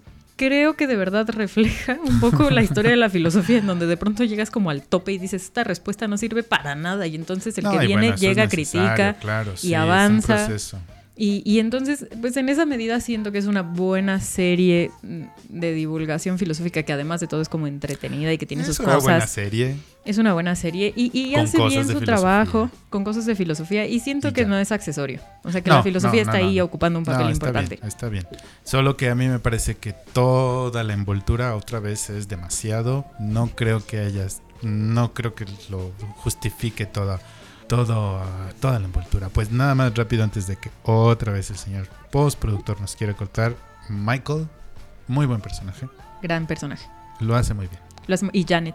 creo 0.49 0.74
que 0.74 0.86
de 0.86 0.97
verdad 0.97 1.28
refleja 1.28 1.99
un 2.03 2.18
poco 2.18 2.49
la 2.49 2.62
historia 2.62 2.91
de 2.93 2.97
la 2.97 3.11
filosofía, 3.11 3.59
en 3.59 3.66
donde 3.66 3.86
de 3.86 3.99
pronto 3.99 4.24
llegas 4.24 4.51
como 4.51 4.70
al 4.70 4.82
tope 4.82 5.12
y 5.12 5.18
dices, 5.18 5.43
esta 5.45 5.64
respuesta 5.64 6.09
no 6.09 6.16
sirve 6.16 6.43
para 6.43 6.74
nada, 6.74 7.07
y 7.07 7.14
entonces 7.14 7.59
el 7.59 7.64
No, 7.64 7.72
que 7.72 7.86
viene 7.86 8.09
bueno, 8.09 8.16
llega, 8.16 8.49
critica 8.49 9.16
claro, 9.20 9.55
sí, 9.55 9.68
y 9.68 9.74
es 9.74 9.76
un 9.76 9.82
avanza. 9.82 10.36
proceso. 10.47 10.78
Y, 11.22 11.42
y, 11.44 11.58
entonces, 11.58 12.06
pues 12.22 12.34
en 12.38 12.48
esa 12.48 12.64
medida 12.64 12.98
siento 12.98 13.30
que 13.30 13.36
es 13.36 13.44
una 13.44 13.60
buena 13.60 14.20
serie 14.20 14.90
de 15.02 15.74
divulgación 15.74 16.38
filosófica 16.38 16.82
que 16.82 16.94
además 16.94 17.20
de 17.20 17.26
todo 17.26 17.42
es 17.42 17.50
como 17.50 17.66
entretenida 17.66 18.32
y 18.32 18.38
que 18.38 18.46
tiene 18.46 18.64
sus 18.64 18.78
cosas. 18.78 18.96
Es 18.96 19.04
una 19.04 19.12
buena 19.12 19.26
serie. 19.26 19.76
Es 20.06 20.16
una 20.16 20.32
buena 20.32 20.56
serie 20.56 20.94
y, 20.96 21.10
y 21.14 21.34
hace 21.34 21.62
bien 21.68 21.86
su 21.86 22.00
trabajo 22.00 22.70
con 22.88 23.04
cosas 23.04 23.26
de 23.26 23.36
filosofía 23.36 23.86
y 23.86 24.00
siento 24.00 24.32
que 24.32 24.46
no 24.46 24.56
es 24.56 24.72
accesorio. 24.72 25.20
O 25.44 25.52
sea 25.52 25.60
que 25.60 25.68
la 25.68 25.82
filosofía 25.82 26.22
está 26.22 26.38
ahí 26.38 26.58
ocupando 26.58 26.98
un 26.98 27.04
papel 27.04 27.28
importante. 27.28 27.78
está 27.86 28.08
bien. 28.08 28.26
Solo 28.64 28.96
que 28.96 29.10
a 29.10 29.14
mí 29.14 29.28
me 29.28 29.40
parece 29.40 29.76
que 29.76 29.92
toda 29.92 30.84
la 30.84 30.94
envoltura 30.94 31.54
otra 31.54 31.80
vez 31.80 32.08
es 32.08 32.28
demasiado. 32.28 33.04
No 33.18 33.48
creo 33.48 33.84
que 33.84 33.98
hayas, 33.98 34.40
no 34.62 35.12
creo 35.12 35.34
que 35.34 35.44
lo 35.68 35.92
justifique 36.22 36.86
toda 36.86 37.20
todo, 37.70 38.20
toda 38.60 38.80
la 38.80 38.86
envoltura. 38.86 39.28
Pues 39.28 39.52
nada 39.52 39.76
más 39.76 39.94
rápido 39.94 40.24
antes 40.24 40.48
de 40.48 40.56
que 40.56 40.70
otra 40.82 41.32
vez 41.32 41.50
el 41.50 41.56
señor 41.56 41.86
postproductor 42.10 42.80
nos 42.80 42.96
quiera 42.96 43.14
cortar. 43.14 43.54
Michael, 43.88 44.48
muy 45.06 45.24
buen 45.24 45.40
personaje. 45.40 45.88
Gran 46.20 46.46
personaje. 46.46 46.88
Lo 47.20 47.36
hace 47.36 47.54
muy 47.54 47.68
bien. 47.68 48.30
y 48.32 48.44
Janet. 48.44 48.74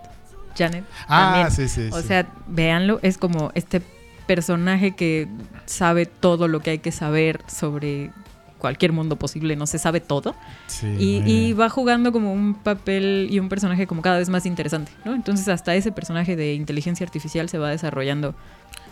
Janet. 0.57 0.85
Ah, 1.09 1.49
sí, 1.51 1.67
sí. 1.67 1.89
O 1.91 2.01
sea, 2.01 2.25
véanlo, 2.47 2.99
es 3.01 3.17
como 3.17 3.51
este 3.53 3.81
personaje 4.27 4.95
que 4.95 5.27
sabe 5.65 6.05
todo 6.05 6.47
lo 6.47 6.61
que 6.61 6.69
hay 6.71 6.79
que 6.79 6.93
saber 6.93 7.41
sobre 7.47 8.11
cualquier 8.59 8.93
mundo 8.93 9.17
posible, 9.17 9.57
no 9.57 9.67
se 9.67 9.77
sabe 9.77 9.99
todo. 9.99 10.35
y, 10.81 11.21
y, 11.29 11.53
va 11.53 11.69
jugando 11.69 12.13
como 12.13 12.33
un 12.33 12.55
papel 12.55 13.27
y 13.29 13.39
un 13.39 13.49
personaje 13.49 13.85
como 13.85 14.01
cada 14.01 14.17
vez 14.17 14.29
más 14.29 14.45
interesante, 14.45 14.91
¿no? 15.03 15.13
Entonces 15.13 15.49
hasta 15.49 15.75
ese 15.75 15.91
personaje 15.91 16.37
de 16.37 16.53
inteligencia 16.53 17.05
artificial 17.05 17.49
se 17.49 17.57
va 17.57 17.69
desarrollando 17.69 18.33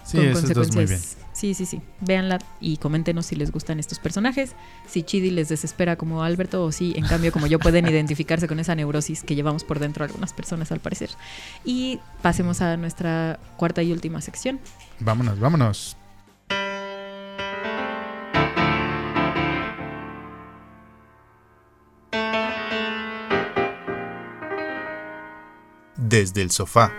Sí, 0.04 0.18
con 0.18 0.34
consecuencias. 0.34 1.18
Sí, 1.34 1.56
sí, 1.56 1.66
sí. 1.66 1.82
Véanla 2.00 2.40
y 2.62 2.78
coméntenos 2.78 3.26
si 3.26 3.36
les 3.36 3.52
gustan 3.52 3.80
estos 3.80 4.00
personajes. 4.00 4.54
Si 4.88 5.04
Chidi 5.04 5.32
les 5.32 5.50
desespera 5.50 5.96
como 5.96 6.24
Alberto 6.24 6.64
o 6.64 6.72
si, 6.72 6.94
en 6.96 7.06
cambio, 7.06 7.32
como 7.32 7.48
yo, 7.48 7.60
pueden 7.60 7.88
identificarse 7.90 8.48
con 8.48 8.60
esa 8.60 8.76
neurosis 8.76 9.24
que 9.24 9.36
llevamos 9.36 9.64
por 9.64 9.80
dentro 9.80 10.06
algunas 10.06 10.32
personas 10.32 10.72
al 10.72 10.80
parecer. 10.80 11.10
Y 11.66 12.00
pasemos 12.22 12.62
a 12.62 12.78
nuestra 12.78 13.40
cuarta 13.58 13.82
y 13.82 13.92
última 13.92 14.22
sección. 14.22 14.60
Vámonos, 15.00 15.40
vámonos. 15.40 15.98
Desde 25.96 26.42
el 26.44 26.52
sofá. 26.52 26.92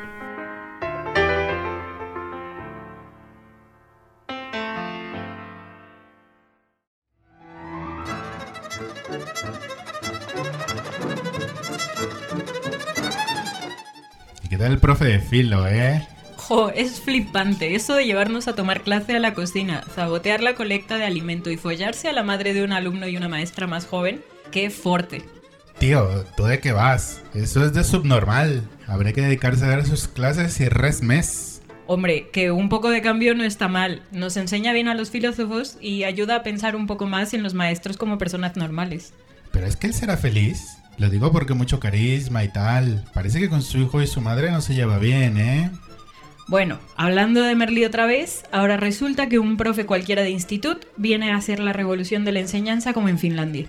El 14.66 14.78
profe 14.78 15.04
de 15.04 15.20
filo, 15.20 15.66
¿eh? 15.66 16.06
Jo, 16.36 16.70
es 16.70 17.00
flipante. 17.00 17.74
Eso 17.74 17.94
de 17.94 18.04
llevarnos 18.04 18.48
a 18.48 18.54
tomar 18.54 18.82
clase 18.82 19.16
a 19.16 19.20
la 19.20 19.34
cocina, 19.34 19.82
sabotear 19.94 20.42
la 20.42 20.54
colecta 20.54 20.96
de 20.96 21.04
alimento 21.04 21.50
y 21.50 21.56
follarse 21.56 22.08
a 22.08 22.12
la 22.12 22.22
madre 22.22 22.54
de 22.54 22.64
un 22.64 22.72
alumno 22.72 23.06
y 23.06 23.16
una 23.16 23.28
maestra 23.28 23.66
más 23.66 23.86
joven, 23.86 24.22
qué 24.50 24.70
fuerte. 24.70 25.24
Tío, 25.78 26.24
¿tú 26.36 26.44
de 26.44 26.60
qué 26.60 26.72
vas? 26.72 27.22
Eso 27.34 27.64
es 27.64 27.72
de 27.72 27.84
subnormal. 27.84 28.68
Habrá 28.86 29.12
que 29.12 29.22
dedicarse 29.22 29.64
a 29.64 29.68
dar 29.68 29.86
sus 29.86 30.06
clases 30.06 30.60
y 30.60 30.68
res 30.68 31.02
mes. 31.02 31.53
Hombre, 31.86 32.28
que 32.32 32.50
un 32.50 32.68
poco 32.68 32.90
de 32.90 33.02
cambio 33.02 33.34
no 33.34 33.44
está 33.44 33.68
mal. 33.68 34.02
Nos 34.10 34.36
enseña 34.36 34.72
bien 34.72 34.88
a 34.88 34.94
los 34.94 35.10
filósofos 35.10 35.76
y 35.80 36.04
ayuda 36.04 36.36
a 36.36 36.42
pensar 36.42 36.76
un 36.76 36.86
poco 36.86 37.06
más 37.06 37.34
en 37.34 37.42
los 37.42 37.54
maestros 37.54 37.96
como 37.96 38.16
personas 38.16 38.56
normales. 38.56 39.12
Pero 39.52 39.66
es 39.66 39.76
que 39.76 39.86
él 39.86 39.94
será 39.94 40.16
feliz. 40.16 40.78
Lo 40.96 41.10
digo 41.10 41.30
porque 41.30 41.54
mucho 41.54 41.80
carisma 41.80 42.42
y 42.44 42.48
tal. 42.48 43.04
Parece 43.12 43.40
que 43.40 43.50
con 43.50 43.62
su 43.62 43.78
hijo 43.78 44.00
y 44.00 44.06
su 44.06 44.20
madre 44.20 44.50
no 44.50 44.60
se 44.60 44.74
lleva 44.74 44.98
bien, 44.98 45.36
¿eh? 45.38 45.70
Bueno, 46.46 46.78
hablando 46.96 47.42
de 47.42 47.54
Merli 47.54 47.84
otra 47.84 48.06
vez, 48.06 48.44
ahora 48.52 48.76
resulta 48.76 49.28
que 49.28 49.38
un 49.38 49.56
profe 49.56 49.86
cualquiera 49.86 50.22
de 50.22 50.30
instituto 50.30 50.86
viene 50.96 51.32
a 51.32 51.36
hacer 51.36 51.58
la 51.58 51.72
revolución 51.72 52.24
de 52.24 52.32
la 52.32 52.40
enseñanza 52.40 52.92
como 52.92 53.08
en 53.08 53.18
Finlandia. 53.18 53.68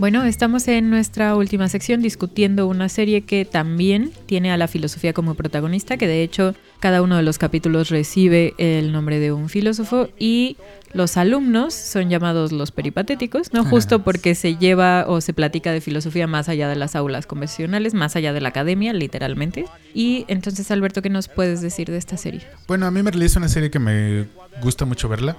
Bueno, 0.00 0.24
estamos 0.24 0.66
en 0.66 0.88
nuestra 0.88 1.36
última 1.36 1.68
sección 1.68 2.00
discutiendo 2.00 2.66
una 2.66 2.88
serie 2.88 3.20
que 3.26 3.44
también 3.44 4.12
tiene 4.24 4.50
a 4.50 4.56
la 4.56 4.66
filosofía 4.66 5.12
como 5.12 5.34
protagonista, 5.34 5.98
que 5.98 6.06
de 6.06 6.22
hecho 6.22 6.54
cada 6.80 7.02
uno 7.02 7.16
de 7.16 7.22
los 7.22 7.38
capítulos 7.38 7.90
recibe 7.90 8.54
el 8.58 8.90
nombre 8.90 9.18
de 9.18 9.32
un 9.32 9.48
filósofo 9.48 10.08
y 10.18 10.56
los 10.92 11.16
alumnos 11.16 11.74
son 11.74 12.10
llamados 12.10 12.50
los 12.52 12.72
peripatéticos, 12.72 13.52
¿no? 13.52 13.64
Justo 13.64 14.02
porque 14.02 14.34
se 14.34 14.56
lleva 14.56 15.04
o 15.06 15.20
se 15.20 15.32
platica 15.32 15.72
de 15.72 15.80
filosofía 15.80 16.26
más 16.26 16.48
allá 16.48 16.68
de 16.68 16.76
las 16.76 16.96
aulas 16.96 17.26
convencionales, 17.26 17.94
más 17.94 18.16
allá 18.16 18.32
de 18.32 18.40
la 18.40 18.48
academia, 18.48 18.92
literalmente. 18.92 19.66
Y 19.94 20.24
entonces, 20.26 20.70
Alberto, 20.70 21.02
¿qué 21.02 21.10
nos 21.10 21.28
puedes 21.28 21.60
decir 21.60 21.90
de 21.90 21.98
esta 21.98 22.16
serie? 22.16 22.40
Bueno, 22.66 22.86
a 22.86 22.90
mí 22.90 23.02
me 23.02 23.10
es 23.24 23.36
una 23.36 23.48
serie 23.48 23.70
que 23.70 23.78
me 23.78 24.26
gusta 24.62 24.84
mucho 24.84 25.08
verla. 25.08 25.36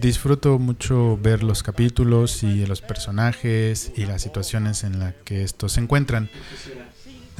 Disfruto 0.00 0.58
mucho 0.58 1.18
ver 1.22 1.42
los 1.42 1.62
capítulos 1.62 2.42
y 2.42 2.66
los 2.66 2.80
personajes 2.80 3.92
y 3.96 4.06
las 4.06 4.22
situaciones 4.22 4.84
en 4.84 4.98
las 4.98 5.14
que 5.24 5.42
estos 5.42 5.72
se 5.72 5.80
encuentran. 5.80 6.30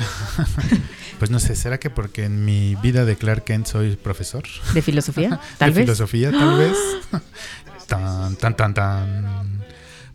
pues 1.18 1.30
no 1.30 1.38
sé, 1.38 1.56
¿será 1.56 1.78
que 1.78 1.90
porque 1.90 2.24
en 2.24 2.44
mi 2.44 2.74
vida 2.76 3.04
de 3.04 3.16
Clark 3.16 3.44
Kent 3.44 3.66
soy 3.66 3.96
profesor? 3.96 4.44
¿De 4.74 4.82
filosofía? 4.82 5.40
Tal 5.58 5.74
de 5.74 5.82
filosofía, 5.82 6.30
tal 6.30 6.58
vez. 6.58 6.76
tan, 7.86 8.36
tan, 8.36 8.56
tan, 8.56 8.74
tan. 8.74 9.60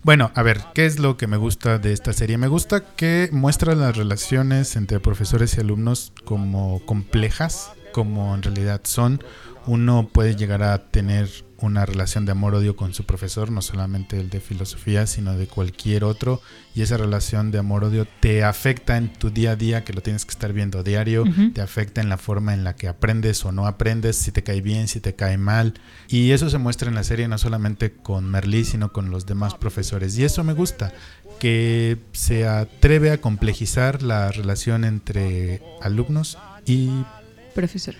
Bueno, 0.04 0.32
a 0.36 0.44
ver, 0.44 0.62
¿qué 0.76 0.86
es 0.86 1.00
lo 1.00 1.18
que 1.18 1.26
me 1.26 1.38
gusta 1.38 1.80
de 1.80 1.92
esta 1.92 2.14
serie? 2.14 2.38
Me 2.38 2.48
gusta 2.48 2.96
que 2.96 3.30
muestra 3.32 3.74
las 3.74 3.98
relaciones 3.98 4.76
entre 4.76 5.00
profesores 5.00 5.58
y 5.58 5.62
alumnos 5.62 6.14
como 6.26 6.86
complejas, 6.86 7.72
como 7.92 8.36
en 8.36 8.44
realidad 8.44 8.82
son. 8.84 9.24
Uno 9.66 10.08
puede 10.12 10.36
llegar 10.36 10.62
a 10.62 10.78
tener 10.78 11.28
una 11.66 11.86
relación 11.86 12.26
de 12.26 12.32
amor-odio 12.32 12.76
con 12.76 12.94
su 12.94 13.06
profesor, 13.06 13.52
no 13.52 13.62
solamente 13.62 14.20
el 14.20 14.30
de 14.30 14.40
filosofía, 14.40 15.08
sino 15.08 15.36
de 15.38 15.48
cualquier 15.48 16.04
otro, 16.04 16.42
y 16.74 16.82
esa 16.82 16.98
relación 16.98 17.52
de 17.52 17.60
amor-odio 17.60 18.08
te 18.20 18.44
afecta 18.44 18.98
en 18.98 19.12
tu 19.12 19.30
día 19.30 19.52
a 19.52 19.56
día, 19.56 19.84
que 19.84 19.94
lo 19.94 20.02
tienes 20.02 20.26
que 20.26 20.32
estar 20.32 20.54
viendo 20.54 20.84
diario, 20.84 21.24
te 21.54 21.62
afecta 21.62 22.02
en 22.02 22.10
la 22.10 22.18
forma 22.18 22.54
en 22.54 22.64
la 22.64 22.76
que 22.76 22.88
aprendes 22.88 23.44
o 23.46 23.52
no 23.52 23.68
aprendes, 23.68 24.16
si 24.16 24.32
te 24.32 24.44
cae 24.44 24.62
bien, 24.62 24.88
si 24.88 25.00
te 25.00 25.16
cae 25.16 25.38
mal, 25.38 25.74
y 26.08 26.32
eso 26.32 26.50
se 26.50 26.58
muestra 26.58 26.90
en 26.90 26.96
la 26.96 27.04
serie 27.04 27.28
no 27.28 27.38
solamente 27.38 27.94
con 27.94 28.30
Merlí, 28.30 28.66
sino 28.66 28.94
con 28.94 29.10
los 29.10 29.26
demás 29.26 29.56
profesores, 29.56 30.18
y 30.18 30.24
eso 30.24 30.44
me 30.44 30.54
gusta, 30.54 30.94
que 31.40 31.98
se 32.14 32.48
atreve 32.48 33.12
a 33.12 33.20
complejizar 33.20 34.04
la 34.04 34.32
relación 34.32 34.86
entre 34.86 35.62
alumnos 35.82 36.38
y 36.66 36.90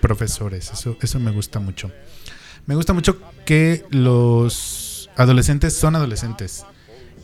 profesores, 0.00 0.70
eso, 0.72 0.96
eso 1.00 1.18
me 1.18 1.30
gusta 1.30 1.60
mucho. 1.60 1.90
Me 2.66 2.74
gusta 2.74 2.92
mucho 2.92 3.16
que 3.44 3.84
los 3.90 5.08
adolescentes 5.16 5.74
son 5.76 5.94
adolescentes 5.94 6.64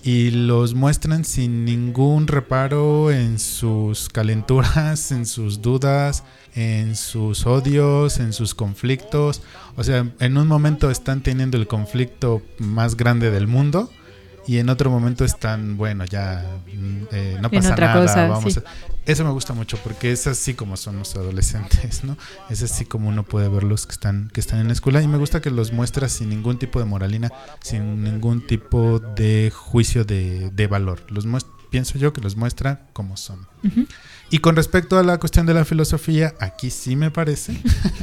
y 0.04 0.30
los 0.30 0.74
muestran 0.74 1.24
sin 1.24 1.64
ningún 1.64 2.28
reparo 2.28 3.10
en 3.10 3.40
sus 3.40 4.08
calenturas, 4.08 5.10
en 5.10 5.26
sus 5.26 5.60
dudas, 5.60 6.22
en 6.54 6.94
sus 6.94 7.44
odios, 7.46 8.20
en 8.20 8.32
sus 8.32 8.54
conflictos. 8.54 9.42
O 9.76 9.82
sea, 9.82 10.06
en 10.20 10.36
un 10.36 10.46
momento 10.46 10.92
están 10.92 11.22
teniendo 11.22 11.56
el 11.56 11.66
conflicto 11.66 12.42
más 12.58 12.96
grande 12.96 13.32
del 13.32 13.48
mundo 13.48 13.90
y 14.46 14.58
en 14.58 14.68
otro 14.68 14.90
momento 14.90 15.24
están, 15.24 15.76
bueno, 15.76 16.04
ya 16.04 16.44
mm, 16.66 17.02
eh, 17.12 17.38
no 17.40 17.50
pasa 17.50 17.76
nada, 17.76 18.28
vamos 18.28 18.60
Eso 19.06 19.24
me 19.24 19.30
gusta 19.30 19.52
mucho 19.52 19.76
porque 19.78 20.12
es 20.12 20.26
así 20.26 20.54
como 20.54 20.76
son 20.76 20.98
los 20.98 21.14
adolescentes, 21.16 22.04
¿no? 22.04 22.16
Es 22.50 22.62
así 22.62 22.84
como 22.84 23.08
uno 23.08 23.24
puede 23.24 23.48
verlos 23.48 23.86
que 23.86 23.92
están 23.92 24.30
que 24.32 24.40
están 24.40 24.60
en 24.60 24.68
la 24.68 24.72
escuela 24.72 25.02
y 25.02 25.08
me 25.08 25.18
gusta 25.18 25.40
que 25.40 25.50
los 25.50 25.72
muestra 25.72 26.08
sin 26.08 26.28
ningún 26.28 26.58
tipo 26.58 26.78
de 26.78 26.84
moralina, 26.84 27.30
sin 27.62 28.02
ningún 28.02 28.46
tipo 28.46 28.98
de 28.98 29.52
juicio 29.54 30.04
de, 30.04 30.50
de 30.50 30.66
valor. 30.66 31.00
Los 31.08 31.26
pienso 31.72 31.98
yo 31.98 32.12
que 32.12 32.20
los 32.20 32.36
muestra 32.36 32.86
como 32.92 33.16
son. 33.16 33.46
Y 34.30 34.38
con 34.38 34.56
respecto 34.56 34.98
a 34.98 35.02
la 35.02 35.18
cuestión 35.18 35.46
de 35.46 35.54
la 35.54 35.64
filosofía, 35.64 36.34
aquí 36.38 36.70
sí 36.70 36.96
me 36.96 37.10
parece 37.10 37.58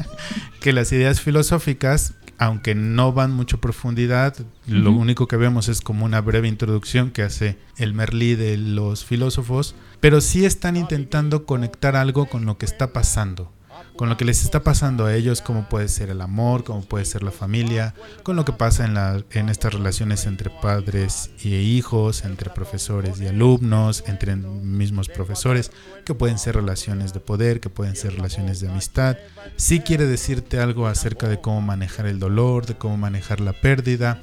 que 0.60 0.74
las 0.74 0.92
ideas 0.92 1.22
filosóficas 1.22 2.16
aunque 2.40 2.74
no 2.74 3.12
van 3.12 3.32
mucho 3.32 3.60
profundidad, 3.60 4.34
lo 4.66 4.94
único 4.94 5.28
que 5.28 5.36
vemos 5.36 5.68
es 5.68 5.82
como 5.82 6.06
una 6.06 6.22
breve 6.22 6.48
introducción 6.48 7.12
que 7.12 7.22
hace 7.22 7.58
el 7.78 7.94
Merlí 7.94 8.36
de 8.36 8.58
los 8.58 9.04
filósofos, 9.04 9.76
pero 10.00 10.22
sí 10.22 10.46
están 10.46 10.78
intentando 10.78 11.46
conectar 11.46 11.98
algo 11.98 12.28
con 12.28 12.46
lo 12.46 12.58
que 12.58 12.66
está 12.66 12.94
pasando. 12.94 13.52
Con 14.00 14.08
lo 14.08 14.16
que 14.16 14.24
les 14.24 14.46
está 14.46 14.64
pasando 14.64 15.08
a 15.08 15.14
ellos, 15.14 15.42
cómo 15.42 15.68
puede 15.68 15.90
ser 15.90 16.10
el 16.10 16.22
amor, 16.22 16.64
cómo 16.64 16.84
puede 16.84 17.04
ser 17.04 17.22
la 17.22 17.32
familia, 17.32 17.94
con 18.24 18.38
lo 18.38 18.46
que 18.46 18.54
pasa 18.54 18.86
en, 18.86 18.94
la, 18.94 19.22
en 19.32 19.50
estas 19.50 19.74
relaciones 19.74 20.26
entre 20.26 20.50
padres 20.50 21.32
y 21.44 21.56
hijos, 21.56 22.24
entre 22.24 22.50
profesores 22.50 23.20
y 23.20 23.28
alumnos, 23.28 24.06
entre 24.08 24.38
mismos 24.38 25.10
profesores, 25.10 25.74
que 26.06 26.14
pueden 26.14 26.38
ser 26.38 26.56
relaciones 26.56 27.12
de 27.12 27.20
poder, 27.20 27.60
que 27.60 27.70
pueden 27.70 27.98
ser 27.98 28.14
relaciones 28.14 28.62
de 28.62 28.70
amistad. 28.70 29.18
Sí 29.58 29.82
quiere 29.82 30.06
decirte 30.06 30.62
algo 30.62 30.88
acerca 30.88 31.28
de 31.28 31.42
cómo 31.42 31.60
manejar 31.60 32.06
el 32.06 32.20
dolor, 32.20 32.68
de 32.68 32.78
cómo 32.78 32.96
manejar 32.96 33.42
la 33.42 33.52
pérdida 33.52 34.22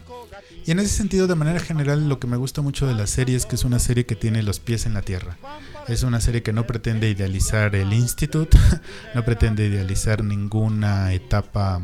y 0.66 0.72
en 0.72 0.80
ese 0.80 0.88
sentido, 0.88 1.28
de 1.28 1.36
manera 1.36 1.60
general, 1.60 2.08
lo 2.08 2.18
que 2.18 2.26
me 2.26 2.36
gusta 2.36 2.60
mucho 2.60 2.88
de 2.88 2.94
la 2.94 3.06
serie 3.06 3.36
es 3.36 3.46
que 3.46 3.54
es 3.54 3.62
una 3.62 3.78
serie 3.78 4.04
que 4.04 4.16
tiene 4.16 4.42
los 4.42 4.58
pies 4.58 4.84
en 4.84 4.94
la 4.94 5.02
tierra. 5.02 5.38
Es 5.86 6.02
una 6.02 6.20
serie 6.20 6.42
que 6.42 6.52
no 6.52 6.66
pretende 6.66 7.08
idealizar 7.08 7.76
el 7.76 7.92
instituto, 7.92 8.58
no 9.14 9.24
pretende 9.24 9.64
idealizar 9.64 10.24
ninguna 10.24 11.12
etapa 11.12 11.80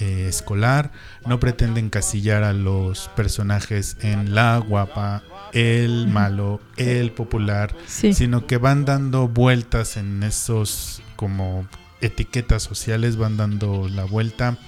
eh, 0.00 0.26
escolar, 0.28 0.90
no 1.26 1.38
pretende 1.38 1.78
encasillar 1.78 2.42
a 2.42 2.52
los 2.52 3.08
personajes 3.14 3.96
en 4.00 4.34
la 4.34 4.58
guapa, 4.58 5.22
el 5.52 6.08
malo, 6.08 6.60
el 6.76 7.12
popular, 7.12 7.72
sino 7.86 8.48
que 8.48 8.56
van 8.56 8.84
dando 8.84 9.28
vueltas 9.28 9.96
en 9.96 10.24
esos 10.24 11.02
como 11.14 11.68
etiquetas 12.00 12.64
sociales, 12.64 13.16
van 13.16 13.36
dando 13.36 13.88
la 13.88 14.02
vuelta. 14.02 14.58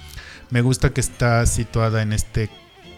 Me 0.51 0.61
gusta 0.61 0.91
que 0.91 1.01
está 1.01 1.45
situada 1.45 2.01
en 2.01 2.13
este 2.13 2.49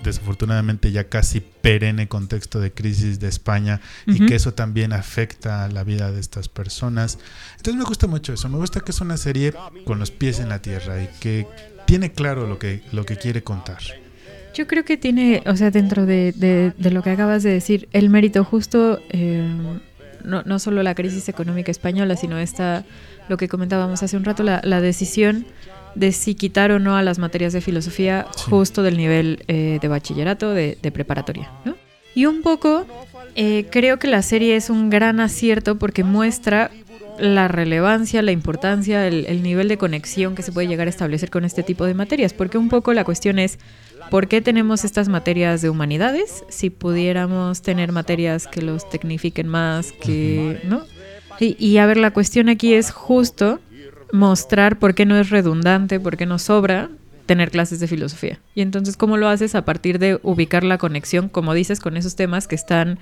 desafortunadamente 0.04 0.92
ya 0.92 1.06
casi 1.06 1.40
perenne 1.40 2.08
contexto 2.08 2.60
de 2.60 2.72
crisis 2.72 3.20
de 3.20 3.28
España 3.28 3.82
y 4.06 4.26
que 4.26 4.36
eso 4.36 4.54
también 4.54 4.94
afecta 4.94 5.68
la 5.70 5.84
vida 5.84 6.12
de 6.12 6.20
estas 6.20 6.50
personas. 6.50 7.20
Entonces 7.58 7.76
me 7.76 7.86
gusta 7.86 8.08
mucho 8.08 8.34
eso, 8.34 8.50
me 8.50 8.58
gusta 8.58 8.82
que 8.82 8.92
es 8.92 9.02
una 9.02 9.18
serie 9.18 9.54
con 9.86 10.00
los 10.00 10.12
pies 10.12 10.40
en 10.40 10.50
la 10.50 10.62
tierra 10.62 11.02
y 11.02 11.10
que 11.20 11.48
tiene 11.86 12.12
claro 12.12 12.48
lo 12.48 12.60
que, 12.60 12.84
lo 12.92 13.06
que 13.06 13.18
quiere 13.18 13.44
contar. 13.44 13.80
Yo 14.54 14.68
creo 14.68 14.86
que 14.86 14.98
tiene, 14.98 15.42
o 15.48 15.56
sea, 15.56 15.72
dentro 15.72 16.06
de, 16.06 16.74
lo 16.78 17.02
que 17.02 17.10
acabas 17.10 17.42
de 17.42 17.50
decir, 17.50 17.90
el 17.92 18.10
mérito 18.10 18.44
justo, 18.44 19.00
eh, 19.10 19.48
no, 20.24 20.44
no 20.44 20.60
solo 20.60 20.84
la 20.84 20.94
crisis 20.94 21.28
económica 21.28 21.72
española, 21.72 22.16
sino 22.16 22.38
esta, 22.38 22.86
lo 23.30 23.38
que 23.38 23.48
comentábamos 23.48 24.04
hace 24.04 24.16
un 24.16 24.24
rato, 24.24 24.44
la, 24.44 24.62
la 24.64 24.80
decisión 24.80 25.46
de 25.96 26.12
si 26.12 26.36
quitar 26.36 26.72
o 26.72 26.80
no 26.80 26.96
a 26.96 27.04
las 27.04 27.20
materias 27.20 27.54
de 27.54 27.62
filosofía 27.62 28.28
justo 28.50 28.84
del 28.84 28.98
nivel 28.98 29.44
eh, 29.48 29.80
de 29.82 29.88
bachillerato, 29.88 30.54
de, 30.54 30.78
preparatoria. 30.94 31.52
Y 32.16 32.26
un 32.26 32.42
poco 32.42 32.86
eh, 33.36 33.66
creo 33.72 33.98
que 33.98 34.08
la 34.08 34.22
serie 34.22 34.56
es 34.56 34.70
un 34.70 34.90
gran 34.90 35.20
acierto 35.20 35.78
porque 35.78 36.04
muestra 36.04 36.72
la 37.20 37.48
relevancia, 37.48 38.22
la 38.22 38.32
importancia, 38.32 39.08
el, 39.08 39.44
nivel 39.44 39.68
de 39.68 39.78
conexión 39.78 40.36
que 40.36 40.42
se 40.42 40.52
puede 40.52 40.68
llegar 40.68 40.88
a 40.88 40.90
establecer 40.90 41.30
con 41.30 41.46
este 41.46 41.64
tipo 41.64 41.86
de 41.86 41.94
materias, 41.94 42.34
porque 42.34 42.58
un 42.58 42.70
poco 42.70 42.94
la 42.94 43.04
cuestión 43.04 43.38
es, 43.38 43.60
¿por 44.10 44.28
qué 44.28 44.42
tenemos 44.42 44.84
estas 44.84 45.10
materias 45.10 45.62
de 45.62 45.70
humanidades? 45.70 46.44
Si 46.50 46.70
pudiéramos 46.70 47.62
tener 47.62 47.92
materias 47.92 48.48
que 48.48 48.62
los 48.62 48.90
tecnifiquen 48.90 49.48
más, 49.48 49.92
que, 49.92 50.60
¿no? 50.64 50.82
y 51.40 51.78
a 51.78 51.86
ver, 51.86 51.98
la 51.98 52.12
cuestión 52.12 52.48
aquí 52.48 52.74
es 52.74 52.92
justo 52.92 53.60
mostrar 54.14 54.78
por 54.78 54.94
qué 54.94 55.08
no 55.08 55.18
es 55.18 55.32
redundante, 55.32 56.00
por 56.00 56.18
qué 56.18 56.28
no 56.28 56.38
sobra 56.38 56.92
tener 57.26 57.50
clases 57.50 57.80
de 57.80 57.88
filosofía. 57.88 58.40
Y 58.54 58.62
entonces, 58.62 58.96
¿cómo 58.96 59.18
lo 59.18 59.28
haces? 59.28 59.56
A 59.56 59.66
partir 59.66 59.98
de 59.98 60.20
ubicar 60.22 60.64
la 60.64 60.78
conexión, 60.78 61.30
como 61.30 61.56
dices, 61.56 61.80
con 61.80 61.98
esos 61.98 62.16
temas 62.16 62.48
que 62.48 62.54
están 62.54 63.00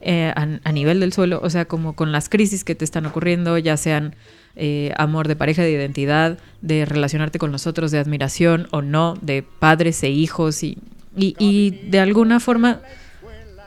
eh, 0.00 0.32
a, 0.36 0.72
nivel 0.72 1.00
del 1.00 1.12
suelo, 1.12 1.40
o 1.42 1.50
sea, 1.50 1.64
como 1.64 1.94
con 1.94 2.12
las 2.12 2.28
crisis 2.28 2.62
que 2.62 2.76
te 2.76 2.84
están 2.84 3.06
ocurriendo, 3.06 3.58
ya 3.58 3.76
sean 3.76 4.14
eh, 4.54 4.92
amor 4.98 5.26
de 5.26 5.34
pareja, 5.34 5.62
de 5.62 5.72
identidad, 5.72 6.38
de 6.60 6.84
relacionarte 6.84 7.40
con 7.40 7.50
los 7.50 7.66
otros, 7.66 7.90
de 7.90 7.98
admiración 7.98 8.68
o 8.70 8.82
no, 8.82 9.18
de 9.20 9.42
padres 9.42 10.00
e 10.04 10.10
hijos, 10.10 10.62
y, 10.62 10.78
y, 11.16 11.34
y 11.40 11.70
de 11.90 11.98
alguna 11.98 12.38
forma, 12.38 12.82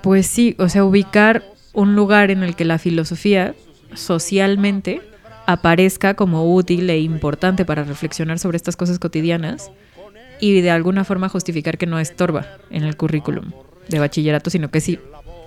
pues 0.01 0.27
sí, 0.27 0.55
o 0.59 0.69
sea, 0.69 0.85
ubicar 0.85 1.43
un 1.73 1.93
lugar 1.93 2.31
en 2.31 2.41
el 2.41 2.55
que 2.55 2.63
la 2.63 2.79
filosofía 2.79 3.53
socialmente 3.93 5.01
aparezca 5.47 6.15
como 6.15 6.53
útil 6.53 6.89
e 6.89 6.99
importante 6.99 7.65
para 7.65 7.83
reflexionar 7.83 8.39
sobre 8.39 8.57
estas 8.57 8.75
cosas 8.75 8.99
cotidianas 8.99 9.71
y 10.39 10.61
de 10.61 10.71
alguna 10.71 11.03
forma 11.03 11.29
justificar 11.29 11.77
que 11.77 11.85
no 11.85 11.99
estorba 11.99 12.45
en 12.69 12.83
el 12.83 12.97
currículum 12.97 13.51
de 13.87 13.99
bachillerato, 13.99 14.49
sino 14.49 14.69
que 14.69 14.81
sí 14.81 14.99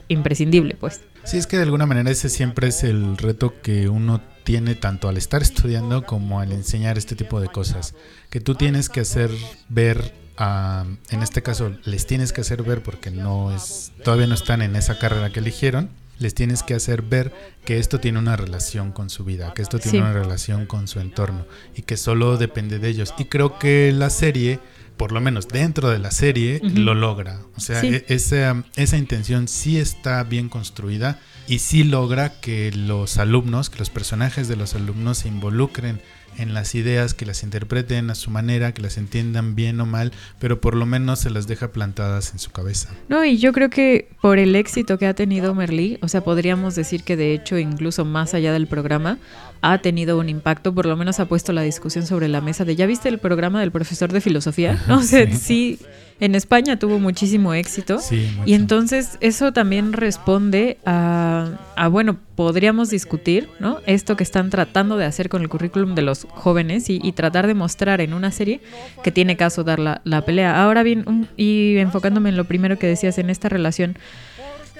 imprescindible, 0.08 0.74
pues. 0.78 1.02
Sí, 1.24 1.36
es 1.36 1.46
que 1.46 1.56
de 1.56 1.64
alguna 1.64 1.86
manera 1.86 2.10
ese 2.10 2.28
siempre 2.28 2.68
es 2.68 2.84
el 2.84 3.18
reto 3.18 3.60
que 3.60 3.88
uno 3.88 4.22
tiene 4.44 4.74
tanto 4.74 5.08
al 5.08 5.16
estar 5.16 5.42
estudiando 5.42 6.04
como 6.04 6.40
al 6.40 6.52
enseñar 6.52 6.98
este 6.98 7.14
tipo 7.14 7.40
de 7.40 7.48
cosas, 7.48 7.94
que 8.30 8.40
tú 8.40 8.54
tienes 8.54 8.88
que 8.88 9.00
hacer 9.00 9.30
ver 9.68 10.14
a, 10.38 10.84
en 11.10 11.22
este 11.22 11.42
caso 11.42 11.74
les 11.84 12.06
tienes 12.06 12.32
que 12.32 12.42
hacer 12.42 12.62
ver 12.62 12.82
porque 12.82 13.10
no 13.10 13.54
es 13.54 13.90
todavía 14.04 14.28
no 14.28 14.34
están 14.34 14.62
en 14.62 14.76
esa 14.76 14.96
carrera 14.96 15.30
que 15.30 15.40
eligieron 15.40 15.90
les 16.18 16.34
tienes 16.34 16.62
que 16.62 16.74
hacer 16.74 17.02
ver 17.02 17.32
que 17.64 17.78
esto 17.78 18.00
tiene 18.00 18.18
una 18.18 18.36
relación 18.36 18.92
con 18.92 19.10
su 19.10 19.24
vida, 19.24 19.52
que 19.54 19.62
esto 19.62 19.78
tiene 19.78 20.00
una 20.00 20.12
relación 20.12 20.66
con 20.66 20.88
su 20.88 21.00
entorno 21.00 21.46
y 21.76 21.82
que 21.82 21.96
solo 21.96 22.36
depende 22.36 22.78
de 22.78 22.88
ellos. 22.88 23.14
Y 23.18 23.26
creo 23.26 23.58
que 23.58 23.92
la 23.92 24.10
serie, 24.10 24.60
por 24.96 25.12
lo 25.12 25.20
menos 25.20 25.48
dentro 25.48 25.90
de 25.90 25.98
la 25.98 26.10
serie, 26.10 26.60
lo 26.62 26.94
logra. 26.94 27.40
O 27.56 27.60
sea, 27.60 27.82
e-, 27.82 28.04
esa, 28.08 28.64
esa 28.76 28.96
intención 28.96 29.48
sí 29.48 29.78
está 29.78 30.22
bien 30.24 30.48
construida 30.48 31.20
y 31.46 31.60
sí 31.60 31.84
logra 31.84 32.40
que 32.40 32.72
los 32.72 33.18
alumnos, 33.18 33.70
que 33.70 33.78
los 33.78 33.90
personajes 33.90 34.48
de 34.48 34.56
los 34.56 34.74
alumnos 34.74 35.18
se 35.18 35.28
involucren 35.28 36.00
en 36.38 36.54
las 36.54 36.74
ideas, 36.74 37.14
que 37.14 37.26
las 37.26 37.42
interpreten 37.42 38.10
a 38.10 38.14
su 38.14 38.30
manera, 38.30 38.72
que 38.72 38.82
las 38.82 38.96
entiendan 38.96 39.54
bien 39.54 39.80
o 39.80 39.86
mal, 39.86 40.12
pero 40.38 40.60
por 40.60 40.74
lo 40.74 40.86
menos 40.86 41.18
se 41.18 41.30
las 41.30 41.46
deja 41.46 41.72
plantadas 41.72 42.32
en 42.32 42.38
su 42.38 42.50
cabeza. 42.50 42.90
No, 43.08 43.24
y 43.24 43.38
yo 43.38 43.52
creo 43.52 43.70
que 43.70 44.08
por 44.22 44.38
el 44.38 44.54
éxito 44.56 44.98
que 44.98 45.06
ha 45.06 45.14
tenido 45.14 45.54
Merlí, 45.54 45.98
o 46.00 46.08
sea, 46.08 46.22
podríamos 46.22 46.74
decir 46.74 47.02
que 47.02 47.16
de 47.16 47.34
hecho 47.34 47.58
incluso 47.58 48.04
más 48.04 48.34
allá 48.34 48.52
del 48.52 48.66
programa, 48.66 49.18
ha 49.60 49.78
tenido 49.78 50.18
un 50.18 50.28
impacto, 50.28 50.74
por 50.74 50.86
lo 50.86 50.96
menos 50.96 51.20
ha 51.20 51.26
puesto 51.26 51.52
la 51.52 51.62
discusión 51.62 52.06
sobre 52.06 52.28
la 52.28 52.40
mesa 52.40 52.64
de, 52.64 52.76
¿ya 52.76 52.86
viste 52.86 53.08
el 53.08 53.18
programa 53.18 53.60
del 53.60 53.72
profesor 53.72 54.12
de 54.12 54.20
filosofía? 54.20 54.82
No 54.88 55.02
sé, 55.02 55.32
sí 55.34 55.78
en 56.20 56.34
España 56.34 56.78
tuvo 56.78 56.98
muchísimo 56.98 57.54
éxito. 57.54 57.98
y 58.44 58.54
entonces 58.54 59.18
eso 59.20 59.52
también 59.52 59.92
responde 59.92 60.78
a, 60.84 61.58
bueno, 61.90 62.18
podríamos 62.34 62.90
discutir, 62.90 63.48
¿no? 63.60 63.78
Esto 63.86 64.16
que 64.16 64.24
están 64.24 64.50
tratando 64.50 64.96
de 64.96 65.04
hacer 65.04 65.28
con 65.28 65.42
el 65.42 65.48
currículum 65.48 65.94
de 65.94 66.02
los 66.02 66.26
jóvenes 66.30 66.90
y, 66.90 67.12
tratar 67.12 67.46
de 67.46 67.54
mostrar 67.54 68.00
en 68.00 68.14
una 68.14 68.30
serie 68.30 68.60
que 69.02 69.10
tiene 69.10 69.36
caso 69.36 69.64
dar 69.64 69.78
la, 69.78 70.02
la 70.04 70.24
pelea. 70.24 70.62
Ahora 70.62 70.82
bien, 70.82 71.28
y 71.36 71.76
enfocándome 71.78 72.28
en 72.28 72.36
lo 72.36 72.44
primero 72.44 72.78
que 72.78 72.86
decías 72.86 73.18
en 73.18 73.28
esta 73.30 73.48
relación 73.48 73.96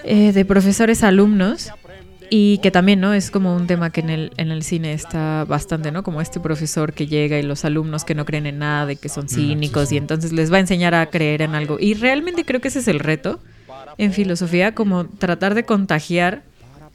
eh, 0.05 0.33
de 0.33 0.45
profesores-alumnos, 0.45 1.73
y 2.31 2.59
que 2.59 2.71
también, 2.71 3.01
¿no? 3.01 3.15
Es 3.15 3.31
como 3.31 3.55
un 3.55 3.67
tema 3.67 3.91
que 3.91 4.01
en 4.01 4.11
el, 4.11 4.33
en 4.37 4.51
el 4.51 4.63
cine 4.63 4.93
está 4.93 5.45
bastante, 5.45 5.93
¿no? 5.93 6.03
Como 6.03 6.21
este 6.21 6.41
profesor 6.41 6.93
que 6.93 7.07
llega 7.07 7.39
y 7.39 7.43
los 7.43 7.65
alumnos 7.65 8.05
que 8.05 8.15
no 8.15 8.25
creen 8.25 8.47
en 8.47 8.59
nada 8.59 8.93
y 8.93 8.97
que 8.97 9.09
son 9.09 9.29
cínicos 9.29 9.93
y 9.93 9.97
entonces 9.97 10.33
les 10.33 10.53
va 10.53 10.57
a 10.57 10.61
enseñar 10.61 10.95
a 10.95 11.07
creer 11.07 11.43
en 11.43 11.55
algo. 11.55 11.79
Y 11.81 11.95
realmente 11.95 12.45
creo 12.45 12.61
que 12.61 12.69
ese 12.69 12.81
es 12.81 12.89
el 12.89 13.01
reto 13.01 13.41
en 13.97 14.13
filosofía, 14.13 14.75
como 14.75 15.07
tratar 15.07 15.55
de 15.55 15.65
contagiar 15.65 16.43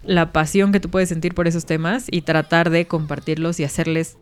la 0.04 0.32
pasión 0.32 0.72
que 0.72 0.80
tú 0.80 0.90
puedes 0.90 1.10
sentir 1.10 1.34
por 1.34 1.48
esos 1.48 1.66
temas 1.66 2.08
y 2.10 2.22
tratar 2.22 2.70
de 2.70 2.88
compartirlos 2.88 3.60
y 3.60 3.64
hacerles 3.64 4.18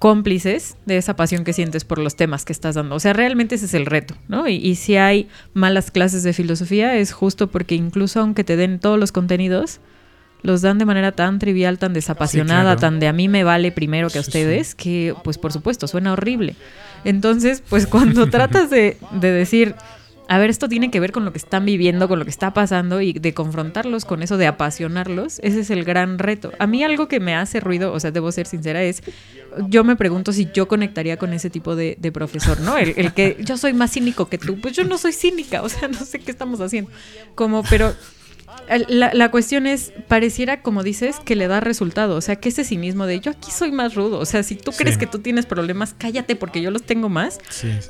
cómplices 0.00 0.76
de 0.84 0.96
esa 0.96 1.14
pasión 1.14 1.44
que 1.44 1.52
sientes 1.52 1.84
por 1.84 1.98
los 1.98 2.16
temas 2.16 2.44
que 2.44 2.52
estás 2.52 2.74
dando. 2.74 2.96
O 2.96 3.00
sea, 3.00 3.12
realmente 3.12 3.54
ese 3.54 3.66
es 3.66 3.74
el 3.74 3.86
reto, 3.86 4.16
¿no? 4.26 4.48
Y, 4.48 4.56
y 4.56 4.74
si 4.74 4.96
hay 4.96 5.28
malas 5.54 5.92
clases 5.92 6.24
de 6.24 6.32
filosofía 6.32 6.96
es 6.96 7.12
justo 7.12 7.48
porque 7.48 7.76
incluso 7.76 8.20
aunque 8.20 8.42
te 8.42 8.56
den 8.56 8.80
todos 8.80 8.98
los 8.98 9.12
contenidos, 9.12 9.80
los 10.42 10.62
dan 10.62 10.78
de 10.78 10.84
manera 10.84 11.12
tan 11.12 11.38
trivial, 11.38 11.78
tan 11.78 11.92
desapasionada, 11.92 12.76
tan 12.76 13.00
de 13.00 13.08
a 13.08 13.12
mí 13.12 13.28
me 13.28 13.44
vale 13.44 13.72
primero 13.72 14.10
que 14.10 14.18
a 14.18 14.20
ustedes, 14.22 14.74
que 14.74 15.14
pues 15.24 15.38
por 15.38 15.52
supuesto 15.52 15.86
suena 15.86 16.12
horrible. 16.12 16.56
Entonces, 17.04 17.62
pues 17.68 17.86
cuando 17.86 18.26
tratas 18.30 18.70
de, 18.70 18.96
de 19.12 19.30
decir, 19.30 19.74
a 20.28 20.38
ver, 20.38 20.50
esto 20.50 20.68
tiene 20.68 20.90
que 20.90 20.98
ver 20.98 21.12
con 21.12 21.24
lo 21.24 21.32
que 21.32 21.38
están 21.38 21.66
viviendo, 21.66 22.08
con 22.08 22.18
lo 22.18 22.24
que 22.24 22.30
está 22.30 22.54
pasando 22.54 23.00
y 23.00 23.12
de 23.12 23.34
confrontarlos 23.34 24.04
con 24.04 24.22
eso, 24.22 24.36
de 24.38 24.46
apasionarlos, 24.46 25.40
ese 25.40 25.60
es 25.60 25.70
el 25.70 25.84
gran 25.84 26.18
reto. 26.18 26.52
A 26.58 26.66
mí 26.66 26.82
algo 26.82 27.06
que 27.06 27.20
me 27.20 27.34
hace 27.34 27.60
ruido, 27.60 27.92
o 27.92 28.00
sea, 28.00 28.12
debo 28.12 28.32
ser 28.32 28.46
sincera, 28.46 28.82
es, 28.82 29.02
yo 29.68 29.84
me 29.84 29.94
pregunto 29.94 30.32
si 30.32 30.48
yo 30.54 30.68
conectaría 30.68 31.18
con 31.18 31.32
ese 31.32 31.50
tipo 31.50 31.76
de, 31.76 31.96
de 32.00 32.12
profesor, 32.12 32.60
¿no? 32.60 32.78
El, 32.78 32.94
el, 32.96 33.12
que 33.12 33.36
yo 33.40 33.58
soy 33.58 33.74
más 33.74 33.92
cínico 33.92 34.28
que 34.28 34.38
tú, 34.38 34.58
pues 34.60 34.74
yo 34.74 34.84
no 34.84 34.96
soy 34.96 35.12
cínica, 35.12 35.60
o 35.64 35.68
sea, 35.68 35.88
no 35.88 35.98
sé 35.98 36.18
qué 36.18 36.30
estamos 36.30 36.60
haciendo. 36.60 36.90
Como, 37.34 37.62
pero 37.64 37.94
la, 38.88 39.30
cuestión 39.30 39.66
es, 39.66 39.92
pareciera, 40.08 40.62
como 40.62 40.82
dices, 40.82 41.16
que 41.24 41.36
le 41.36 41.48
da 41.48 41.60
resultado. 41.60 42.16
O 42.16 42.20
sea, 42.20 42.36
que 42.36 42.48
ese 42.48 42.62
mismo 42.76 43.06
de 43.06 43.20
yo 43.20 43.32
aquí 43.32 43.50
soy 43.50 43.72
más 43.72 43.94
rudo. 43.94 44.18
O 44.18 44.24
sea, 44.24 44.42
si 44.42 44.54
tú 44.54 44.72
crees 44.72 44.98
que 44.98 45.06
tú 45.06 45.18
tienes 45.18 45.46
problemas, 45.46 45.94
cállate 45.96 46.36
porque 46.36 46.62
yo 46.62 46.70
los 46.70 46.82
tengo 46.82 47.08
más. 47.08 47.38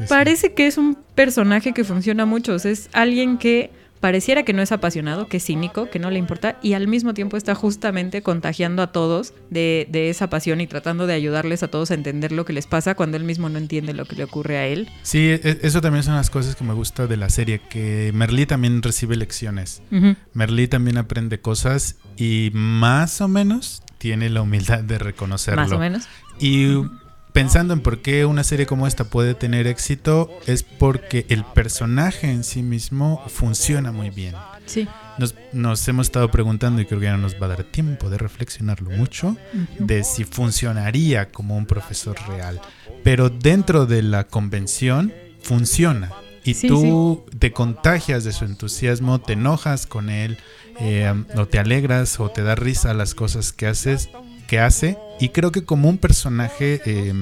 Parece 0.09 0.53
que 0.55 0.67
es 0.67 0.79
un 0.79 0.97
personaje 1.15 1.73
que 1.73 1.85
funciona 1.85 2.27
mucho. 2.27 2.55
es 2.57 2.89
alguien 2.93 3.39
que 3.39 3.71
pareciera 4.03 4.43
que 4.43 4.53
no 4.53 4.63
es 4.63 4.73
apasionado, 4.73 5.29
que 5.29 5.37
es 5.37 5.45
cínico, 5.45 5.89
que 5.89 6.01
no 6.01 6.11
le 6.11 6.19
importa, 6.19 6.59
y 6.61 6.73
al 6.73 6.89
mismo 6.89 7.15
tiempo 7.15 7.37
está 7.37 7.55
justamente 7.55 8.21
contagiando 8.21 8.83
a 8.83 8.89
todos 8.89 9.33
de, 9.49 9.87
de, 9.91 10.11
esa 10.11 10.29
pasión 10.29 10.61
y 10.61 10.67
tratando 10.67 11.07
de 11.07 11.15
ayudarles 11.15 11.63
a 11.63 11.69
todos 11.69 11.93
a 11.93 11.95
entender 11.95 12.33
lo 12.33 12.45
que 12.45 12.53
les 12.53 12.67
pasa 12.67 12.97
cuando 12.97 13.17
él 13.17 13.23
mismo 13.23 13.49
no 13.49 13.59
entiende 13.59 13.95
lo 13.95 14.05
que 14.05 14.17
le 14.17 14.25
ocurre 14.25 14.59
a 14.59 14.67
él. 14.67 14.91
Sí, 15.05 15.29
e, 15.29 15.61
eso 15.63 15.81
también 15.81 16.03
son 16.03 16.17
las 16.17 16.31
cosas 16.31 16.57
que 16.57 16.65
me 16.65 16.75
gusta 16.75 17.07
de 17.07 17.17
la 17.17 17.31
serie, 17.31 17.61
que 17.61 18.11
Merlí 18.13 18.45
también 18.45 18.83
recibe 18.83 19.15
lecciones. 19.15 19.83
Uh 19.93 19.95
-huh. 19.95 20.17
Merlí 20.35 20.67
también 20.67 20.99
aprende 20.99 21.41
cosas 21.41 21.95
y 22.17 22.51
más 22.55 23.21
o 23.21 23.29
menos 23.29 23.85
tiene 23.99 24.31
la 24.31 24.43
humildad 24.43 24.81
de 24.81 24.99
reconocerlo. 24.99 25.63
Más 25.63 25.71
o 25.71 25.79
menos. 25.79 26.09
Y 26.41 26.75
uh 26.75 26.87
-huh 26.87 27.02
pensando 27.33 27.75
en 27.75 27.81
por 27.81 28.03
qué 28.03 28.25
una 28.25 28.45
serie 28.45 28.67
como 28.67 28.87
esta 28.87 29.05
puede 29.05 29.35
tener 29.35 29.67
éxito 29.67 30.31
es 30.47 30.63
porque 30.63 31.27
el 31.29 31.45
personaje 31.45 32.31
en 32.31 32.45
sí 32.45 32.63
mismo 32.63 33.25
funciona 33.29 33.93
muy 33.93 34.11
bien. 34.11 34.35
Sí. 34.67 34.87
Nos, 35.19 35.35
nos 35.53 35.87
hemos 35.89 36.07
estado 36.07 36.31
preguntando 36.31 36.81
y 36.81 36.87
creo 36.87 37.01
que 37.01 37.07
ya 37.07 37.13
no 37.13 37.19
nos 37.19 37.41
va 37.41 37.47
a 37.47 37.51
dar 37.51 37.65
tiempo 37.65 38.09
de 38.09 38.19
reflexionarlo 38.19 38.91
mucho 38.91 39.37
de 39.79 40.05
si 40.05 40.25
funcionaría 40.25 41.31
como 41.31 41.57
un 41.57 41.67
profesor 41.67 42.17
real. 42.29 42.61
Pero 43.03 43.29
dentro 43.29 43.87
de 43.87 44.03
la 44.03 44.25
convención 44.25 45.13
funciona. 45.43 46.13
Y 46.45 46.55
sí, 46.55 46.67
tú 46.67 47.25
sí. 47.31 47.39
te 47.39 47.53
contagias 47.53 48.25
de 48.25 48.33
su 48.33 48.45
entusiasmo, 48.45 49.21
te 49.21 49.35
enojas 49.35 49.87
con 49.87 50.11
él, 50.11 50.39
eh, 50.81 51.13
o 51.37 51.47
te 51.47 51.59
alegras 51.59 52.19
o 52.19 52.31
te 52.31 52.43
da 52.43 52.55
risa 52.55 52.95
las 52.95 53.15
cosas 53.15 53.53
que 53.53 53.67
haces 53.67 54.09
que 54.53 54.59
hace 54.59 54.99
y 55.19 55.31
creo 55.31 55.51
que 55.51 55.65
como 55.65 55.89
un 55.89 55.97
personaje 55.97 56.83
eh, 56.85 57.15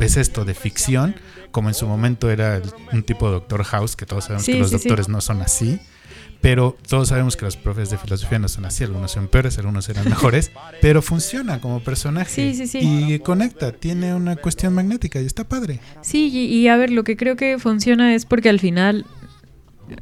es 0.00 0.18
esto 0.18 0.44
de 0.44 0.52
ficción 0.52 1.14
como 1.50 1.70
en 1.70 1.74
su 1.74 1.86
momento 1.86 2.30
era 2.30 2.60
un 2.92 3.02
tipo 3.02 3.24
de 3.24 3.32
Doctor 3.32 3.64
House 3.64 3.96
que 3.96 4.04
todos 4.04 4.24
sabemos 4.24 4.44
sí, 4.44 4.52
que 4.52 4.58
los 4.58 4.68
sí, 4.68 4.76
doctores 4.76 5.06
sí. 5.06 5.12
no 5.12 5.22
son 5.22 5.40
así 5.40 5.80
pero 6.42 6.76
todos 6.86 7.08
sabemos 7.08 7.38
que 7.38 7.46
los 7.46 7.56
profes 7.56 7.88
de 7.88 7.96
filosofía 7.96 8.38
no 8.38 8.48
son 8.48 8.66
así, 8.66 8.84
algunos 8.84 9.12
son 9.12 9.28
peores, 9.28 9.56
algunos 9.56 9.88
eran 9.88 10.04
mejores, 10.04 10.52
pero 10.82 11.00
funciona 11.00 11.58
como 11.58 11.80
personaje 11.80 12.52
sí, 12.52 12.54
sí, 12.54 12.66
sí. 12.66 12.80
y 12.82 13.18
conecta, 13.20 13.72
tiene 13.72 14.12
una 14.14 14.36
cuestión 14.36 14.74
magnética 14.74 15.22
y 15.22 15.24
está 15.24 15.44
padre. 15.44 15.80
Sí, 16.02 16.28
y, 16.30 16.44
y, 16.44 16.68
a 16.68 16.76
ver, 16.76 16.90
lo 16.90 17.02
que 17.02 17.16
creo 17.16 17.36
que 17.36 17.58
funciona 17.58 18.14
es 18.14 18.26
porque 18.26 18.50
al 18.50 18.60
final, 18.60 19.06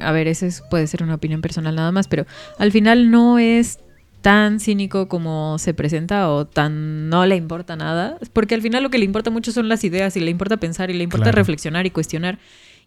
a 0.01 0.11
ver, 0.11 0.27
ese 0.27 0.49
es, 0.49 0.65
puede 0.69 0.89
ser 0.89 1.05
una 1.05 1.15
opinión 1.15 1.43
personal 1.43 1.77
nada 1.77 1.93
más, 1.93 2.09
pero 2.09 2.27
al 2.59 2.73
final 2.73 3.13
no 3.13 3.39
es 3.39 3.79
tan 4.23 4.61
cínico 4.61 5.09
como 5.09 5.59
se 5.59 5.75
presenta 5.75 6.31
o 6.31 6.47
tan 6.47 7.09
no 7.11 7.27
le 7.27 7.37
importa 7.37 7.77
nada, 7.77 8.19
porque 8.33 8.55
al 8.55 8.63
final 8.63 8.83
lo 8.83 8.91
que 8.91 8.99
le 8.99 9.05
importa 9.05 9.31
mucho 9.31 9.53
son 9.53 9.69
las 9.69 9.85
ideas 9.85 10.17
y 10.17 10.21
le 10.21 10.31
importa 10.31 10.57
pensar 10.57 10.91
y 10.91 10.95
le 10.95 11.05
importa 11.05 11.25
Claro. 11.25 11.37
reflexionar 11.37 11.85
y 11.87 11.91
cuestionar. 11.91 12.39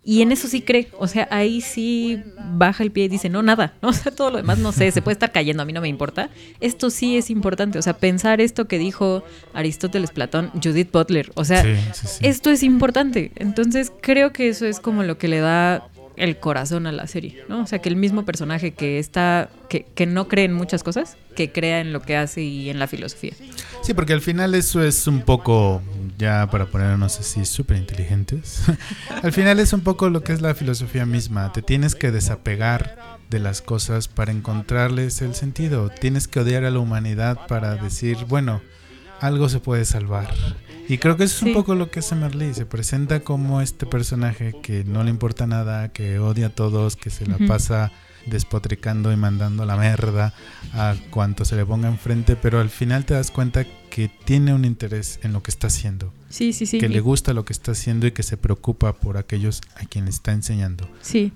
Y 0.07 0.21
en 0.21 0.31
eso 0.31 0.47
sí 0.47 0.61
cree, 0.61 0.87
o 0.99 1.07
sea, 1.07 1.27
ahí 1.31 1.61
sí 1.61 2.21
baja 2.53 2.83
el 2.83 2.91
pie 2.91 3.05
y 3.05 3.07
dice, 3.07 3.27
no, 3.27 3.41
nada, 3.41 3.73
¿no? 3.81 3.89
o 3.89 3.93
sea, 3.93 4.11
todo 4.13 4.29
lo 4.29 4.37
demás 4.37 4.59
no 4.59 4.71
sé, 4.71 4.91
se 4.91 5.01
puede 5.01 5.13
estar 5.13 5.31
cayendo, 5.31 5.63
a 5.63 5.65
mí 5.65 5.73
no 5.73 5.81
me 5.81 5.87
importa. 5.87 6.29
Esto 6.61 6.91
sí 6.91 7.17
es 7.17 7.31
importante, 7.31 7.79
o 7.79 7.81
sea, 7.81 7.93
pensar 7.97 8.39
esto 8.39 8.65
que 8.67 8.77
dijo 8.77 9.23
Aristóteles, 9.53 10.11
Platón, 10.11 10.51
Judith 10.63 10.91
Butler, 10.91 11.31
o 11.35 11.43
sea, 11.43 11.63
Sí, 11.63 11.69
sí, 11.93 12.07
sí. 12.07 12.27
esto 12.27 12.51
es 12.51 12.61
importante. 12.61 13.31
Entonces 13.35 13.91
creo 14.01 14.31
que 14.31 14.47
eso 14.49 14.67
es 14.67 14.79
como 14.79 15.01
lo 15.03 15.17
que 15.17 15.27
le 15.27 15.39
da 15.39 15.87
el 16.17 16.37
corazón 16.37 16.87
a 16.87 16.91
la 16.91 17.07
serie, 17.07 17.43
¿no? 17.49 17.61
O 17.61 17.67
sea, 17.67 17.79
que 17.79 17.89
el 17.89 17.95
mismo 17.95 18.25
personaje 18.25 18.73
que 18.73 18.99
está, 18.99 19.49
que, 19.69 19.85
que 19.95 20.05
no 20.05 20.27
cree 20.27 20.45
en 20.45 20.53
muchas 20.53 20.83
cosas, 20.83 21.17
que 21.35 21.51
crea 21.51 21.81
en 21.81 21.93
lo 21.93 22.01
que 22.01 22.15
hace 22.15 22.41
y 22.41 22.69
en 22.69 22.79
la 22.79 22.87
filosofía. 22.87 23.33
Sí, 23.81 23.93
porque 23.93 24.13
al 24.13 24.21
final 24.21 24.55
eso 24.55 24.81
es 24.81 25.07
un 25.07 25.21
poco, 25.21 25.81
ya 26.17 26.49
para 26.49 26.65
ponernos 26.67 27.19
así 27.19 27.45
súper 27.45 27.77
inteligentes, 27.77 28.63
al 29.23 29.33
final 29.33 29.59
es 29.59 29.73
un 29.73 29.81
poco 29.81 30.09
lo 30.09 30.23
que 30.23 30.33
es 30.33 30.41
la 30.41 30.55
filosofía 30.55 31.05
misma. 31.05 31.51
Te 31.51 31.61
tienes 31.61 31.95
que 31.95 32.11
desapegar 32.11 33.17
de 33.29 33.39
las 33.39 33.61
cosas 33.61 34.07
para 34.07 34.31
encontrarles 34.31 35.21
el 35.21 35.35
sentido. 35.35 35.89
Tienes 35.89 36.27
que 36.27 36.39
odiar 36.39 36.63
a 36.63 36.71
la 36.71 36.79
humanidad 36.79 37.47
para 37.47 37.75
decir, 37.75 38.17
bueno, 38.27 38.61
algo 39.19 39.49
se 39.49 39.59
puede 39.59 39.85
salvar. 39.85 40.33
Y 40.87 40.97
creo 40.97 41.17
que 41.17 41.23
eso 41.23 41.33
es 41.35 41.39
Sí. 41.41 41.47
un 41.47 41.53
poco 41.53 41.75
lo 41.75 41.89
que 41.89 41.99
hace 41.99 42.15
Merlí. 42.15 42.53
Se 42.53 42.65
presenta 42.65 43.19
como 43.21 43.61
este 43.61 43.85
personaje 43.85 44.55
que 44.61 44.83
no 44.83 45.03
le 45.03 45.09
importa 45.09 45.47
nada, 45.47 45.89
que 45.89 46.19
odia 46.19 46.47
a 46.47 46.49
todos, 46.49 46.95
que 46.95 47.09
se 47.09 47.25
la 47.25 47.35
Ujú. 47.35 47.47
pasa 47.47 47.91
despotricando 48.27 49.11
y 49.11 49.15
mandando 49.17 49.65
la 49.65 49.75
merda 49.77 50.33
a 50.73 50.95
cuanto 51.11 51.45
se 51.45 51.55
le 51.55 51.63
ponga 51.65 51.87
enfrente, 51.89 52.35
pero 52.35 52.59
al 52.59 52.69
final 52.71 53.05
te 53.05 53.13
das 53.13 53.29
cuenta 53.29 53.65
que 53.91 54.09
tiene 54.09 54.51
un 54.53 54.65
interés 54.65 55.19
en 55.21 55.31
lo 55.31 55.43
que 55.43 55.51
está 55.51 55.67
haciendo, 55.67 56.11
Sí, 56.29 56.51
sí, 56.51 56.65
sí. 56.65 56.79
que 56.79 56.89
le 56.89 57.01
gusta 57.01 57.33
lo 57.33 57.45
que 57.45 57.53
está 57.53 57.73
haciendo 57.73 58.07
y 58.07 58.11
que 58.13 58.23
se 58.23 58.35
preocupa 58.35 58.93
por 58.93 59.17
aquellos 59.17 59.61
a 59.75 59.85
quienes 59.85 60.15
está 60.15 60.31
enseñando, 60.31 60.89
Sí, 61.01 61.33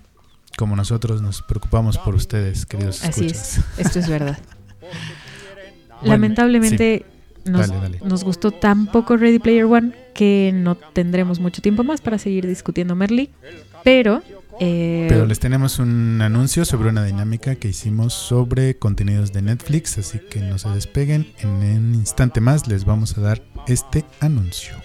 como 0.58 0.76
nosotros 0.76 1.22
nos 1.22 1.44
preocupamos 1.44 2.00
por 2.00 2.16
ustedes, 2.16 2.66
queridos 2.66 3.04
así 3.04 3.28
escuchas. 3.28 3.58
es. 3.78 3.86
Esto 3.86 4.00
es 4.00 4.10
verdad. 4.10 4.40
Lamentablemente 6.02 7.06
nos, 7.46 7.68
Dale, 7.68 7.82
dale. 7.82 8.00
nos 8.04 8.24
gustó 8.24 8.52
tan 8.52 8.88
poco 8.88 9.18
Ready 9.18 9.40
Player 9.40 9.66
One 9.66 9.94
que 10.14 10.52
no 10.54 10.76
tendremos 10.76 11.40
mucho 11.40 11.62
tiempo 11.62 11.84
más 11.84 12.02
para 12.02 12.18
seguir 12.18 12.48
discutiendo 12.48 12.96
Merly. 12.96 13.30
Pero, 13.84 14.22
eh, 14.60 15.06
Pero 15.10 15.26
les 15.26 15.40
tenemos 15.40 15.80
un 15.80 16.22
anuncio 16.22 16.66
sobre 16.66 16.90
una 16.90 17.04
dinámica 17.06 17.56
que 17.56 17.70
hicimos 17.70 18.14
sobre 18.14 18.78
contenidos 18.78 19.32
de 19.32 19.42
Netflix, 19.42 19.98
así 19.98 20.20
que 20.30 20.42
no 20.42 20.58
se 20.58 20.70
despeguen. 20.70 21.32
En 21.40 21.50
un 21.50 21.96
instante 21.96 22.42
más 22.42 22.68
les 22.68 22.86
vamos 22.86 23.18
a 23.18 23.22
dar 23.22 23.42
este 23.68 24.04
anuncio. 24.20 24.76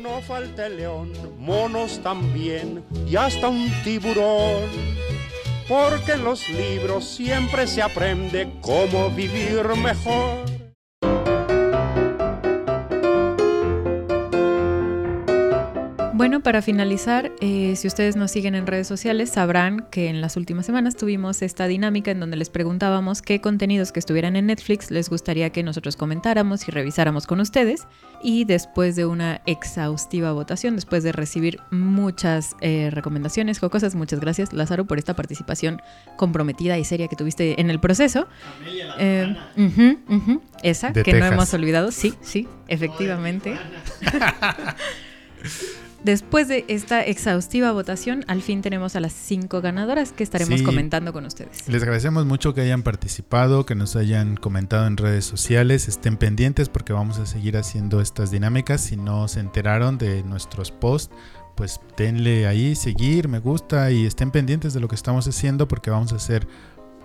No 0.00 0.20
falta 0.20 0.66
el 0.66 0.76
león, 0.76 1.12
monos 1.38 2.00
también 2.02 2.84
y 3.08 3.16
hasta 3.16 3.48
un 3.48 3.68
tiburón. 3.82 4.68
Porque 5.66 6.12
en 6.12 6.24
los 6.24 6.48
libros 6.50 7.08
siempre 7.08 7.66
se 7.66 7.80
aprende 7.80 8.52
cómo 8.60 9.10
vivir 9.10 9.64
mejor. 9.82 10.53
Para 16.44 16.60
finalizar, 16.60 17.32
eh, 17.40 17.74
si 17.74 17.88
ustedes 17.88 18.16
nos 18.16 18.30
siguen 18.30 18.54
en 18.54 18.66
redes 18.66 18.86
sociales, 18.86 19.30
sabrán 19.30 19.86
que 19.90 20.08
en 20.08 20.20
las 20.20 20.36
últimas 20.36 20.66
semanas 20.66 20.94
tuvimos 20.94 21.40
esta 21.40 21.66
dinámica 21.66 22.10
en 22.10 22.20
donde 22.20 22.36
les 22.36 22.50
preguntábamos 22.50 23.22
qué 23.22 23.40
contenidos 23.40 23.92
que 23.92 23.98
estuvieran 23.98 24.36
en 24.36 24.46
Netflix 24.46 24.90
les 24.90 25.08
gustaría 25.08 25.48
que 25.50 25.62
nosotros 25.62 25.96
comentáramos 25.96 26.68
y 26.68 26.70
revisáramos 26.70 27.26
con 27.26 27.40
ustedes. 27.40 27.88
Y 28.22 28.44
después 28.44 28.94
de 28.94 29.06
una 29.06 29.40
exhaustiva 29.46 30.32
votación, 30.32 30.76
después 30.76 31.02
de 31.02 31.12
recibir 31.12 31.60
muchas 31.70 32.54
eh, 32.60 32.90
recomendaciones 32.92 33.62
o 33.62 33.70
cosas, 33.70 33.94
muchas 33.94 34.20
gracias 34.20 34.52
Lázaro 34.52 34.84
por 34.84 34.98
esta 34.98 35.16
participación 35.16 35.80
comprometida 36.16 36.78
y 36.78 36.84
seria 36.84 37.08
que 37.08 37.16
tuviste 37.16 37.58
en 37.58 37.70
el 37.70 37.80
proceso. 37.80 38.28
Eh, 38.98 39.34
ujú, 39.56 40.42
esa, 40.62 40.90
De 40.90 41.02
que 41.02 41.14
no 41.14 41.24
hemos 41.24 41.54
olvidado, 41.54 41.90
sí, 41.90 42.14
sí, 42.20 42.46
efectivamente. 42.68 43.56
Después 46.04 46.48
de 46.48 46.66
esta 46.68 47.02
exhaustiva 47.02 47.72
votación, 47.72 48.24
al 48.28 48.42
fin 48.42 48.60
tenemos 48.60 48.94
a 48.94 49.00
las 49.00 49.12
cinco 49.14 49.62
ganadoras 49.62 50.12
que 50.12 50.22
estaremos 50.22 50.60
Sí. 50.60 50.64
comentando 50.64 51.12
con 51.14 51.24
ustedes. 51.24 51.66
Les 51.66 51.82
agradecemos 51.82 52.26
mucho 52.26 52.52
que 52.52 52.60
hayan 52.60 52.82
participado, 52.82 53.64
que 53.64 53.74
nos 53.74 53.96
hayan 53.96 54.36
comentado 54.36 54.86
en 54.86 54.98
redes 54.98 55.24
sociales. 55.24 55.88
Estén 55.88 56.18
pendientes 56.18 56.68
porque 56.68 56.92
vamos 56.92 57.18
a 57.18 57.26
seguir 57.26 57.56
haciendo 57.56 58.02
estas 58.02 58.30
dinámicas. 58.30 58.82
Si 58.82 58.96
no 58.96 59.28
se 59.28 59.40
enteraron 59.40 59.96
de 59.96 60.22
nuestros 60.24 60.70
posts, 60.70 61.14
pues 61.54 61.80
denle 61.96 62.46
ahí 62.46 62.74
seguir, 62.74 63.28
me 63.28 63.38
gusta 63.38 63.90
y 63.90 64.04
estén 64.04 64.30
pendientes 64.30 64.74
de 64.74 64.80
lo 64.80 64.88
que 64.88 64.96
estamos 64.96 65.26
haciendo 65.26 65.68
porque 65.68 65.90
vamos 65.90 66.12
a 66.12 66.16
hacer 66.16 66.46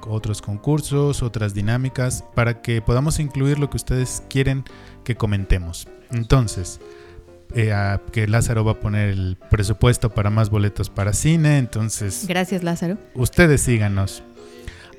otros 0.08 0.41
concursos, 0.41 1.24
otras 1.24 1.54
dinámicas 1.54 2.24
para 2.36 2.62
que 2.62 2.82
podamos 2.82 3.20
incluir 3.20 3.60
lo 3.60 3.70
que 3.70 3.78
ustedes 3.78 4.24
quieren 4.30 4.64
que 5.04 5.16
comentemos. 5.16 5.88
Entonces, 6.12 6.80
eh, 7.56 7.74
a- 7.74 8.02
que 8.12 8.28
Lázaro 8.28 8.64
va 8.64 8.74
a 8.74 8.80
poner 8.80 9.10
el 9.10 9.38
presupuesto 9.50 10.10
para 10.10 10.30
más 10.30 10.50
boletos 10.50 10.89
para 10.89 11.14
cine, 11.14 11.58
entonces 11.58 12.26
Gracias, 12.28 12.64
Lázaro. 12.64 12.97
ustedes 13.16 13.62
síganos. 13.62 14.24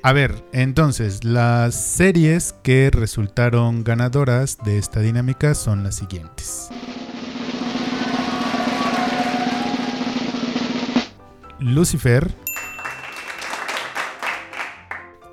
A 0.03 0.13
ver, 0.13 0.43
entonces, 0.51 1.23
las 1.23 1.75
series 1.75 2.55
que 2.63 2.89
resultaron 2.91 3.83
ganadoras 3.83 4.57
de 4.65 4.79
esta 4.79 4.99
dinámica 4.99 5.53
son 5.53 5.83
las 5.83 5.95
siguientes. 5.95 6.69
Lucifer, 11.59 12.31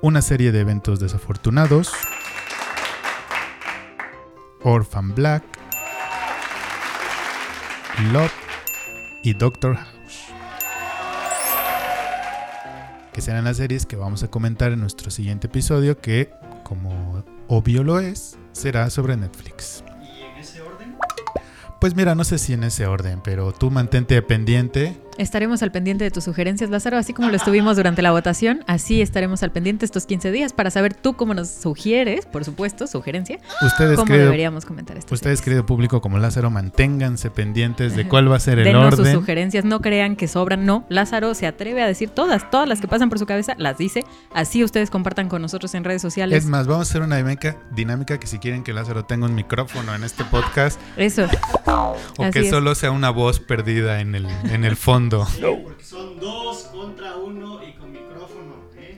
una 0.01 0.21
serie 0.21 0.51
de 0.51 0.59
eventos 0.61 0.99
desafortunados, 0.99 1.91
Orphan 4.61 5.15
Black, 5.15 5.43
Lot 7.99 8.31
y 9.23 9.33
Doctor 9.33 9.75
House 9.75 10.33
que 13.11 13.21
serán 13.21 13.43
las 13.43 13.57
series 13.57 13.85
que 13.85 13.97
vamos 13.97 14.23
a 14.23 14.29
comentar 14.29 14.71
en 14.71 14.79
nuestro 14.79 15.11
siguiente 15.11 15.47
episodio 15.47 15.97
que, 15.97 16.31
como 16.63 17.25
obvio 17.49 17.83
lo 17.83 17.99
es, 17.99 18.37
será 18.53 18.89
sobre 18.89 19.17
Netflix. 19.17 19.83
¿Y 20.01 20.21
en 20.21 20.37
ese 20.37 20.61
orden? 20.61 20.95
Pues 21.81 21.95
mira, 21.95 22.15
no 22.15 22.23
sé 22.23 22.37
si 22.37 22.53
en 22.53 22.63
ese 22.63 22.85
orden, 22.87 23.19
pero 23.21 23.51
tú 23.51 23.69
mantente 23.71 24.21
pendiente 24.21 24.97
Estaremos 25.19 25.61
al 25.63 25.71
pendiente 25.73 26.05
de 26.05 26.11
tus 26.11 26.23
sugerencias, 26.23 26.69
Lázaro, 26.69 26.97
así 26.97 27.11
como 27.13 27.27
lo 27.29 27.35
estuvimos 27.35 27.75
durante 27.75 28.01
la 28.01 28.11
votación. 28.11 28.63
Así 28.67 29.01
estaremos 29.01 29.43
al 29.43 29.51
pendiente 29.51 29.83
estos 29.83 30.05
15 30.05 30.31
días 30.31 30.53
para 30.53 30.71
saber 30.71 30.93
tú 30.93 31.17
cómo 31.17 31.33
nos 31.33 31.49
sugieres, 31.49 32.25
por 32.25 32.45
supuesto, 32.45 32.87
sugerencia, 32.87 33.37
Ustedes, 33.61 33.97
cómo 33.97 34.05
querido, 34.07 34.25
deberíamos 34.27 34.63
comentar 34.63 34.97
esto. 34.97 35.13
ustedes, 35.13 35.41
querido 35.41 35.65
público, 35.65 35.99
como 35.99 36.19
Lázaro, 36.19 36.49
manténganse 36.49 37.29
pendientes 37.31 37.97
de 37.97 38.07
cuál 38.07 38.31
va 38.31 38.37
a 38.37 38.39
ser 38.39 38.59
el 38.59 38.63
Denos 38.63 38.91
sus 38.91 39.01
orden. 39.01 39.13
sugerencias, 39.13 39.65
no 39.65 39.81
crean 39.81 40.15
que 40.15 40.29
sobran. 40.29 40.65
No, 40.65 40.85
Lázaro 40.87 41.33
se 41.33 41.47
atreve 41.47 41.83
a 41.83 41.87
decir 41.87 42.09
todas, 42.11 42.49
todas 42.49 42.69
las 42.69 42.79
que 42.79 42.87
pasan 42.87 43.09
por 43.09 43.19
su 43.19 43.25
cabeza, 43.25 43.55
las 43.57 43.77
dice. 43.77 44.05
Así 44.33 44.63
ustedes 44.63 44.89
compartan 44.89 45.27
con 45.27 45.41
nosotros 45.41 45.75
en 45.75 45.83
redes 45.83 46.01
sociales. 46.01 46.45
Es 46.45 46.49
más, 46.49 46.65
vamos 46.65 46.87
a 46.87 46.91
hacer 46.91 47.01
una 47.01 47.17
dinámica, 47.17 47.57
dinámica 47.71 48.17
que 48.21 48.27
si 48.27 48.39
quieren 48.39 48.63
que 48.63 48.71
Lázaro 48.71 49.03
tenga 49.03 49.25
un 49.25 49.35
micrófono 49.35 49.93
en 49.93 50.05
este 50.05 50.23
podcast 50.23 50.79
Eso. 50.95 51.27
o 51.65 51.97
Así 52.19 52.31
que 52.31 52.39
es. 52.39 52.49
solo 52.49 52.73
sea 52.73 52.91
una 52.91 53.09
voz 53.09 53.41
perdida 53.41 53.99
en 53.99 54.15
el, 54.15 54.25
en 54.49 54.63
el 54.63 54.77
fondo. 54.77 55.08
Porque 55.63 55.83
son 55.83 56.19
dos 56.19 56.63
contra 56.73 57.15
uno 57.17 57.61
y 57.63 57.73
con 57.73 57.91
micrófono. 57.91 58.55
¿eh? 58.77 58.97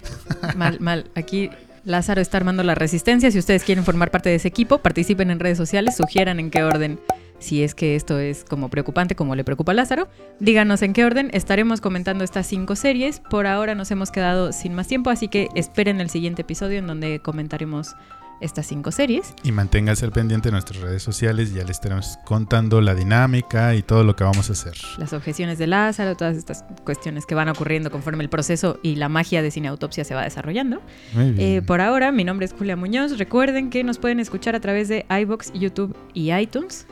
Mal, 0.55 0.79
mal. 0.79 1.09
Aquí 1.15 1.49
Lázaro 1.83 2.21
está 2.21 2.37
armando 2.37 2.63
la 2.63 2.75
resistencia. 2.75 3.31
Si 3.31 3.39
ustedes 3.39 3.63
quieren 3.63 3.83
formar 3.83 4.11
parte 4.11 4.29
de 4.29 4.35
ese 4.35 4.47
equipo, 4.47 4.79
participen 4.79 5.31
en 5.31 5.39
redes 5.39 5.57
sociales, 5.57 5.95
sugieran 5.97 6.39
en 6.39 6.51
qué 6.51 6.63
orden. 6.63 6.99
Si 7.39 7.63
es 7.63 7.73
que 7.73 7.95
esto 7.95 8.19
es 8.19 8.43
como 8.43 8.69
preocupante, 8.69 9.15
como 9.15 9.33
le 9.35 9.43
preocupa 9.43 9.71
a 9.71 9.75
Lázaro, 9.75 10.07
díganos 10.39 10.83
en 10.83 10.93
qué 10.93 11.05
orden. 11.05 11.31
Estaremos 11.33 11.81
comentando 11.81 12.23
estas 12.23 12.45
cinco 12.45 12.75
series. 12.75 13.19
Por 13.19 13.47
ahora 13.47 13.73
nos 13.73 13.89
hemos 13.89 14.11
quedado 14.11 14.51
sin 14.51 14.75
más 14.75 14.87
tiempo, 14.87 15.09
así 15.09 15.27
que 15.27 15.49
esperen 15.55 16.01
el 16.01 16.11
siguiente 16.11 16.43
episodio 16.43 16.77
en 16.77 16.85
donde 16.85 17.19
comentaremos 17.19 17.95
estas 18.41 18.67
cinco 18.67 18.91
series. 18.91 19.33
Y 19.43 19.51
manténganse 19.51 20.05
al 20.05 20.11
pendiente 20.11 20.49
de 20.49 20.53
nuestras 20.53 20.81
redes 20.81 21.03
sociales. 21.03 21.53
Ya 21.53 21.61
les 21.61 21.71
estaremos 21.71 22.17
contando 22.25 22.81
la 22.81 22.95
dinámica 22.95 23.75
y 23.75 23.81
todo 23.81 24.03
lo 24.03 24.15
que 24.15 24.23
vamos 24.23 24.49
a 24.49 24.53
hacer. 24.53 24.73
Las 24.97 25.13
objeciones 25.13 25.57
de 25.57 25.67
Lázaro, 25.67 26.15
todas 26.15 26.35
estas 26.35 26.65
cuestiones 26.83 27.25
que 27.25 27.35
van 27.35 27.49
ocurriendo 27.49 27.91
conforme 27.91 28.23
el 28.23 28.29
proceso 28.29 28.79
y 28.83 28.95
la 28.95 29.09
magia 29.09 29.41
de 29.41 29.51
cineautopsia 29.51 30.03
se 30.03 30.15
va 30.15 30.23
desarrollando. 30.23 30.81
Muy 31.13 31.31
bien. 31.31 31.57
Eh, 31.57 31.61
por 31.61 31.81
ahora, 31.81 32.11
mi 32.11 32.23
nombre 32.23 32.45
es 32.45 32.53
Julia 32.53 32.75
Muñoz. 32.75 33.17
Recuerden 33.17 33.69
que 33.69 33.83
nos 33.83 33.97
pueden 33.97 34.19
escuchar 34.19 34.55
a 34.55 34.59
través 34.59 34.87
de 34.89 35.05
iBox, 35.09 35.53
YouTube 35.53 35.95
y 36.13 36.33
iTunes. 36.33 36.87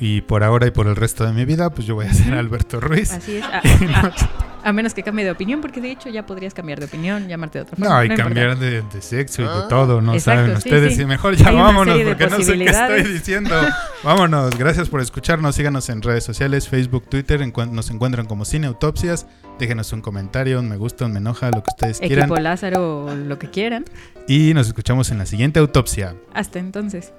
Y 0.00 0.20
por 0.20 0.44
ahora 0.44 0.66
y 0.66 0.70
por 0.70 0.86
el 0.86 0.94
resto 0.96 1.24
de 1.26 1.32
mi 1.32 1.44
vida, 1.44 1.70
pues 1.70 1.86
yo 1.86 1.94
voy 1.96 2.06
a 2.06 2.12
ser 2.14 2.34
Alberto 2.34 2.78
Ruiz. 2.80 3.10
Así 3.12 3.36
es. 3.38 3.44
A, 3.44 3.58
a- 4.06 4.12
a 4.64 4.72
menos 4.72 4.92
que 4.92 5.02
cambie 5.04 5.24
de 5.24 5.30
opinión, 5.30 5.60
porque 5.60 5.80
de 5.80 5.90
hecho 5.90 6.08
ya 6.10 6.26
podrías 6.26 6.52
cambiar 6.52 6.78
de 6.80 6.86
opinión, 6.86 7.26
llamarte 7.28 7.58
de 7.58 7.62
otra 7.62 7.76
forma. 7.76 7.94
No, 7.94 8.04
y 8.04 8.08
cambiar 8.16 8.58
de, 8.58 8.82
de 8.82 9.00
sexo 9.02 9.42
y 9.42 9.44
de 9.46 9.68
todo, 9.68 10.00
¿no 10.02 10.12
Exacto, 10.14 10.40
saben 10.42 10.60
sí, 10.60 10.68
ustedes? 10.68 10.96
sí. 10.96 11.02
Y 11.02 11.06
mejor 11.06 11.36
ya 11.36 11.48
Hay 11.48 11.56
vámonos, 11.56 11.96
porque 12.02 12.26
no 12.26 12.40
sé 12.42 12.58
qué 12.58 12.64
estoy 12.64 13.02
diciendo. 13.12 13.54
vámonos, 14.04 14.58
gracias 14.58 14.88
por 14.88 15.00
escucharnos. 15.00 15.54
Síganos 15.54 15.88
en 15.88 16.02
redes 16.02 16.24
sociales, 16.24 16.68
Facebook, 16.68 17.08
Twitter. 17.08 17.40
nos 17.70 17.90
encuentran 17.90 18.26
como 18.26 18.44
Cine 18.44 18.66
Autopsias. 18.66 19.26
Déjenos 19.58 19.92
un 19.92 20.02
comentario, 20.02 20.58
un 20.60 20.68
me 20.68 20.76
gusta, 20.76 21.06
un 21.06 21.12
me 21.12 21.18
enoja, 21.18 21.46
lo 21.50 21.62
que 21.62 21.70
ustedes 21.70 21.98
quieran. 22.00 22.24
Equipo 22.26 22.40
Lázaro 22.40 23.14
lo 23.14 23.38
que 23.38 23.50
quieran. 23.50 23.84
Y 24.26 24.52
nos 24.54 24.66
escuchamos 24.66 25.10
en 25.12 25.18
la 25.18 25.26
siguiente 25.26 25.60
autopsia. 25.60 26.14
Hasta 26.34 26.58
entonces. 26.58 27.12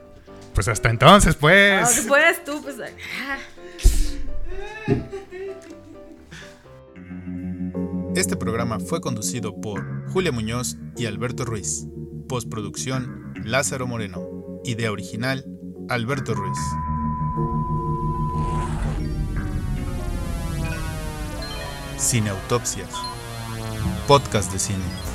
Pues 0.59 0.67
hasta 0.67 0.89
entonces, 0.89 1.35
pues. 1.35 1.87
Ah, 1.87 2.01
puedes 2.05 2.43
tú, 2.43 2.61
pues. 2.61 2.75
ah. 2.81 3.37
Este 8.13 8.35
programa 8.35 8.81
fue 8.81 8.99
conducido 8.99 9.55
por 9.61 10.11
Julia 10.11 10.33
Muñoz 10.33 10.75
y 10.97 11.05
Alberto 11.05 11.45
Ruiz. 11.45 11.85
Postproducción, 12.27 13.31
Lázaro 13.45 13.87
Moreno. 13.87 14.27
Idea 14.65 14.91
original, 14.91 15.45
Alberto 15.87 16.33
Ruiz. 16.33 16.59
Cineautopsias. 21.97 22.91
Podcast 24.09 24.51
de 24.51 24.59
cine. 24.59 25.08